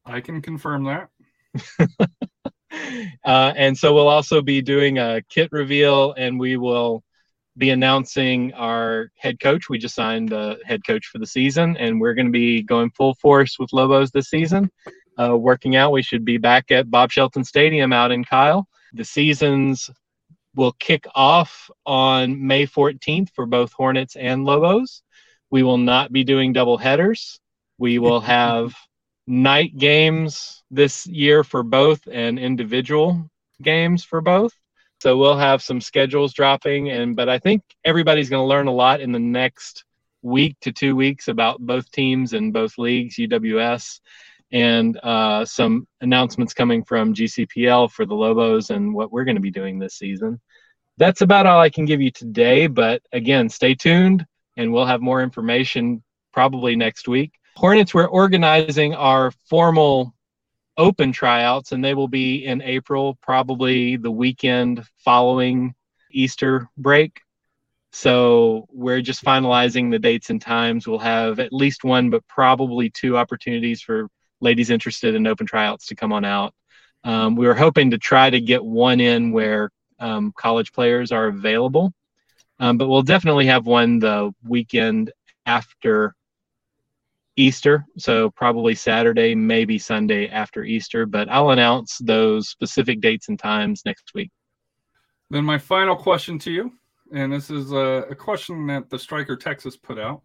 I 0.06 0.22
can 0.22 0.40
confirm 0.40 0.84
that. 0.84 1.10
uh, 3.24 3.52
and 3.56 3.76
so 3.76 3.94
we'll 3.94 4.08
also 4.08 4.40
be 4.40 4.62
doing 4.62 4.98
a 4.98 5.20
kit 5.28 5.50
reveal 5.52 6.14
and 6.14 6.40
we 6.40 6.56
will 6.56 7.02
be 7.58 7.70
announcing 7.70 8.54
our 8.54 9.10
head 9.16 9.40
coach. 9.40 9.68
We 9.68 9.78
just 9.78 9.94
signed 9.94 10.28
the 10.28 10.58
head 10.64 10.86
coach 10.86 11.06
for 11.06 11.18
the 11.18 11.26
season 11.26 11.76
and 11.76 12.00
we're 12.00 12.14
going 12.14 12.26
to 12.26 12.32
be 12.32 12.62
going 12.62 12.90
full 12.90 13.14
force 13.14 13.58
with 13.58 13.72
Lobos 13.72 14.10
this 14.10 14.30
season. 14.30 14.70
Uh, 15.20 15.36
working 15.36 15.74
out, 15.74 15.90
we 15.90 16.02
should 16.02 16.24
be 16.24 16.38
back 16.38 16.70
at 16.70 16.90
Bob 16.90 17.10
Shelton 17.10 17.42
Stadium 17.42 17.92
out 17.92 18.12
in 18.12 18.24
Kyle. 18.24 18.68
The 18.92 19.04
seasons 19.04 19.90
will 20.54 20.72
kick 20.72 21.06
off 21.14 21.68
on 21.84 22.46
May 22.46 22.66
14th 22.66 23.28
for 23.34 23.44
both 23.44 23.72
Hornets 23.72 24.16
and 24.16 24.44
Lobos. 24.44 25.02
We 25.50 25.62
will 25.62 25.78
not 25.78 26.12
be 26.12 26.24
doing 26.24 26.52
double 26.52 26.78
headers. 26.78 27.40
We 27.78 27.98
will 27.98 28.20
have 28.20 28.74
night 29.26 29.76
games 29.76 30.62
this 30.70 31.06
year 31.06 31.42
for 31.42 31.62
both 31.62 32.06
and 32.10 32.38
individual 32.38 33.28
games 33.60 34.04
for 34.04 34.20
both. 34.20 34.52
So 35.00 35.16
we'll 35.16 35.36
have 35.36 35.62
some 35.62 35.80
schedules 35.80 36.32
dropping 36.32 36.90
and 36.90 37.14
but 37.14 37.28
I 37.28 37.38
think 37.38 37.62
everybody's 37.84 38.28
going 38.28 38.42
to 38.42 38.48
learn 38.48 38.66
a 38.66 38.72
lot 38.72 39.00
in 39.00 39.12
the 39.12 39.18
next 39.18 39.84
week 40.22 40.56
to 40.62 40.72
2 40.72 40.96
weeks 40.96 41.28
about 41.28 41.60
both 41.60 41.90
teams 41.90 42.32
and 42.32 42.52
both 42.52 42.78
leagues, 42.78 43.16
UWS 43.16 44.00
and 44.50 44.98
uh, 45.02 45.44
some 45.44 45.86
announcements 46.00 46.54
coming 46.54 46.82
from 46.82 47.14
GCPL 47.14 47.90
for 47.90 48.06
the 48.06 48.14
Lobos 48.14 48.70
and 48.70 48.94
what 48.94 49.12
we're 49.12 49.24
going 49.24 49.36
to 49.36 49.42
be 49.42 49.50
doing 49.50 49.78
this 49.78 49.94
season. 49.94 50.40
That's 50.96 51.20
about 51.20 51.46
all 51.46 51.60
I 51.60 51.70
can 51.70 51.84
give 51.84 52.00
you 52.00 52.10
today, 52.10 52.66
but 52.66 53.02
again, 53.12 53.48
stay 53.48 53.74
tuned 53.74 54.26
and 54.56 54.72
we'll 54.72 54.86
have 54.86 55.00
more 55.00 55.22
information 55.22 56.02
probably 56.32 56.76
next 56.76 57.08
week. 57.08 57.32
Hornets, 57.56 57.94
we're 57.94 58.06
organizing 58.06 58.94
our 58.94 59.30
formal 59.48 60.14
open 60.78 61.12
tryouts, 61.12 61.72
and 61.72 61.84
they 61.84 61.94
will 61.94 62.08
be 62.08 62.46
in 62.46 62.62
April, 62.62 63.18
probably 63.20 63.96
the 63.96 64.10
weekend 64.10 64.84
following 65.04 65.74
Easter 66.10 66.68
break. 66.78 67.20
So 67.92 68.66
we're 68.70 69.02
just 69.02 69.24
finalizing 69.24 69.90
the 69.90 69.98
dates 69.98 70.30
and 70.30 70.40
times. 70.40 70.86
We'll 70.86 70.98
have 71.00 71.40
at 71.40 71.52
least 71.52 71.84
one, 71.84 72.10
but 72.10 72.26
probably 72.28 72.90
two 72.90 73.18
opportunities 73.18 73.82
for 73.82 74.08
ladies 74.40 74.70
interested 74.70 75.14
in 75.14 75.26
open 75.26 75.46
tryouts 75.46 75.86
to 75.86 75.96
come 75.96 76.12
on 76.12 76.24
out. 76.24 76.54
Um, 77.04 77.34
we 77.34 77.46
were 77.46 77.54
hoping 77.54 77.90
to 77.90 77.98
try 77.98 78.30
to 78.30 78.40
get 78.40 78.64
one 78.64 79.00
in 79.00 79.32
where 79.32 79.70
um, 79.98 80.32
college 80.36 80.72
players 80.72 81.12
are 81.12 81.26
available. 81.26 81.92
Um, 82.60 82.76
but 82.76 82.88
we'll 82.88 83.02
definitely 83.02 83.46
have 83.46 83.66
one 83.66 83.98
the 83.98 84.32
weekend 84.46 85.12
after 85.46 86.14
Easter. 87.38 87.86
So 87.96 88.30
probably 88.30 88.74
Saturday, 88.74 89.34
maybe 89.34 89.78
Sunday 89.78 90.28
after 90.28 90.64
Easter. 90.64 91.06
But 91.06 91.28
I'll 91.28 91.50
announce 91.50 91.98
those 91.98 92.48
specific 92.48 93.00
dates 93.00 93.28
and 93.28 93.38
times 93.38 93.82
next 93.86 94.10
week. 94.14 94.30
Then 95.30 95.44
my 95.44 95.58
final 95.58 95.94
question 95.94 96.38
to 96.40 96.50
you, 96.50 96.72
and 97.12 97.32
this 97.32 97.50
is 97.50 97.72
a, 97.72 98.06
a 98.10 98.14
question 98.14 98.66
that 98.66 98.90
the 98.90 98.98
Striker 98.98 99.36
Texas 99.36 99.76
put 99.76 99.98
out. 99.98 100.22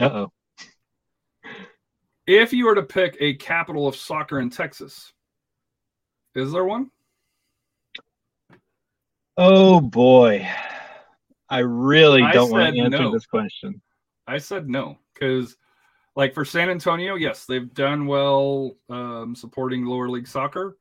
Uh 0.00 0.26
oh. 0.26 0.32
If 2.26 2.52
you 2.52 2.66
were 2.66 2.74
to 2.74 2.82
pick 2.82 3.16
a 3.20 3.34
capital 3.34 3.86
of 3.86 3.94
soccer 3.94 4.40
in 4.40 4.50
Texas, 4.50 5.12
is 6.34 6.50
there 6.52 6.64
one? 6.64 6.90
Oh 9.36 9.80
boy. 9.80 10.48
I 11.48 11.58
really 11.58 12.22
I 12.22 12.32
don't 12.32 12.50
want 12.50 12.74
to 12.74 12.80
answer 12.80 12.98
no. 12.98 13.12
this 13.12 13.26
question. 13.26 13.80
I 14.26 14.38
said 14.38 14.68
no 14.68 14.98
because, 15.14 15.56
like 16.16 16.34
for 16.34 16.44
San 16.44 16.70
Antonio, 16.70 17.14
yes, 17.14 17.44
they've 17.44 17.72
done 17.74 18.06
well 18.06 18.72
um, 18.88 19.34
supporting 19.36 19.84
lower 19.84 20.08
league 20.08 20.26
soccer, 20.26 20.78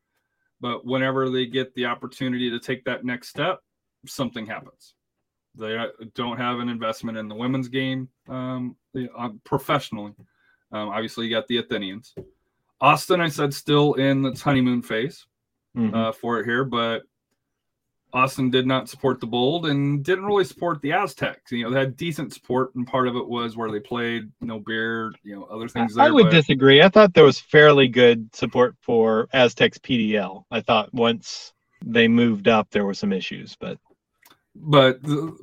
but 0.62 0.86
whenever 0.86 1.30
they 1.30 1.46
get 1.46 1.76
the 1.76 1.86
opportunity 1.86 2.50
to 2.50 2.60
take 2.60 2.86
that 2.86 3.04
next 3.04 3.28
step, 3.28 3.60
something 4.08 4.46
happens. 4.46 4.96
They 5.54 5.78
uh, 5.78 5.88
don't 6.16 6.38
have 6.38 6.60
an 6.60 6.70
investment 6.70 7.18
in 7.18 7.28
the 7.28 7.36
women's 7.36 7.68
game 7.68 8.10
um, 8.28 8.76
uh, 9.18 9.30
professionally. 9.44 10.14
Um, 10.72 10.90
obviously, 10.90 11.28
you 11.28 11.36
got 11.36 11.48
the 11.48 11.58
Athenians. 11.58 12.16
Austin, 12.82 13.22
I 13.22 13.30
said, 13.30 13.54
still 13.54 13.94
in 13.94 14.26
its 14.26 14.42
honeymoon 14.42 14.82
phase 14.82 15.26
Mhm. 15.78 15.94
uh, 15.94 16.12
for 16.14 16.40
it 16.40 16.46
here, 16.46 16.64
but 16.64 17.04
Austin 18.16 18.50
did 18.50 18.66
not 18.66 18.88
support 18.88 19.20
the 19.20 19.28
Bold 19.28 19.66
and 19.66 20.04
didn't 20.04 20.26
really 20.26 20.46
support 20.46 20.82
the 20.82 20.92
Aztex. 20.92 21.36
You 21.52 21.66
know, 21.66 21.70
they 21.70 21.80
had 21.80 21.98
decent 21.98 22.34
support, 22.34 22.74
and 22.76 22.88
part 22.88 23.10
of 23.10 23.18
it 23.18 23.28
was 23.28 23.58
where 23.58 23.70
they 23.70 23.82
played, 23.82 24.32
no 24.40 24.60
beer, 24.60 25.12
you 25.24 25.36
know, 25.36 25.44
other 25.44 25.68
things. 25.68 25.96
There, 25.96 26.06
I 26.06 26.12
would 26.12 26.28
but, 26.28 26.32
disagree. 26.32 26.82
I 26.82 26.88
thought 26.88 27.14
there 27.14 27.26
was 27.26 27.40
fairly 27.40 27.90
good 27.90 28.34
support 28.34 28.76
for 28.80 29.28
Aztex 29.34 29.80
PDL. 29.80 30.46
I 30.50 30.62
thought 30.62 30.94
once 30.94 31.54
they 31.84 32.08
moved 32.08 32.48
up, 32.48 32.70
there 32.72 32.86
were 32.86 32.94
some 32.94 33.12
issues, 33.12 33.58
but 33.60 33.78
but 34.56 35.04
the, 35.04 35.38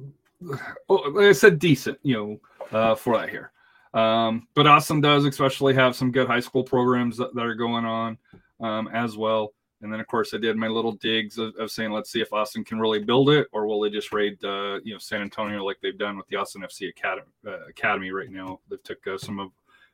oh, 0.88 0.94
like 0.94 1.26
I 1.26 1.32
said, 1.32 1.58
decent, 1.58 1.98
you 2.02 2.14
know, 2.14 2.76
uh, 2.78 2.94
for 2.94 3.18
that 3.18 3.28
here. 3.28 3.52
Um, 3.92 4.48
but 4.54 4.66
Austin 4.66 5.02
does 5.02 5.26
especially 5.26 5.74
have 5.74 5.94
some 5.94 6.10
good 6.10 6.26
high 6.26 6.40
school 6.40 6.64
programs 6.64 7.18
that, 7.18 7.34
that 7.34 7.44
are 7.44 7.54
going 7.54 7.84
on 7.84 8.16
um, 8.60 8.88
as 8.88 9.16
well. 9.16 9.52
And 9.82 9.92
then, 9.92 9.98
of 9.98 10.06
course, 10.06 10.32
I 10.32 10.38
did 10.38 10.56
my 10.56 10.68
little 10.68 10.92
digs 10.92 11.38
of, 11.38 11.54
of 11.56 11.70
saying, 11.70 11.90
let's 11.90 12.10
see 12.10 12.20
if 12.20 12.32
Austin 12.32 12.64
can 12.64 12.78
really 12.78 13.00
build 13.00 13.30
it, 13.30 13.48
or 13.52 13.66
will 13.66 13.80
they 13.80 13.90
just 13.90 14.12
raid, 14.12 14.42
uh, 14.44 14.78
you 14.84 14.92
know, 14.92 14.98
San 14.98 15.22
Antonio 15.22 15.64
like 15.64 15.78
they've 15.82 15.98
done 15.98 16.16
with 16.16 16.26
the 16.28 16.36
Austin 16.36 16.62
FC 16.62 16.88
Academy, 16.88 17.26
uh, 17.46 17.66
Academy 17.68 18.12
right 18.12 18.30
now. 18.30 18.60
They've 18.70 18.82
took 18.82 19.04
uh, 19.06 19.18
some 19.18 19.40
of 19.40 19.50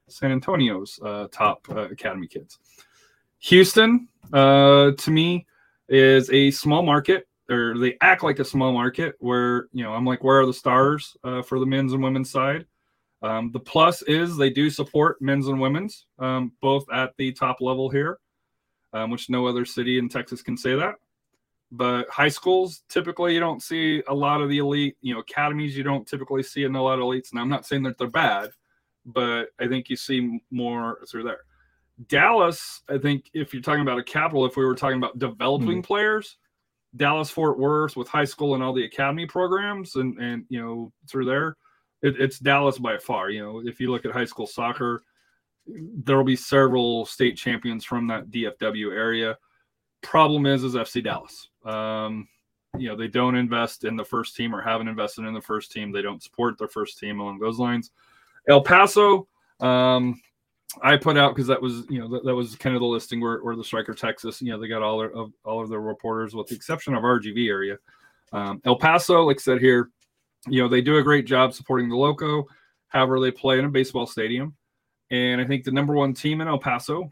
San 0.07 0.31
Antonio's 0.31 1.01
uh, 1.03 1.29
top 1.33 1.67
uh, 1.71 1.89
academy 1.89 2.27
kids. 2.27 2.59
Houston, 3.41 4.09
uh, 4.33 4.93
to 4.93 5.11
me, 5.11 5.47
is 5.89 6.31
a 6.31 6.51
small 6.51 6.83
market. 6.83 7.27
or 7.49 7.79
they 7.79 7.97
act 8.03 8.23
like 8.23 8.41
a 8.41 8.45
small 8.45 8.73
market 8.73 9.15
where 9.21 9.69
you 9.73 9.83
know 9.83 9.95
I'm 9.95 10.05
like, 10.05 10.23
where 10.23 10.41
are 10.41 10.47
the 10.47 10.53
stars 10.53 11.17
for 11.23 11.59
the 11.59 11.67
men's 11.67 11.95
and 11.95 12.03
women's 12.03 12.31
side? 12.31 12.67
Um, 13.23 13.51
the 13.53 13.61
plus 13.61 14.03
is 14.03 14.37
they 14.37 14.51
do 14.51 14.71
support 14.71 15.21
men's 15.21 15.49
and 15.49 15.61
women's 15.61 16.07
um, 16.19 16.53
both 16.61 16.85
at 16.93 17.17
the 17.17 17.33
top 17.33 17.61
level 17.61 17.89
here, 17.89 18.19
um, 18.93 19.11
which 19.11 19.31
no 19.31 19.47
other 19.47 19.65
city 19.65 19.99
in 19.99 20.09
Texas 20.09 20.43
can 20.43 20.57
say 20.57 20.75
that. 20.75 20.95
But 21.71 22.09
high 22.09 22.29
schools 22.29 22.83
typically 22.89 23.35
you 23.35 23.41
don't 23.41 23.63
see 23.63 24.03
a 24.09 24.15
lot 24.15 24.41
of 24.41 24.49
the 24.49 24.59
elite. 24.59 24.97
You 25.03 25.15
know, 25.15 25.21
academies 25.21 25.77
you 25.77 25.83
don't 25.85 26.07
typically 26.07 26.43
see 26.43 26.65
in 26.65 26.75
a 26.75 26.83
lot 26.83 26.99
of 26.99 27.05
elites. 27.05 27.31
And 27.31 27.41
I'm 27.41 27.51
not 27.51 27.67
saying 27.67 27.83
that 27.83 27.99
they're 27.99 28.09
bad, 28.09 28.51
but 29.05 29.49
I 29.61 29.69
think 29.69 29.91
you 29.91 29.97
see 29.97 30.41
more 30.51 30.99
through 31.11 31.25
there. 31.25 31.41
Dallas, 32.07 32.83
I 32.89 32.97
think 32.99 33.29
if 33.35 33.53
you're 33.53 33.63
talking 33.63 33.83
about 33.83 33.99
a 33.99 34.05
capital, 34.05 34.47
if 34.47 34.57
we 34.57 34.65
were 34.65 34.75
talking 34.75 34.99
about 34.99 35.19
developing 35.19 35.69
mm-hmm. 35.69 35.81
players, 35.81 36.37
Dallas 36.97 37.29
Fort 37.29 37.59
Worth 37.59 37.97
with 37.97 38.09
high 38.09 38.25
school 38.25 38.55
and 38.55 38.63
all 38.63 38.73
the 38.73 38.85
academy 38.85 39.27
programs 39.27 39.97
and 39.97 40.19
and 40.19 40.45
you 40.49 40.63
know 40.63 40.93
through 41.09 41.27
there, 41.27 41.57
it, 42.03 42.21
it's 42.21 42.39
Dallas 42.39 42.79
by 42.79 42.99
far. 42.99 43.31
You 43.31 43.43
know, 43.43 43.63
if 43.65 43.81
you 43.81 43.91
look 43.91 44.05
at 44.05 44.13
high 44.13 44.25
school 44.25 44.47
soccer, 44.47 45.03
there 45.69 46.17
will 46.17 46.25
be 46.25 46.37
several 46.37 47.05
state 47.05 47.37
champions 47.37 47.85
from 47.85 48.07
that 48.09 48.31
DFW 48.31 48.93
area. 48.93 49.37
Problem 50.03 50.47
is, 50.47 50.65
is 50.65 50.75
FC 50.75 51.03
Dallas. 51.03 51.49
Um, 51.65 52.29
you 52.79 52.89
know, 52.89 52.97
they 52.97 53.09
don't 53.09 53.35
invest 53.35 53.85
in 53.85 53.97
the 53.97 54.05
first 54.05 54.37
team 54.37 54.55
or 54.55 54.63
haven't 54.63 54.89
invested 54.89 55.25
in 55.25 55.35
the 55.35 55.41
first 55.41 55.73
team. 55.73 55.91
They 55.91 56.03
don't 56.03 56.23
support 56.23 56.59
their 56.59 56.69
first 56.69 56.99
team 56.99 57.21
along 57.21 57.39
those 57.39 57.59
lines. 57.59 57.91
El 58.49 58.63
Paso, 58.63 59.27
um, 59.61 60.21
I 60.83 60.97
put 60.97 61.17
out 61.17 61.35
because 61.35 61.49
that 61.49 61.61
was 61.61 61.85
you 61.89 61.99
know 61.99 62.09
that, 62.09 62.25
that 62.25 62.35
was 62.35 62.55
kind 62.57 62.77
of 62.77 62.81
the 62.81 62.87
listing 62.87 63.21
where, 63.21 63.39
where 63.39 63.57
the 63.57 63.65
striker 63.65 63.95
Texas 63.95 64.43
you 64.43 64.53
know 64.53 64.61
they 64.61 64.69
got 64.69 64.83
all 64.83 65.03
of 65.03 65.33
all 65.45 65.63
of 65.63 65.71
their 65.71 65.81
reporters 65.81 66.35
with 66.35 66.47
the 66.49 66.55
exception 66.55 66.95
of 66.95 67.03
RGV 67.03 67.49
area. 67.49 67.79
Um, 68.33 68.61
El 68.65 68.77
Paso, 68.77 69.23
like 69.23 69.39
I 69.39 69.41
said 69.41 69.61
here, 69.61 69.91
you 70.47 70.63
know 70.63 70.69
they 70.69 70.83
do 70.83 70.99
a 70.99 71.03
great 71.03 71.27
job 71.27 71.55
supporting 71.55 71.89
the 71.89 71.97
loco. 71.97 72.47
However, 72.89 73.21
they 73.21 73.31
play 73.31 73.59
in 73.59 73.65
a 73.65 73.71
baseball 73.71 74.07
stadium, 74.07 74.55
and 75.11 75.41
I 75.41 75.45
think 75.45 75.65
the 75.65 75.71
number 75.71 75.95
one 75.95 76.15
team 76.15 76.41
in 76.41 76.49
El 76.49 76.59
Paso 76.59 77.11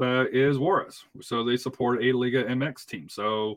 uh, 0.00 0.24
is 0.32 0.58
Juarez, 0.58 1.04
so 1.20 1.44
they 1.44 1.56
support 1.56 2.02
a 2.02 2.12
Liga 2.12 2.44
MX 2.44 2.86
team. 2.86 3.08
So 3.08 3.56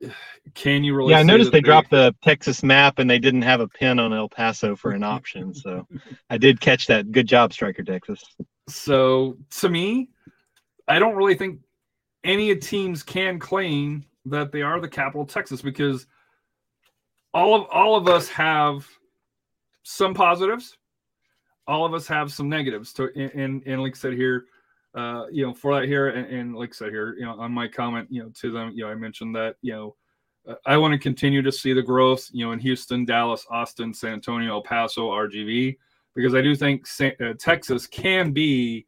can 0.54 0.84
you 0.84 0.94
really? 0.94 1.12
Yeah, 1.12 1.20
I 1.20 1.22
noticed 1.22 1.52
they, 1.52 1.58
they, 1.58 1.62
dropped 1.62 1.90
the 1.90 2.14
Texas 2.22 2.62
map 2.62 2.98
and 2.98 3.08
they 3.08 3.18
didn't 3.18 3.42
have 3.42 3.60
a 3.60 3.68
pin 3.68 3.98
on 3.98 4.12
El 4.12 4.28
Paso 4.28 4.76
for 4.76 4.92
an 4.92 5.02
option. 5.02 5.54
So 5.54 5.86
I 6.30 6.38
did 6.38 6.60
catch 6.60 6.86
that. 6.86 7.12
Good 7.12 7.26
job, 7.26 7.52
Striker 7.52 7.82
Texas. 7.82 8.22
So 8.68 9.36
to 9.58 9.68
me, 9.68 10.10
I 10.88 10.98
don't 10.98 11.16
really 11.16 11.34
think 11.34 11.60
any 12.22 12.54
teams 12.56 13.02
can 13.02 13.38
claim 13.38 14.04
that 14.26 14.52
they 14.52 14.62
are 14.62 14.80
the 14.80 14.88
capital 14.88 15.22
of 15.22 15.28
Texas 15.28 15.60
because 15.60 16.06
all 17.34 17.54
of 17.54 17.66
all 17.70 17.96
of 17.96 18.08
us 18.08 18.28
have 18.28 18.86
some 19.82 20.14
positives, 20.14 20.78
all 21.66 21.84
of 21.84 21.94
us 21.94 22.06
have 22.08 22.32
some 22.32 22.48
negatives. 22.48 22.92
To 22.94 23.10
and 23.16 23.62
and 23.66 23.82
like 23.82 23.96
said 23.96 24.14
here, 24.14 24.46
uh, 24.94 25.26
you 25.30 25.44
know, 25.44 25.52
for 25.52 25.74
that 25.74 25.88
here, 25.88 26.08
and, 26.08 26.26
and, 26.26 26.56
like 26.56 26.72
said 26.72 26.90
here, 26.90 27.14
you 27.18 27.24
know, 27.24 27.32
on 27.32 27.52
my 27.52 27.66
comment, 27.66 28.06
you 28.10 28.22
know, 28.22 28.30
to 28.32 28.52
them, 28.52 28.70
you 28.74 28.84
know, 28.84 28.90
I 28.90 28.94
mentioned 28.94 29.34
that, 29.34 29.56
you 29.60 29.72
know, 29.72 29.96
uh, 30.48 30.54
I 30.66 30.76
want 30.76 30.92
to 30.92 30.98
continue 30.98 31.42
to 31.42 31.50
see 31.50 31.72
the 31.72 31.82
growth, 31.82 32.28
you 32.32 32.46
know, 32.46 32.52
in 32.52 32.60
Houston, 32.60 33.04
Dallas, 33.04 33.44
Austin, 33.50 33.92
San 33.92 34.12
Antonio, 34.12 34.52
El 34.52 34.62
Paso, 34.62 35.10
RGV, 35.10 35.76
because 36.14 36.34
I 36.34 36.42
do 36.42 36.54
think 36.54 36.86
uh, 37.00 37.32
Texas 37.38 37.88
can 37.88 38.30
be 38.30 38.86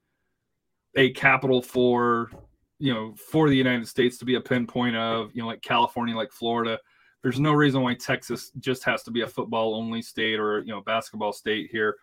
a 0.95 1.11
capital 1.11 1.61
for, 1.61 2.31
you 2.79 2.95
know, 2.95 3.15
for 3.17 3.49
the 3.49 3.57
United 3.57 3.89
States 3.89 4.17
to 4.19 4.25
be 4.25 4.37
a 4.37 4.41
pinpoint 4.41 4.95
of, 4.95 5.31
you 5.35 5.43
know, 5.43 5.49
like 5.49 5.63
California, 5.63 6.15
like 6.15 6.31
Florida. 6.31 6.79
There's 7.23 7.41
no 7.41 7.53
reason 7.53 7.83
why 7.83 7.95
Texas 7.95 8.53
just 8.61 8.85
has 8.85 9.03
to 9.03 9.11
be 9.11 9.23
a 9.23 9.27
football 9.27 9.75
only 9.75 10.03
state 10.03 10.39
or, 10.39 10.61
you 10.61 10.69
know, 10.69 10.83
basketball 10.83 11.33
state 11.33 11.69
here 11.73 11.97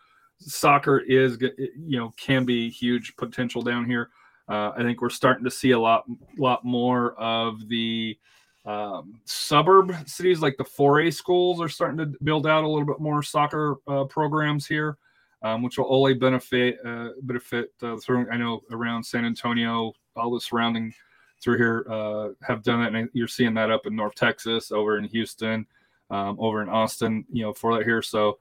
soccer 0.51 0.99
is 0.99 1.37
you 1.41 1.97
know 1.97 2.13
can 2.17 2.45
be 2.45 2.69
huge 2.69 3.15
potential 3.15 3.61
down 3.61 3.85
here. 3.85 4.09
Uh, 4.49 4.71
I 4.75 4.83
think 4.83 5.01
we're 5.01 5.09
starting 5.09 5.45
to 5.45 5.51
see 5.51 5.71
a 5.71 5.79
lot 5.79 6.03
lot 6.37 6.65
more 6.65 7.13
of 7.13 7.67
the 7.69 8.17
um, 8.65 9.19
suburb 9.25 9.93
cities 10.07 10.39
like 10.39 10.55
the 10.57 10.63
4A 10.63 11.13
schools 11.13 11.59
are 11.61 11.69
starting 11.69 11.97
to 11.97 12.17
build 12.23 12.47
out 12.47 12.63
a 12.63 12.67
little 12.67 12.85
bit 12.85 12.99
more 12.99 13.21
soccer 13.21 13.75
uh, 13.87 14.05
programs 14.05 14.65
here, 14.65 14.97
um, 15.41 15.61
which 15.63 15.77
will 15.77 15.93
only 15.93 16.13
benefit 16.13 16.77
uh, 16.85 17.09
benefit 17.23 17.71
uh, 17.81 17.97
through. 17.97 18.29
I 18.31 18.37
know 18.37 18.61
around 18.71 19.03
San 19.03 19.25
Antonio, 19.25 19.93
all 20.15 20.33
the 20.33 20.39
surrounding 20.39 20.93
through 21.41 21.57
here 21.57 21.85
uh, 21.89 22.29
have 22.41 22.63
done 22.63 22.81
that, 22.81 22.95
and 22.95 23.09
you're 23.13 23.27
seeing 23.27 23.53
that 23.55 23.69
up 23.69 23.85
in 23.85 23.95
North 23.95 24.15
Texas, 24.15 24.71
over 24.71 24.97
in 24.97 25.03
Houston, 25.05 25.67
um, 26.09 26.37
over 26.39 26.61
in 26.61 26.69
Austin, 26.69 27.25
you 27.31 27.43
know, 27.43 27.53
for 27.53 27.77
that 27.77 27.85
here. 27.85 28.01
So 28.01 28.37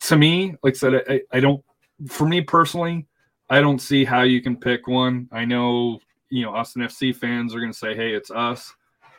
to 0.00 0.16
me, 0.16 0.54
like 0.62 0.74
I 0.74 0.76
said, 0.76 0.94
I, 1.08 1.20
I 1.32 1.40
don't. 1.40 1.62
For 2.08 2.26
me 2.26 2.40
personally, 2.40 3.06
I 3.48 3.60
don't 3.60 3.80
see 3.80 4.04
how 4.04 4.22
you 4.22 4.42
can 4.42 4.56
pick 4.56 4.86
one. 4.86 5.28
I 5.32 5.44
know 5.44 6.00
you 6.30 6.42
know 6.42 6.54
Austin 6.54 6.82
FC 6.82 7.14
fans 7.14 7.54
are 7.54 7.60
going 7.60 7.72
to 7.72 7.78
say, 7.78 7.94
"Hey, 7.94 8.12
it's 8.12 8.30
us." 8.30 8.72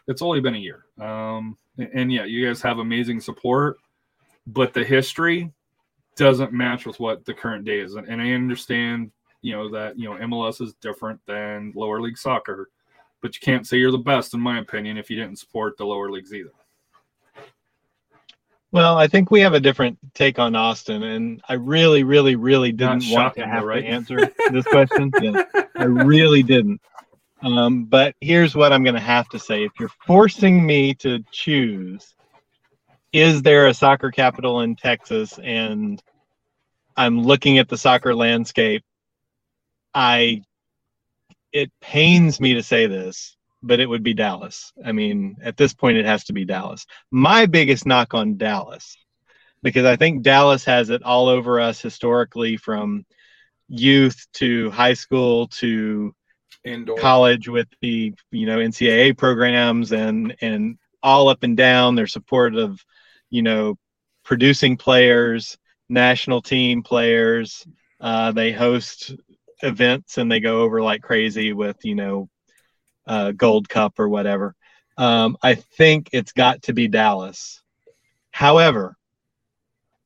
It's 0.07 0.21
only 0.21 0.39
been 0.39 0.55
a 0.55 0.59
year, 0.59 0.85
um, 1.01 1.57
and 1.77 2.11
yeah, 2.11 2.23
you 2.23 2.45
guys 2.47 2.61
have 2.61 2.79
amazing 2.79 3.19
support, 3.19 3.77
but 4.45 4.73
the 4.73 4.83
history 4.83 5.51
doesn't 6.15 6.53
match 6.53 6.85
with 6.85 6.99
what 6.99 7.25
the 7.25 7.33
current 7.33 7.65
day 7.65 7.79
is. 7.79 7.95
And, 7.95 8.07
and 8.07 8.21
I 8.21 8.31
understand, 8.31 9.11
you 9.41 9.53
know, 9.53 9.69
that 9.69 9.99
you 9.99 10.09
know 10.09 10.15
MLS 10.27 10.61
is 10.61 10.73
different 10.75 11.19
than 11.25 11.73
lower 11.75 12.01
league 12.01 12.17
soccer, 12.17 12.69
but 13.21 13.35
you 13.35 13.41
can't 13.41 13.67
say 13.67 13.77
you're 13.77 13.91
the 13.91 13.97
best, 13.97 14.33
in 14.33 14.39
my 14.39 14.59
opinion, 14.59 14.97
if 14.97 15.09
you 15.09 15.17
didn't 15.17 15.39
support 15.39 15.77
the 15.77 15.85
lower 15.85 16.09
leagues 16.09 16.33
either. 16.33 16.51
Well, 18.71 18.97
I 18.97 19.07
think 19.07 19.31
we 19.31 19.39
have 19.41 19.53
a 19.53 19.59
different 19.59 19.97
take 20.13 20.39
on 20.39 20.55
Austin, 20.55 21.03
and 21.03 21.41
I 21.47 21.53
really, 21.53 22.03
really, 22.03 22.35
really 22.35 22.73
didn't 22.73 23.09
want 23.09 23.35
to 23.35 23.47
have 23.47 23.63
right? 23.63 23.81
to 23.81 23.87
answer 23.87 24.31
this 24.51 24.65
question. 24.65 25.11
yeah, 25.21 25.43
I 25.75 25.85
really 25.85 26.43
didn't. 26.43 26.81
Um, 27.41 27.85
but 27.85 28.15
here's 28.19 28.55
what 28.55 28.73
I'm 28.73 28.83
going 28.83 28.95
to 28.95 28.99
have 28.99 29.29
to 29.29 29.39
say: 29.39 29.63
if 29.63 29.71
you're 29.79 29.91
forcing 30.05 30.65
me 30.65 30.95
to 30.95 31.23
choose, 31.31 32.13
is 33.13 33.41
there 33.41 33.67
a 33.67 33.73
soccer 33.73 34.11
capital 34.11 34.61
in 34.61 34.75
Texas? 34.75 35.39
And 35.41 36.01
I'm 36.97 37.21
looking 37.21 37.59
at 37.59 37.69
the 37.69 37.77
soccer 37.77 38.13
landscape. 38.13 38.83
I 39.93 40.43
it 41.53 41.71
pains 41.79 42.41
me 42.41 42.55
to 42.55 42.63
say 42.63 42.87
this, 42.87 43.36
but 43.67 43.79
it 43.79 43.87
would 43.87 44.03
be 44.03 44.13
Dallas. 44.13 44.71
I 44.83 44.91
mean, 44.91 45.37
at 45.41 45.57
this 45.57 45.73
point, 45.73 45.97
it 45.97 46.05
has 46.05 46.23
to 46.25 46.33
be 46.33 46.45
Dallas. 46.45 46.85
My 47.11 47.45
biggest 47.45 47.85
knock 47.85 48.13
on 48.13 48.37
Dallas, 48.37 48.97
because 49.61 49.85
I 49.85 49.95
think 49.95 50.23
Dallas 50.23 50.63
has 50.65 50.89
it 50.89 51.03
all 51.03 51.27
over 51.27 51.59
us 51.59 51.81
historically 51.81 52.57
from 52.57 53.05
youth 53.67 54.25
to 54.33 54.71
high 54.71 54.93
school 54.93 55.47
to 55.47 56.15
Indoor. 56.63 56.97
college 56.97 57.47
with 57.47 57.67
the 57.81 58.13
you 58.31 58.45
know 58.45 58.57
NCAA 58.57 59.17
programs 59.17 59.91
and 59.91 60.35
and 60.41 60.77
all 61.03 61.29
up 61.29 61.43
and 61.43 61.55
down. 61.55 61.95
Their 61.95 62.07
support 62.07 62.55
of 62.55 62.83
you 63.29 63.41
know 63.41 63.77
producing 64.23 64.77
players, 64.77 65.57
national 65.89 66.41
team 66.41 66.83
players. 66.83 67.65
Uh, 67.99 68.31
they 68.31 68.51
host 68.51 69.15
events 69.63 70.17
and 70.17 70.31
they 70.31 70.39
go 70.39 70.61
over 70.61 70.81
like 70.81 71.01
crazy 71.01 71.51
with 71.51 71.77
you 71.83 71.95
know 71.95 72.29
uh, 73.07 73.31
Gold 73.31 73.69
Cup 73.69 73.99
or 73.99 74.09
whatever. 74.09 74.55
Um, 74.97 75.37
I 75.43 75.55
think 75.55 76.09
it's 76.11 76.31
got 76.31 76.63
to 76.63 76.73
be 76.73 76.87
Dallas. 76.87 77.61
However, 78.31 78.95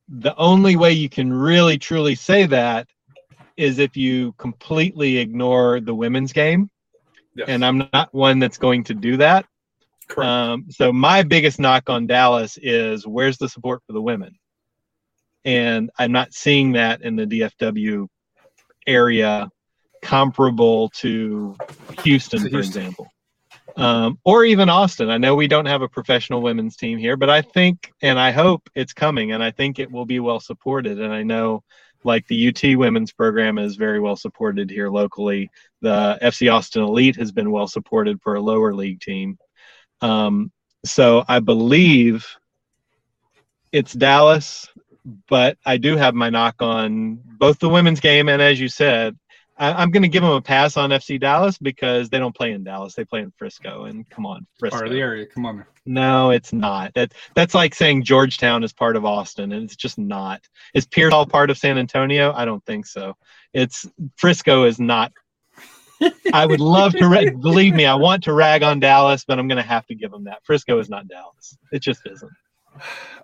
the 0.08 0.36
only 0.36 0.76
way 0.76 0.92
you 0.92 1.08
can 1.08 1.32
really 1.32 1.78
truly 1.78 2.14
say 2.14 2.46
that 2.46 2.88
is 3.56 3.78
if 3.78 3.96
you 3.96 4.32
completely 4.38 5.18
ignore 5.18 5.80
the 5.80 5.94
women's 5.94 6.32
game. 6.32 6.70
Yes. 7.34 7.48
And 7.48 7.64
I'm 7.64 7.88
not 7.92 8.12
one 8.12 8.38
that's 8.38 8.58
going 8.58 8.84
to 8.84 8.94
do 8.94 9.16
that. 9.18 9.46
Um, 10.16 10.66
so 10.68 10.92
my 10.92 11.22
biggest 11.22 11.58
knock 11.58 11.88
on 11.88 12.06
Dallas 12.06 12.58
is 12.60 13.06
where's 13.06 13.38
the 13.38 13.48
support 13.48 13.82
for 13.86 13.94
the 13.94 14.02
women? 14.02 14.36
And 15.44 15.90
I'm 15.98 16.12
not 16.12 16.34
seeing 16.34 16.72
that 16.72 17.02
in 17.02 17.16
the 17.16 17.26
DFW 17.26 18.06
area 18.86 19.48
comparable 20.02 20.90
to 20.90 21.56
Houston, 22.02 22.42
for 22.42 22.48
Houston. 22.48 22.82
example, 22.82 23.12
um, 23.76 24.18
or 24.24 24.44
even 24.44 24.68
Austin. 24.68 25.08
I 25.08 25.18
know 25.18 25.34
we 25.34 25.48
don't 25.48 25.66
have 25.66 25.82
a 25.82 25.88
professional 25.88 26.42
women's 26.42 26.76
team 26.76 26.98
here, 26.98 27.16
but 27.16 27.30
I 27.30 27.40
think 27.40 27.92
and 28.02 28.18
I 28.18 28.32
hope 28.32 28.68
it's 28.74 28.92
coming, 28.92 29.32
and 29.32 29.42
I 29.42 29.50
think 29.50 29.78
it 29.78 29.90
will 29.90 30.04
be 30.04 30.20
well 30.20 30.40
supported. 30.40 31.00
And 31.00 31.12
I 31.12 31.22
know, 31.22 31.62
like 32.04 32.26
the 32.26 32.48
UT 32.48 32.76
women's 32.76 33.12
program 33.12 33.58
is 33.58 33.76
very 33.76 34.00
well 34.00 34.16
supported 34.16 34.68
here 34.68 34.90
locally. 34.90 35.50
The 35.80 36.18
FC 36.20 36.52
Austin 36.52 36.82
Elite 36.82 37.16
has 37.16 37.32
been 37.32 37.50
well 37.50 37.68
supported 37.68 38.20
for 38.20 38.34
a 38.34 38.40
lower 38.40 38.74
league 38.74 39.00
team. 39.00 39.38
Um, 40.00 40.50
so 40.84 41.24
I 41.28 41.38
believe 41.38 42.26
it's 43.70 43.92
Dallas, 43.92 44.68
but 45.28 45.56
I 45.64 45.76
do 45.76 45.96
have 45.96 46.14
my 46.14 46.28
knock 46.28 46.56
on 46.60 47.20
both 47.38 47.58
the 47.58 47.68
women's 47.68 48.00
game 48.00 48.28
and, 48.28 48.42
as 48.42 48.60
you 48.60 48.68
said, 48.68 49.16
I, 49.58 49.72
I'm 49.72 49.90
going 49.90 50.02
to 50.02 50.08
give 50.08 50.22
them 50.22 50.32
a 50.32 50.40
pass 50.40 50.76
on 50.76 50.90
FC 50.90 51.20
Dallas 51.20 51.58
because 51.58 52.08
they 52.08 52.18
don't 52.18 52.34
play 52.34 52.52
in 52.52 52.64
Dallas; 52.64 52.94
they 52.94 53.04
play 53.04 53.20
in 53.20 53.32
Frisco. 53.36 53.84
And 53.84 54.08
come 54.10 54.26
on, 54.26 54.46
Frisco. 54.58 54.76
Part 54.76 54.86
of 54.86 54.92
the 54.92 55.00
area. 55.00 55.26
Come 55.26 55.46
on. 55.46 55.64
No, 55.84 56.30
it's 56.30 56.52
not. 56.52 56.94
That 56.94 57.12
that's 57.34 57.54
like 57.54 57.74
saying 57.74 58.04
Georgetown 58.04 58.64
is 58.64 58.72
part 58.72 58.96
of 58.96 59.04
Austin, 59.04 59.52
and 59.52 59.64
it's 59.64 59.76
just 59.76 59.98
not. 59.98 60.40
Is 60.74 60.86
Pearsall 60.86 61.26
part 61.26 61.50
of 61.50 61.58
San 61.58 61.78
Antonio? 61.78 62.32
I 62.32 62.44
don't 62.44 62.64
think 62.64 62.86
so. 62.86 63.14
It's 63.52 63.86
Frisco 64.16 64.64
is 64.64 64.78
not. 64.78 65.12
I 66.32 66.46
would 66.46 66.60
love 66.60 66.94
to 66.94 67.08
ra- 67.08 67.30
believe 67.40 67.74
me. 67.74 67.86
I 67.86 67.94
want 67.94 68.24
to 68.24 68.32
rag 68.32 68.62
on 68.62 68.80
Dallas, 68.80 69.24
but 69.24 69.38
I'm 69.38 69.48
going 69.48 69.62
to 69.62 69.68
have 69.68 69.86
to 69.86 69.94
give 69.94 70.10
them 70.10 70.24
that. 70.24 70.44
Frisco 70.44 70.78
is 70.78 70.88
not 70.88 71.08
Dallas. 71.08 71.56
It 71.72 71.80
just 71.80 72.00
isn't. 72.06 72.32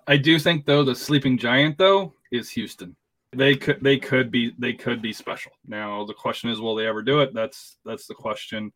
I 0.07 0.17
do 0.17 0.37
think 0.39 0.65
though 0.65 0.83
the 0.83 0.95
sleeping 0.95 1.37
giant 1.37 1.77
though 1.77 2.13
is 2.31 2.49
Houston. 2.51 2.95
They 3.31 3.55
could 3.55 3.79
they 3.81 3.97
could 3.97 4.31
be 4.31 4.53
they 4.57 4.73
could 4.73 5.01
be 5.01 5.13
special. 5.13 5.51
Now 5.67 6.03
the 6.05 6.13
question 6.13 6.49
is 6.49 6.59
will 6.59 6.75
they 6.75 6.87
ever 6.87 7.03
do 7.03 7.21
it? 7.21 7.33
That's 7.33 7.77
that's 7.85 8.07
the 8.07 8.15
question. 8.15 8.71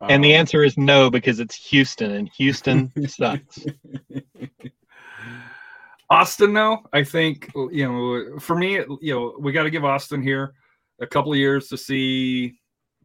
And 0.00 0.22
the 0.22 0.34
Um, 0.34 0.40
answer 0.40 0.62
is 0.62 0.76
no 0.76 1.08
because 1.08 1.40
it's 1.40 1.54
Houston, 1.68 2.10
and 2.10 2.28
Houston 2.36 2.92
sucks. 3.08 3.64
Austin, 6.10 6.52
though, 6.52 6.82
I 6.92 7.02
think 7.02 7.50
you 7.54 7.88
know, 7.88 8.38
for 8.38 8.56
me, 8.56 8.80
you 9.00 9.14
know, 9.14 9.34
we 9.38 9.52
got 9.52 9.62
to 9.62 9.70
give 9.70 9.84
Austin 9.84 10.22
here 10.22 10.52
a 11.00 11.06
couple 11.06 11.32
of 11.32 11.38
years 11.38 11.68
to 11.68 11.78
see 11.78 12.58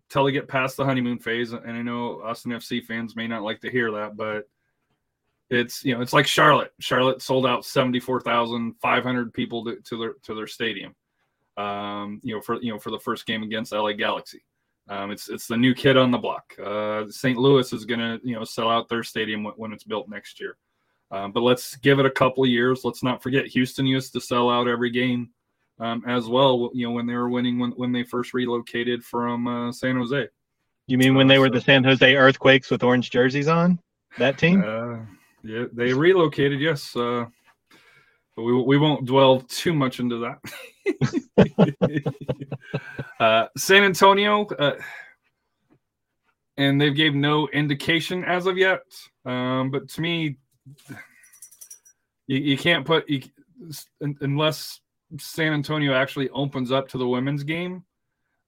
till 0.10 0.26
they 0.26 0.32
get 0.32 0.48
past 0.48 0.76
the 0.78 0.84
honeymoon 0.86 1.20
phase. 1.20 1.54
And 1.54 1.72
I 1.72 1.82
know 1.82 2.22
Austin 2.24 2.52
FC 2.52 2.84
fans 2.84 3.16
may 3.16 3.28
not 3.28 3.44
like 3.44 3.62
to 3.62 3.72
hear 3.72 3.92
that, 3.92 4.18
but 4.18 4.50
it's 5.50 5.84
you 5.84 5.96
know, 5.96 6.02
it's 6.02 6.14
like 6.14 6.28
Charlotte. 6.28 6.72
Charlotte 6.80 7.22
sold 7.22 7.46
out 7.46 7.66
seventy 7.66 8.00
four 8.00 8.22
thousand 8.22 8.76
five 8.82 9.04
hundred 9.04 9.34
people 9.34 9.66
to, 9.66 9.78
to 9.86 9.98
their 9.98 10.14
to 10.24 10.36
their 10.36 10.48
stadium. 10.48 10.96
Um, 11.58 12.22
you 12.24 12.36
know, 12.36 12.42
for 12.42 12.62
you 12.62 12.72
know, 12.72 12.80
for 12.80 12.92
the 12.92 13.00
first 13.00 13.26
game 13.26 13.44
against 13.44 13.72
LA 13.72 13.94
Galaxy. 13.94 14.44
Um, 14.90 15.12
it's 15.12 15.30
it's 15.30 15.48
the 15.48 15.58
new 15.58 15.74
kid 15.74 15.98
on 15.98 16.12
the 16.12 16.18
block. 16.18 16.54
Uh, 16.64 17.06
St. 17.10 17.38
Louis 17.38 17.72
is 17.74 17.86
going 17.86 18.00
to 18.00 18.20
you 18.24 18.36
know 18.36 18.44
sell 18.44 18.70
out 18.70 18.90
their 18.90 19.04
stadium 19.04 19.44
when, 19.44 19.54
when 19.56 19.74
it's 19.74 19.84
built 19.84 20.10
next 20.10 20.40
year. 20.40 20.58
Um, 21.12 21.32
but 21.32 21.42
let's 21.42 21.76
give 21.78 22.00
it 22.00 22.06
a 22.06 22.12
couple 22.12 22.44
of 22.44 22.50
years. 22.50 22.84
Let's 22.84 23.04
not 23.04 23.22
forget 23.22 23.48
Houston 23.48 23.86
used 23.86 24.14
to 24.14 24.22
sell 24.22 24.50
out 24.50 24.68
every 24.68 24.92
game 24.92 25.30
um, 25.80 26.04
as 26.08 26.28
well. 26.28 26.72
You 26.74 26.88
know 26.88 26.94
when 26.94 27.08
they 27.08 27.16
were 27.16 27.30
winning 27.30 27.60
when 27.60 27.72
when 27.72 27.92
they 27.92 28.04
first 28.04 28.34
relocated 28.34 29.04
from 29.04 29.48
uh, 29.48 29.72
San 29.72 29.96
Jose. 29.96 30.28
You 30.88 30.98
mean 30.98 31.14
when 31.14 31.28
they 31.28 31.38
were 31.38 31.52
the 31.52 31.62
San 31.62 31.84
Jose 31.84 32.16
Earthquakes 32.16 32.72
with 32.72 32.84
orange 32.84 33.12
jerseys 33.12 33.48
on? 33.48 33.80
That 34.18 34.40
team? 34.40 34.64
Yeah, 35.44 35.66
they 35.72 35.94
relocated. 35.94 36.60
Yes, 36.60 36.96
uh, 36.96 37.26
but 38.36 38.44
we 38.44 38.54
we 38.54 38.78
won't 38.78 39.06
dwell 39.06 39.42
too 39.42 39.74
much 39.74 40.00
into 40.00 40.36
that. 41.38 42.04
uh, 43.20 43.48
San 43.58 43.84
Antonio, 43.84 44.46
uh, 44.46 44.76
and 46.58 46.80
they've 46.80 46.96
gave 46.96 47.16
no 47.16 47.48
indication 47.50 48.24
as 48.26 48.46
of 48.46 48.58
yet. 48.58 48.82
Um, 49.26 49.72
but 49.72 49.88
to 49.90 50.02
me, 50.02 50.38
you, 52.28 52.38
you 52.38 52.58
can't 52.58 52.86
put 52.86 53.10
you, 53.10 53.22
unless 54.02 54.82
San 55.18 55.54
Antonio 55.54 55.94
actually 55.94 56.30
opens 56.30 56.72
up 56.72 56.88
to 56.90 56.98
the 56.98 57.08
women's 57.08 57.44
game. 57.44 57.84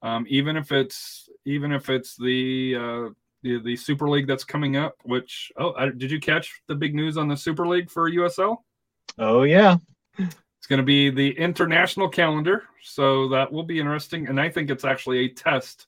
Um, 0.04 0.26
even 0.30 0.58
if 0.58 0.72
it's 0.72 1.30
even 1.46 1.72
if 1.72 1.90
it's 1.90 2.16
the 2.16 2.76
uh, 2.76 3.10
the, 3.44 3.60
the 3.60 3.76
Super 3.76 4.10
League 4.10 4.28
that's 4.28 4.44
coming 4.44 4.76
up. 4.76 4.96
Which 5.04 5.52
oh, 5.58 5.74
I, 5.74 5.90
did 5.90 6.12
you 6.12 6.20
catch 6.20 6.62
the 6.68 6.76
big 6.76 6.96
news 6.96 7.18
on 7.18 7.28
the 7.28 7.38
Super 7.38 7.68
League 7.68 7.90
for 7.90 8.10
USL? 8.10 8.58
Oh 9.18 9.44
yeah. 9.44 9.78
It's 10.18 10.68
going 10.68 10.78
to 10.78 10.86
be 10.86 11.10
the 11.10 11.32
international 11.40 12.08
calendar, 12.08 12.66
so 12.84 13.30
that 13.30 13.52
will 13.52 13.64
be 13.64 13.80
interesting. 13.80 14.28
And 14.28 14.40
I 14.40 14.50
think 14.50 14.70
it's 14.70 14.86
actually 14.86 15.26
a 15.26 15.30
test, 15.30 15.88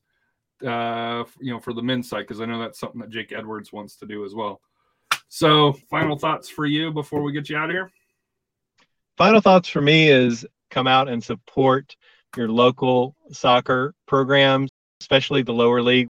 uh, 0.66 1.26
you 1.40 1.54
know, 1.54 1.60
for 1.60 1.74
the 1.74 1.84
men's 1.84 2.10
side 2.10 2.22
because 2.22 2.42
I 2.42 2.46
know 2.46 2.60
that's 2.60 2.80
something 2.80 3.00
that 3.02 3.12
Jake 3.12 3.32
Edwards 3.32 3.72
wants 3.72 3.98
to 3.98 4.08
do 4.08 4.26
as 4.26 4.34
well. 4.34 4.62
So, 5.28 5.74
final 5.92 6.18
thoughts 6.18 6.50
for 6.50 6.66
you 6.66 6.92
before 6.92 7.22
we 7.22 7.34
get 7.34 7.50
you 7.50 7.58
out 7.58 7.70
of 7.70 7.76
here. 7.76 7.92
Final 9.16 9.42
thoughts 9.42 9.70
for 9.70 9.82
me 9.82 10.10
is 10.10 10.44
come 10.72 10.88
out 10.88 11.08
and 11.08 11.24
support 11.24 11.96
your 12.36 12.50
local 12.50 13.16
soccer 13.32 13.94
programs, 14.08 14.72
especially 15.02 15.44
the 15.44 15.54
lower 15.54 15.84
league, 15.84 16.08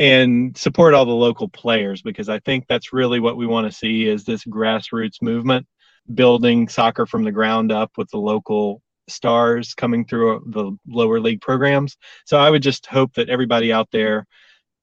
and 0.00 0.56
support 0.56 0.94
all 0.94 1.04
the 1.04 1.12
local 1.12 1.46
players 1.46 2.00
because 2.00 2.30
I 2.30 2.38
think 2.40 2.64
that's 2.66 2.92
really 2.92 3.20
what 3.20 3.36
we 3.36 3.46
want 3.46 3.70
to 3.70 3.78
see 3.78 4.08
is 4.08 4.24
this 4.24 4.44
grassroots 4.44 5.20
movement, 5.20 5.66
building 6.14 6.68
soccer 6.68 7.04
from 7.04 7.22
the 7.22 7.30
ground 7.30 7.70
up 7.70 7.92
with 7.98 8.08
the 8.08 8.18
local 8.18 8.80
stars 9.10 9.74
coming 9.74 10.06
through 10.06 10.42
the 10.46 10.72
lower 10.88 11.20
league 11.20 11.42
programs. 11.42 11.98
So 12.24 12.38
I 12.38 12.48
would 12.48 12.62
just 12.62 12.86
hope 12.86 13.12
that 13.14 13.28
everybody 13.28 13.74
out 13.74 13.90
there 13.92 14.26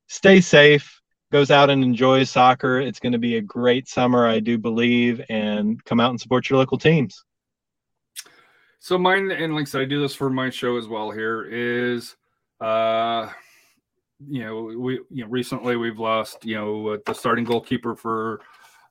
stay 0.08 0.40
safe, 0.40 1.02
goes 1.32 1.50
out 1.50 1.72
and 1.72 1.84
enjoys 1.84 2.30
soccer. 2.30 2.80
It's 2.80 3.00
going 3.00 3.14
to 3.14 3.18
be 3.18 3.38
a 3.38 3.42
great 3.42 3.88
summer, 3.88 4.28
I 4.28 4.40
do 4.40 4.60
believe, 4.60 5.20
and 5.30 5.84
come 5.84 6.00
out 6.00 6.12
and 6.12 6.22
support 6.22 6.48
your 6.48 6.60
local 6.60 6.78
teams. 6.78 7.26
So 8.80 9.00
mine, 9.00 9.32
and 9.32 9.56
like 9.56 9.64
I 9.64 9.66
said, 9.66 9.82
I 9.82 9.86
do 9.86 10.00
this 10.00 10.14
for 10.14 10.30
my 10.30 10.52
show 10.52 10.78
as 10.78 10.88
well. 10.88 11.10
Here 11.10 11.44
is, 11.44 12.16
uh, 12.62 13.30
you 14.26 14.44
know, 14.44 14.64
we 14.64 14.94
you 15.10 15.24
know 15.24 15.28
recently 15.28 15.76
we've 15.76 16.00
lost 16.00 16.46
you 16.46 16.56
know 16.56 16.98
the 16.98 17.14
starting 17.14 17.46
goalkeeper 17.46 17.96
for 17.96 18.42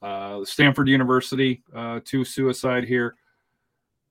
uh, 0.02 0.44
Stanford 0.44 0.88
University 0.88 1.62
uh, 1.74 2.00
to 2.04 2.24
suicide 2.24 2.84
here. 2.84 3.16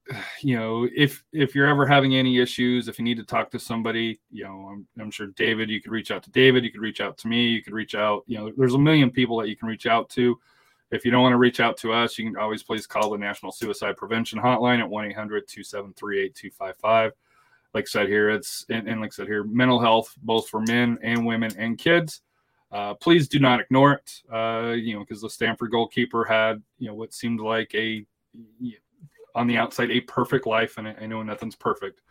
You 0.42 0.56
know, 0.56 0.88
if 0.96 1.24
if 1.34 1.56
you're 1.56 1.66
ever 1.66 1.88
having 1.88 2.16
any 2.16 2.38
issues, 2.38 2.88
if 2.88 3.00
you 3.00 3.06
need 3.06 3.18
to 3.18 3.24
talk 3.24 3.50
to 3.52 3.60
somebody, 3.60 4.20
you 4.32 4.44
know, 4.44 4.70
I'm, 4.72 4.88
I'm 5.00 5.10
sure 5.10 5.28
David, 5.28 5.72
you 5.72 5.82
could 5.82 5.92
reach 5.92 6.12
out 6.12 6.22
to 6.24 6.30
David, 6.30 6.64
you 6.64 6.72
could 6.72 6.82
reach 6.82 7.02
out 7.02 7.18
to 7.20 7.28
me, 7.28 7.48
you 7.48 7.64
could 7.64 7.74
reach 7.74 7.96
out. 7.96 8.24
You 8.28 8.38
know, 8.38 8.52
there's 8.56 8.76
a 8.76 8.80
million 8.80 9.10
people 9.10 9.40
that 9.40 9.50
you 9.50 9.56
can 9.56 9.68
reach 9.68 9.88
out 9.88 10.08
to. 10.12 10.40
If 10.92 11.04
you 11.04 11.10
don't 11.10 11.24
want 11.24 11.34
to 11.34 11.38
reach 11.38 11.60
out 11.60 11.78
to 11.78 11.92
us, 11.92 12.20
you 12.20 12.26
can 12.26 12.38
always 12.38 12.62
please 12.62 12.86
call 12.86 13.10
the 13.10 13.18
National 13.18 13.52
Suicide 13.52 13.98
Prevention 13.98 14.40
Hotline 14.40 14.80
at 14.80 14.88
1 14.88 15.06
800 15.06 15.48
273 15.48 16.20
8255. 16.26 17.14
Like 17.76 17.88
said 17.88 18.08
here, 18.08 18.32
it's, 18.32 18.66
and, 18.70 18.88
and 18.88 19.02
like 19.02 19.14
said 19.14 19.28
here, 19.28 19.44
mental 19.44 19.80
health, 19.80 20.16
both 20.24 20.50
for 20.50 20.62
men 20.62 20.98
and 21.04 21.24
women 21.24 21.52
and 21.60 21.78
kids. 21.78 22.22
Uh, 22.72 22.96
please 22.96 23.28
do 23.28 23.38
not 23.38 23.60
ignore 23.60 23.94
it, 23.94 24.22
uh, 24.34 24.72
you 24.72 24.96
know, 24.96 25.02
because 25.02 25.22
the 25.22 25.30
Stanford 25.30 25.70
goalkeeper 25.70 26.26
had, 26.26 26.64
you 26.80 26.88
know, 26.88 26.96
what 26.96 27.14
seemed 27.14 27.40
like 27.40 27.76
a, 27.76 28.04
on 29.36 29.46
the 29.46 29.58
outside, 29.58 29.92
a 29.92 30.02
perfect 30.02 30.48
life. 30.48 30.80
And 30.80 30.88
I, 30.88 30.96
I 31.02 31.06
know 31.06 31.22
nothing's 31.22 31.56
perfect. 31.56 32.02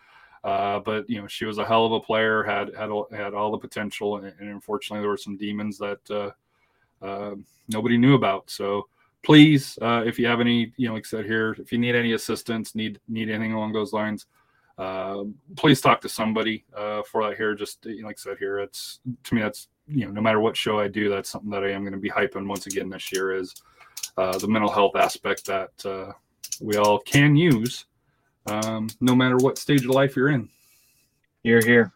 Uh, 0.45 0.78
but 0.81 1.09
you 1.09 1.19
know, 1.20 1.27
she 1.27 1.47
was 1.47 1.57
a 1.57 1.65
hell 1.65 1.86
of 1.86 1.93
a 1.93 2.01
player, 2.01 2.43
had 2.43 2.74
had 2.74 2.91
had 3.11 3.32
all 3.32 3.51
the 3.51 3.57
potential, 3.57 4.19
and, 4.19 4.27
and 4.39 4.51
unfortunately, 4.51 5.01
there 5.01 5.09
were 5.09 5.16
some 5.16 5.39
demons 5.39 5.78
that 5.78 6.11
uh, 6.11 6.31
uh, 7.03 7.35
nobody 7.69 7.97
knew 7.97 8.15
about. 8.15 8.51
So 8.51 8.86
please, 9.23 9.78
uh, 9.81 10.03
if 10.05 10.19
you 10.19 10.27
have 10.27 10.41
any, 10.41 10.70
you 10.77 10.86
know, 10.86 10.95
like 10.95 11.07
I 11.07 11.09
said 11.09 11.24
here, 11.24 11.57
if 11.59 11.73
you 11.73 11.78
need 11.78 11.95
any 11.95 12.12
assistance, 12.12 12.74
need 12.74 13.01
need 13.09 13.31
anything 13.31 13.55
along 13.55 13.73
those 13.73 13.95
lines, 13.95 14.27
uh, 14.79 15.25
please 15.57 15.81
talk 15.81 16.01
to 16.01 16.09
somebody 16.09 16.65
uh, 16.77 17.03
for 17.03 17.29
that 17.29 17.37
here. 17.37 17.55
Just 17.55 17.87
like 17.87 18.19
I 18.19 18.21
said 18.21 18.39
here, 18.39 18.59
it's 18.59 19.01
to 19.25 19.35
me 19.35 19.43
that's 19.43 19.69
you 19.87 20.07
know, 20.07 20.13
no 20.13 20.21
matter 20.21 20.41
what 20.41 20.57
show 20.57 20.79
I 20.79 20.89
do, 20.89 21.09
that's 21.09 21.29
something 21.29 21.51
that 21.51 21.65
I 21.65 21.71
am 21.71 21.83
going 21.83 21.93
to 21.93 21.99
be 21.99 22.11
hyping 22.11 22.47
once 22.47 22.67
again 22.67 22.89
this 22.89 23.13
year 23.13 23.35
is 23.35 23.55
uh, 24.17 24.37
the 24.39 24.49
mental 24.49 24.71
health 24.71 24.97
aspect 24.97 25.45
that 25.47 25.71
uh, 25.85 26.13
we 26.61 26.77
all 26.77 26.99
can 27.01 27.37
use, 27.37 27.87
um, 28.47 28.89
no 29.01 29.15
matter 29.15 29.37
what 29.37 29.59
stage 29.59 29.85
of 29.85 29.91
life 29.91 30.17
you're 30.17 30.31
in. 30.31 30.49
You're 31.43 31.65
here. 31.65 31.93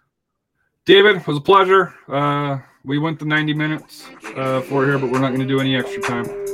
David, 0.85 1.17
it 1.17 1.27
was 1.27 1.39
a 1.39 1.43
pleasure. 1.43 1.95
Uh, 2.09 2.59
we 2.85 2.99
went 2.99 3.19
the 3.19 3.25
90 3.25 3.55
minutes 3.55 4.07
uh, 4.37 4.61
for 4.63 4.85
here, 4.85 4.99
but 4.99 5.11
we're 5.11 5.21
not 5.21 5.29
going 5.29 5.41
to 5.41 5.47
do 5.47 5.61
any 5.61 5.77
extra 5.77 6.03
time. 6.03 6.48